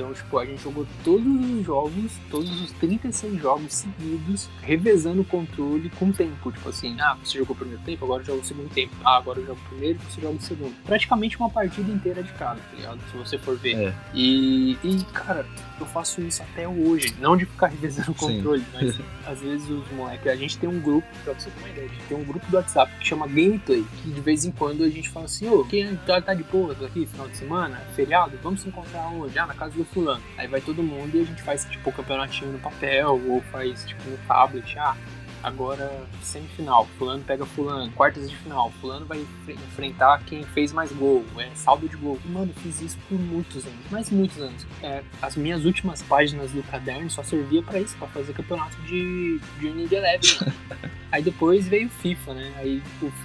Então, 0.01 0.15
tipo, 0.15 0.39
a 0.39 0.47
gente 0.47 0.63
jogou 0.63 0.87
todos 1.05 1.27
os 1.27 1.67
jogos, 1.67 2.13
todos 2.31 2.63
os 2.63 2.73
36 2.73 3.39
jogos 3.39 3.75
seguidos, 3.75 4.49
revezando 4.63 5.21
o 5.21 5.25
controle 5.27 5.91
com 5.91 6.11
tempo. 6.11 6.51
Tipo 6.51 6.71
assim, 6.71 6.99
ah, 6.99 7.19
você 7.23 7.39
jogou 7.39 7.55
o 7.55 7.59
primeiro 7.59 7.83
tempo, 7.83 8.07
agora 8.07 8.25
joga 8.25 8.41
o 8.41 8.45
segundo 8.45 8.71
tempo. 8.71 8.95
Ah, 9.05 9.19
agora 9.19 9.41
eu 9.41 9.47
jogo 9.47 9.61
o 9.67 9.69
primeiro, 9.69 9.99
você 10.09 10.23
joga 10.23 10.37
o 10.37 10.41
segundo. 10.41 10.75
Praticamente 10.85 11.37
uma 11.37 11.51
partida 11.51 11.93
inteira 11.93 12.23
de 12.23 12.33
cada, 12.33 12.59
tá 12.59 12.77
ligado? 12.77 12.99
Se 13.11 13.17
você 13.19 13.37
for 13.37 13.59
ver. 13.59 13.77
É. 13.77 13.95
E, 14.15 14.79
e, 14.83 15.05
cara, 15.13 15.47
eu 15.83 15.87
faço 15.87 16.21
isso 16.21 16.43
até 16.43 16.69
hoje. 16.69 17.15
Não 17.21 17.37
de 17.37 17.47
ficar 17.47 17.69
revezando 17.81 18.13
o 18.13 18.15
controle, 18.15 18.63
Sim. 18.63 18.67
mas 18.75 19.01
às 19.27 19.41
vezes 19.41 19.69
os 19.69 19.91
moleques. 19.93 20.27
A 20.27 20.37
gente 20.37 20.59
tem 20.59 20.69
um 20.69 20.81
grupo, 20.81 21.07
pra 21.25 21.35
você 21.35 21.51
ter 21.51 21.61
uma 21.61 21.69
ideia, 21.69 21.87
a 21.87 21.93
gente 21.93 22.05
tem 22.07 22.17
um 22.17 22.25
grupo 22.25 22.47
do 22.47 22.57
WhatsApp 22.57 22.93
que 22.99 23.07
chama 23.07 23.27
Gameplay, 23.27 23.85
que 24.03 24.11
de 24.11 24.21
vez 24.21 24.45
em 24.45 24.51
quando 24.51 24.85
a 24.85 24.89
gente 24.89 25.09
fala 25.09 25.27
assim, 25.27 25.49
ô, 25.49 25.65
quem 25.65 25.97
tá, 26.07 26.21
tá 26.21 26.35
de 26.35 26.43
boa 26.45 26.73
aqui, 26.73 27.07
final 27.07 27.29
de 27.29 27.37
semana, 27.37 27.81
feriado, 27.95 28.39
vamos 28.43 28.63
se 28.63 28.69
encontrar 28.69 29.07
onde? 29.09 29.39
Ah, 29.39 29.47
na 29.47 29.55
casa 29.55 29.75
do 29.75 29.85
fulano. 29.85 30.23
Aí 30.37 30.47
vai 30.47 30.61
todo 30.61 30.83
mundo 30.83 31.17
e 31.17 31.21
a 31.21 31.25
gente 31.25 31.43
faz 31.43 31.65
tipo 31.65 31.93
campeonatinho 31.93 32.53
no 32.53 32.59
papel 32.59 33.21
ou 33.29 33.41
faz 33.53 33.85
tipo 33.85 34.03
no 34.09 34.19
tablet. 34.27 34.79
Ah, 34.79 34.97
agora 35.43 36.07
semifinal, 36.23 36.87
fulano 36.99 37.23
pega 37.25 37.45
fulano, 37.47 37.91
quartas 37.93 38.29
de 38.29 38.37
final, 38.37 38.71
fulano 38.81 39.07
vai 39.07 39.27
enfrentar 39.49 40.23
quem 40.25 40.43
fez 40.43 40.73
mais 40.73 40.93
gol, 40.93 41.25
é 41.39 41.51
saldo 41.55 41.89
de 41.89 41.97
gol. 41.97 42.19
Mano, 42.25 42.53
fiz 42.55 42.81
isso 42.81 42.99
por 43.09 43.19
muitos 43.19 43.65
anos, 43.67 43.81
mas 43.91 44.11
muitos 44.11 44.39
anos. 44.39 44.67
É, 44.83 45.03
as 45.21 45.37
minhas 45.37 45.65
últimas 45.65 46.03
páginas 46.03 46.53
do 46.53 46.63
caderno 46.63 47.11
só 47.11 47.23
servia 47.23 47.63
para 47.63 47.81
isso, 47.81 47.97
para 47.97 48.09
fazer 48.09 48.33
campeonato 48.33 48.77
de, 48.83 49.39
de 49.59 49.67
Unity 49.67 49.95
Eleven. 49.95 50.21
Aí 51.13 51.23
depois 51.23 51.67
veio 51.67 51.89
o 51.89 51.91
FIFA, 51.91 52.35
né? 52.35 52.53
Aí 52.57 52.81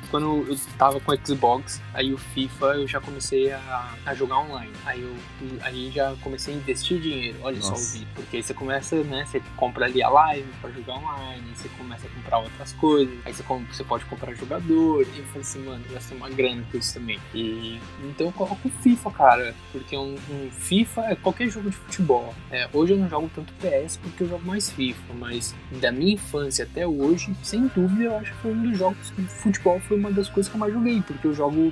quando 0.09 0.45
eu 0.47 0.57
tava 0.78 0.99
com 0.99 1.11
o 1.11 1.18
Xbox, 1.24 1.80
aí 1.93 2.13
o 2.13 2.18
FIFA 2.18 2.66
eu 2.78 2.88
já 2.88 2.99
comecei 2.99 3.51
a, 3.51 3.93
a 4.03 4.16
jogar 4.16 4.39
online. 4.39 4.72
Aí 4.86 5.03
eu 5.03 5.16
aí 5.61 5.91
já 5.91 6.16
comecei 6.22 6.55
a 6.55 6.57
investir 6.57 6.99
dinheiro. 6.99 7.38
Olha 7.43 7.57
Nossa. 7.57 7.76
só 7.76 7.82
o 7.82 7.93
vídeo. 7.93 8.07
Porque 8.16 8.38
aí 8.38 8.43
você 8.43 8.53
começa, 8.55 8.95
né? 9.03 9.26
Você 9.26 9.41
compra 9.55 9.86
ali 9.86 10.01
a 10.01 10.09
live 10.09 10.49
pra 10.61 10.72
jogar 10.72 10.95
online, 10.95 11.43
você 11.53 11.70
começa 11.78 12.05
a 12.06 12.16
comprar 12.16 12.39
outras 12.39 12.74
coisas, 12.74 13.14
aí 13.26 13.34
você, 13.34 13.84
pode 13.84 14.06
comprar 14.06 14.34
jogador. 14.34 15.03
E 15.03 15.20
eu 15.20 15.26
falei 15.26 15.41
assim, 15.41 15.64
mano, 15.64 15.84
gastei 15.91 16.18
uma 16.18 16.30
grana 16.30 16.64
com 16.72 16.78
isso 16.78 16.93
também. 16.93 17.20
E 17.34 17.80
então 18.03 18.28
eu 18.28 18.34
coloco 18.34 18.70
FIFA, 18.70 19.12
cara. 19.12 19.56
Porque 19.72 19.97
um, 19.97 20.16
um 20.30 20.49
FIFA 20.51 21.01
é 21.06 21.16
qualquer 21.16 21.49
jogo 21.49 21.70
de 21.70 21.76
futebol. 21.76 22.34
É, 22.51 22.68
hoje 22.74 22.93
eu 22.93 22.97
não 22.97 23.10
jogo 23.10 23.30
tanto 23.34 23.53
PS 23.53 23.97
porque 23.97 24.24
eu 24.24 24.30
jogo 24.30 24.45
mais 24.45 24.70
FIFA, 24.70 25.14
mas 25.14 25.56
da 25.80 25.91
minha 25.91 26.14
infância 26.14 26.66
até 26.66 26.88
hoje, 26.88 27.34
sem 27.43 27.68
dúvida, 27.68 28.03
eu 28.03 28.18
acho 28.18 28.32
que 28.32 28.38
foi 28.39 28.51
um 28.51 28.62
dos 28.62 28.78
jogos 28.78 29.12
que 29.12 29.22
futebol 29.24 29.80
foi 29.82 29.97
uma 29.97 30.12
das 30.12 30.30
coisas 30.30 30.49
que 30.49 30.56
eu 30.56 30.60
mais 30.60 30.74
joguei, 30.74 31.01
porque 31.01 31.28
eu 31.28 31.34
jogo, 31.34 31.72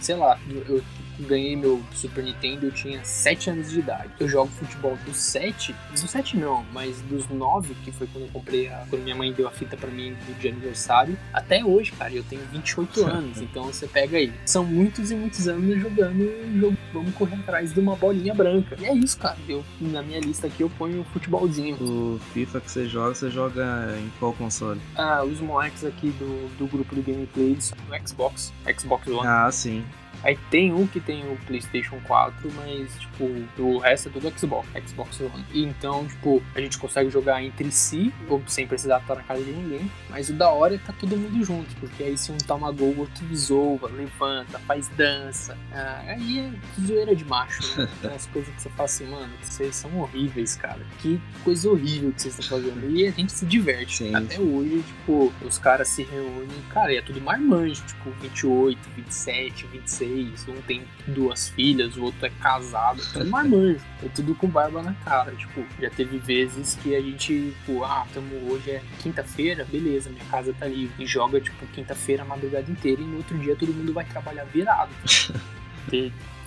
sei 0.00 0.16
lá, 0.16 0.38
eu 0.68 0.82
ganhei 1.20 1.56
meu 1.56 1.82
Super 1.92 2.24
Nintendo, 2.24 2.66
eu 2.66 2.72
tinha 2.72 3.04
7 3.04 3.50
anos 3.50 3.70
de 3.70 3.78
idade. 3.80 4.10
Eu 4.18 4.28
jogo 4.28 4.50
futebol 4.50 4.96
dos 5.04 5.16
7, 5.16 5.74
dos 5.90 6.00
7 6.00 6.36
não, 6.36 6.64
mas 6.72 7.00
dos 7.02 7.28
9, 7.28 7.74
que 7.84 7.92
foi 7.92 8.06
quando 8.06 8.24
eu 8.24 8.30
comprei, 8.30 8.68
a, 8.68 8.84
quando 8.88 9.02
minha 9.02 9.14
mãe 9.16 9.32
deu 9.32 9.46
a 9.48 9.50
fita 9.50 9.76
para 9.76 9.90
mim 9.90 10.16
de 10.38 10.48
aniversário, 10.48 11.16
até 11.32 11.64
hoje, 11.64 11.92
cara, 11.92 12.12
eu 12.12 12.24
tenho 12.24 12.42
28 12.52 13.04
anos, 13.06 13.40
então 13.40 13.64
você 13.64 13.86
pega 13.86 14.18
aí. 14.18 14.32
São 14.44 14.64
muitos 14.64 15.10
e 15.10 15.14
muitos 15.14 15.48
anos 15.48 15.80
jogando, 15.80 16.60
jogo, 16.60 16.76
vamos 16.92 17.14
correr 17.14 17.36
atrás 17.36 17.72
de 17.72 17.80
uma 17.80 17.96
bolinha 17.96 18.34
branca. 18.34 18.76
E 18.78 18.84
é 18.84 18.94
isso, 18.94 19.18
cara. 19.18 19.36
Eu, 19.48 19.64
na 19.80 20.02
minha 20.02 20.20
lista 20.20 20.46
aqui 20.46 20.62
eu 20.62 20.70
ponho 20.70 21.00
o 21.00 21.04
futebolzinho. 21.04 21.76
O 21.76 22.18
FIFA 22.32 22.60
que 22.60 22.70
você 22.70 22.86
joga, 22.86 23.14
você 23.14 23.30
joga 23.30 23.96
em 23.98 24.10
qual 24.18 24.32
console? 24.32 24.80
Ah, 24.96 25.22
os 25.24 25.40
moleques 25.40 25.84
aqui 25.84 26.10
do, 26.10 26.48
do 26.56 26.66
grupo 26.66 26.94
do 26.94 27.02
gameplay, 27.02 27.50
eles 27.52 27.72
no 27.88 28.08
Xbox, 28.08 28.52
Xbox 28.78 29.06
One. 29.08 29.26
Ah, 29.26 29.50
sim. 29.50 29.84
Aí 30.22 30.38
tem 30.50 30.72
um 30.72 30.86
que 30.86 31.00
tem 31.00 31.24
o 31.32 31.36
PlayStation 31.46 31.98
4, 32.06 32.50
mas, 32.54 32.98
tipo, 32.98 33.24
o 33.58 33.78
resto 33.78 34.08
é 34.08 34.12
tudo 34.12 34.38
Xbox, 34.38 34.68
Xbox 34.86 35.20
One. 35.20 35.44
Então, 35.54 36.06
tipo, 36.06 36.42
a 36.54 36.60
gente 36.60 36.78
consegue 36.78 37.10
jogar 37.10 37.42
entre 37.42 37.70
si, 37.70 38.12
ou 38.28 38.42
sem 38.46 38.66
precisar 38.66 39.00
estar 39.00 39.14
na 39.14 39.22
casa 39.22 39.42
de 39.42 39.50
ninguém. 39.50 39.90
Mas 40.10 40.28
o 40.28 40.34
da 40.34 40.50
hora 40.50 40.74
é 40.74 40.78
tá 40.78 40.92
todo 40.92 41.16
mundo 41.16 41.42
junto, 41.42 41.74
porque 41.76 42.02
aí 42.02 42.18
se 42.18 42.30
um 42.30 42.38
toma 42.38 42.70
gol, 42.70 42.90
o 42.90 43.00
outro 43.00 43.24
desova, 43.26 43.88
levanta, 43.88 44.58
faz 44.60 44.88
dança. 44.88 45.56
Ah, 45.72 46.02
aí 46.06 46.40
é 46.40 46.82
zoeira 46.82 47.16
de 47.16 47.24
macho, 47.24 47.80
né? 47.80 47.88
As 48.14 48.26
coisas 48.26 48.54
que 48.54 48.62
você 48.62 48.68
fala 48.70 48.84
assim, 48.84 49.06
mano, 49.06 49.32
vocês 49.40 49.74
são 49.76 49.98
horríveis, 50.00 50.56
cara. 50.56 50.80
Que 50.98 51.20
coisa 51.42 51.70
horrível 51.70 52.12
que 52.12 52.22
vocês 52.22 52.38
estão 52.38 52.58
fazendo. 52.58 52.90
E 52.90 53.06
a 53.06 53.10
gente 53.10 53.32
se 53.32 53.46
diverte. 53.46 54.04
Sim. 54.04 54.14
Até 54.14 54.38
hoje, 54.38 54.82
tipo, 54.82 55.32
os 55.42 55.56
caras 55.56 55.88
se 55.88 56.02
reúnem, 56.02 56.62
cara, 56.68 56.92
e 56.92 56.96
é 56.96 57.02
tudo 57.02 57.20
marmanjo, 57.20 57.82
tipo, 57.86 58.10
28, 58.20 58.78
27, 58.96 59.66
26 59.66 59.99
um 60.04 60.60
tem 60.66 60.82
duas 61.06 61.48
filhas, 61.50 61.96
o 61.96 62.04
outro 62.04 62.26
é 62.26 62.30
casado, 62.30 63.00
é 63.00 63.12
tudo 63.12 63.30
marmanjo, 63.30 63.80
é 64.02 64.08
tudo 64.08 64.34
com 64.34 64.48
barba 64.48 64.82
na 64.82 64.94
cara. 64.94 65.32
Tipo, 65.32 65.64
já 65.80 65.90
teve 65.90 66.18
vezes 66.18 66.78
que 66.82 66.94
a 66.94 67.00
gente, 67.00 67.54
tipo, 67.58 67.84
ah, 67.84 68.06
tamo 68.12 68.52
hoje 68.52 68.70
é 68.70 68.82
quinta-feira, 69.00 69.64
beleza, 69.64 70.10
minha 70.10 70.24
casa 70.26 70.52
tá 70.52 70.66
livre. 70.66 71.02
E 71.02 71.06
joga, 71.06 71.40
tipo, 71.40 71.66
quinta-feira 71.68 72.22
a 72.22 72.26
madrugada 72.26 72.70
inteira 72.70 73.00
e 73.00 73.04
no 73.04 73.18
outro 73.18 73.38
dia 73.38 73.56
todo 73.56 73.72
mundo 73.72 73.92
vai 73.92 74.04
trabalhar 74.04 74.44
virado. 74.44 74.90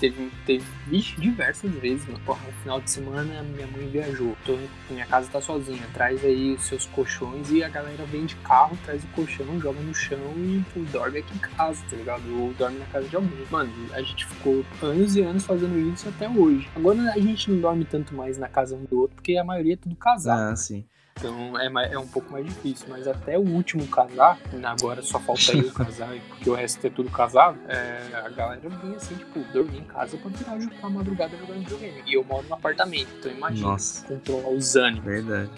teve, 0.04 0.32
teve 0.46 0.66
vixe, 0.88 1.20
diversas 1.20 1.72
vezes, 1.72 2.06
mano. 2.08 2.20
Porra, 2.26 2.46
no 2.46 2.52
final 2.62 2.82
de 2.82 2.92
semana 2.92 3.42
minha 3.44 3.68
mãe 3.68 3.88
viajou. 3.88 4.36
Tô, 4.46 4.58
minha 4.90 5.06
casa 5.06 5.30
tá 5.32 5.40
sozinha. 5.40 5.84
Traz 5.94 6.24
aí 6.26 6.54
os 6.54 6.66
seus 6.66 6.86
colchões 6.88 7.50
e 7.52 7.64
a 7.64 7.70
galera 7.70 8.04
vem 8.06 8.26
de 8.26 8.36
carro, 8.38 8.78
traz 8.84 9.04
o 9.04 9.08
colchão, 9.08 9.60
joga 9.62 9.80
no 9.80 9.96
chão 9.96 10.20
e 10.38 10.62
pô, 10.74 10.82
dorme 10.92 11.20
aqui 11.20 11.34
em 11.36 11.40
casa, 11.40 11.82
tá 11.90 11.96
ligado? 11.96 12.24
Ou 12.38 12.54
dorme 12.54 12.80
na 12.80 12.86
casa 12.88 13.08
de 13.08 13.16
alguém. 13.16 13.46
Mano, 13.50 13.72
a 13.94 14.02
gente 14.02 14.26
ficou 14.26 14.66
anos 14.82 15.16
e 15.16 15.22
anos 15.22 15.46
fazendo 15.46 15.80
isso 15.94 16.10
até 16.10 16.28
hoje. 16.28 16.68
Agora 16.76 17.00
a 17.14 17.20
gente 17.20 17.50
não 17.50 17.62
dorme 17.62 17.86
tanto 17.86 18.14
mais 18.14 18.38
na 18.38 18.50
casa 18.50 18.76
um 18.76 18.84
do 18.84 19.00
outro, 19.00 19.16
porque 19.16 19.38
a 19.38 19.44
maioria 19.44 19.74
é 19.74 19.78
tudo 19.78 19.96
casado. 19.96 20.40
Ah, 20.40 20.50
né? 20.50 20.56
sim. 20.56 20.86
Então 21.16 21.58
é, 21.60 21.70
mais, 21.70 21.92
é 21.92 21.98
um 21.98 22.08
pouco 22.08 22.32
mais 22.32 22.46
difícil, 22.46 22.88
mas 22.90 23.08
até 23.08 23.38
o 23.38 23.42
último 23.42 23.86
casar, 23.88 24.38
agora 24.64 25.02
só 25.02 25.20
falta 25.20 25.54
eu 25.56 25.72
casar, 25.72 26.10
porque 26.28 26.50
o 26.50 26.54
resto 26.56 26.86
é 26.86 26.90
tudo 26.90 27.10
casado, 27.10 27.58
é, 27.68 28.00
a 28.26 28.30
galera 28.30 28.68
vinha 28.68 28.96
assim, 28.98 29.16
tipo, 29.16 29.40
dormir 29.54 29.78
em 29.80 29.84
casa 29.84 30.18
pra 30.18 30.30
virar 30.30 30.70
a 30.82 30.90
madrugada 30.90 31.38
jogando 31.38 31.60
videogame. 31.60 32.04
E 32.08 32.14
eu 32.16 32.24
moro 32.24 32.46
no 32.48 32.56
apartamento, 32.56 33.08
então 33.20 33.32
imagina 33.32 33.70
Nossa. 33.70 34.06
controlar 34.06 34.50
os 34.50 34.76
ânimos. 34.76 35.06
Verdade. 35.06 35.50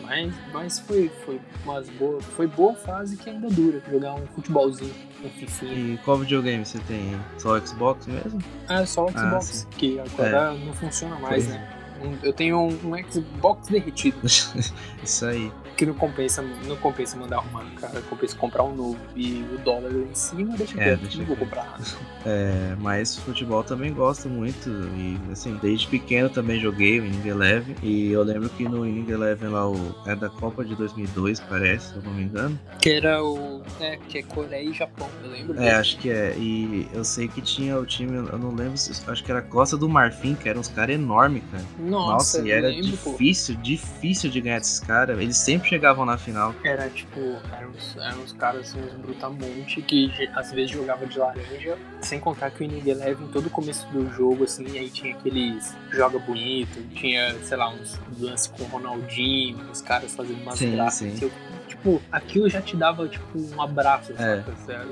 Mas, 0.00 0.34
mas 0.52 0.78
foi, 0.80 1.08
foi 1.24 1.40
umas 1.64 1.88
boa, 1.90 2.20
foi 2.20 2.48
boa 2.48 2.74
fase 2.74 3.16
que 3.16 3.30
ainda 3.30 3.48
dura, 3.48 3.80
jogar 3.88 4.14
um 4.14 4.26
futebolzinho, 4.28 4.92
um 5.24 5.28
fifinha. 5.30 5.72
E 5.72 5.98
qual 5.98 6.18
videogame 6.18 6.64
você 6.66 6.80
tem? 6.80 7.16
Só 7.38 7.56
o 7.56 7.64
Xbox 7.64 8.06
mesmo? 8.08 8.40
Ah, 8.68 8.84
só 8.84 9.04
o 9.06 9.10
Ah, 9.14 9.20
Xbox, 9.20 9.46
sim. 9.46 9.66
que 9.78 10.00
agora 10.00 10.54
não 10.54 10.72
funciona 10.72 11.16
mais, 11.20 11.46
né? 11.46 11.81
Eu 12.22 12.32
tenho 12.32 12.58
um 12.58 13.10
Xbox 13.10 13.68
derretido. 13.68 14.18
Isso 15.02 15.26
aí. 15.26 15.52
Que 15.76 15.86
não 15.86 15.94
compensa, 15.94 16.42
não 16.42 16.76
compensa 16.76 17.16
mandar 17.16 17.38
arrumar, 17.38 17.64
cara. 17.80 18.00
Compensa 18.02 18.36
comprar 18.36 18.62
um 18.64 18.74
novo. 18.74 18.98
E 19.16 19.44
o 19.54 19.58
dólar 19.58 19.90
lá 19.92 20.02
em 20.10 20.14
cima 20.14 20.56
deixa 20.56 20.80
É, 20.80 20.96
quieto, 20.96 21.16
não 21.18 21.24
vou 21.24 21.36
comprar. 21.36 21.78
É, 22.24 22.76
mas 22.80 23.16
futebol 23.16 23.64
também 23.64 23.92
gosto 23.92 24.28
muito. 24.28 24.68
E 24.96 25.18
assim, 25.32 25.58
desde 25.60 25.88
pequeno 25.88 26.30
também 26.30 26.60
joguei 26.60 27.00
o 27.00 27.04
Inning 27.04 27.26
Eleven. 27.28 27.74
E 27.82 28.12
eu 28.12 28.22
lembro 28.22 28.48
que 28.50 28.62
no 28.68 28.86
Inning 28.86 29.10
Eleven 29.10 29.48
lá, 29.48 29.68
o, 29.68 29.74
é 30.06 30.14
da 30.14 30.28
Copa 30.28 30.64
de 30.64 30.76
2002, 30.76 31.40
parece, 31.40 31.88
se 31.88 31.96
eu 31.96 32.02
não 32.02 32.12
me 32.14 32.22
engano. 32.22 32.56
Que 32.80 32.90
era 32.92 33.20
o. 33.24 33.60
É, 33.80 33.96
que 33.96 34.18
é 34.18 34.22
Coreia 34.22 34.62
e 34.70 34.72
Japão, 34.72 35.08
eu 35.24 35.30
lembro. 35.30 35.60
É, 35.60 35.72
acho 35.74 35.98
que 35.98 36.10
é. 36.10 36.32
E 36.38 36.86
eu 36.92 37.02
sei 37.02 37.26
que 37.26 37.40
tinha 37.42 37.76
o 37.76 37.84
time, 37.84 38.14
eu 38.14 38.38
não 38.38 38.54
lembro, 38.54 38.76
se- 38.78 38.92
acho 39.10 39.24
que 39.24 39.30
era 39.32 39.42
Costa 39.42 39.76
do 39.76 39.88
Marfim, 39.88 40.36
que 40.36 40.48
eram 40.48 40.60
uns 40.60 40.68
caras 40.68 40.94
enormes, 40.94 41.42
cara. 41.50 41.64
Nossa, 41.80 42.40
e 42.40 42.50
eu 42.50 42.56
era 42.56 42.68
lembro, 42.68 42.96
pô. 42.98 43.10
difícil, 43.12 43.56
difícil 43.56 44.30
de 44.30 44.40
ganhar 44.40 44.60
desses 44.60 44.78
caras. 44.78 45.18
Eles 45.18 45.38
sempre 45.38 45.61
chegavam 45.64 46.04
na 46.04 46.16
final. 46.18 46.54
Era 46.64 46.88
tipo, 46.90 47.20
eram 47.56 47.70
uns, 47.70 47.96
eram 47.96 48.18
uns 48.22 48.32
caras 48.32 48.60
assim, 48.70 48.80
uns 48.80 48.92
brutamonte 48.94 49.80
que 49.82 50.10
às 50.34 50.52
vezes 50.52 50.70
jogava 50.70 51.06
de 51.06 51.18
laranja, 51.18 51.78
sem 52.00 52.18
contar 52.20 52.50
que 52.50 52.62
o 52.62 52.64
Inning 52.64 52.88
Eleven, 52.88 53.28
todo 53.28 53.48
começo 53.50 53.86
do 53.88 54.10
jogo, 54.10 54.44
assim, 54.44 54.78
aí 54.78 54.90
tinha 54.90 55.14
aqueles 55.14 55.74
joga 55.90 56.18
bonito, 56.18 56.82
tinha, 56.94 57.34
sei 57.44 57.56
lá, 57.56 57.68
uns 57.70 57.98
lances 58.18 58.46
com 58.48 58.62
o 58.64 58.66
Ronaldinho, 58.66 59.70
os 59.70 59.80
caras 59.82 60.14
fazendo 60.14 60.40
umas 60.42 60.58
Sim, 60.58 60.72
graças. 60.72 60.98
sim. 60.98 61.26
assim, 61.26 61.30
Tipo, 61.68 62.02
aquilo 62.12 62.48
já 62.50 62.60
te 62.60 62.76
dava, 62.76 63.08
tipo, 63.08 63.38
um 63.38 63.60
abraço, 63.62 64.12
É. 64.18 64.44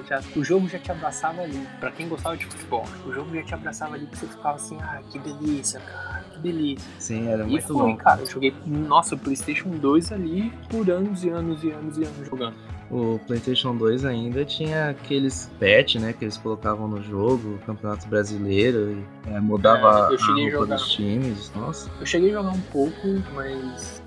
já- 0.09 0.23
o 0.35 0.43
jogo 0.43 0.67
já 0.67 0.79
te 0.79 0.91
abraçava 0.91 1.43
ali. 1.43 1.69
Pra 1.79 1.91
quem 1.93 2.09
gostava 2.09 2.37
de 2.37 2.47
futebol, 2.47 2.85
o 3.07 3.13
jogo 3.13 3.33
já 3.35 3.43
te 3.43 3.55
abraçava 3.55 3.95
ali, 3.97 4.07
que 4.07 4.17
você 4.17 4.27
ficava 4.27 4.57
assim, 4.57 4.79
ah, 4.81 5.01
que 5.11 5.19
delícia, 5.19 5.79
cara, 5.81 6.20
delícia. 6.41 6.89
Sim, 6.99 7.29
era 7.29 7.45
E 7.45 7.47
muito 7.51 7.67
foi, 7.69 7.77
bom. 7.77 7.97
cara. 7.97 8.21
Eu 8.23 8.27
joguei, 8.27 8.55
nossa, 8.67 9.15
o 9.15 9.19
PlayStation 9.19 9.69
2 9.71 10.13
ali 10.13 10.53
por 10.69 10.91
anos 10.91 11.23
e 11.25 11.29
anos 11.31 11.63
e 11.63 11.71
anos 11.71 11.97
e 11.99 12.05
anos 12.05 12.29
jogando. 12.29 12.55
O 12.91 13.21
PlayStation 13.25 13.77
2 13.77 14.05
ainda 14.05 14.45
tinha 14.45 14.91
aqueles 14.91 15.49
patch, 15.61 15.95
né, 15.97 16.13
que 16.13 16.25
eles 16.25 16.37
colocavam 16.37 16.89
no 16.89 17.01
jogo, 17.01 17.57
Campeonato 17.65 18.09
Brasileiro, 18.09 18.91
e, 19.27 19.31
é, 19.33 19.39
mudava 19.41 20.09
É, 20.11 20.15
eu 20.15 20.19
cheguei 20.19 20.47
a 20.47 20.49
a 20.49 20.51
roupa 20.51 20.65
jogar. 20.65 20.77
dos 20.77 20.93
times. 20.93 21.53
Nossa, 21.55 21.89
Eu 22.01 22.07
cheguei 22.07 22.31
a 22.31 22.33
jogar 22.33 22.51
um 22.51 22.61
pouco, 22.73 23.07
mas 23.33 24.03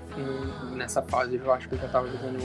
nessa 0.76 1.00
fase 1.02 1.40
eu 1.42 1.52
acho 1.52 1.68
que 1.68 1.74
eu 1.74 1.78
já 1.78 1.88
tava 1.88 2.06
jogando. 2.08 2.38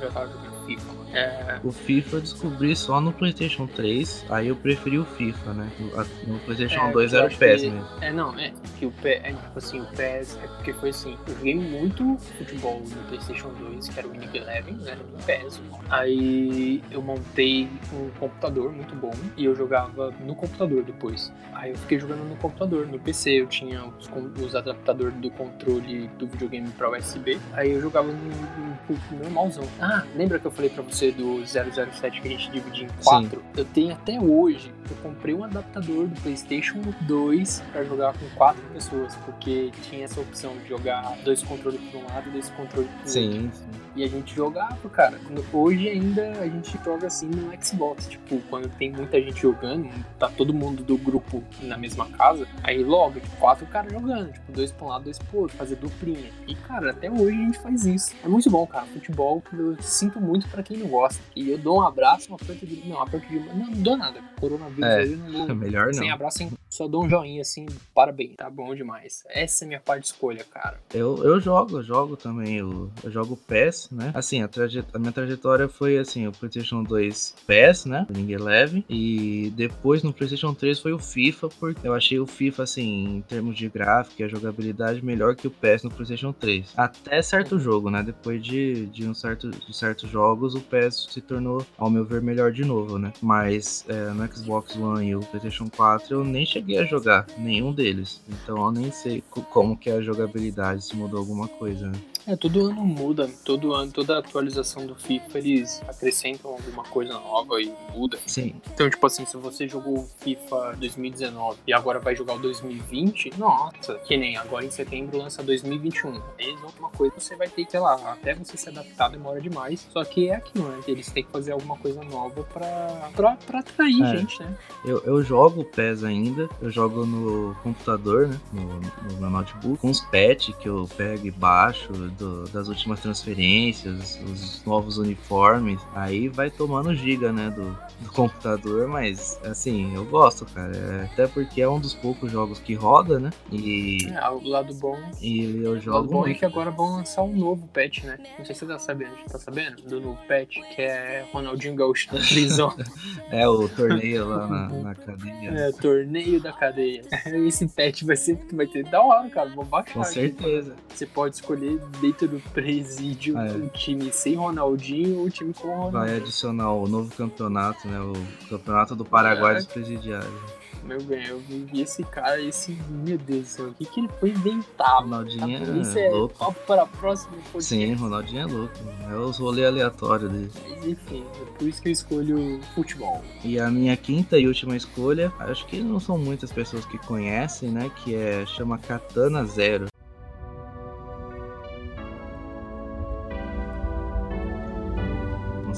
Já 0.00 0.10
tava 0.10 0.26
jogando 0.28 0.59
FIFA. 0.76 0.92
É, 1.12 1.60
o 1.64 1.72
FIFA 1.72 2.16
eu 2.16 2.20
descobri 2.20 2.76
só 2.76 3.00
no 3.00 3.12
PlayStation 3.12 3.66
3, 3.66 4.24
aí 4.30 4.48
eu 4.48 4.56
preferi 4.56 4.98
o 4.98 5.04
FIFA, 5.04 5.52
né? 5.54 5.70
No, 5.78 6.32
no 6.34 6.38
PlayStation 6.40 6.80
É, 6.88 6.92
2 6.92 7.12
eu 7.12 7.18
era 7.18 7.28
o 7.32 7.36
PES 7.36 7.60
que- 7.62 7.70
mesmo. 7.70 7.86
é, 8.00 8.12
não, 8.12 8.38
é 8.38 8.52
que 8.78 8.86
o 8.86 8.92
PES, 8.92 9.20
é, 9.24 9.32
tipo 9.32 9.58
assim, 9.58 9.80
o 9.80 9.86
PES 9.86 10.38
é 10.42 10.46
porque 10.46 10.72
foi 10.74 10.90
assim, 10.90 11.16
eu 11.26 11.34
joguei 11.34 11.54
muito 11.56 12.16
futebol 12.38 12.80
no 12.80 13.02
Playstation 13.08 13.48
2, 13.54 13.88
que 13.88 13.98
era 13.98 14.06
o 14.06 14.12
Winning 14.12 14.30
Eleven, 14.36 14.74
né, 14.74 14.92
era 14.92 15.02
do 15.02 15.24
PES. 15.24 15.60
Aí 15.88 16.82
eu 16.90 17.00
montei 17.02 17.68
um 17.92 18.10
computador 18.18 18.72
muito 18.72 18.94
bom 18.94 19.10
e 19.36 19.44
eu 19.44 19.56
jogava 19.56 20.12
no 20.24 20.34
computador 20.34 20.82
depois. 20.84 21.32
Aí 21.52 21.70
eu 21.70 21.76
fiquei 21.78 21.98
jogando 21.98 22.28
no 22.28 22.36
computador, 22.36 22.86
no 22.86 22.98
PC 22.98 23.40
eu 23.40 23.46
tinha 23.46 23.84
os, 23.84 24.08
os 24.44 24.54
adaptadores 24.54 25.14
do 25.16 25.30
controle 25.30 26.08
do 26.18 26.26
videogame 26.26 26.68
pra 26.70 26.90
USB. 26.90 27.38
Aí 27.54 27.72
eu 27.72 27.80
jogava 27.80 28.08
no, 28.08 28.14
no, 28.14 28.76
no 29.18 29.24
normalzão. 29.24 29.64
Ah, 29.80 30.04
lembra 30.14 30.38
que 30.38 30.46
eu 30.46 30.50
falei 30.50 30.59
pra 30.68 30.82
você 30.82 31.10
do 31.10 31.44
007 31.46 32.20
que 32.20 32.28
a 32.28 32.30
gente 32.30 32.50
dividia 32.50 32.86
em 32.86 33.02
quatro? 33.02 33.42
Eu 33.56 33.64
tenho 33.64 33.92
até 33.92 34.20
hoje. 34.20 34.72
Eu 34.90 34.96
comprei 34.96 35.34
um 35.34 35.44
adaptador 35.44 36.08
do 36.08 36.20
PlayStation 36.20 36.80
2 37.02 37.62
pra 37.72 37.84
jogar 37.84 38.12
com 38.12 38.28
quatro 38.36 38.62
pessoas, 38.72 39.14
porque 39.24 39.70
tinha 39.82 40.04
essa 40.04 40.20
opção 40.20 40.56
de 40.58 40.68
jogar 40.68 41.16
dois 41.24 41.42
controles 41.44 41.80
por 41.90 42.00
um 42.00 42.06
lado 42.06 42.28
e 42.28 42.32
dois 42.32 42.50
controles 42.50 42.90
por 42.90 42.98
outro. 42.98 43.12
Sim, 43.12 43.50
sim. 43.52 43.64
E 43.94 44.04
a 44.04 44.08
gente 44.08 44.34
jogava, 44.34 44.88
cara. 44.88 45.18
Hoje 45.52 45.88
ainda 45.88 46.30
a 46.40 46.46
gente 46.46 46.78
joga 46.84 47.06
assim 47.06 47.26
no 47.26 47.52
Xbox. 47.62 48.08
Tipo, 48.08 48.40
quando 48.48 48.68
tem 48.76 48.90
muita 48.90 49.20
gente 49.20 49.40
jogando, 49.42 49.88
tá 50.18 50.28
todo 50.28 50.54
mundo 50.54 50.82
do 50.82 50.96
grupo 50.96 51.42
na 51.62 51.76
mesma 51.76 52.08
casa, 52.10 52.46
aí 52.62 52.82
logo, 52.82 53.20
tipo, 53.20 53.36
quatro 53.36 53.66
caras 53.66 53.92
jogando. 53.92 54.32
Tipo, 54.32 54.52
dois 54.52 54.72
pra 54.72 54.86
um 54.86 54.88
lado, 54.88 55.04
dois 55.04 55.18
pro 55.18 55.40
outro, 55.40 55.56
fazer 55.56 55.76
duplinha. 55.76 56.30
E, 56.46 56.54
cara, 56.54 56.90
até 56.90 57.10
hoje 57.10 57.36
a 57.36 57.44
gente 57.44 57.58
faz 57.58 57.84
isso. 57.84 58.14
É 58.24 58.28
muito 58.28 58.48
bom, 58.50 58.66
cara. 58.66 58.86
Futebol, 58.86 59.42
eu 59.52 59.76
sinto 59.80 60.20
muito 60.20 60.48
pra 60.50 60.62
quem 60.62 60.76
não 60.78 60.88
gosta. 60.88 61.20
E 61.36 61.50
eu 61.50 61.58
dou 61.58 61.78
um 61.78 61.82
abraço, 61.82 62.30
um 62.32 62.34
aperto 62.34 62.66
de. 62.66 62.86
Não, 62.88 63.00
aperto 63.00 63.26
de. 63.28 63.38
Não, 63.40 63.54
não 63.54 63.72
dou 63.72 63.96
nada. 63.96 64.20
Coronavírus 64.40 64.90
É, 64.90 64.98
aí 65.00 65.16
não 65.16 65.46
dou. 65.46 65.54
Melhor 65.60 65.92
Sem 65.94 66.08
não. 66.08 66.14
abraço, 66.14 66.38
sem... 66.38 66.50
só 66.68 66.88
dou 66.88 67.04
um 67.04 67.08
joinha 67.10 67.42
assim, 67.42 67.66
parabéns, 67.94 68.36
tá 68.36 68.48
bom 68.48 68.74
demais. 68.74 69.22
Essa 69.28 69.64
é 69.64 69.66
a 69.66 69.68
minha 69.68 69.80
parte 69.80 70.02
de 70.02 70.06
escolha, 70.08 70.44
cara. 70.44 70.80
Eu, 70.94 71.22
eu 71.24 71.40
jogo, 71.40 71.78
eu 71.78 71.82
jogo 71.82 72.16
também. 72.16 72.56
Eu, 72.58 72.90
eu 73.02 73.10
jogo 73.10 73.36
PES, 73.36 73.88
né? 73.90 74.10
Assim, 74.14 74.42
a, 74.42 74.48
traje- 74.48 74.84
a 74.92 74.98
minha 74.98 75.12
trajetória 75.12 75.68
foi 75.68 75.98
assim: 75.98 76.26
o 76.26 76.32
PlayStation 76.32 76.82
2 76.82 77.36
PES, 77.46 77.84
né? 77.86 78.06
O 78.08 78.12
Ring 78.12 78.32
Eleven. 78.32 78.84
E 78.88 79.52
depois 79.54 80.02
no 80.02 80.12
PlayStation 80.12 80.54
3 80.54 80.78
foi 80.80 80.92
o 80.92 80.98
FIFA, 80.98 81.48
porque 81.60 81.86
eu 81.86 81.94
achei 81.94 82.18
o 82.18 82.26
FIFA, 82.26 82.62
assim, 82.62 83.16
em 83.16 83.20
termos 83.22 83.56
de 83.56 83.68
gráfico 83.68 84.20
e 84.20 84.24
a 84.24 84.28
jogabilidade, 84.28 85.04
melhor 85.04 85.34
que 85.36 85.46
o 85.46 85.50
PES 85.50 85.82
no 85.82 85.90
PlayStation 85.90 86.32
3. 86.32 86.72
Até 86.76 87.20
certo 87.22 87.58
jogo, 87.58 87.90
né? 87.90 88.02
Depois 88.02 88.42
de, 88.42 88.86
de, 88.86 89.06
um 89.06 89.14
certo, 89.14 89.50
de 89.50 89.76
certos 89.76 90.10
jogos, 90.30 90.54
o 90.54 90.60
PES 90.60 91.08
se 91.10 91.20
tornou, 91.20 91.64
ao 91.76 91.90
meu 91.90 92.04
ver, 92.04 92.22
melhor 92.22 92.52
de 92.52 92.64
novo, 92.64 92.98
né? 92.98 93.12
Mas 93.20 93.84
é, 93.88 94.10
no 94.12 94.26
Xbox 94.32 94.76
One 94.76 95.08
e 95.08 95.16
o 95.16 95.20
PlayStation 95.20 95.68
4 95.68 96.14
eu 96.16 96.24
nem 96.24 96.46
cheguei 96.46 96.78
a 96.78 96.84
jogar 96.84 97.26
nenhum 97.36 97.72
deles. 97.72 98.22
Então 98.28 98.56
eu 98.64 98.70
nem 98.70 98.90
sei 98.92 99.22
co- 99.30 99.42
como 99.42 99.76
que 99.76 99.90
a 99.90 100.00
jogabilidade, 100.00 100.84
se 100.84 100.96
mudou 100.96 101.18
alguma 101.18 101.48
coisa, 101.48 101.86
né? 101.88 101.98
É, 102.26 102.36
todo 102.36 102.66
ano 102.66 102.84
muda, 102.84 103.28
todo 103.44 103.72
ano, 103.74 103.90
toda 103.90 104.18
atualização 104.18 104.86
do 104.86 104.94
FIFA 104.94 105.38
eles 105.38 105.82
acrescentam 105.88 106.50
alguma 106.52 106.84
coisa 106.84 107.14
nova 107.14 107.60
e 107.60 107.72
muda. 107.94 108.18
Sim, 108.26 108.54
Então, 108.72 108.88
tipo 108.88 109.04
assim, 109.06 109.24
se 109.26 109.36
você 109.36 109.66
jogou 109.66 109.98
o 110.00 110.08
FIFA 110.20 110.76
2019 110.78 111.58
e 111.66 111.72
agora 111.72 111.98
vai 111.98 112.14
jogar 112.14 112.34
o 112.34 112.38
2020, 112.38 113.30
nossa, 113.38 113.94
que 114.06 114.16
nem 114.16 114.36
agora 114.36 114.64
em 114.64 114.70
setembro 114.70 115.18
lança 115.18 115.42
2021. 115.42 116.20
Eles 116.38 116.62
alguma 116.62 116.90
coisa 116.90 117.14
você 117.18 117.36
vai 117.36 117.48
ter 117.48 117.64
que, 117.64 117.70
sei 117.70 117.80
lá, 117.80 117.94
até 118.12 118.34
você 118.34 118.56
se 118.56 118.68
adaptar 118.68 119.08
demora 119.08 119.40
demais. 119.40 119.86
Só 119.90 120.04
que 120.04 120.28
é 120.28 120.34
aquilo, 120.36 120.68
né? 120.68 120.80
Eles 120.86 121.10
têm 121.10 121.24
que 121.24 121.30
fazer 121.30 121.52
alguma 121.52 121.76
coisa 121.78 122.02
nova 122.04 122.42
pra, 122.44 123.10
pra, 123.14 123.36
pra 123.36 123.58
atrair 123.60 124.02
É. 124.02 124.16
gente, 124.18 124.40
né? 124.42 124.56
eu, 124.84 125.02
eu 125.04 125.22
jogo 125.22 125.64
PES 125.64 126.04
ainda, 126.04 126.48
eu 126.60 126.70
jogo 126.70 127.04
no 127.06 127.54
computador, 127.62 128.28
né? 128.28 128.40
No, 128.52 128.80
no 129.10 129.20
meu 129.20 129.30
notebook, 129.30 129.78
com 129.80 129.90
os 129.90 130.00
patch 130.00 130.50
que 130.58 130.68
eu 130.68 130.88
pego 130.96 131.26
e 131.26 131.30
baixo 131.30 131.90
do- 132.18 132.44
das 132.48 132.68
últimas 132.68 133.00
transferências, 133.00 134.18
os 134.24 134.64
novos 134.64 134.98
uniformes. 134.98 135.80
Aí 135.94 136.28
vai 136.28 136.50
tomando 136.50 136.94
giga, 136.94 137.32
né? 137.32 137.50
Do, 137.50 137.76
do 138.04 138.12
computador, 138.12 138.88
mas 138.88 139.40
assim, 139.44 139.94
eu 139.94 140.04
gosto, 140.04 140.44
cara. 140.46 140.76
É, 140.76 141.04
até 141.04 141.26
porque 141.26 141.60
é 141.62 141.68
um 141.68 141.78
dos 141.80 141.94
poucos 141.94 142.30
jogos 142.30 142.58
que 142.58 142.74
roda, 142.74 143.18
né? 143.18 143.30
E, 143.50 143.98
É, 144.12 144.28
o 144.30 144.42
lado 144.46 144.74
bom 144.74 144.98
e 145.20 145.56
eu 145.62 145.70
O 145.70 145.74
lado 145.74 145.80
jogo 145.80 146.08
bom 146.08 146.26
é 146.26 146.34
que 146.34 146.44
agora 146.44 146.70
vão 146.70 146.96
lançar 146.96 147.22
um 147.22 147.34
novo 147.36 147.66
patch, 147.68 148.04
né? 148.04 148.18
Não 148.38 148.44
sei 148.44 148.54
se 148.54 148.60
você 148.60 148.66
tá 148.66 148.78
sabendo. 148.78 149.12
Tá 149.30 149.38
sabendo? 149.38 149.82
Do 149.82 150.00
novo 150.00 150.18
patch, 150.26 150.56
que 150.74 150.82
é 150.82 151.24
Ronaldinho 151.32 151.74
Gaúcho 151.74 152.08
na 152.14 152.20
prisão. 152.20 152.74
é, 153.30 153.48
o 153.48 153.68
torneio 153.68 154.28
lá 154.28 154.46
na, 154.46 154.68
na 154.68 154.94
cadeia. 154.94 155.50
É, 155.50 155.72
torneio 155.72 156.40
da 156.40 156.52
cadeia. 156.52 157.02
Esse 157.46 157.66
patch 157.68 158.02
vai 158.02 158.16
ser 158.16 158.38
vai 158.52 158.66
ter 158.66 158.84
da 158.84 159.00
hora, 159.02 159.28
cara. 159.28 159.48
Vou 159.50 159.64
baixar. 159.64 159.94
Com 159.94 160.04
certeza. 160.04 160.72
Aqui. 160.72 160.80
Você 160.98 161.06
pode 161.06 161.34
escolher 161.36 161.78
dentro 162.00 162.28
do 162.28 162.40
presídio 162.50 163.38
é. 163.38 163.52
um 163.52 163.68
time 163.68 164.12
sem 164.12 164.34
Ronaldinho 164.34 165.24
um 165.24 165.28
time 165.28 165.52
com 165.52 165.68
Ronaldinho. 165.68 165.92
Vai 165.92 166.16
adicionar 166.16 166.72
o 166.72 166.88
novo 166.88 167.14
campeonato, 167.14 167.86
né? 167.88 168.00
O 168.00 168.48
campeonato 168.48 168.96
do 168.96 169.04
Paraguai 169.04 169.54
é. 169.54 169.56
dos 169.56 169.66
presidiários. 169.66 170.60
Meu 170.82 171.00
bem, 171.02 171.24
eu 171.26 171.38
vi 171.38 171.82
esse 171.82 172.02
cara, 172.04 172.40
esse. 172.40 172.76
Meu 172.88 173.18
Deus 173.18 173.42
do 173.42 173.46
céu, 173.46 173.66
o 173.68 173.74
que, 173.74 173.84
que 173.84 174.00
ele 174.00 174.08
foi 174.18 174.30
inventar? 174.30 175.02
Ronaldinho 175.02 175.58
é, 175.58 176.06
é 176.06 176.10
louco. 176.10 176.38
papo 176.38 176.58
para 176.66 176.82
a 176.82 176.86
próxima 176.86 177.36
podcast. 177.52 177.64
Sim, 177.64 177.92
Ronaldinho 177.94 178.40
é 178.40 178.46
louco. 178.46 178.74
É 179.10 179.14
os 179.14 179.38
rolês 179.38 179.66
aleatórios 179.66 180.30
dele. 180.30 180.50
Mas 180.68 180.86
enfim, 180.86 181.24
é 181.42 181.58
por 181.58 181.68
isso 181.68 181.82
que 181.82 181.88
eu 181.88 181.92
escolho 181.92 182.60
futebol. 182.74 183.22
E 183.44 183.60
a 183.60 183.70
minha 183.70 183.96
quinta 183.96 184.38
e 184.38 184.46
última 184.46 184.74
escolha, 184.74 185.32
acho 185.38 185.66
que 185.66 185.82
não 185.82 186.00
são 186.00 186.16
muitas 186.16 186.50
pessoas 186.50 186.86
que 186.86 186.96
conhecem, 186.98 187.70
né? 187.70 187.90
Que 188.02 188.14
é 188.14 188.46
chama 188.46 188.78
Katana 188.78 189.44
Zero. 189.44 189.89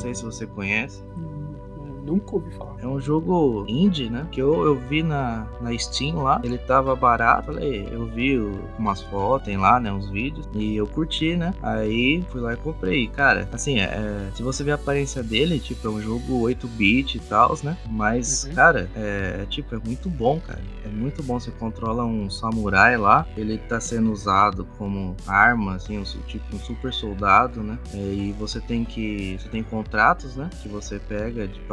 Sei 0.03 0.15
se 0.15 0.25
você 0.25 0.47
conhece. 0.47 1.01
Nunca 2.05 2.35
ouvi 2.35 2.51
falar. 2.53 2.77
É 2.81 2.87
um 2.87 3.01
jogo 3.01 3.65
indie, 3.69 4.11
né? 4.11 4.27
Que 4.31 4.41
eu, 4.41 4.65
eu 4.65 4.75
vi 4.77 5.03
na, 5.03 5.47
na 5.61 5.77
Steam 5.79 6.23
lá. 6.23 6.41
Ele 6.43 6.59
tava 6.59 6.95
barato. 6.97 7.47
Falei, 7.47 7.89
eu 7.91 8.07
vi 8.07 8.39
umas 8.79 9.03
fotos, 9.03 9.47
tem 9.47 9.57
lá, 9.57 9.79
né? 9.79 9.93
Uns 9.93 10.09
vídeos. 10.09 10.49
E 10.55 10.77
eu 10.77 10.87
curti, 10.87 11.37
né? 11.37 11.55
Aí 11.63 12.25
fui 12.31 12.41
lá 12.41 12.55
e 12.55 12.57
comprei. 12.57 13.09
Cara, 13.09 13.49
assim, 13.53 13.79
é, 13.79 13.85
é 13.85 14.31
se 14.35 14.43
você 14.43 14.65
ver 14.65 14.73
a 14.73 14.75
aparência 14.75 15.23
dele, 15.23 15.61
tipo, 15.61 15.87
é 15.87 15.91
um 15.91 16.01
jogo 16.01 16.43
8-bit 16.43 17.17
e 17.17 17.21
tal, 17.21 17.57
né? 17.63 17.77
Mas, 17.89 18.45
uhum. 18.45 18.55
cara, 18.55 18.91
é, 18.97 19.41
é, 19.43 19.47
tipo, 19.47 19.75
é 19.75 19.79
muito 19.79 20.09
bom, 20.11 20.41
cara. 20.41 20.61
É 20.85 20.89
muito 20.89 21.23
bom. 21.23 21.39
Você 21.39 21.51
controla 21.51 22.05
um 22.05 22.29
samurai 22.31 22.97
lá. 22.97 23.27
Ele 23.37 23.59
tá 23.59 23.81
sendo 23.81 24.13
usado 24.13 24.67
como 24.77 25.17
arma, 25.27 25.77
assim, 25.77 25.99
um, 25.99 26.03
tipo 26.03 26.57
um 26.57 26.59
super 26.59 26.93
soldado, 26.93 27.63
né? 27.63 27.79
É, 27.95 27.99
e 27.99 28.33
você 28.33 28.61
tem 28.61 28.85
que. 28.85 29.39
Você 29.39 29.49
tem 29.49 29.63
contratos, 29.63 30.37
né? 30.37 30.51
Que 30.63 30.69
você 30.69 30.99
pega, 30.99 31.47
tipo, 31.47 31.73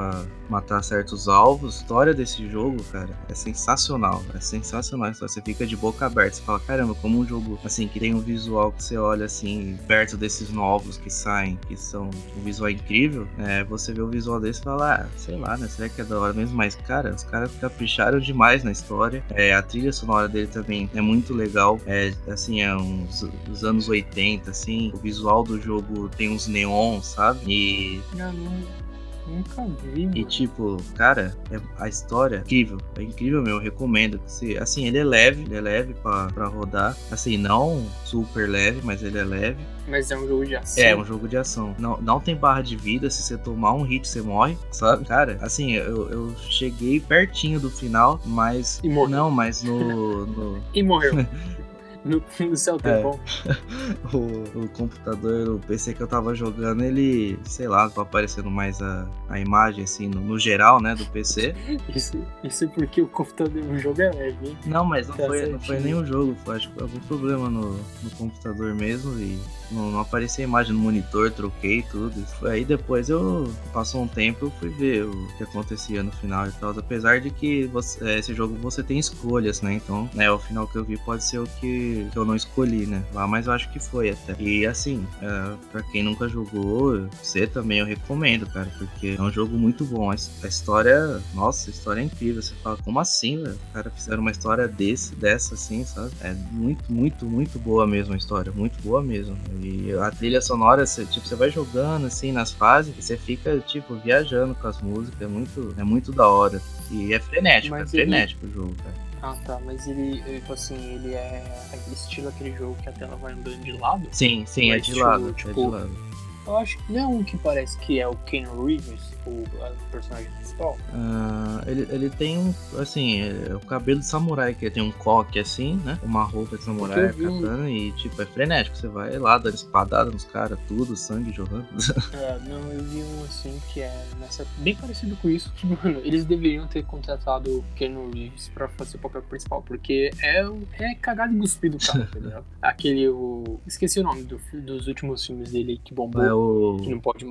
matar 0.49 0.83
certos 0.83 1.27
alvos. 1.27 1.77
A 1.77 1.81
história 1.81 2.13
desse 2.13 2.49
jogo, 2.49 2.83
cara, 2.91 3.17
é 3.29 3.33
sensacional. 3.33 4.23
É 4.33 4.39
sensacional. 4.39 5.13
Você 5.13 5.41
fica 5.41 5.65
de 5.65 5.75
boca 5.75 6.05
aberta. 6.05 6.37
Você 6.37 6.41
fala, 6.41 6.59
caramba, 6.59 6.95
como 6.95 7.19
um 7.19 7.25
jogo 7.25 7.59
assim 7.63 7.87
que 7.87 7.99
tem 7.99 8.13
um 8.13 8.19
visual 8.19 8.71
que 8.71 8.83
você 8.83 8.97
olha 8.97 9.25
assim, 9.25 9.77
perto 9.87 10.17
desses 10.17 10.49
novos 10.49 10.97
que 10.97 11.09
saem, 11.09 11.57
que 11.67 11.77
são 11.77 12.09
um 12.37 12.41
visual 12.41 12.69
incrível. 12.69 13.27
É, 13.37 13.63
você 13.63 13.93
vê 13.93 14.01
o 14.01 14.07
visual 14.07 14.39
desse 14.39 14.61
e 14.61 14.63
fala, 14.63 14.95
ah, 14.95 15.05
sei 15.17 15.37
lá, 15.37 15.57
né? 15.57 15.67
Será 15.67 15.87
que 15.87 16.01
é 16.01 16.03
da 16.03 16.19
hora 16.19 16.33
mesmo? 16.33 16.55
Mas, 16.55 16.75
cara, 16.75 17.13
os 17.13 17.23
caras 17.23 17.51
capricharam 17.59 18.19
demais 18.19 18.63
na 18.63 18.71
história. 18.71 19.23
É, 19.29 19.53
a 19.53 19.61
trilha 19.61 19.93
sonora 19.93 20.27
dele 20.27 20.47
também 20.47 20.89
é 20.93 21.01
muito 21.01 21.33
legal. 21.33 21.79
É 21.85 22.13
assim, 22.27 22.61
é 22.61 22.75
uns, 22.75 23.23
uns 23.49 23.63
anos 23.63 23.87
80, 23.87 24.49
assim. 24.49 24.91
O 24.93 24.97
visual 24.97 25.43
do 25.43 25.61
jogo 25.61 26.09
tem 26.09 26.29
uns 26.29 26.47
neons, 26.47 27.05
sabe? 27.07 27.39
E. 27.47 28.01
Não, 28.15 28.33
não 28.33 28.88
Nunca 29.29 29.65
vi. 29.93 30.05
Mano. 30.05 30.17
E 30.17 30.25
tipo, 30.25 30.77
cara, 30.95 31.35
é, 31.51 31.59
a 31.77 31.87
história 31.87 32.37
é 32.37 32.39
incrível. 32.39 32.77
É 32.97 33.03
incrível 33.03 33.41
mesmo, 33.41 33.59
eu 33.59 33.63
recomendo. 33.63 34.19
Se, 34.25 34.57
assim, 34.57 34.87
ele 34.87 34.97
é 34.97 35.03
leve, 35.03 35.43
ele 35.43 35.55
é 35.55 35.61
leve 35.61 35.93
pra, 35.93 36.27
pra 36.27 36.47
rodar. 36.47 36.95
Assim, 37.11 37.37
não 37.37 37.85
super 38.03 38.49
leve, 38.49 38.81
mas 38.83 39.03
ele 39.03 39.17
é 39.17 39.23
leve. 39.23 39.57
Mas 39.87 40.11
é 40.11 40.17
um 40.17 40.27
jogo 40.27 40.45
de 40.45 40.55
ação. 40.55 40.83
É, 40.83 40.95
um 40.95 41.03
jogo 41.03 41.27
de 41.27 41.37
ação. 41.37 41.75
Não, 41.79 41.97
não 42.01 42.19
tem 42.19 42.35
barra 42.35 42.61
de 42.61 42.75
vida, 42.75 43.09
se 43.09 43.23
você 43.23 43.37
tomar 43.37 43.73
um 43.73 43.81
hit, 43.81 44.07
você 44.07 44.21
morre, 44.21 44.57
sabe? 44.71 45.05
Cara, 45.05 45.37
assim, 45.41 45.73
eu, 45.73 46.09
eu 46.09 46.35
cheguei 46.37 46.99
pertinho 46.99 47.59
do 47.59 47.69
final, 47.69 48.19
mas. 48.25 48.79
E 48.83 48.89
morreu. 48.89 49.09
Não, 49.09 49.31
mas 49.31 49.63
no. 49.63 50.25
no... 50.25 50.63
e 50.73 50.83
morreu. 50.83 51.13
no, 52.03 52.23
no 52.39 52.57
seu 52.57 52.77
tempo. 52.77 53.19
É. 53.45 53.51
o, 54.15 54.63
o, 54.63 54.69
computador, 54.69 55.49
o 55.49 55.59
PC 55.59 55.93
que 55.93 56.01
eu 56.01 56.07
tava 56.07 56.33
jogando, 56.35 56.83
ele, 56.83 57.37
sei 57.43 57.67
lá, 57.67 57.89
tá 57.89 58.01
aparecendo 58.01 58.49
mais 58.49 58.81
a, 58.81 59.07
a 59.27 59.39
imagem, 59.39 59.83
assim, 59.83 60.07
no, 60.07 60.21
no 60.21 60.39
geral, 60.39 60.81
né, 60.81 60.95
do 60.95 61.05
PC. 61.05 61.55
Isso, 61.95 62.17
isso 62.43 62.65
é 62.65 62.67
porque 62.67 63.01
o 63.01 63.07
computador, 63.07 63.63
o 63.63 63.77
jogo 63.77 64.01
é 64.01 64.11
leve, 64.11 64.47
hein? 64.47 64.57
Não, 64.65 64.85
mas 64.85 65.07
não, 65.07 65.15
tá 65.15 65.25
foi, 65.25 65.47
não 65.47 65.59
foi 65.59 65.79
nem 65.79 65.93
o 65.93 66.05
jogo, 66.05 66.35
foi 66.45 66.57
acho 66.57 66.69
que 66.71 66.81
algum 66.81 66.99
problema 67.01 67.49
no, 67.49 67.71
no 67.73 68.09
computador 68.17 68.73
mesmo 68.75 69.19
e 69.19 69.39
não, 69.71 69.91
não 69.91 69.99
aparecia 69.99 70.45
a 70.45 70.47
imagem 70.47 70.73
no 70.73 70.79
monitor, 70.79 71.31
troquei 71.31 71.81
tudo. 71.83 72.25
Aí 72.47 72.65
depois 72.65 73.09
eu, 73.09 73.51
passou 73.73 74.03
um 74.03 74.07
tempo, 74.07 74.45
eu 74.45 74.51
fui 74.51 74.69
ver 74.69 75.05
o 75.05 75.27
que 75.37 75.43
acontecia 75.43 76.03
no 76.03 76.11
final 76.11 76.47
e 76.47 76.51
tal. 76.53 76.71
Apesar 76.71 77.19
de 77.19 77.29
que 77.29 77.65
você, 77.65 78.03
é, 78.03 78.19
esse 78.19 78.33
jogo 78.33 78.55
você 78.55 78.83
tem 78.83 78.99
escolhas, 78.99 79.61
né? 79.61 79.73
Então, 79.73 80.09
né, 80.13 80.29
o 80.31 80.39
final 80.39 80.67
que 80.67 80.77
eu 80.77 80.83
vi 80.83 80.97
pode 80.97 81.23
ser 81.23 81.39
o 81.39 81.47
que, 81.59 81.88
que 82.11 82.17
eu 82.17 82.25
não 82.25 82.35
escolhi, 82.35 82.85
né? 82.85 83.03
Lá, 83.13 83.27
mas 83.27 83.47
eu 83.47 83.53
acho 83.53 83.69
que 83.71 83.79
foi 83.79 84.09
até. 84.09 84.35
E 84.39 84.65
assim, 84.65 85.05
é, 85.21 85.55
pra 85.71 85.83
quem 85.83 86.03
nunca 86.03 86.27
jogou, 86.27 87.07
você 87.21 87.47
também 87.47 87.79
eu 87.79 87.85
recomendo, 87.85 88.45
cara, 88.47 88.71
porque 88.77 89.15
é 89.17 89.21
um 89.21 89.31
jogo 89.31 89.57
muito 89.57 89.83
bom. 89.85 90.11
A, 90.11 90.15
a 90.15 90.47
história, 90.47 91.21
nossa, 91.33 91.69
a 91.69 91.71
história 91.71 92.01
é 92.01 92.03
incrível. 92.03 92.41
Você 92.41 92.53
fala, 92.55 92.77
como 92.77 92.99
assim, 92.99 93.41
velho? 93.41 93.55
Os 93.55 93.73
caras 93.73 93.93
fizeram 93.93 94.21
uma 94.21 94.31
história 94.31 94.67
desse, 94.67 95.15
dessa, 95.15 95.55
assim, 95.55 95.85
sabe? 95.85 96.11
É 96.21 96.33
muito, 96.51 96.91
muito, 96.91 97.25
muito 97.25 97.59
boa 97.59 97.85
mesmo 97.85 98.13
a 98.13 98.17
história, 98.17 98.51
muito 98.51 98.81
boa 98.81 99.01
mesmo. 99.01 99.37
E 99.61 99.91
a 99.93 100.11
trilha 100.11 100.41
sonora, 100.41 100.85
você, 100.85 101.05
tipo, 101.05 101.27
você 101.27 101.35
vai 101.35 101.49
jogando 101.49 102.07
assim 102.07 102.31
nas 102.31 102.51
fases 102.51 102.93
e 102.97 103.01
você 103.01 103.17
fica, 103.17 103.59
tipo, 103.59 103.95
viajando 103.95 104.55
com 104.55 104.67
as 104.67 104.81
músicas. 104.81 105.21
É 105.21 105.27
muito, 105.27 105.75
é 105.77 105.83
muito 105.83 106.11
da 106.11 106.27
hora. 106.27 106.61
E 106.91 107.13
é 107.13 107.19
frenético, 107.19 107.75
Mas 107.75 107.93
é 107.93 107.97
frenético 107.97 108.45
ele... 108.45 108.51
o 108.51 108.55
jogo, 108.55 108.75
cara. 108.83 109.08
Ah, 109.21 109.35
tá, 109.45 109.59
mas 109.65 109.87
ele, 109.87 110.21
tipo 110.39 110.53
assim, 110.53 110.75
ele 110.75 111.13
é 111.13 111.43
estilo 111.91 112.29
aquele 112.29 112.55
jogo 112.55 112.75
que 112.81 112.89
a 112.89 112.91
tela 112.91 113.15
vai 113.17 113.33
andando 113.33 113.59
de 113.61 113.73
lado? 113.73 114.07
Sim, 114.11 114.45
sim, 114.45 114.71
é, 114.71 114.77
é, 114.77 114.79
de 114.79 114.91
estilo, 114.91 115.07
lado, 115.07 115.33
tipo, 115.33 115.49
é 115.49 115.53
de 115.53 115.59
tipo, 115.59 115.69
lado. 115.69 116.09
Eu 116.47 116.57
acho 116.57 116.77
que 116.77 116.93
não 116.93 116.99
é 116.99 117.07
um 117.07 117.23
que 117.23 117.37
parece 117.37 117.77
que 117.79 117.99
é 117.99 118.07
o 118.07 118.15
Ken 118.15 118.45
Reeves, 118.45 119.01
o 119.25 119.43
personagem 119.91 120.29
principal. 120.31 120.77
Uh, 120.93 121.69
ele, 121.69 121.87
ele 121.89 122.09
tem 122.09 122.37
um, 122.37 122.53
assim, 122.79 123.21
é, 123.21 123.53
o 123.53 123.59
cabelo 123.59 123.99
de 123.99 124.05
samurai, 124.05 124.53
que 124.53 124.69
tem 124.69 124.83
um 124.83 124.91
coque 124.91 125.39
assim, 125.39 125.75
né? 125.83 125.99
Uma 126.03 126.23
roupa 126.23 126.57
de 126.57 126.63
samurai, 126.63 127.09
katana, 127.09 127.69
e 127.69 127.91
tipo, 127.93 128.21
é 128.21 128.25
frenético. 128.25 128.77
Você 128.77 128.87
vai 128.87 129.17
lá, 129.17 129.37
dando 129.37 129.55
espadada 129.55 130.09
nos 130.09 130.25
caras, 130.25 130.59
tudo, 130.67 130.95
sangue 130.95 131.31
jorrando. 131.31 131.67
É, 132.13 132.39
não, 132.47 132.59
eu 132.71 132.83
vi 132.83 133.01
um 133.01 133.23
assim 133.23 133.59
que 133.71 133.81
é 133.81 134.05
nessa, 134.19 134.45
bem 134.57 134.75
parecido 134.75 135.15
com 135.17 135.29
isso, 135.29 135.51
que, 135.53 135.65
mano, 135.83 136.01
eles 136.03 136.25
deveriam 136.25 136.67
ter 136.67 136.83
contratado 136.83 137.59
o 137.59 137.65
Ken 137.75 137.93
Reeves 138.13 138.49
pra 138.49 138.67
fazer 138.69 138.97
o 138.97 138.99
papel 138.99 139.21
principal, 139.23 139.61
porque 139.61 140.11
é, 140.21 140.45
é 140.79 140.95
cagado 140.95 141.35
e 141.35 141.39
cuspido 141.39 141.77
o 141.77 141.79
cara, 141.79 142.09
ligado? 142.15 142.45
Aquele, 142.61 143.07
o. 143.09 143.59
Esqueci 143.65 143.99
o 143.99 144.03
nome 144.03 144.23
do, 144.23 144.39
dos 144.53 144.87
últimos 144.87 145.25
filmes 145.25 145.51
dele 145.51 145.79
que 145.83 145.93
bombou. 145.93 146.23
É 146.23 146.33
o... 146.33 146.77
Que 146.81 146.89
não 146.89 146.99
pode 146.99 147.25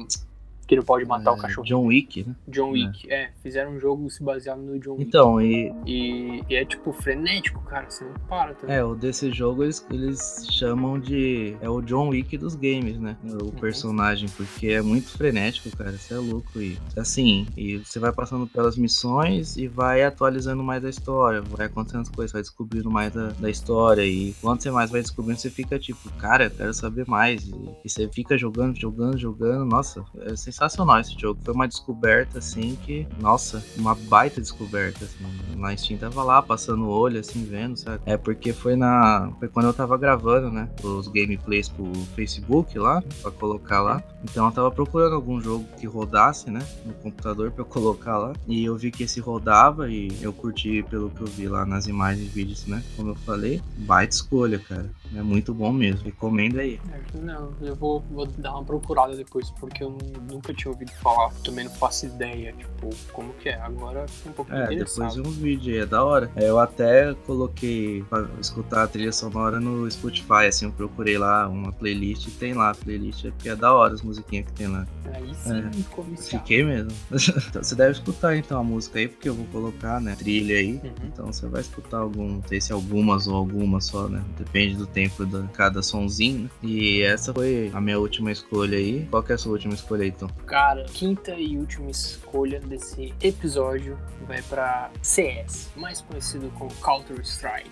que 0.69 0.77
não 0.77 0.83
pode 0.83 1.07
matar 1.07 1.31
é, 1.31 1.35
o 1.35 1.37
cachorro. 1.39 1.67
John 1.67 1.87
Wick, 1.87 2.25
né? 2.25 2.37
John 2.47 2.73
Wick, 2.73 3.11
é. 3.11 3.23
é. 3.23 3.31
Fizeram 3.43 3.73
um 3.73 3.81
jogo 3.81 4.09
se 4.11 4.23
baseado 4.23 4.61
no 4.61 4.79
John 4.79 4.93
Wick. 4.93 5.09
Então, 5.09 5.41
e... 5.41 5.75
e. 5.87 6.45
E, 6.49 6.57
é 6.57 6.65
tipo 6.65 6.93
frenético, 6.93 7.61
cara, 7.63 7.89
você 7.89 8.05
não 8.05 8.13
para 8.29 8.55
também. 8.55 8.77
É, 8.77 8.85
o 8.85 8.95
desse 8.95 9.33
jogo 9.33 9.65
eles, 9.65 9.85
eles 9.91 10.47
chamam 10.51 11.01
de. 11.01 11.57
É 11.63 11.71
o 11.71 11.81
John 11.81 12.11
Wick 12.11 12.37
dos 12.37 12.55
games, 12.55 12.99
né? 12.99 13.17
O 13.25 13.47
uhum. 13.47 13.51
personagem, 13.53 14.29
porque 14.37 14.69
é 14.69 14.83
muito 14.83 15.11
frenético, 15.11 15.75
cara. 15.75 15.93
Você 15.93 16.13
é 16.13 16.19
louco. 16.19 16.61
E 16.61 16.79
assim, 16.97 17.47
e 17.57 17.79
você 17.79 17.99
vai 17.99 18.13
passando 18.13 18.47
pelas 18.47 18.77
missões 18.77 19.57
e 19.57 19.67
vai 19.67 20.03
atualizando 20.03 20.63
mais 20.63 20.85
a 20.85 20.91
história. 20.91 21.41
Vai 21.41 21.67
acontecendo 21.67 22.03
as 22.03 22.11
coisas, 22.11 22.33
vai 22.33 22.43
descobrindo 22.43 22.91
mais 22.91 23.15
da, 23.15 23.29
da 23.29 23.49
história. 23.49 24.05
E 24.05 24.35
quanto 24.43 24.63
você 24.63 24.71
mais 24.71 24.91
vai 24.91 25.01
descobrindo, 25.01 25.41
você 25.41 25.49
fica 25.49 25.79
tipo, 25.79 26.11
cara, 26.19 26.45
eu 26.45 26.51
quero 26.51 26.75
saber 26.75 27.07
mais. 27.09 27.49
E, 27.49 27.55
e 27.85 27.89
você 27.89 28.07
fica 28.09 28.37
jogando, 28.37 28.79
jogando, 28.79 29.17
jogando. 29.17 29.65
Nossa, 29.65 30.05
é 30.21 30.37
sensacional 30.37 30.58
sensacional 30.59 31.01
esse 31.01 31.19
jogo. 31.19 31.41
Foi 31.45 31.55
uma 31.55 31.69
descoberta, 31.69 32.39
assim, 32.39 32.77
que, 32.85 33.07
nossa, 33.21 33.65
uma 33.77 33.95
baita 33.95 34.41
descoberta, 34.41 35.05
assim. 35.05 35.25
Na 35.57 35.77
Steam 35.77 35.99
tava 35.99 36.23
lá, 36.25 36.43
passando 36.43 36.85
o 36.85 36.89
olho, 36.89 37.21
assim, 37.21 37.45
vendo, 37.45 37.77
sabe? 37.77 38.03
É 38.05 38.17
porque 38.17 38.53
foi 38.53 38.75
na. 38.75 39.31
Foi 39.39 39.49
quando 39.49 39.67
eu 39.67 39.75
tava 39.75 39.97
gravando, 39.97 40.51
né? 40.51 40.69
Os 40.83 41.09
gameplays 41.09 41.69
pro 41.69 41.93
Facebook 42.15 42.79
lá, 42.79 43.03
pra 43.23 43.31
colocar 43.31 43.81
lá. 43.81 44.03
Então 44.25 44.47
eu 44.47 44.53
tava 44.53 44.71
procurando 44.71 45.15
algum 45.15 45.41
jogo 45.41 45.65
que 45.79 45.87
rodasse, 45.87 46.51
né? 46.51 46.67
No 46.85 46.93
computador 46.95 47.51
pra 47.53 47.63
eu 47.63 47.67
colocar 47.67 48.19
lá. 48.19 48.33
E 48.47 48.65
eu 48.65 48.77
vi 48.77 48.91
que 48.91 49.05
esse 49.05 49.21
rodava 49.21 49.91
e 49.91 50.11
eu 50.21 50.33
curti 50.33 50.83
pelo 50.91 51.11
que 51.11 51.21
eu 51.21 51.27
vi 51.27 51.49
lá 51.49 51.65
nas 51.65 51.87
imagens 51.87 52.27
e 52.27 52.29
vídeos, 52.29 52.67
né? 52.67 52.83
Como 52.97 53.11
eu 53.11 53.15
falei, 53.15 53.63
baita 53.79 54.15
escolha, 54.15 54.59
cara. 54.59 54.91
É 55.15 55.23
muito 55.23 55.55
bom 55.55 55.73
mesmo. 55.73 56.05
Recomendo 56.05 56.59
aí. 56.59 56.81
Não, 57.15 57.53
eu 57.61 57.75
vou, 57.75 58.01
vou 58.11 58.27
dar 58.27 58.53
uma 58.53 58.65
procurada 58.65 59.17
depois, 59.17 59.51
porque 59.53 59.83
eu 59.83 59.97
nunca 60.31 60.48
nunca 60.49 60.55
tinha 60.55 60.71
ouvido 60.73 60.91
falar, 60.93 61.33
também 61.45 61.65
não 61.65 61.73
faço 61.73 62.07
ideia, 62.07 62.53
tipo, 62.53 62.91
como 63.13 63.33
que 63.35 63.49
é. 63.49 63.61
Agora 63.61 64.07
fiquei 64.09 64.31
um 64.31 64.35
pouco 64.35 64.53
É, 64.53 64.67
depois 64.69 65.15
de 65.15 65.21
um 65.21 65.31
vídeo 65.31 65.75
aí, 65.75 65.81
é 65.81 65.87
da 65.87 66.05
hora. 66.05 66.31
É, 66.37 66.49
eu 66.49 66.59
até 66.59 67.15
coloquei 67.27 68.05
pra 68.09 68.27
escutar 68.41 68.85
a 68.85 68.89
trilha 68.89 69.13
sonora 69.13 69.61
no 69.61 69.91
Spotify, 69.91 70.47
assim, 70.49 70.67
eu 70.67 70.73
procurei 70.73 71.19
lá 71.19 71.49
uma 71.49 71.73
playlist 71.73 72.27
e 72.29 72.31
tem 72.31 72.55
lá 72.55 72.71
a 72.71 72.75
playlist, 72.75 73.25
é 73.25 73.31
porque 73.31 73.49
é 73.49 73.57
da 73.57 73.73
hora 73.73 73.95
as 73.95 74.03
musiquinhas 74.03 74.47
que 74.47 74.53
tem 74.53 74.69
lá. 74.69 74.87
Aí 75.13 75.35
sim, 75.35 75.59
é. 75.59 76.17
Fiquei 76.17 76.65
mesmo. 76.65 76.93
então, 77.49 77.63
você 77.63 77.75
deve 77.75 77.93
escutar 77.93 78.37
então 78.37 78.59
a 78.59 78.65
música 78.65 78.99
aí, 78.99 79.09
porque 79.09 79.29
eu 79.29 79.35
vou 79.35 79.47
colocar, 79.47 80.01
né, 80.01 80.15
trilha 80.17 80.57
aí. 80.57 80.73
Uhum. 80.73 80.93
Então 81.05 81.27
você 81.27 81.47
vai 81.47 81.61
escutar 81.61 81.99
algum, 81.99 82.29
não 82.29 82.43
sei 82.47 82.61
se 82.61 82.73
algumas 82.73 83.27
ou 83.27 83.37
algumas 83.37 83.87
só, 83.87 84.09
né? 84.09 84.23
Depende 84.39 84.77
do 84.77 84.87
tempo 84.87 85.25
de 85.25 85.49
cada 85.49 85.83
sonzinho. 85.83 86.45
Né? 86.45 86.51
E 86.63 87.03
essa 87.03 87.33
foi 87.33 87.71
a 87.73 87.81
minha 87.81 87.99
última 87.99 88.31
escolha 88.31 88.77
aí. 88.79 89.07
Qual 89.11 89.23
que 89.23 89.33
é 89.33 89.35
a 89.35 89.39
sua 89.39 89.53
última 89.53 89.75
escolha 89.75 90.03
aí, 90.03 90.09
então? 90.09 90.29
Cara, 90.47 90.85
quinta 90.85 91.35
e 91.35 91.59
última 91.59 91.91
escolha 91.91 92.61
desse 92.61 93.15
episódio 93.23 93.99
vai 94.27 94.41
para 94.43 94.91
CS, 95.03 95.71
mais 95.77 96.01
conhecido 96.01 96.51
como 96.59 96.75
Counter 96.77 97.21
Strike. 97.21 97.71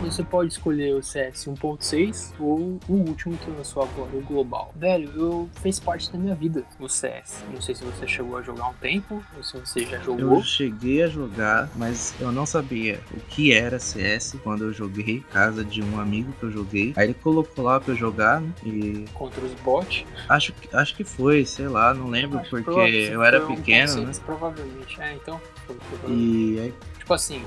Você 0.00 0.24
pode 0.24 0.52
escolher 0.52 0.94
o 0.94 1.02
CS 1.02 1.46
1.6 1.46 2.32
ou 2.40 2.78
o 2.88 2.92
último 2.92 3.36
que 3.36 3.50
lançou 3.50 3.82
agora, 3.82 4.10
o 4.16 4.22
Global. 4.22 4.72
Velho, 4.74 5.10
eu 5.14 5.50
fez 5.60 5.78
parte 5.78 6.10
da 6.10 6.18
minha 6.18 6.34
vida 6.34 6.64
o 6.78 6.88
CS. 6.88 7.44
Não 7.52 7.60
sei 7.60 7.74
se 7.74 7.84
você 7.84 8.06
chegou 8.06 8.38
a 8.38 8.42
jogar 8.42 8.68
um 8.68 8.74
tempo 8.74 9.22
ou 9.36 9.42
se 9.42 9.58
você 9.58 9.84
já 9.84 9.98
jogou. 9.98 10.38
Eu 10.38 10.42
cheguei 10.42 11.02
a 11.02 11.06
jogar, 11.06 11.68
mas 11.76 12.14
eu 12.18 12.32
não 12.32 12.46
sabia 12.46 13.00
o 13.14 13.20
que 13.20 13.52
era 13.52 13.78
CS 13.78 14.36
quando 14.42 14.64
eu 14.64 14.72
joguei 14.72 15.20
casa 15.32 15.64
de 15.64 15.82
um 15.82 16.00
amigo 16.00 16.32
que 16.32 16.44
eu 16.44 16.50
joguei. 16.50 16.92
Aí 16.96 17.06
ele 17.06 17.14
colocou 17.14 17.64
lá 17.64 17.78
pra 17.78 17.92
eu 17.92 17.96
jogar 17.96 18.40
né, 18.40 18.52
e 18.64 19.04
contra 19.14 19.44
os 19.44 19.52
bots. 19.60 20.04
Acho 20.28 20.52
que 20.52 20.74
acho 20.74 20.94
que 20.96 21.04
foi, 21.04 21.44
sei 21.44 21.68
lá, 21.68 21.92
não 21.92 22.08
lembro 22.08 22.38
acho 22.38 22.50
porque 22.50 22.70
eu 23.12 23.22
era 23.22 23.40
pequeno, 23.40 24.02
né? 24.02 24.12
Provavelmente. 24.24 25.00
É, 25.00 25.14
então. 25.14 25.40
Foi, 25.66 25.76
e 26.10 26.58
aí 26.60 26.74
tipo 27.10 27.14
assim, 27.14 27.44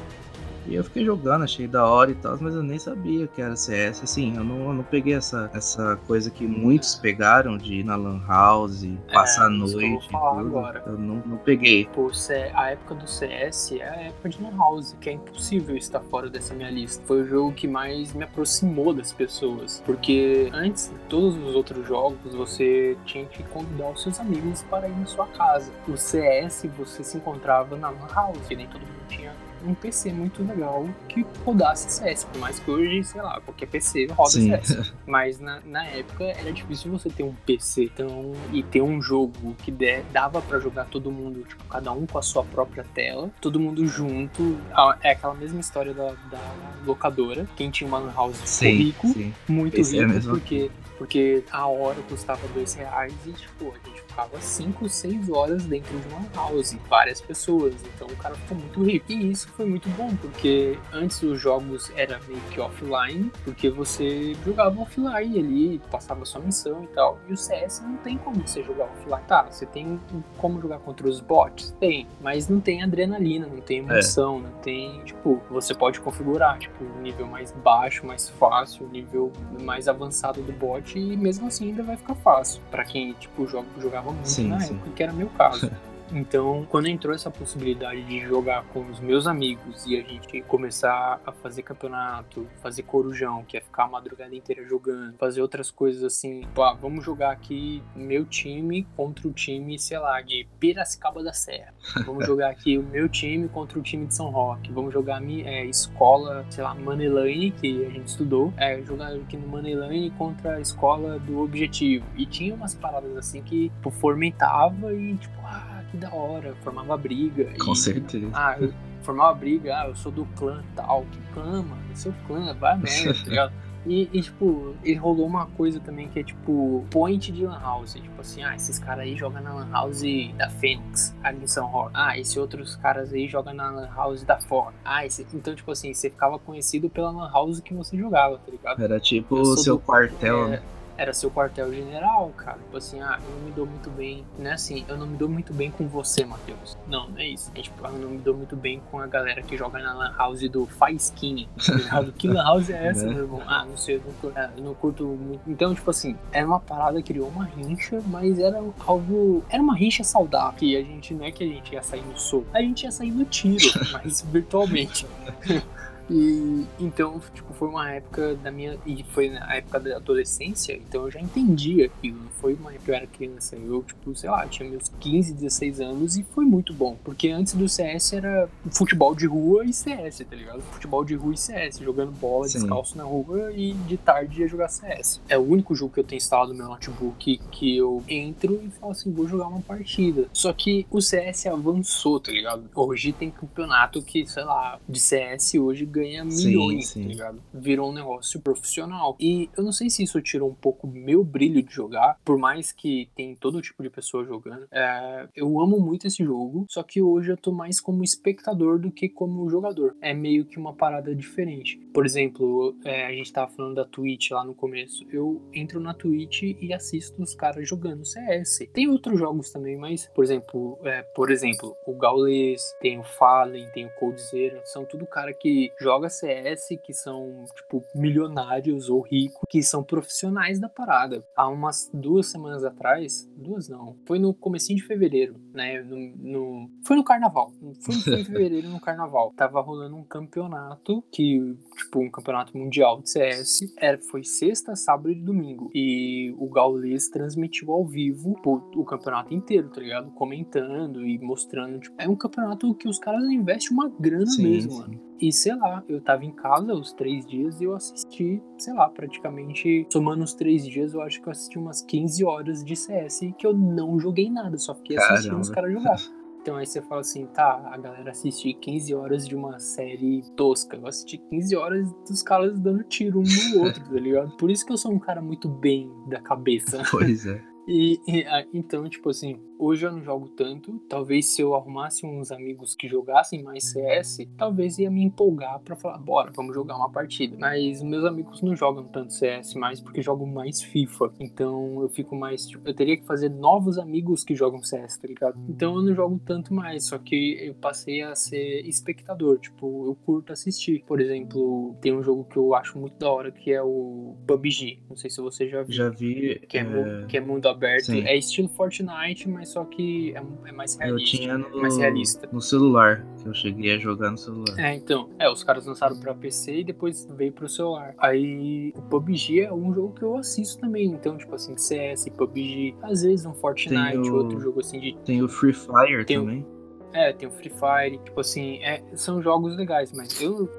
e 0.66 0.76
eu 0.76 0.84
fiquei 0.84 1.06
jogando, 1.06 1.44
achei 1.44 1.68
da 1.68 1.86
hora 1.86 2.12
e 2.12 2.16
tal, 2.16 2.38
mas 2.40 2.56
eu 2.56 2.64
nem 2.64 2.80
sabia 2.80 3.28
que 3.28 3.42
era 3.42 3.56
CS. 3.56 4.04
Assim, 4.04 4.36
eu 4.36 4.44
não, 4.44 4.68
eu 4.68 4.74
não 4.74 4.84
peguei 4.84 5.16
essa, 5.16 5.50
essa 5.54 5.98
coisa 6.08 6.30
que 6.30 6.46
muitos 6.46 6.96
pegaram 6.96 7.58
de 7.58 7.76
ir 7.76 7.84
na 7.84 7.96
Lan 7.96 8.22
House, 8.28 8.84
é, 8.84 9.14
passar 9.14 9.46
a 9.46 9.50
noite. 9.50 10.08
Eu, 10.12 10.18
agora. 10.20 10.84
eu 10.86 10.98
não, 10.98 11.16
não 11.26 11.38
peguei. 11.38 11.86
Pô, 11.94 12.12
a 12.54 12.72
época 12.72 12.96
do 12.96 13.08
CS 13.08 13.74
é 13.74 13.90
a 13.90 14.02
época 14.04 14.30
de 14.30 14.42
Lan 14.42 14.56
House, 14.58 14.96
que 15.00 15.10
é 15.10 15.14
impossível 15.14 15.76
estar 15.76 16.00
fora 16.00 16.30
dessa 16.30 16.54
minha 16.54 16.70
lista. 16.70 17.04
Foi 17.06 17.22
o 17.22 17.28
jogo 17.28 17.54
que 17.54 17.68
mais 17.68 18.14
me 18.14 18.24
aproximou 18.24 18.94
das 18.94 19.12
pessoas. 19.12 19.82
Porque 19.86 20.50
antes 20.54 20.90
de 20.90 21.00
todos 21.10 21.36
os 21.38 21.56
outros 21.56 21.86
jogos, 21.88 22.34
você 22.34 22.98
tinha 23.06 23.26
que 23.26 23.44
convidar 23.44 23.90
os 23.90 24.02
seus 24.02 24.20
amigos 24.20 24.64
para 24.64 24.88
ir 24.88 24.96
na 24.96 25.06
sua 25.06 25.28
casa. 25.28 25.72
O 25.88 25.98
CS 25.98 26.66
você 26.78 27.04
se 27.04 27.18
encontrava 27.18 27.76
na 27.76 27.90
Lan 27.90 28.08
House, 28.14 28.48
que 28.48 28.56
nem 28.56 28.68
todo 28.68 28.82
mundo 28.82 29.08
tinha 29.08 29.34
um 29.66 29.74
PC 29.74 30.12
muito 30.12 30.44
legal 30.44 30.88
que 31.08 31.26
rodasse 31.46 31.92
CS. 31.92 32.26
Por 32.26 32.40
mais 32.40 32.60
que 32.60 32.70
hoje, 32.70 33.04
sei 33.04 33.22
lá, 33.22 33.40
qualquer 33.42 33.68
PC 33.68 34.08
roda 34.08 34.30
Sim. 34.30 34.50
CS. 34.50 34.94
Mas 35.06 35.40
na, 35.40 35.60
na 35.66 35.86
época 35.86 36.24
era 36.24 36.52
difícil 36.52 36.92
você 36.92 37.10
ter 37.10 37.24
um 37.24 37.34
PC 37.34 37.86
então, 37.86 38.34
e 38.52 38.64
ter 38.64 38.82
um 38.82 39.02
jogo 39.02 39.56
que 39.64 39.72
der, 39.72 40.04
dava 40.12 40.42
para 40.42 40.60
jogar 40.60 40.86
todo 40.86 41.12
mundo, 41.12 41.44
tipo, 41.48 41.64
cada 41.66 41.92
um 41.92 42.06
com 42.06 42.18
a 42.18 42.22
sua 42.22 42.44
própria 42.44 42.86
tela, 42.94 43.30
todo 43.42 43.60
mundo 43.60 43.86
junto. 43.88 44.58
É 45.02 45.12
aquela 45.12 45.34
mesma 45.34 45.60
história 45.60 45.94
da, 45.94 46.10
da 46.30 46.42
locadora. 46.86 47.48
Quem 47.56 47.70
tinha 47.70 47.88
uma 47.88 48.12
house 48.12 48.38
sim, 48.46 48.72
rico, 48.72 49.08
sim. 49.08 49.34
muito 49.48 49.80
Esse 49.80 50.00
é 50.00 50.06
rico, 50.06 50.18
é 50.18 50.22
porque, 50.22 50.72
porque 50.98 51.44
a 51.52 51.68
hora 51.68 51.98
custava 52.10 52.48
dois 52.54 52.74
reais 52.74 53.14
e, 53.26 53.32
tipo, 53.32 53.72
a 53.72 53.90
gente 53.90 54.03
ficava 54.14 54.40
5, 54.40 54.88
6 54.88 55.30
horas 55.30 55.66
dentro 55.66 55.98
de 55.98 56.08
uma 56.08 56.24
house, 56.36 56.78
várias 56.88 57.20
pessoas. 57.20 57.74
Então 57.96 58.08
o 58.08 58.16
cara 58.16 58.36
ficou 58.36 58.58
muito 58.58 58.84
rico. 58.84 59.12
E 59.12 59.32
isso 59.32 59.50
foi 59.50 59.66
muito 59.66 59.90
bom, 59.90 60.16
porque 60.18 60.78
antes 60.92 61.22
os 61.24 61.42
jogos 61.42 61.92
era 61.96 62.20
meio 62.28 62.40
que 62.52 62.62
offline, 62.62 63.32
porque 63.44 63.70
você 63.70 64.36
jogava 64.46 64.80
offline 64.80 65.40
ali, 65.40 65.82
passava 65.92 66.24
sua 66.26 66.42
missão 66.42 66.84
e 66.84 66.88
tal. 66.88 67.20
E 67.28 67.34
o 67.34 67.38
CS 67.38 67.82
não 67.82 67.98
tem 67.98 68.18
como 68.18 68.48
você 68.48 68.64
jogar 68.64 68.86
offline. 68.86 69.24
Tá, 69.28 69.44
você 69.44 69.66
tem 69.66 70.00
como 70.38 70.62
jogar 70.62 70.80
contra 70.80 71.08
os 71.08 71.20
bots? 71.20 71.76
Tem, 71.80 72.08
mas 72.22 72.48
não 72.48 72.60
tem 72.60 72.84
adrenalina, 72.84 73.48
não 73.48 73.62
tem 73.62 73.80
emoção, 73.80 74.38
é. 74.38 74.42
não 74.42 74.52
tem. 74.62 75.04
Tipo, 75.04 75.42
você 75.50 75.74
pode 75.74 76.00
configurar, 76.00 76.60
tipo, 76.60 76.84
um 76.84 77.02
nível 77.02 77.26
mais 77.26 77.52
baixo, 77.52 78.06
mais 78.06 78.30
fácil, 78.30 78.88
nível 78.88 79.32
mais 79.62 79.88
avançado 79.88 80.42
do 80.42 80.52
bot, 80.52 80.98
e 80.98 81.18
mesmo 81.18 81.48
assim 81.48 81.70
ainda 81.70 81.84
vai 81.84 81.98
ficar 81.98 82.16
fácil. 82.16 82.62
para 82.70 82.84
quem, 82.84 83.14
tipo, 83.14 83.48
joga, 83.48 83.68
jogava 84.04 84.12
muito 84.12 84.30
sim, 84.30 84.50
na 84.50 84.60
sim. 84.60 84.76
época, 84.76 84.92
que 84.92 85.04
era 85.04 85.14
meu 85.14 85.30
caso. 85.30 85.72
Então, 86.14 86.66
quando 86.70 86.88
entrou 86.88 87.14
essa 87.14 87.32
possibilidade 87.32 88.04
de 88.04 88.20
jogar 88.20 88.64
com 88.66 88.82
os 88.82 89.00
meus 89.00 89.26
amigos 89.26 89.84
e 89.88 89.98
a 89.98 90.04
gente 90.04 90.42
começar 90.44 91.20
a 91.26 91.32
fazer 91.32 91.64
campeonato, 91.64 92.48
fazer 92.62 92.84
corujão, 92.84 93.44
que 93.44 93.58
é 93.58 93.62
ficar 93.62 93.86
a 93.86 93.88
madrugada 93.88 94.36
inteira 94.36 94.64
jogando, 94.64 95.18
fazer 95.18 95.42
outras 95.42 95.72
coisas 95.72 96.04
assim, 96.04 96.48
pá, 96.54 96.74
vamos 96.74 97.04
jogar 97.04 97.32
aqui 97.32 97.82
meu 97.96 98.26
time 98.26 98.86
contra 98.96 99.28
o 99.28 99.32
time, 99.32 99.80
sei 99.80 99.98
lá, 99.98 100.22
de 100.22 100.48
Piracicaba 100.60 101.24
da 101.24 101.34
Serra. 101.34 101.74
Vamos 102.06 102.28
jogar 102.28 102.50
aqui 102.50 102.78
o 102.78 102.84
meu 102.84 103.10
time 103.10 103.48
contra 103.50 103.80
o 103.80 103.82
time 103.82 104.06
de 104.06 104.14
São 104.14 104.30
Roque. 104.30 104.72
Vamos 104.72 104.94
jogar 104.94 105.20
a 105.20 105.32
é, 105.32 105.66
escola, 105.66 106.46
sei 106.52 106.64
lá, 106.64 106.76
Manelane, 106.76 107.50
que 107.52 107.86
a 107.86 107.90
gente 107.90 108.08
estudou, 108.08 108.54
é, 108.58 108.80
jogar 108.84 109.14
aqui 109.14 109.36
no 109.36 109.48
Manelane 109.48 110.12
contra 110.12 110.58
a 110.58 110.62
escola 110.62 111.18
do 111.18 111.40
Objetivo. 111.40 112.06
E 112.16 112.26
tinha 112.28 112.54
umas 112.54 112.76
paradas 112.76 113.18
assim 113.18 113.42
que 113.42 113.70
tipo, 113.70 113.90
fomentava 113.90 114.94
e, 114.94 115.16
tipo, 115.16 115.40
ah, 115.44 115.73
que 115.94 115.98
da 115.98 116.14
hora, 116.14 116.56
formava 116.62 116.98
briga. 116.98 117.54
Com 117.64 117.74
e, 117.74 117.76
certeza. 117.76 118.30
Ah, 118.34 118.58
eu 118.60 118.74
formava 119.04 119.34
briga, 119.36 119.80
ah, 119.80 119.88
eu 119.88 119.96
sou 119.96 120.12
do 120.12 120.26
clã 120.36 120.64
tal, 120.76 121.06
que 121.12 121.20
clã, 121.34 121.62
mano, 121.62 121.84
é 121.92 121.96
seu 121.96 122.14
clã, 122.26 122.54
vai 122.56 122.78
merda, 122.78 123.14
tá 123.14 123.30
ligado? 123.30 123.54
E, 123.86 124.10
e, 124.14 124.22
tipo, 124.22 124.76
ele 124.82 124.96
rolou 124.96 125.28
uma 125.28 125.46
coisa 125.46 125.78
também 125.78 126.08
que 126.08 126.18
é 126.18 126.24
tipo 126.24 126.86
point 126.90 127.30
de 127.34 127.46
Lan 127.46 127.60
House. 127.60 127.96
Tipo 127.96 128.22
assim, 128.22 128.42
ah, 128.42 128.56
esses 128.56 128.80
caras 128.80 129.04
aí 129.04 129.18
jogam 129.18 129.44
na 129.44 129.54
Lan 129.54 129.70
House 129.74 130.02
da 130.38 130.50
Fênix, 130.50 131.14
ali 131.22 131.44
em 131.44 131.48
São 131.48 131.68
Roque. 131.68 131.92
Ah, 131.94 132.18
esses 132.18 132.38
outros 132.38 132.78
caras 132.78 133.12
aí 133.12 133.28
jogam 133.28 133.54
na 133.54 133.70
Lan 133.70 133.90
House 133.94 134.24
da 134.24 134.40
Ford. 134.40 134.74
Ah, 134.86 135.06
esse... 135.06 135.28
então, 135.34 135.54
tipo 135.54 135.70
assim, 135.70 135.94
você 135.94 136.10
ficava 136.10 136.40
conhecido 136.40 136.90
pela 136.90 137.12
Lan 137.12 137.30
House 137.30 137.60
que 137.60 137.74
você 137.74 137.98
jogava, 137.98 138.38
tá 138.38 138.50
ligado? 138.50 138.82
Era 138.82 139.02
tipo 139.02 139.36
o 139.36 139.58
seu 139.58 139.76
do... 139.76 139.82
quartel, 139.82 140.46
é... 140.46 140.50
né? 140.52 140.64
Era 140.98 141.14
seu 141.14 141.32
quartel-general, 141.32 142.32
cara. 142.38 142.58
Tipo 142.58 142.78
assim, 142.78 143.02
ah, 143.02 143.20
eu 143.24 143.36
não 143.36 143.42
me 143.42 143.52
dou 143.52 143.66
muito 143.66 143.90
bem, 143.90 144.26
não 144.38 144.50
é 144.50 144.54
assim, 144.54 144.86
eu 144.88 144.98
não 144.98 145.08
me 145.08 145.18
dou 145.18 145.30
muito 145.30 145.54
bem 145.54 145.72
com 145.72 145.88
você, 145.88 146.26
Matheus. 146.26 146.78
Não, 146.88 147.10
não 147.10 147.18
é 147.18 147.28
isso. 147.28 147.52
É, 147.56 147.62
tipo, 147.62 147.86
eu 147.86 147.94
não 147.94 148.10
me 148.10 148.18
dou 148.18 148.36
muito 148.36 148.56
bem 148.56 148.82
com 148.92 149.00
a 149.00 149.08
galera 149.08 149.42
que 149.42 149.58
joga 149.58 149.80
na 149.80 149.94
Lan 149.94 150.14
House 150.18 150.48
do 150.50 150.66
Faiskin, 150.66 151.48
tá 151.58 152.04
que 152.18 152.28
Lan 152.28 152.44
House 152.44 152.70
é 152.70 152.88
essa, 152.88 153.06
né? 153.06 153.14
meu 153.14 153.24
irmão? 153.24 153.42
Ah, 153.48 153.66
não 153.66 153.78
sei, 153.78 153.96
eu 153.96 154.02
não, 154.24 154.38
é, 154.38 154.50
eu 154.58 154.64
não, 154.64 154.74
curto 154.74 155.06
muito. 155.06 155.42
Então, 155.48 155.74
tipo 155.74 155.90
assim, 155.90 156.18
era 156.32 156.46
uma 156.46 156.60
parada 156.60 157.02
que 157.02 157.14
criou 157.14 157.28
uma 157.28 157.46
rincha, 157.46 158.02
mas 158.08 158.40
era 158.40 158.62
algo. 158.86 159.44
Era 159.50 159.62
uma 159.62 159.76
rincha 159.76 160.04
saudável. 160.04 160.58
Que 160.58 160.76
a 160.76 160.82
gente, 160.82 161.14
não 161.14 161.26
é 161.26 161.32
que 161.32 161.44
a 161.44 161.48
gente 161.48 161.74
ia 161.74 161.84
sair 161.84 162.02
no 162.02 162.18
soco, 162.18 162.48
a 162.54 162.62
gente 162.62 162.84
ia 162.84 162.92
sair 162.92 163.12
no 163.12 163.26
tiro, 163.26 163.66
mas 163.92 164.22
virtualmente. 164.22 165.06
E 166.14 166.66
então, 166.80 167.20
tipo, 167.34 167.54
foi 167.54 167.68
uma 167.68 167.90
época 167.92 168.36
da 168.36 168.52
minha. 168.52 168.78
E 168.86 169.04
foi 169.04 169.30
na 169.30 169.56
época 169.56 169.80
da 169.80 169.96
adolescência, 169.96 170.74
então 170.74 171.06
eu 171.06 171.12
já 171.12 171.20
entendi 171.20 171.84
aquilo. 171.84 172.20
Não 172.20 172.30
foi 172.30 172.54
uma 172.54 172.72
época 172.72 172.86
que 172.86 172.92
eu 172.92 172.96
era 172.96 173.08
criança. 173.08 173.56
Eu, 173.56 173.82
tipo, 173.84 174.16
sei 174.16 174.30
lá, 174.30 174.46
tinha 174.48 174.70
meus 174.70 174.92
15, 175.00 175.34
16 175.34 175.82
anos 175.82 176.18
e 176.18 176.24
foi 176.24 176.46
muito 176.46 176.74
bom. 176.74 176.96
Porque 177.04 177.30
antes 177.30 177.54
do 177.54 177.68
CS 177.68 178.14
era 178.14 178.48
futebol 178.72 179.16
de 179.16 179.26
rua 179.26 179.66
e 179.66 179.74
CS, 179.74 180.20
tá 180.30 180.36
ligado? 180.36 180.62
Futebol 180.62 181.04
de 181.04 181.16
rua 181.16 181.34
e 181.34 181.38
CS, 181.38 181.80
jogando 181.80 182.12
bola 182.12 182.48
Sim. 182.48 182.60
descalço 182.60 182.98
na 182.98 183.04
rua 183.04 183.52
e 183.54 183.74
de 183.74 183.98
tarde 183.98 184.42
ia 184.42 184.48
jogar 184.48 184.68
CS. 184.68 185.20
É 185.28 185.38
o 185.38 185.42
único 185.42 185.74
jogo 185.74 185.94
que 185.94 186.00
eu 186.00 186.04
tenho 186.04 186.18
instalado 186.18 186.52
no 186.52 186.58
meu 186.58 186.68
notebook 186.68 187.40
que 187.52 187.78
eu 187.78 188.04
entro 188.08 188.62
e 188.64 188.70
falo 188.70 188.92
assim, 188.92 189.12
vou 189.12 189.28
jogar 189.28 189.48
uma 189.48 189.62
partida. 189.62 190.28
Só 190.32 190.54
que 190.54 190.86
o 190.92 191.02
CS 191.02 191.48
avançou, 191.48 192.20
tá 192.20 192.32
ligado? 192.32 192.70
Hoje 192.76 193.12
tem 193.12 193.32
campeonato 193.32 194.02
que, 194.02 194.28
sei 194.28 194.44
lá, 194.44 194.80
de 194.88 195.00
CS 195.00 195.56
hoje 195.56 195.86
ganha 195.86 196.03
milhões, 196.04 196.88
sim, 196.88 196.94
sim. 196.94 197.02
tá 197.04 197.08
ligado? 197.10 197.44
Virou 197.54 197.90
um 197.90 197.94
negócio 197.94 198.40
profissional. 198.42 199.16
E 199.20 199.50
eu 199.58 199.64
não 199.64 199.72
sei 199.72 199.90
se 199.90 200.04
isso 200.04 200.22
tirou 200.22 200.50
um 200.50 200.56
pouco 200.56 200.88
meu 200.88 201.24
brilho 201.24 201.62
de 201.62 201.74
jogar, 201.74 202.20
por 202.24 202.38
mais 202.38 202.72
que 202.72 203.10
tem 203.16 203.36
todo 203.36 203.62
tipo 203.62 203.82
de 203.84 203.90
pessoa 203.90 204.26
jogando. 204.26 204.68
É, 204.72 205.28
eu 205.36 205.60
amo 205.60 205.80
muito 205.80 206.08
esse 206.08 206.24
jogo, 206.24 206.66
só 206.70 206.84
que 206.84 207.02
hoje 207.02 207.32
eu 207.32 207.38
tô 207.38 207.52
mais 207.52 207.80
como 207.80 208.04
espectador 208.04 208.80
do 208.80 208.92
que 208.92 209.10
como 209.10 209.50
jogador. 209.50 209.96
É 210.02 210.14
meio 210.14 210.46
que 210.46 210.58
uma 210.58 210.74
parada 210.74 211.16
diferente. 211.16 211.78
Por 211.94 212.06
exemplo, 212.06 212.76
é, 212.84 213.06
a 213.06 213.12
gente 213.12 213.32
tava 213.32 213.52
falando 213.52 213.76
da 213.76 213.86
Twitch 213.86 214.32
lá 214.32 214.44
no 214.44 214.54
começo. 214.54 215.06
Eu 215.12 215.42
entro 215.54 215.80
na 215.80 215.94
Twitch 215.94 216.44
e 216.44 216.74
assisto 216.74 217.22
os 217.22 217.36
caras 217.36 217.68
jogando 217.68 218.06
CS. 218.06 218.68
Tem 218.74 218.88
outros 218.88 219.20
jogos 219.20 219.52
também, 219.52 219.78
mas, 219.78 220.08
por 220.14 220.24
exemplo, 220.24 220.78
é, 220.84 221.02
por 221.02 221.32
exemplo, 221.32 221.76
o 221.86 221.94
Gaules, 221.94 222.76
tem 222.82 223.00
o 223.00 223.04
Fallen, 223.04 223.68
tem 223.74 223.86
o 223.86 223.92
Coldzera, 223.92 224.62
são 224.66 224.86
tudo 224.86 225.06
cara 225.06 225.34
que 225.34 225.72
joga 225.84 226.10
CS, 226.10 226.70
que 226.82 226.94
são, 226.94 227.44
tipo, 227.54 227.84
milionários 227.94 228.90
ou 228.90 229.02
ricos, 229.02 229.42
que 229.50 229.62
são 229.62 229.84
profissionais 229.84 230.60
da 230.60 230.70
parada. 230.70 231.24
Há 231.36 231.48
umas 231.50 231.92
duas 231.94 232.28
semanas 232.28 232.64
atrás, 232.64 233.30
duas 233.36 233.68
não, 233.68 233.98
foi 234.08 234.18
no 234.18 234.34
comecinho 234.34 234.78
de 234.78 234.86
fevereiro, 234.86 235.36
né? 235.54 235.82
No, 235.82 235.98
no 236.18 236.70
foi 236.86 236.96
no 236.96 237.04
carnaval. 237.04 237.52
Foi, 237.82 237.96
em 237.96 238.00
fevereiro 238.24 238.70
no 238.70 238.80
carnaval. 238.80 239.34
Tava 239.36 239.62
rolando 239.62 239.96
um 239.96 240.04
campeonato 240.04 241.04
que, 241.12 241.58
tipo, 241.76 242.00
um 242.00 242.10
campeonato 242.10 242.58
mundial 242.58 243.02
de 243.02 243.10
CS. 243.10 243.74
Era, 243.78 243.98
foi 243.98 244.24
sexta, 244.24 244.76
sábado 244.76 245.12
e 245.12 245.16
domingo. 245.16 245.70
E 245.74 246.34
o 246.38 246.50
Gaules 246.50 247.10
transmitiu 247.10 247.72
ao 247.72 247.86
vivo 247.86 248.36
o, 248.46 248.82
o 248.82 248.86
campeonato 248.86 249.34
inteiro, 249.34 249.70
tá 249.70 249.82
ligado? 249.82 250.12
Comentando 250.12 251.06
e 251.06 251.20
mostrando. 251.20 251.80
Tipo, 251.80 251.96
é 251.98 252.08
um 252.08 252.16
campeonato 252.16 252.74
que 252.76 252.88
os 252.88 253.00
caras 253.00 253.24
investem 253.30 253.76
uma 253.76 253.90
grana 253.90 254.26
sim, 254.26 254.44
mesmo, 254.44 254.72
sim. 254.72 254.80
mano. 254.80 255.13
E 255.20 255.32
sei 255.32 255.56
lá, 255.56 255.84
eu 255.88 256.02
tava 256.02 256.26
em 256.26 256.32
casa 256.32 256.74
os 256.74 256.94
três 256.94 257.26
dias 257.26 257.62
e 257.62 257.66
eu 257.66 257.76
assisti, 257.76 258.42
sei 258.58 258.74
lá, 258.74 258.90
praticamente 258.90 259.86
somando 259.92 260.24
os 260.24 260.34
três 260.34 260.66
dias, 260.66 260.94
eu 260.94 261.02
acho 261.02 261.22
que 261.22 261.28
eu 261.28 261.32
assisti 261.32 261.58
umas 261.58 261.82
15 261.82 262.26
horas 262.26 262.64
de 262.64 262.76
CS 262.76 263.22
que 263.38 263.46
eu 263.46 263.54
não 263.54 264.00
joguei 264.00 264.30
nada, 264.30 264.58
só 264.58 264.76
fiquei 264.76 264.98
assistindo 264.98 265.24
Caramba. 265.24 265.42
os 265.42 265.50
caras 265.50 265.74
jogar. 265.74 266.24
Então 266.44 266.58
aí 266.58 266.66
você 266.66 266.82
fala 266.82 267.00
assim, 267.00 267.26
tá, 267.28 267.70
a 267.72 267.78
galera 267.78 268.12
assiste 268.12 268.54
15 268.54 268.94
horas 268.94 269.26
de 269.26 269.34
uma 269.34 269.60
série 269.60 270.22
tosca. 270.36 270.76
Eu 270.76 270.86
assisti 270.86 271.18
15 271.18 271.56
horas 271.56 271.94
dos 272.06 272.22
caras 272.22 272.60
dando 272.60 272.84
tiro 272.84 273.20
um 273.20 273.24
no 273.24 273.64
outro, 273.64 273.82
tá 273.82 273.98
ligado? 273.98 274.36
Por 274.36 274.52
isso 274.52 274.66
que 274.66 274.74
eu 274.74 274.78
sou 274.78 274.92
um 274.92 275.00
cara 275.00 275.22
muito 275.22 275.48
bem 275.48 275.90
da 276.06 276.20
cabeça. 276.20 276.84
Pois 276.92 277.26
é. 277.26 277.42
E, 277.66 277.98
e, 278.06 278.26
então, 278.54 278.90
tipo 278.90 279.10
assim, 279.10 279.40
hoje 279.64 279.86
eu 279.86 279.92
não 279.92 280.04
jogo 280.04 280.28
tanto. 280.30 280.80
Talvez 280.90 281.28
se 281.28 281.42
eu 281.42 281.56
arrumasse 281.56 282.06
uns 282.06 282.32
amigos 282.32 282.76
que 282.76 282.88
jogassem 282.88 283.42
mais 283.42 283.64
CS, 283.72 284.20
talvez 284.38 284.78
ia 284.78 284.92
me 284.92 285.04
empolgar 285.04 285.60
para 285.60 285.76
falar, 285.76 285.98
bora, 285.98 286.32
vamos 286.36 286.54
jogar 286.54 286.76
uma 286.76 286.90
partida. 286.90 287.38
Mas 287.40 287.82
meus 287.82 288.04
amigos 288.04 288.42
não 288.42 288.56
jogam 288.56 288.84
tanto 288.86 289.14
CS 289.14 289.54
mais 289.56 289.80
porque 289.80 290.02
jogam 290.02 290.28
mais 290.28 290.62
FIFA. 290.62 291.14
Então 291.20 291.82
eu 291.82 291.90
fico 291.90 292.16
mais, 292.16 292.46
tipo, 292.48 292.68
eu 292.68 292.74
teria 292.74 292.98
que 292.98 293.06
fazer 293.06 293.30
novos 293.30 293.78
amigos 293.78 294.24
que 294.24 294.36
jogam 294.36 294.62
CS, 294.62 294.98
tá 294.98 295.08
ligado? 295.08 295.40
Então 295.48 295.76
eu 295.76 295.82
não 295.82 295.96
jogo 295.96 296.20
tanto 296.26 296.54
mais, 296.54 296.86
só 296.86 296.98
que 296.98 297.38
eu 297.40 297.54
passei 297.56 298.02
a 298.02 298.16
ser 298.16 298.68
espectador, 298.68 299.40
tipo, 299.40 299.88
eu 299.88 299.96
curto 300.06 300.34
assistir. 300.34 300.84
Por 300.86 301.00
exemplo, 301.00 301.76
tem 301.82 301.96
um 301.96 302.04
jogo 302.04 302.26
que 302.26 302.38
eu 302.38 302.54
acho 302.54 302.78
muito 302.78 302.98
da 302.98 303.10
hora 303.10 303.32
que 303.32 303.52
é 303.52 303.62
o 303.62 304.16
PUBG. 304.28 304.80
Não 304.90 304.96
sei 304.96 305.10
se 305.10 305.22
você 305.22 305.48
já 305.48 305.64
viu. 305.64 305.74
Já 305.74 305.90
vi. 305.90 306.42
Que 306.48 306.58
é, 306.58 306.62
é... 306.62 307.06
Que 307.08 307.18
é 307.18 307.22
mundo 307.22 307.48
aberto. 307.48 307.86
Sim. 307.86 308.02
É 308.02 308.18
estilo 308.18 308.50
Fortnite, 308.50 309.30
mas 309.30 309.53
só 309.54 309.64
que 309.66 310.16
é, 310.16 310.50
é 310.50 310.52
mais 310.52 310.76
realista. 310.76 311.16
Eu 311.16 311.20
tinha 311.20 311.38
no, 311.38 311.62
mais 311.62 311.78
realista. 311.78 312.28
no 312.32 312.42
celular, 312.42 313.06
que 313.22 313.28
eu 313.28 313.34
cheguei 313.34 313.76
a 313.76 313.78
jogar 313.78 314.10
no 314.10 314.18
celular. 314.18 314.60
É, 314.60 314.74
então. 314.74 315.10
É, 315.20 315.30
os 315.30 315.44
caras 315.44 315.68
lançaram 315.68 315.96
pra 316.00 316.14
PC 316.16 316.60
e 316.60 316.64
depois 316.64 317.06
veio 317.16 317.32
pro 317.32 317.48
celular. 317.48 317.94
Aí 318.00 318.74
o 318.76 318.82
PUBG 318.82 319.42
é 319.42 319.54
um 319.54 319.72
jogo 319.74 319.94
que 319.94 320.04
eu 320.04 320.18
assisto 320.18 320.60
também. 320.60 320.88
Então, 320.88 321.18
tipo 321.18 321.36
assim, 321.36 321.56
CS, 321.56 322.10
PUBG, 322.10 322.76
às 322.82 323.04
vezes 323.04 323.26
um 323.26 323.34
Fortnite, 323.34 324.10
o... 324.10 324.16
outro 324.16 324.40
jogo 324.40 324.60
assim 324.60 324.80
de. 324.80 324.98
Tem 325.06 325.22
o 325.22 325.28
Free 325.28 325.54
Fire 325.54 326.04
tem 326.06 326.20
também. 326.20 326.46
É, 326.94 327.12
tem 327.12 327.28
o 327.28 327.32
Free 327.32 327.50
Fire, 327.52 327.98
tipo 328.04 328.20
assim, 328.20 328.64
é, 328.64 328.84
são 328.96 329.22
jogos 329.22 329.56
legais, 329.58 329.92
mas 329.92 330.22
eu 330.22 330.50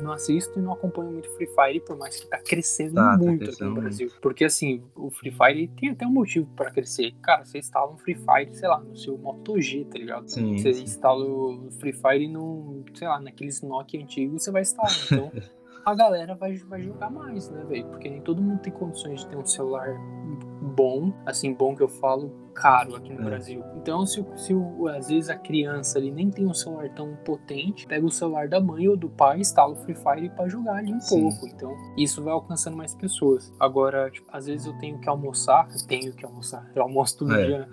não, 0.00 0.12
assisto 0.12 0.58
e 0.58 0.62
não 0.62 0.72
acompanho 0.72 1.10
muito 1.10 1.28
Free 1.30 1.48
Fire, 1.48 1.80
por 1.80 1.96
mais 1.96 2.20
que 2.20 2.26
tá 2.26 2.38
crescendo 2.38 2.94
tá, 2.94 3.16
muito 3.16 3.40
tá 3.40 3.44
crescendo 3.46 3.70
aqui 3.70 3.74
no 3.74 3.80
Brasil. 3.80 4.12
Porque 4.20 4.44
assim, 4.44 4.82
o 4.94 5.10
Free 5.10 5.32
Fire 5.32 5.68
tem 5.68 5.90
até 5.90 6.06
um 6.06 6.12
motivo 6.12 6.46
para 6.54 6.70
crescer. 6.70 7.12
Cara, 7.22 7.44
você 7.44 7.58
instala 7.58 7.92
um 7.92 7.98
Free 7.98 8.14
Fire, 8.14 8.54
sei 8.54 8.68
lá, 8.68 8.78
no 8.78 8.96
seu 8.96 9.18
Moto 9.18 9.60
G, 9.60 9.84
tá 9.84 9.98
ligado? 9.98 10.28
Sim, 10.28 10.56
você 10.56 10.72
sim. 10.72 10.84
instala 10.84 11.24
o 11.24 11.68
Free 11.72 11.92
Fire 11.92 12.28
no, 12.28 12.84
sei 12.94 13.08
lá, 13.08 13.20
naqueles 13.20 13.60
Nokia 13.62 14.00
antigos, 14.00 14.44
você 14.44 14.50
vai 14.50 14.62
instalar. 14.62 14.92
Então. 15.10 15.32
a 15.84 15.94
galera 15.94 16.34
vai, 16.34 16.56
vai 16.56 16.82
jogar 16.82 17.10
mais, 17.10 17.48
né, 17.50 17.64
velho? 17.64 17.86
Porque 17.86 18.08
nem 18.08 18.20
todo 18.20 18.42
mundo 18.42 18.60
tem 18.60 18.72
condições 18.72 19.20
de 19.20 19.28
ter 19.28 19.36
um 19.36 19.46
celular 19.46 19.96
bom, 20.74 21.12
assim, 21.26 21.52
bom 21.52 21.74
que 21.74 21.82
eu 21.82 21.88
falo, 21.88 22.32
caro 22.54 22.96
aqui 22.96 23.12
no 23.12 23.22
é. 23.22 23.24
Brasil. 23.24 23.64
Então, 23.76 24.06
se, 24.06 24.24
se 24.36 24.54
às 24.96 25.08
vezes 25.08 25.28
a 25.28 25.36
criança 25.36 25.98
ali 25.98 26.10
nem 26.10 26.30
tem 26.30 26.46
um 26.46 26.54
celular 26.54 26.88
tão 26.90 27.16
potente, 27.24 27.86
pega 27.86 28.06
o 28.06 28.10
celular 28.10 28.48
da 28.48 28.60
mãe 28.60 28.88
ou 28.88 28.96
do 28.96 29.10
pai, 29.10 29.40
instala 29.40 29.72
o 29.72 29.76
Free 29.76 29.94
Fire 29.94 30.30
para 30.30 30.48
jogar 30.48 30.76
ali 30.76 30.92
um 30.92 31.00
Sim. 31.00 31.22
pouco. 31.22 31.46
Então, 31.46 31.76
isso 31.96 32.22
vai 32.22 32.32
alcançando 32.32 32.76
mais 32.76 32.94
pessoas. 32.94 33.52
Agora, 33.58 34.10
tipo, 34.10 34.28
às 34.32 34.46
vezes 34.46 34.66
eu 34.66 34.78
tenho 34.78 34.98
que 34.98 35.08
almoçar, 35.08 35.68
tenho 35.86 36.12
que 36.14 36.24
almoçar, 36.24 36.70
eu 36.74 36.82
almoço 36.82 37.18
todo 37.18 37.34
é. 37.34 37.46
dia. 37.46 37.68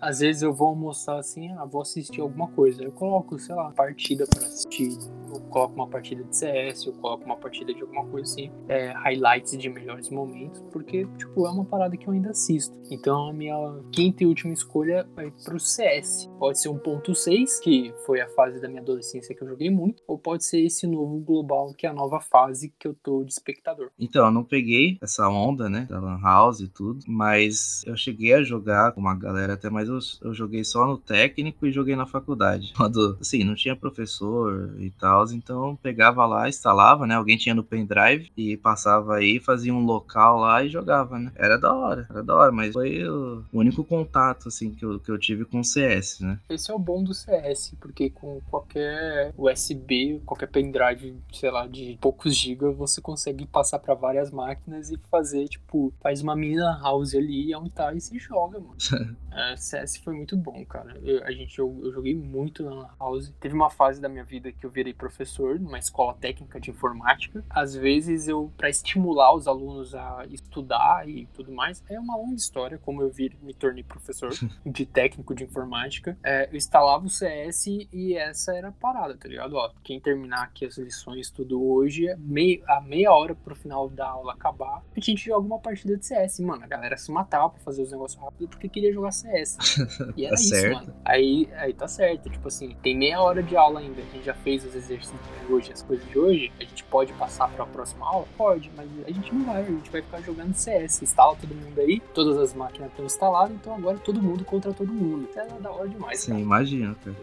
Às 0.00 0.20
vezes 0.20 0.40
eu 0.40 0.54
vou 0.54 0.68
almoçar 0.68 1.18
assim, 1.18 1.52
ah, 1.52 1.66
vou 1.66 1.82
assistir 1.82 2.22
alguma 2.22 2.48
coisa. 2.48 2.82
Eu 2.82 2.90
coloco, 2.90 3.38
sei 3.38 3.54
lá, 3.54 3.70
partida 3.70 4.26
para 4.26 4.38
assistir. 4.38 4.96
Eu 5.32 5.40
coloco 5.42 5.74
uma 5.74 5.86
partida 5.86 6.24
de 6.24 6.36
CS, 6.36 6.86
eu 6.86 6.92
coloco 6.94 7.24
uma 7.24 7.36
partida 7.36 7.72
de 7.72 7.80
alguma 7.80 8.06
coisa 8.06 8.32
assim, 8.32 8.50
é, 8.68 8.92
highlights 8.92 9.56
de 9.56 9.68
melhores 9.68 10.10
momentos, 10.10 10.60
porque, 10.72 11.06
tipo, 11.16 11.46
é 11.46 11.50
uma 11.50 11.64
parada 11.64 11.96
que 11.96 12.06
eu 12.06 12.12
ainda 12.12 12.30
assisto. 12.30 12.78
Então 12.90 13.28
a 13.28 13.32
minha 13.32 13.56
quinta 13.92 14.24
e 14.24 14.26
última 14.26 14.52
escolha 14.52 15.08
vai 15.14 15.30
pro 15.44 15.58
CS. 15.58 16.30
Pode 16.38 16.60
ser 16.60 16.68
um 16.68 16.78
ponto 16.78 17.14
6, 17.14 17.60
que 17.60 17.94
foi 18.04 18.20
a 18.20 18.28
fase 18.30 18.60
da 18.60 18.68
minha 18.68 18.80
adolescência 18.80 19.34
que 19.34 19.42
eu 19.42 19.48
joguei 19.48 19.70
muito, 19.70 20.02
ou 20.06 20.18
pode 20.18 20.44
ser 20.44 20.60
esse 20.60 20.86
novo 20.86 21.18
global, 21.18 21.72
que 21.74 21.86
é 21.86 21.90
a 21.90 21.94
nova 21.94 22.20
fase 22.20 22.72
que 22.78 22.88
eu 22.88 22.94
tô 22.94 23.24
de 23.24 23.32
espectador. 23.32 23.90
Então, 23.98 24.26
eu 24.26 24.32
não 24.32 24.44
peguei 24.44 24.98
essa 25.00 25.28
onda, 25.28 25.68
né, 25.68 25.86
da 25.88 26.00
Lan 26.00 26.20
House 26.20 26.60
e 26.60 26.68
tudo, 26.68 27.00
mas 27.06 27.82
eu 27.86 27.96
cheguei 27.96 28.34
a 28.34 28.42
jogar 28.42 28.92
com 28.92 29.00
uma 29.00 29.14
galera 29.14 29.54
até 29.54 29.70
mais 29.70 29.88
eu, 29.88 29.98
eu 30.22 30.34
joguei 30.34 30.64
só 30.64 30.86
no 30.86 30.98
técnico 30.98 31.66
e 31.66 31.72
joguei 31.72 31.96
na 31.96 32.06
faculdade. 32.06 32.72
Quando, 32.76 33.16
assim, 33.20 33.44
não 33.44 33.54
tinha 33.54 33.76
professor 33.76 34.74
e 34.78 34.90
tal, 34.90 35.19
então 35.32 35.76
pegava 35.76 36.26
lá, 36.26 36.48
instalava, 36.48 37.06
né? 37.06 37.14
Alguém 37.14 37.36
tinha 37.36 37.54
no 37.54 37.64
pendrive 37.64 38.30
e 38.36 38.56
passava 38.56 39.16
aí, 39.16 39.38
fazia 39.38 39.74
um 39.74 39.84
local 39.84 40.38
lá 40.38 40.62
e 40.64 40.68
jogava, 40.68 41.18
né? 41.18 41.32
Era 41.36 41.58
da 41.58 41.72
hora, 41.72 42.06
era 42.10 42.22
da 42.22 42.34
hora, 42.34 42.52
mas 42.52 42.72
foi 42.72 43.08
o 43.08 43.44
único 43.52 43.84
contato, 43.84 44.48
assim, 44.48 44.72
que 44.72 44.84
eu, 44.84 44.98
que 44.98 45.10
eu 45.10 45.18
tive 45.18 45.44
com 45.44 45.60
o 45.60 45.64
CS, 45.64 46.20
né? 46.20 46.38
Esse 46.48 46.70
é 46.70 46.74
o 46.74 46.78
bom 46.78 47.02
do 47.02 47.14
CS, 47.14 47.74
porque 47.80 48.10
com 48.10 48.40
qualquer 48.50 49.32
USB, 49.36 50.20
qualquer 50.24 50.48
pendrive, 50.48 51.16
sei 51.32 51.50
lá, 51.50 51.66
de 51.66 51.98
poucos 52.00 52.36
gigas, 52.36 52.76
você 52.76 53.00
consegue 53.00 53.46
passar 53.46 53.78
para 53.78 53.94
várias 53.94 54.30
máquinas 54.30 54.90
e 54.90 54.96
fazer, 55.10 55.48
tipo, 55.48 55.92
faz 56.00 56.22
uma 56.22 56.34
mina 56.34 56.80
house 56.82 57.14
ali, 57.14 57.54
onde 57.54 57.70
tá 57.70 57.92
e 57.92 58.00
se 58.00 58.18
joga, 58.18 58.58
mano. 58.58 58.76
é, 59.32 59.56
CS 59.56 59.98
foi 59.98 60.14
muito 60.14 60.36
bom, 60.36 60.64
cara. 60.64 60.98
Eu, 61.02 61.24
a 61.24 61.30
gente, 61.30 61.58
eu, 61.58 61.80
eu 61.82 61.92
joguei 61.92 62.14
muito 62.14 62.62
na 62.62 62.90
House. 62.98 63.32
Teve 63.40 63.54
uma 63.54 63.70
fase 63.70 64.00
da 64.00 64.08
minha 64.08 64.24
vida 64.24 64.52
que 64.52 64.64
eu 64.64 64.70
virei 64.70 64.92
professor 65.10 65.58
numa 65.58 65.78
escola 65.78 66.14
técnica 66.14 66.60
de 66.60 66.70
informática. 66.70 67.44
Às 67.50 67.74
vezes 67.74 68.28
eu, 68.28 68.52
para 68.56 68.70
estimular 68.70 69.34
os 69.34 69.48
alunos 69.48 69.94
a 69.94 70.24
estudar 70.30 71.08
e 71.08 71.26
tudo 71.26 71.52
mais, 71.52 71.82
é 71.88 71.98
uma 71.98 72.16
longa 72.16 72.36
história 72.36 72.78
como 72.78 73.02
eu 73.02 73.10
vir, 73.10 73.36
me 73.42 73.52
tornei 73.52 73.82
professor 73.82 74.30
de 74.64 74.86
técnico 74.86 75.34
de 75.34 75.44
informática. 75.44 76.16
É, 76.22 76.48
eu 76.50 76.56
instalava 76.56 77.04
o 77.04 77.10
CS 77.10 77.66
e 77.92 78.14
essa 78.14 78.54
era 78.54 78.68
a 78.68 78.72
parada, 78.72 79.16
tá 79.16 79.28
ligado? 79.28 79.54
Ó, 79.54 79.72
quem 79.82 80.00
terminar 80.00 80.44
aqui 80.44 80.64
as 80.64 80.78
lições 80.78 81.30
tudo 81.30 81.62
hoje, 81.62 82.08
é 82.08 82.16
meia, 82.16 82.62
a 82.68 82.80
meia 82.80 83.12
hora 83.12 83.34
pro 83.34 83.54
final 83.54 83.88
da 83.88 84.08
aula 84.08 84.32
acabar, 84.32 84.82
a 84.96 85.00
gente 85.00 85.24
joga 85.24 85.46
uma 85.46 85.58
partida 85.58 85.96
de 85.96 86.06
CS. 86.06 86.40
Mano, 86.40 86.64
a 86.64 86.68
galera 86.68 86.96
se 86.96 87.10
matava 87.10 87.50
pra 87.50 87.60
fazer 87.60 87.82
os 87.82 87.90
negócios 87.90 88.20
rápido 88.20 88.48
porque 88.48 88.68
queria 88.68 88.92
jogar 88.92 89.10
CS. 89.10 89.58
E 90.16 90.24
era 90.24 90.34
tá 90.34 90.40
isso, 90.40 90.54
certo. 90.54 90.74
mano. 90.74 90.94
Aí, 91.04 91.48
aí 91.54 91.72
tá 91.72 91.86
certo. 91.86 92.28
Tipo 92.30 92.48
assim, 92.48 92.76
tem 92.82 92.96
meia 92.96 93.20
hora 93.20 93.42
de 93.42 93.56
aula 93.56 93.80
ainda. 93.80 94.00
A 94.00 94.04
gente 94.04 94.24
já 94.24 94.34
fez 94.34 94.64
os 94.64 94.74
exercícios 94.74 94.99
de 95.08 95.52
hoje, 95.52 95.72
as 95.72 95.82
coisas 95.82 96.08
de 96.08 96.18
hoje. 96.18 96.52
A 96.58 96.64
gente 96.64 96.84
pode 96.84 97.12
passar 97.14 97.48
pra 97.48 97.66
próxima 97.66 98.06
aula? 98.06 98.26
Pode, 98.36 98.70
mas 98.76 98.88
a 99.06 99.10
gente 99.10 99.34
não 99.34 99.44
vai. 99.44 99.62
A 99.62 99.64
gente 99.64 99.90
vai 99.90 100.02
ficar 100.02 100.20
jogando 100.20 100.54
CS. 100.54 101.02
Instala 101.02 101.36
todo 101.36 101.54
mundo 101.54 101.78
aí. 101.80 102.00
Todas 102.14 102.36
as 102.38 102.54
máquinas 102.54 102.90
estão 102.90 103.04
instaladas, 103.04 103.52
então 103.54 103.74
agora 103.74 103.98
todo 103.98 104.22
mundo 104.22 104.44
contra 104.44 104.72
todo 104.72 104.92
mundo. 104.92 105.28
Isso 105.28 105.38
é 105.38 105.46
da 105.60 105.70
hora 105.70 105.88
demais. 105.88 106.20
Sim, 106.20 106.38
imagina, 106.38 106.94
cara. 107.04 107.16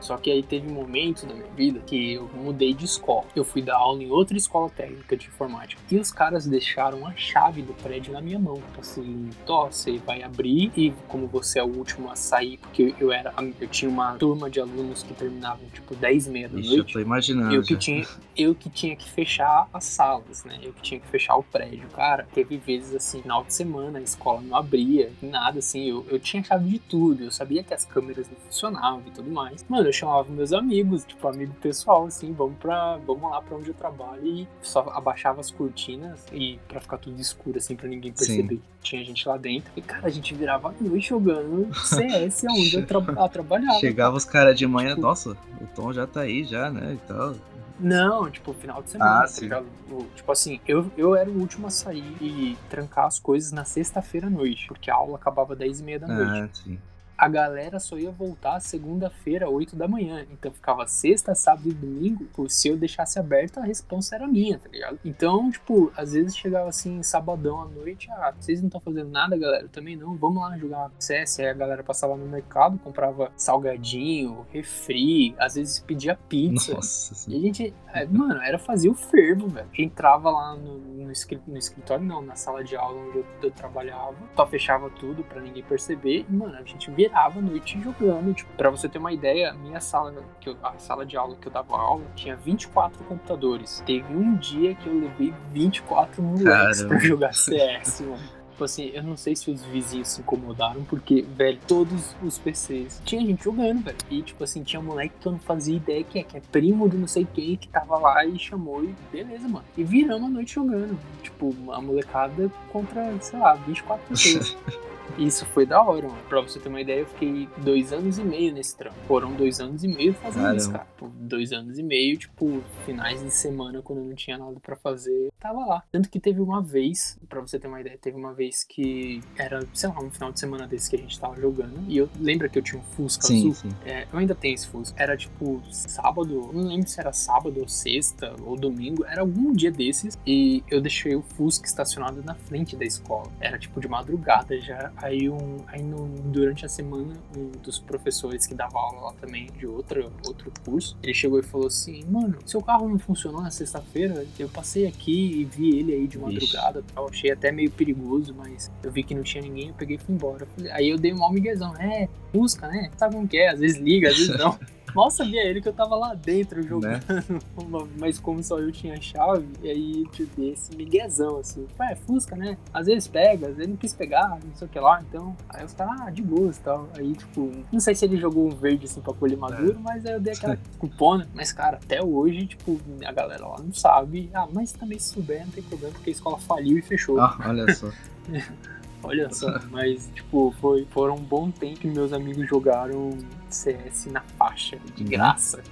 Só 0.00 0.16
que 0.16 0.30
aí 0.30 0.42
teve 0.42 0.70
um 0.70 0.74
momento 0.74 1.26
da 1.26 1.34
minha 1.34 1.50
vida 1.56 1.80
que 1.80 2.14
eu 2.14 2.28
mudei 2.34 2.74
de 2.74 2.84
escola. 2.84 3.24
Eu 3.34 3.44
fui 3.44 3.62
dar 3.62 3.76
aula 3.76 4.02
em 4.02 4.10
outra 4.10 4.36
escola 4.36 4.68
técnica 4.68 5.16
de 5.16 5.26
informática. 5.26 5.80
E 5.90 5.98
os 5.98 6.10
caras 6.10 6.46
deixaram 6.46 7.06
a 7.06 7.14
chave 7.16 7.62
do 7.62 7.72
prédio 7.74 8.12
na 8.12 8.20
minha 8.20 8.38
mão. 8.38 8.62
Então, 8.70 8.80
assim, 8.80 9.30
você 9.46 9.98
vai 9.98 10.22
abrir 10.22 10.70
e 10.76 10.92
como 11.08 11.26
você 11.26 11.58
é 11.58 11.64
o 11.64 11.68
último 11.68 12.10
a 12.10 12.16
sair, 12.16 12.58
porque 12.58 12.94
eu 13.00 13.10
era. 13.10 13.32
Eu 13.60 13.68
tinha 13.68 13.90
uma 13.90 14.14
turma 14.16 14.50
de 14.50 14.60
alunos 14.60 15.02
que 15.02 15.14
terminavam 15.14 15.66
tipo 15.72 15.94
10 15.94 16.26
e 16.26 16.30
meia 16.30 16.48
da 16.48 16.58
noite. 16.58 17.03
Eu 17.04 17.06
imaginando. 17.06 17.54
Eu 17.54 17.62
que, 17.62 17.76
tinha, 17.76 18.06
eu 18.36 18.54
que 18.54 18.70
tinha 18.70 18.96
que 18.96 19.10
fechar 19.10 19.68
as 19.72 19.84
salas, 19.84 20.44
né? 20.44 20.58
Eu 20.62 20.72
que 20.72 20.82
tinha 20.82 21.00
que 21.00 21.06
fechar 21.06 21.36
o 21.36 21.42
prédio. 21.42 21.86
Cara, 21.94 22.26
teve 22.34 22.56
vezes 22.56 22.94
assim, 22.94 23.22
final 23.22 23.44
de 23.44 23.52
semana, 23.52 23.98
a 23.98 24.02
escola 24.02 24.40
não 24.40 24.56
abria, 24.56 25.12
nada 25.22 25.58
assim. 25.58 25.88
Eu, 25.88 26.06
eu 26.10 26.18
tinha 26.18 26.42
chave 26.42 26.68
de 26.68 26.78
tudo. 26.78 27.24
Eu 27.24 27.30
sabia 27.30 27.62
que 27.62 27.74
as 27.74 27.84
câmeras 27.84 28.28
não 28.28 28.36
funcionavam 28.36 29.02
e 29.06 29.10
tudo 29.10 29.30
mais. 29.30 29.64
Mano, 29.68 29.88
eu 29.88 29.92
chamava 29.92 30.30
meus 30.32 30.52
amigos, 30.52 31.04
tipo, 31.04 31.28
amigo 31.28 31.54
pessoal, 31.60 32.06
assim, 32.06 32.32
vamos 32.32 32.56
pra. 32.58 32.96
Vamos 33.06 33.30
lá 33.30 33.40
pra 33.42 33.56
onde 33.56 33.68
eu 33.68 33.74
trabalho 33.74 34.26
e 34.26 34.48
só 34.62 34.80
abaixava 34.94 35.40
as 35.40 35.50
cortinas 35.50 36.24
e 36.32 36.58
pra 36.66 36.80
ficar 36.80 36.98
tudo 36.98 37.20
escuro, 37.20 37.58
assim, 37.58 37.76
pra 37.76 37.88
ninguém 37.88 38.12
perceber 38.12 38.54
Sim. 38.54 38.56
que 38.56 38.74
tinha 38.82 39.04
gente 39.04 39.26
lá 39.28 39.36
dentro. 39.36 39.70
E, 39.76 39.82
cara, 39.82 40.06
a 40.06 40.10
gente 40.10 40.34
virava 40.34 40.68
a 40.68 40.72
noite 40.80 41.08
jogando 41.08 41.74
CS 41.74 42.44
onde 42.44 42.76
eu 42.76 42.86
tra 42.86 43.00
trabalhava. 43.28 43.78
Chegava 43.80 44.16
os 44.16 44.24
caras 44.24 44.56
de 44.58 44.66
manhã, 44.66 44.90
tipo, 44.90 45.02
nossa, 45.02 45.36
o 45.60 45.66
Tom 45.74 45.92
já 45.92 46.06
tá 46.06 46.20
aí 46.20 46.44
já, 46.44 46.70
né? 46.70 46.93
E 46.94 46.98
tal. 47.08 47.34
Não, 47.78 48.30
tipo, 48.30 48.52
final 48.52 48.82
de 48.82 48.90
semana, 48.90 49.24
ah, 49.24 49.26
tá 49.26 49.40
ligado? 49.40 49.66
Tipo 50.14 50.30
assim, 50.30 50.60
eu, 50.66 50.90
eu 50.96 51.16
era 51.16 51.28
o 51.28 51.38
último 51.38 51.66
a 51.66 51.70
sair 51.70 52.16
e 52.20 52.56
trancar 52.70 53.06
as 53.06 53.18
coisas 53.18 53.50
na 53.50 53.64
sexta-feira 53.64 54.28
à 54.28 54.30
noite, 54.30 54.68
porque 54.68 54.90
a 54.90 54.94
aula 54.94 55.16
acabava 55.16 55.56
10 55.56 55.80
e 55.80 55.82
meia 55.82 55.98
da 55.98 56.06
noite. 56.06 56.30
Ah, 56.30 56.48
sim 56.52 56.78
a 57.16 57.28
galera 57.28 57.78
só 57.78 57.96
ia 57.98 58.10
voltar 58.10 58.60
segunda-feira, 58.60 59.48
8 59.48 59.76
da 59.76 59.86
manhã. 59.86 60.26
Então 60.30 60.52
ficava 60.52 60.86
sexta, 60.86 61.34
sábado 61.34 61.68
e 61.68 61.72
domingo. 61.72 62.26
Se 62.48 62.68
eu 62.68 62.76
deixasse 62.76 63.18
aberto, 63.18 63.58
a 63.58 63.64
resposta 63.64 64.16
era 64.16 64.26
minha, 64.26 64.58
tá 64.58 64.68
ligado? 64.68 64.98
Então, 65.04 65.50
tipo, 65.50 65.92
às 65.96 66.12
vezes 66.12 66.36
chegava 66.36 66.68
assim, 66.68 67.02
sabadão 67.02 67.62
à 67.62 67.66
noite. 67.66 68.10
Ah, 68.10 68.32
vocês 68.38 68.60
não 68.60 68.68
estão 68.68 68.80
fazendo 68.80 69.10
nada, 69.10 69.36
galera? 69.36 69.64
Eu 69.64 69.68
também 69.68 69.96
não. 69.96 70.16
Vamos 70.16 70.42
lá 70.42 70.56
jogar 70.58 70.90
CS. 70.98 71.40
Aí 71.40 71.48
a 71.48 71.54
galera 71.54 71.82
passava 71.82 72.16
no 72.16 72.26
mercado, 72.26 72.78
comprava 72.78 73.30
salgadinho, 73.36 74.46
refri, 74.52 75.34
às 75.38 75.54
vezes 75.54 75.80
pedia 75.80 76.16
pizza. 76.28 76.74
Nossa. 76.74 77.30
E 77.30 77.36
a 77.36 77.40
gente, 77.40 77.74
é, 77.92 78.06
mano, 78.06 78.40
era 78.42 78.58
fazer 78.58 78.88
o 78.88 78.94
fervo, 78.94 79.48
velho. 79.48 79.68
Entrava 79.78 80.30
lá 80.30 80.56
no, 80.56 80.78
no, 80.78 81.04
no 81.04 81.58
escritório, 81.58 82.04
não, 82.04 82.22
na 82.22 82.34
sala 82.34 82.64
de 82.64 82.76
aula 82.76 82.98
onde 83.00 83.18
eu, 83.18 83.26
eu 83.42 83.50
trabalhava, 83.50 84.16
só 84.34 84.46
fechava 84.46 84.90
tudo 84.90 85.22
pra 85.24 85.40
ninguém 85.40 85.62
perceber. 85.62 86.24
E, 86.28 86.32
mano, 86.32 86.56
a 86.56 86.62
gente 86.62 86.90
via 86.90 87.03
virava 87.04 87.38
a 87.38 87.42
noite 87.42 87.80
jogando. 87.80 88.32
Tipo, 88.34 88.50
pra 88.56 88.70
você 88.70 88.88
ter 88.88 88.98
uma 88.98 89.12
ideia, 89.12 89.50
a 89.50 89.54
minha 89.54 89.80
sala, 89.80 90.14
que 90.40 90.48
eu, 90.48 90.56
a 90.62 90.78
sala 90.78 91.04
de 91.04 91.16
aula 91.16 91.36
que 91.36 91.46
eu 91.46 91.52
dava 91.52 91.76
aula, 91.76 92.04
tinha 92.14 92.36
24 92.36 93.04
computadores. 93.04 93.82
Teve 93.84 94.14
um 94.14 94.34
dia 94.36 94.74
que 94.74 94.88
eu 94.88 94.98
levei 94.98 95.34
24 95.52 96.22
moleques 96.22 96.44
Caramba. 96.44 96.88
pra 96.88 96.98
jogar 96.98 97.34
CS, 97.34 98.00
mano. 98.06 98.44
Tipo 98.54 98.64
assim, 98.66 98.92
eu 98.94 99.02
não 99.02 99.16
sei 99.16 99.34
se 99.34 99.50
os 99.50 99.64
vizinhos 99.64 100.06
se 100.06 100.20
incomodaram, 100.20 100.84
porque, 100.84 101.22
velho, 101.22 101.58
todos 101.66 102.14
os 102.22 102.38
PCs 102.38 103.02
tinha 103.04 103.20
gente 103.20 103.42
jogando, 103.42 103.82
velho. 103.82 103.96
E, 104.08 104.22
tipo 104.22 104.44
assim, 104.44 104.62
tinha 104.62 104.78
um 104.78 104.84
moleque 104.84 105.12
que 105.20 105.26
eu 105.26 105.32
não 105.32 105.40
fazia 105.40 105.74
ideia 105.76 106.04
que 106.04 106.20
é, 106.20 106.22
que 106.22 106.36
é 106.36 106.40
primo 106.52 106.88
de 106.88 106.96
não 106.96 107.08
sei 107.08 107.26
quem, 107.34 107.56
que 107.56 107.66
tava 107.66 107.98
lá 107.98 108.24
e 108.24 108.38
chamou 108.38 108.84
e 108.84 108.94
beleza, 109.10 109.48
mano. 109.48 109.64
E 109.76 109.82
viramos 109.82 110.28
a 110.28 110.30
noite 110.30 110.54
jogando. 110.54 110.96
Tipo, 111.20 111.52
a 111.72 111.80
molecada 111.80 112.48
contra, 112.70 113.12
sei 113.20 113.40
lá, 113.40 113.54
24 113.54 114.06
pessoas. 114.06 114.56
Isso 115.18 115.44
foi 115.46 115.66
da 115.66 115.82
hora, 115.82 116.08
mano. 116.08 116.22
Pra 116.28 116.40
você 116.40 116.58
ter 116.58 116.68
uma 116.68 116.80
ideia, 116.80 117.00
eu 117.00 117.06
fiquei 117.06 117.48
dois 117.58 117.92
anos 117.92 118.18
e 118.18 118.24
meio 118.24 118.52
nesse 118.52 118.76
trampo. 118.76 118.96
Foram 119.06 119.32
dois 119.34 119.60
anos 119.60 119.84
e 119.84 119.88
meio 119.88 120.14
fazendo 120.14 120.42
Caramba. 120.42 120.56
isso, 120.56 120.72
cara. 120.72 120.86
Dois 121.20 121.52
anos 121.52 121.78
e 121.78 121.82
meio, 121.82 122.16
tipo, 122.16 122.62
finais 122.84 123.22
de 123.22 123.30
semana, 123.30 123.82
quando 123.82 124.00
eu 124.00 124.04
não 124.04 124.14
tinha 124.14 124.38
nada 124.38 124.58
para 124.60 124.76
fazer, 124.76 125.30
tava 125.38 125.64
lá. 125.64 125.82
Tanto 125.92 126.08
que 126.08 126.18
teve 126.18 126.40
uma 126.40 126.62
vez, 126.62 127.18
pra 127.28 127.40
você 127.40 127.58
ter 127.58 127.68
uma 127.68 127.80
ideia, 127.80 127.98
teve 127.98 128.16
uma 128.16 128.32
vez 128.32 128.64
que 128.64 129.20
era, 129.36 129.64
sei 129.72 129.88
lá, 129.88 130.00
um 130.00 130.10
final 130.10 130.32
de 130.32 130.40
semana 130.40 130.66
desse 130.66 130.90
que 130.90 130.96
a 130.96 130.98
gente 130.98 131.18
tava 131.18 131.40
jogando. 131.40 131.84
E 131.88 131.96
eu 131.96 132.08
lembro 132.18 132.48
que 132.48 132.58
eu 132.58 132.62
tinha 132.62 132.80
um 132.80 132.84
Fusca 132.84 133.26
sim, 133.26 133.50
azul. 133.50 133.54
Sim. 133.54 133.68
É, 133.84 134.06
eu 134.12 134.18
ainda 134.18 134.34
tenho 134.34 134.54
esse 134.54 134.66
Fusca. 134.66 135.02
Era 135.02 135.16
tipo 135.16 135.62
sábado, 135.70 136.50
não 136.52 136.68
lembro 136.68 136.88
se 136.88 136.98
era 136.98 137.12
sábado 137.12 137.60
ou 137.60 137.68
sexta 137.68 138.34
ou 138.44 138.56
domingo, 138.56 139.04
era 139.04 139.20
algum 139.20 139.52
dia 139.52 139.70
desses. 139.70 140.18
E 140.26 140.62
eu 140.70 140.80
deixei 140.80 141.14
o 141.14 141.22
Fusca 141.22 141.66
estacionado 141.66 142.22
na 142.22 142.34
frente 142.34 142.76
da 142.76 142.84
escola. 142.84 143.30
Era 143.40 143.58
tipo 143.58 143.80
de 143.80 143.88
madrugada 143.88 144.58
já. 144.60 144.92
Aí, 144.96 145.28
um, 145.28 145.58
aí 145.66 145.82
no, 145.82 146.06
durante 146.24 146.64
a 146.64 146.68
semana, 146.68 147.14
um 147.36 147.50
dos 147.62 147.78
professores 147.78 148.46
que 148.46 148.54
dava 148.54 148.78
aula 148.78 149.06
lá 149.06 149.12
também, 149.20 149.46
de 149.58 149.66
outro, 149.66 150.12
outro 150.26 150.52
curso, 150.64 150.96
ele 151.02 151.14
chegou 151.14 151.38
e 151.38 151.42
falou 151.42 151.66
assim: 151.66 152.04
Mano, 152.08 152.38
seu 152.46 152.62
carro 152.62 152.88
não 152.88 152.98
funcionou 152.98 153.42
na 153.42 153.50
sexta-feira? 153.50 154.26
Eu 154.38 154.48
passei 154.48 154.86
aqui 154.86 155.40
e 155.40 155.44
vi 155.44 155.78
ele 155.78 155.92
aí 155.92 156.06
de 156.06 156.18
madrugada 156.18 156.82
tal. 156.94 157.08
Achei 157.08 157.30
até 157.30 157.50
meio 157.50 157.70
perigoso, 157.70 158.34
mas 158.34 158.70
eu 158.82 158.90
vi 158.90 159.02
que 159.02 159.14
não 159.14 159.22
tinha 159.22 159.42
ninguém, 159.42 159.68
eu 159.68 159.74
peguei 159.74 159.96
e 159.96 159.98
fui 159.98 160.14
embora. 160.14 160.46
Aí 160.72 160.88
eu 160.88 160.98
dei 160.98 161.12
um 161.12 161.18
mal 161.18 161.32
miguezão. 161.32 161.74
É, 161.76 162.08
busca, 162.32 162.68
né? 162.68 162.90
Sabe 162.96 163.14
como 163.14 163.26
que 163.26 163.38
é? 163.38 163.50
Às 163.50 163.60
vezes 163.60 163.78
liga, 163.78 164.08
às 164.08 164.16
vezes 164.16 164.36
não. 164.38 164.58
Mal 164.94 165.10
sabia 165.10 165.42
ele 165.42 165.60
que 165.60 165.68
eu 165.68 165.72
tava 165.72 165.96
lá 165.96 166.14
dentro 166.14 166.62
jogando, 166.62 167.02
né? 167.08 167.24
mas 167.98 168.18
como 168.18 168.42
só 168.42 168.58
eu 168.58 168.70
tinha 168.70 169.00
chave, 169.00 169.46
e 169.62 169.70
aí 169.70 170.04
eu 170.18 170.26
dei 170.36 170.52
esse 170.52 170.74
miguezão, 170.76 171.38
assim. 171.38 171.66
É, 171.80 171.96
Fusca, 171.96 172.36
né? 172.36 172.56
Às 172.72 172.86
vezes 172.86 173.08
pega, 173.08 173.48
às 173.48 173.56
vezes 173.56 173.70
não 173.70 173.76
quis 173.76 173.92
pegar, 173.92 174.38
não 174.44 174.54
sei 174.54 174.66
o 174.66 174.70
que 174.70 174.78
lá, 174.78 175.02
então. 175.08 175.36
Aí 175.48 175.64
os 175.64 175.72
caras, 175.72 176.00
ah, 176.00 176.10
de 176.10 176.22
boa 176.22 176.50
e 176.50 176.54
tal. 176.62 176.88
Aí, 176.96 177.12
tipo, 177.12 177.50
não 177.72 177.80
sei 177.80 177.94
se 177.94 178.04
ele 178.04 178.16
jogou 178.16 178.46
um 178.46 178.54
verde 178.54 178.84
assim 178.84 179.00
pra 179.00 179.12
colher 179.12 179.36
maduro, 179.36 179.76
é. 179.78 179.82
mas 179.82 180.06
aí 180.06 180.12
eu 180.12 180.20
dei 180.20 180.32
aquela 180.32 180.58
cupona. 180.78 181.28
Mas, 181.34 181.52
cara, 181.52 181.78
até 181.82 182.02
hoje, 182.02 182.46
tipo, 182.46 182.80
a 183.04 183.12
galera 183.12 183.46
lá 183.46 183.58
não 183.58 183.72
sabe. 183.72 184.30
Ah, 184.32 184.46
mas 184.52 184.72
também 184.72 184.98
se 184.98 185.12
souber, 185.14 185.44
não 185.44 185.52
tem 185.52 185.62
problema, 185.62 185.92
porque 185.92 186.10
a 186.10 186.12
escola 186.12 186.38
faliu 186.38 186.78
e 186.78 186.82
fechou. 186.82 187.20
Ah, 187.20 187.36
olha 187.44 187.74
só. 187.74 187.90
Olha 189.04 189.32
só, 189.32 189.60
mas 189.70 190.10
tipo, 190.14 190.54
foi, 190.60 190.86
foram 190.90 191.14
um 191.14 191.22
bom 191.22 191.50
tempo 191.50 191.80
que 191.80 191.88
meus 191.88 192.12
amigos 192.12 192.48
jogaram 192.48 193.16
CS 193.50 194.06
na 194.06 194.20
faixa, 194.20 194.78
de 194.94 195.04
graça. 195.04 195.62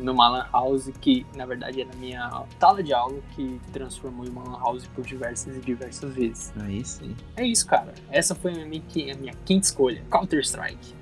Numa 0.00 0.28
lan 0.30 0.46
house 0.50 0.90
que, 0.98 1.26
na 1.36 1.44
verdade, 1.44 1.82
era 1.82 1.92
a 1.92 1.96
minha 1.96 2.44
sala 2.58 2.82
de 2.82 2.94
aula 2.94 3.20
que 3.36 3.60
transformou 3.70 4.24
em 4.24 4.30
uma 4.30 4.42
lan 4.42 4.58
house 4.60 4.86
por 4.94 5.04
diversas 5.04 5.56
e 5.58 5.60
diversas 5.60 6.14
vezes. 6.14 6.52
Aí 6.58 6.82
sim. 6.82 7.14
É 7.36 7.44
isso, 7.44 7.66
cara. 7.66 7.92
Essa 8.10 8.34
foi 8.34 8.62
a 8.62 8.64
minha, 8.64 8.82
a 9.12 9.16
minha 9.18 9.34
quinta 9.44 9.66
escolha. 9.66 10.02
Counter-Strike. 10.10 10.94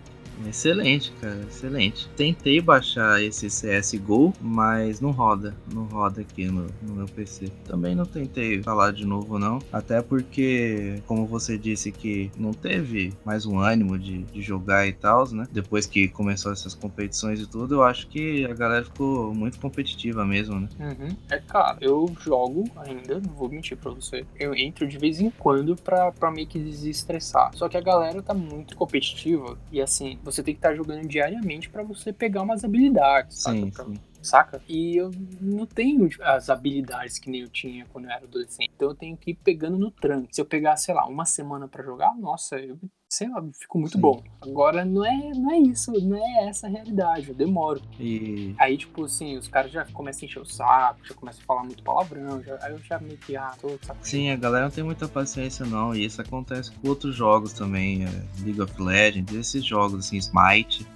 Excelente, 0.44 1.12
cara, 1.20 1.40
excelente. 1.48 2.08
Tentei 2.16 2.60
baixar 2.60 3.22
esse 3.22 3.46
CSGO, 3.48 4.32
mas 4.40 5.00
não 5.00 5.10
roda, 5.10 5.54
não 5.72 5.84
roda 5.84 6.20
aqui 6.20 6.46
no, 6.46 6.66
no 6.82 6.94
meu 6.94 7.06
PC. 7.06 7.50
Também 7.64 7.94
não 7.94 8.04
tentei 8.04 8.62
falar 8.62 8.92
de 8.92 9.04
novo, 9.04 9.38
não. 9.38 9.58
Até 9.72 10.02
porque, 10.02 11.00
como 11.06 11.26
você 11.26 11.56
disse 11.56 11.90
que 11.90 12.30
não 12.36 12.52
teve 12.52 13.12
mais 13.24 13.46
um 13.46 13.58
ânimo 13.58 13.98
de, 13.98 14.22
de 14.24 14.42
jogar 14.42 14.86
e 14.86 14.92
tal, 14.92 15.28
né? 15.30 15.46
Depois 15.50 15.86
que 15.86 16.08
começou 16.08 16.52
essas 16.52 16.74
competições 16.74 17.40
e 17.40 17.46
tudo, 17.46 17.76
eu 17.76 17.82
acho 17.82 18.06
que 18.08 18.44
a 18.44 18.54
galera 18.54 18.84
ficou 18.84 19.34
muito 19.34 19.58
competitiva 19.58 20.24
mesmo, 20.24 20.60
né? 20.60 20.68
Uhum. 20.78 21.16
É, 21.30 21.38
cara, 21.38 21.78
eu 21.80 22.12
jogo 22.20 22.64
ainda, 22.76 23.20
não 23.20 23.32
vou 23.32 23.48
mentir 23.48 23.76
pra 23.76 23.90
você. 23.90 24.24
Eu 24.38 24.54
entro 24.54 24.86
de 24.86 24.98
vez 24.98 25.20
em 25.20 25.30
quando 25.30 25.76
pra, 25.76 26.12
pra 26.12 26.30
meio 26.30 26.46
que 26.46 26.58
desestressar. 26.58 27.50
Só 27.54 27.68
que 27.68 27.76
a 27.76 27.80
galera 27.80 28.22
tá 28.22 28.34
muito 28.34 28.76
competitiva 28.76 29.58
e 29.70 29.80
assim, 29.80 30.18
você 30.26 30.42
tem 30.42 30.54
que 30.54 30.58
estar 30.58 30.70
tá 30.70 30.74
jogando 30.74 31.06
diariamente 31.06 31.70
para 31.70 31.82
você 31.82 32.12
pegar 32.12 32.42
umas 32.42 32.64
habilidades, 32.64 33.42
sim, 33.42 33.70
saca? 33.70 33.88
Sim. 33.88 33.98
Saca? 34.26 34.60
E 34.68 34.96
eu 34.96 35.10
não 35.40 35.66
tenho 35.66 36.08
as 36.22 36.50
habilidades 36.50 37.18
que 37.18 37.30
nem 37.30 37.42
eu 37.42 37.48
tinha 37.48 37.86
quando 37.86 38.06
eu 38.06 38.10
era 38.10 38.24
adolescente. 38.24 38.70
Então 38.74 38.88
eu 38.88 38.94
tenho 38.94 39.16
que 39.16 39.30
ir 39.30 39.34
pegando 39.34 39.78
no 39.78 39.90
tranco. 39.90 40.28
Se 40.32 40.40
eu 40.40 40.46
pegar, 40.46 40.76
sei 40.76 40.94
lá, 40.94 41.06
uma 41.06 41.24
semana 41.24 41.68
para 41.68 41.84
jogar, 41.84 42.14
nossa, 42.16 42.56
eu 42.56 42.78
sei 43.08 43.28
lá, 43.28 43.42
fico 43.52 43.78
muito 43.78 43.94
Sim. 43.94 44.00
bom. 44.00 44.22
Agora 44.40 44.84
não 44.84 45.04
é, 45.04 45.30
não 45.34 45.50
é 45.52 45.58
isso, 45.58 45.92
não 45.92 46.16
é 46.16 46.48
essa 46.48 46.66
a 46.66 46.70
realidade, 46.70 47.28
eu 47.28 47.34
demoro. 47.34 47.80
E... 47.98 48.54
Aí, 48.58 48.76
tipo 48.76 49.04
assim, 49.04 49.36
os 49.36 49.48
caras 49.48 49.70
já 49.70 49.84
começam 49.86 50.22
a 50.22 50.24
encher 50.26 50.40
o 50.40 50.44
saco, 50.44 51.06
já 51.06 51.14
começam 51.14 51.42
a 51.42 51.46
falar 51.46 51.64
muito 51.64 51.82
palavrão, 51.82 52.42
já, 52.42 52.58
aí 52.62 52.72
eu 52.72 52.78
já 52.78 52.98
meio 52.98 53.16
que, 53.18 53.36
ah, 53.36 53.52
tô 53.60 53.70
saco. 53.82 53.98
Sim, 54.02 54.30
a 54.30 54.36
galera 54.36 54.64
não 54.64 54.72
tem 54.72 54.84
muita 54.84 55.08
paciência 55.08 55.64
não, 55.64 55.94
e 55.94 56.04
isso 56.04 56.20
acontece 56.20 56.72
com 56.72 56.88
outros 56.88 57.14
jogos 57.14 57.52
também, 57.52 58.04
é, 58.04 58.42
League 58.44 58.60
of 58.60 58.82
Legends, 58.82 59.34
esses 59.34 59.64
jogos 59.64 60.06
assim, 60.06 60.16
Smite. 60.16 60.86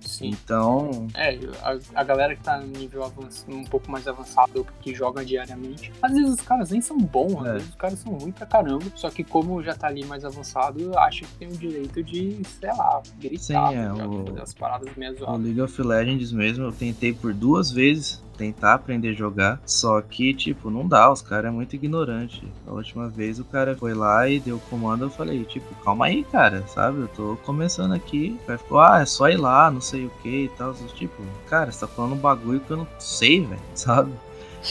Sim. 0.00 0.28
Então. 0.28 1.08
É, 1.14 1.38
a, 1.62 2.00
a 2.00 2.04
galera 2.04 2.34
que 2.34 2.42
tá 2.42 2.58
no 2.58 2.66
nível 2.66 3.04
avançado, 3.04 3.54
um 3.54 3.64
pouco 3.64 3.90
mais 3.90 4.06
avançado, 4.06 4.66
que 4.80 4.94
joga 4.94 5.24
diariamente, 5.24 5.92
às 6.02 6.12
vezes 6.12 6.30
os 6.34 6.40
caras 6.40 6.70
nem 6.70 6.80
são 6.80 6.98
bons, 6.98 7.40
às 7.40 7.46
é. 7.46 7.52
vezes 7.54 7.68
os 7.68 7.74
caras 7.74 7.98
são 7.98 8.12
ruins 8.14 8.34
pra 8.34 8.46
caramba. 8.46 8.84
Só 8.94 9.10
que 9.10 9.24
como 9.24 9.62
já 9.62 9.74
tá 9.74 9.88
ali 9.88 10.04
mais 10.04 10.24
avançado, 10.24 10.96
acho 10.98 11.24
que 11.24 11.34
tem 11.38 11.48
o 11.48 11.56
direito 11.56 12.02
de, 12.02 12.40
sei 12.60 12.70
lá, 12.70 13.02
gritar, 13.18 13.42
Sim, 13.42 13.76
é, 13.76 13.92
o, 13.92 14.26
fazer 14.26 14.42
as 14.42 14.54
paradas 14.54 14.94
meio 14.96 15.14
O 15.28 15.36
League 15.36 15.60
of 15.60 15.82
Legends 15.82 16.32
mesmo, 16.32 16.64
eu 16.64 16.72
tentei 16.72 17.12
por 17.12 17.32
duas 17.32 17.70
vezes 17.70 18.22
tentar 18.38 18.74
aprender 18.74 19.10
a 19.10 19.12
jogar. 19.12 19.60
Só 19.66 20.00
que, 20.00 20.32
tipo, 20.32 20.70
não 20.70 20.86
dá, 20.86 21.10
os 21.12 21.20
caras 21.20 21.46
é 21.46 21.54
muito 21.54 21.74
ignorante. 21.74 22.46
A 22.66 22.72
última 22.72 23.08
vez 23.08 23.38
o 23.38 23.44
cara 23.44 23.76
foi 23.76 23.92
lá 23.92 24.28
e 24.28 24.38
deu 24.38 24.56
o 24.56 24.60
comando, 24.60 25.04
eu 25.04 25.10
falei, 25.10 25.44
tipo, 25.44 25.74
calma 25.84 26.06
aí, 26.06 26.24
cara, 26.24 26.64
sabe? 26.68 27.00
Eu 27.00 27.08
tô 27.08 27.36
começando 27.44 27.92
aqui. 27.92 28.38
O 28.42 28.46
cara 28.46 28.58
ficou, 28.58 28.80
ah, 28.80 29.00
é 29.00 29.04
só 29.04 29.28
ir 29.28 29.36
lá, 29.36 29.70
não 29.70 29.80
sei 29.80 30.06
o 30.06 30.10
que 30.22 30.44
e 30.44 30.48
tal. 30.50 30.72
Tipo, 30.94 31.22
cara, 31.48 31.72
você 31.72 31.80
tá 31.80 31.88
falando 31.88 32.14
um 32.14 32.18
bagulho 32.18 32.60
que 32.60 32.70
eu 32.70 32.78
não 32.78 32.88
sei, 32.98 33.44
velho, 33.44 33.60
sabe? 33.74 34.12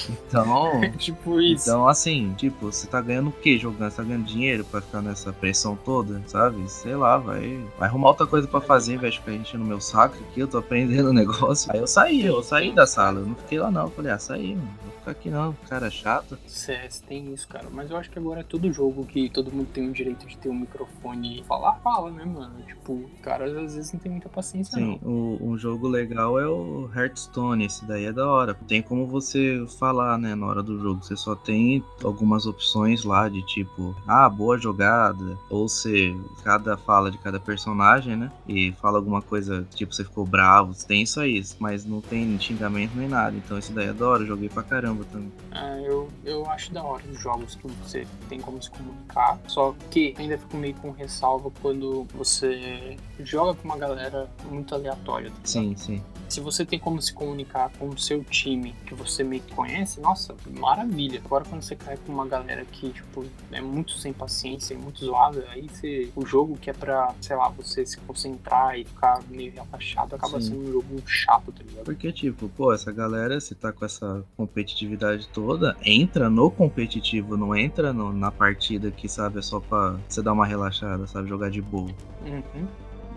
Então. 0.09 0.81
tipo 0.97 1.39
isso. 1.41 1.69
Então, 1.69 1.87
assim, 1.87 2.33
tipo, 2.37 2.71
você 2.71 2.87
tá 2.87 3.01
ganhando 3.01 3.29
o 3.29 3.31
que 3.31 3.57
jogando? 3.57 3.89
Você 3.89 3.97
tá 3.97 4.03
ganhando 4.03 4.25
dinheiro 4.25 4.63
pra 4.65 4.81
ficar 4.81 5.01
nessa 5.01 5.31
pressão 5.33 5.75
toda, 5.75 6.21
sabe? 6.27 6.69
Sei 6.69 6.95
lá, 6.95 7.17
vai, 7.17 7.59
vai 7.77 7.87
arrumar 7.87 8.09
outra 8.09 8.27
coisa 8.27 8.47
pra 8.47 8.61
fazer, 8.61 8.95
em 8.95 8.97
vez 8.97 9.13
de 9.13 9.19
ficar 9.19 9.33
enchendo 9.33 9.65
meu 9.65 9.81
saco 9.81 10.15
aqui, 10.29 10.39
eu 10.39 10.47
tô 10.47 10.57
aprendendo 10.57 11.09
o 11.09 11.13
negócio. 11.13 11.71
Aí 11.71 11.79
eu 11.79 11.87
saí, 11.87 12.25
eu 12.25 12.43
saí 12.43 12.73
da 12.73 12.85
sala, 12.85 13.19
eu 13.19 13.25
não 13.25 13.35
fiquei 13.35 13.59
lá 13.59 13.71
não. 13.71 13.83
Eu 13.83 13.91
falei, 13.91 14.11
ah, 14.11 14.19
saí, 14.19 14.55
mano. 14.55 14.96
Ficar 15.07 15.11
aqui 15.11 15.29
não, 15.29 15.53
cara 15.69 15.89
chato. 15.89 16.37
CS 16.45 16.99
tem 16.99 17.33
isso, 17.33 17.47
cara. 17.47 17.67
Mas 17.71 17.89
eu 17.89 17.97
acho 17.97 18.09
que 18.09 18.19
agora 18.19 18.41
é 18.41 18.43
todo 18.43 18.71
jogo 18.73 19.05
que 19.05 19.29
todo 19.29 19.51
mundo 19.51 19.69
tem 19.71 19.89
o 19.89 19.93
direito 19.93 20.27
de 20.27 20.37
ter 20.37 20.49
um 20.49 20.59
microfone 20.59 21.39
e 21.39 21.43
falar, 21.43 21.75
fala, 21.75 22.11
né, 22.11 22.25
mano? 22.25 22.55
Tipo, 22.67 23.09
caras 23.21 23.55
às 23.55 23.75
vezes 23.75 23.93
não 23.93 23.99
tem 23.99 24.11
muita 24.11 24.27
paciência, 24.27 24.73
Sim, 24.75 24.99
não. 25.01 25.09
O, 25.09 25.51
um 25.51 25.57
jogo 25.57 25.87
legal 25.87 26.37
é 26.39 26.47
o 26.47 26.89
Hearthstone, 26.93 27.65
esse 27.65 27.85
daí 27.85 28.05
é 28.05 28.11
da 28.11 28.27
hora. 28.29 28.53
Tem 28.67 28.81
como 28.81 29.07
você 29.07 29.65
falar, 29.79 30.17
né, 30.17 30.35
na 30.35 30.45
hora 30.45 30.61
do 30.61 30.79
jogo. 30.79 31.03
Você 31.03 31.15
só 31.15 31.35
tem 31.35 31.83
algumas 32.03 32.45
opções 32.45 33.03
lá 33.03 33.29
de 33.29 33.41
tipo, 33.45 33.95
ah, 34.05 34.27
boa 34.27 34.57
jogada. 34.57 35.37
Ou 35.49 35.69
se 35.69 36.15
cada 36.43 36.75
fala 36.77 37.09
de 37.09 37.17
cada 37.17 37.39
personagem, 37.39 38.15
né? 38.17 38.31
E 38.47 38.73
fala 38.73 38.97
alguma 38.97 39.21
coisa, 39.21 39.65
tipo, 39.73 39.93
você 39.93 40.03
ficou 40.03 40.25
bravo. 40.25 40.73
Tem 40.85 41.03
isso 41.03 41.19
aí, 41.19 41.41
mas 41.59 41.85
não 41.85 42.01
tem 42.01 42.37
xingamento 42.39 42.91
nem 42.95 43.07
nada. 43.07 43.35
Então 43.37 43.57
esse 43.57 43.71
daí 43.71 43.87
é 43.87 43.93
da 43.93 44.07
hora, 44.07 44.23
eu 44.23 44.27
joguei 44.27 44.49
pra 44.49 44.63
caramba 44.63 44.96
também. 45.05 45.31
É, 45.51 45.87
eu, 45.87 46.07
eu 46.25 46.49
acho 46.49 46.73
da 46.73 46.83
hora 46.83 47.03
os 47.09 47.19
jogos 47.19 47.55
que 47.55 47.67
você 47.67 48.07
tem 48.29 48.39
como 48.39 48.61
se 48.61 48.69
comunicar. 48.69 49.39
Só 49.47 49.75
que 49.89 50.13
ainda 50.17 50.37
fico 50.37 50.57
meio 50.57 50.73
com 50.75 50.91
ressalva 50.91 51.51
quando 51.61 52.05
você 52.13 52.97
joga 53.19 53.53
com 53.53 53.65
uma 53.65 53.77
galera 53.77 54.29
muito 54.49 54.73
aleatória. 54.75 55.29
Tá 55.29 55.35
sim, 55.43 55.75
sim. 55.75 56.03
Se 56.29 56.41
você 56.41 56.65
tem 56.65 56.77
como 56.77 57.01
se 57.01 57.13
comunicar 57.13 57.71
com 57.79 57.87
o 57.87 57.97
seu 57.97 58.23
time 58.23 58.75
que 58.85 58.93
você 58.93 59.23
meio 59.23 59.41
que 59.41 59.53
conhece, 59.53 59.99
nossa, 60.01 60.35
maravilha. 60.57 61.21
Agora 61.23 61.45
quando 61.45 61.61
você 61.61 61.75
cai 61.75 61.97
com 61.97 62.11
uma 62.11 62.27
galera 62.27 62.65
que, 62.65 62.89
tipo, 62.89 63.25
é 63.51 63.61
muito 63.61 63.93
sem 63.93 64.11
paciência, 64.11 64.73
é 64.73 64.77
muito 64.77 65.05
zoada, 65.05 65.45
aí 65.49 65.67
você, 65.69 66.11
o 66.15 66.25
jogo 66.25 66.57
que 66.57 66.69
é 66.69 66.73
pra, 66.73 67.15
sei 67.21 67.35
lá, 67.35 67.47
você 67.47 67.85
se 67.85 67.97
concentrar 67.99 68.77
e 68.77 68.83
ficar 68.83 69.21
meio 69.29 69.53
relaxado, 69.53 70.15
acaba 70.15 70.41
Sim. 70.41 70.49
sendo 70.49 70.67
um 70.67 70.71
jogo 70.73 71.01
chato, 71.05 71.51
tá 71.51 71.63
ligado? 71.63 71.85
Porque, 71.85 72.11
tipo, 72.11 72.49
pô, 72.49 72.73
essa 72.73 72.91
galera, 72.91 73.39
se 73.39 73.55
tá 73.55 73.71
com 73.71 73.85
essa 73.85 74.23
competitividade 74.35 74.86
toda, 75.33 75.75
entra 75.83 76.29
no 76.29 76.49
competitivo, 76.49 77.35
não 77.35 77.55
entra 77.55 77.91
no, 77.91 78.13
na 78.13 78.31
partida 78.31 78.91
que, 78.91 79.09
sabe, 79.09 79.39
é 79.39 79.41
só 79.41 79.59
pra 79.59 79.97
você 80.07 80.21
dar 80.21 80.33
uma 80.33 80.45
relaxada, 80.45 81.05
sabe, 81.07 81.27
jogar 81.27 81.49
de 81.49 81.61
boa. 81.61 81.89
Uhum. 82.25 82.67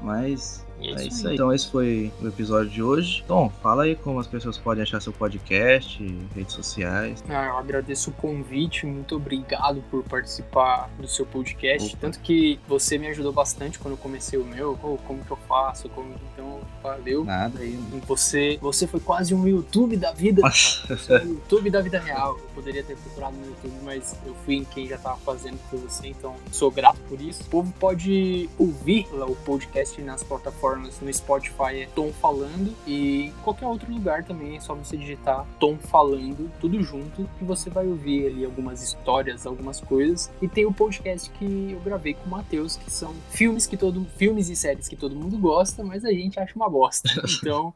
Mas 0.03 0.67
é, 0.81 1.02
é 1.02 1.07
isso 1.07 1.28
aí. 1.28 1.35
Então 1.35 1.52
esse 1.52 1.69
foi 1.69 2.12
o 2.20 2.28
episódio 2.28 2.70
de 2.70 2.82
hoje. 2.82 3.24
Tom, 3.27 3.51
fala 3.62 3.85
aí 3.85 3.97
como 3.97 4.19
as 4.19 4.27
pessoas 4.27 4.57
podem 4.57 4.82
achar 4.82 5.01
seu 5.01 5.12
podcast, 5.12 6.02
redes 6.35 6.55
sociais. 6.55 7.23
Ah, 7.28 7.47
eu 7.47 7.59
agradeço 7.59 8.11
o 8.11 8.12
convite, 8.15 8.86
muito 8.86 9.16
obrigado 9.16 9.82
por 9.90 10.02
participar 10.05 10.90
do 10.98 11.09
seu 11.09 11.27
podcast. 11.27 11.89
Opa. 11.89 11.98
Tanto 12.01 12.20
que 12.20 12.59
você 12.66 12.98
me 12.98 13.09
ajudou 13.09 13.32
bastante 13.32 13.78
quando 13.78 13.93
eu 13.93 13.98
comecei 13.98 14.39
o 14.39 14.44
meu. 14.44 14.78
Oh, 14.82 14.97
como 15.07 15.24
que 15.24 15.31
eu 15.31 15.39
faço? 15.48 15.89
Como... 15.90 16.15
Então, 16.32 16.61
valeu. 16.82 17.24
Nada 17.24 17.61
aí. 17.61 17.78
Você, 18.07 18.59
você 18.61 18.86
foi 18.86 19.01
quase 19.01 19.35
um 19.35 19.47
YouTube 19.47 19.97
da 19.97 20.12
vida. 20.12 20.43
Um 20.47 21.31
YouTube 21.31 21.70
da 21.70 21.81
vida 21.81 21.98
real. 22.01 22.39
Eu 22.39 22.48
poderia 22.55 22.82
ter 22.82 22.97
procurado 22.97 23.36
no 23.36 23.47
YouTube, 23.47 23.74
mas 23.82 24.16
eu 24.24 24.35
fui 24.44 24.57
em 24.57 24.65
quem 24.65 24.86
já 24.86 24.98
tava 24.98 25.19
fazendo 25.19 25.59
por 25.69 25.78
você, 25.81 26.09
então 26.09 26.35
sou 26.51 26.70
grato 26.70 26.98
por 27.09 27.20
isso. 27.20 27.43
O 27.43 27.47
povo 27.47 27.73
pode 27.78 28.48
ouvir 28.59 29.07
o 29.12 29.36
podcast 29.36 30.01
nas 30.02 30.23
plataformas 30.23 30.70
plataformas, 30.71 31.01
no 31.01 31.13
Spotify 31.13 31.83
é 31.83 31.87
Tom 31.95 32.13
Falando 32.13 32.75
e 32.87 33.27
em 33.27 33.33
qualquer 33.43 33.67
outro 33.67 33.93
lugar 33.93 34.25
também 34.25 34.57
é 34.57 34.61
só 34.61 34.75
você 34.75 34.97
digitar 34.97 35.47
Tom 35.59 35.77
Falando, 35.79 36.51
tudo 36.61 36.81
junto, 36.83 37.29
que 37.39 37.45
você 37.45 37.71
vai 37.71 37.87
ouvir 37.87 38.27
ali 38.27 38.45
algumas 38.45 38.83
histórias, 38.83 39.47
algumas 39.47 39.81
coisas. 39.81 40.31
E 40.41 40.49
tem 40.49 40.67
o 40.67 40.73
podcast 40.73 41.31
que 41.31 41.73
eu 41.73 41.81
gravei 41.81 42.15
com 42.15 42.27
o 42.27 42.31
Matheus, 42.31 42.77
que 42.77 42.91
são 42.91 43.15
filmes 43.31 43.67
que 43.67 43.77
todo 43.77 44.05
filmes 44.17 44.49
e 44.49 44.57
séries 44.57 44.89
que 44.89 44.97
todo 44.97 45.17
mundo 45.17 45.39
gosta, 45.39 45.83
mas 45.83 46.05
a 46.05 46.11
gente 46.11 46.39
acha 46.39 46.55
uma 46.55 46.69
bosta. 46.69 47.09
Então, 47.41 47.73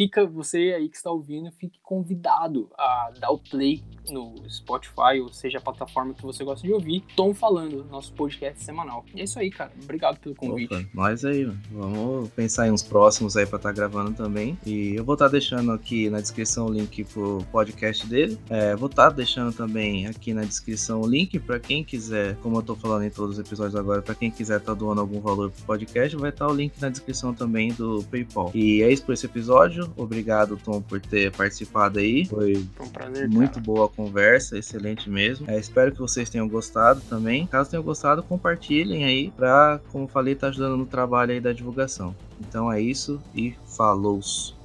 fica 0.00 0.24
você 0.24 0.72
aí 0.74 0.88
que 0.88 0.96
está 0.96 1.10
ouvindo, 1.10 1.52
fique 1.52 1.78
convidado 1.82 2.70
a 2.78 3.12
dar 3.20 3.30
o 3.32 3.38
play 3.38 3.84
no 4.10 4.34
Spotify, 4.48 5.20
ou 5.22 5.30
seja, 5.30 5.58
a 5.58 5.60
plataforma 5.60 6.14
que 6.14 6.22
você 6.22 6.42
gosta 6.42 6.66
de 6.66 6.72
ouvir, 6.72 7.04
Tom 7.14 7.34
falando, 7.34 7.84
nosso 7.84 8.10
podcast 8.14 8.64
semanal. 8.64 9.04
E 9.14 9.20
é 9.20 9.24
isso 9.24 9.38
aí, 9.38 9.50
cara. 9.50 9.70
Obrigado 9.82 10.18
pelo 10.18 10.34
convite. 10.34 10.72
Opa, 10.72 10.88
nós 10.94 11.22
aí, 11.22 11.44
vamos 11.70 12.30
pensar 12.30 12.66
em 12.66 12.70
uns 12.70 12.82
próximos 12.82 13.36
aí 13.36 13.44
para 13.44 13.58
estar 13.58 13.68
tá 13.68 13.74
gravando 13.74 14.12
também. 14.12 14.58
E 14.64 14.94
eu 14.96 15.04
vou 15.04 15.16
estar 15.16 15.26
tá 15.26 15.32
deixando 15.32 15.70
aqui 15.70 16.08
na 16.08 16.18
descrição 16.18 16.66
o 16.66 16.72
link 16.72 17.04
pro 17.04 17.44
podcast 17.52 18.06
dele. 18.06 18.38
É, 18.48 18.74
vou 18.74 18.88
estar 18.88 19.10
tá 19.10 19.16
deixando 19.16 19.52
também 19.52 20.06
aqui 20.06 20.32
na 20.32 20.44
descrição 20.44 21.02
o 21.02 21.06
link 21.06 21.38
para 21.38 21.60
quem 21.60 21.84
quiser, 21.84 22.36
como 22.36 22.56
eu 22.56 22.62
tô 22.62 22.74
falando 22.74 23.04
em 23.04 23.10
todos 23.10 23.38
os 23.38 23.46
episódios 23.46 23.76
agora, 23.76 24.00
para 24.00 24.14
quem 24.14 24.30
quiser 24.30 24.60
estar 24.60 24.72
tá 24.72 24.78
doando 24.78 25.02
algum 25.02 25.20
valor 25.20 25.50
pro 25.50 25.62
podcast, 25.64 26.16
vai 26.16 26.30
estar 26.30 26.46
tá 26.46 26.50
o 26.50 26.54
link 26.54 26.80
na 26.80 26.88
descrição 26.88 27.34
também 27.34 27.74
do 27.74 28.02
PayPal. 28.04 28.50
E 28.54 28.82
é 28.82 28.90
isso 28.90 29.04
por 29.04 29.12
esse 29.12 29.26
episódio. 29.26 29.89
Obrigado, 29.96 30.56
Tom, 30.56 30.80
por 30.80 31.00
ter 31.00 31.32
participado 31.32 31.98
aí. 31.98 32.26
Foi, 32.26 32.66
um 32.80 32.88
prazer, 32.88 33.28
muito 33.28 33.54
cara. 33.54 33.64
boa 33.64 33.86
a 33.86 33.88
conversa, 33.88 34.58
excelente 34.58 35.08
mesmo. 35.08 35.50
É, 35.50 35.58
espero 35.58 35.92
que 35.92 35.98
vocês 35.98 36.28
tenham 36.28 36.48
gostado 36.48 37.00
também. 37.08 37.46
Caso 37.46 37.70
tenham 37.70 37.82
gostado, 37.82 38.22
compartilhem 38.22 39.04
aí 39.04 39.30
para, 39.30 39.80
como 39.90 40.06
falei, 40.08 40.34
tá 40.34 40.48
ajudando 40.48 40.76
no 40.76 40.86
trabalho 40.86 41.32
aí 41.32 41.40
da 41.40 41.52
divulgação. 41.52 42.14
Então 42.40 42.72
é 42.72 42.80
isso 42.80 43.20
e 43.34 43.54
falou! 43.66 44.20
-se. 44.20 44.59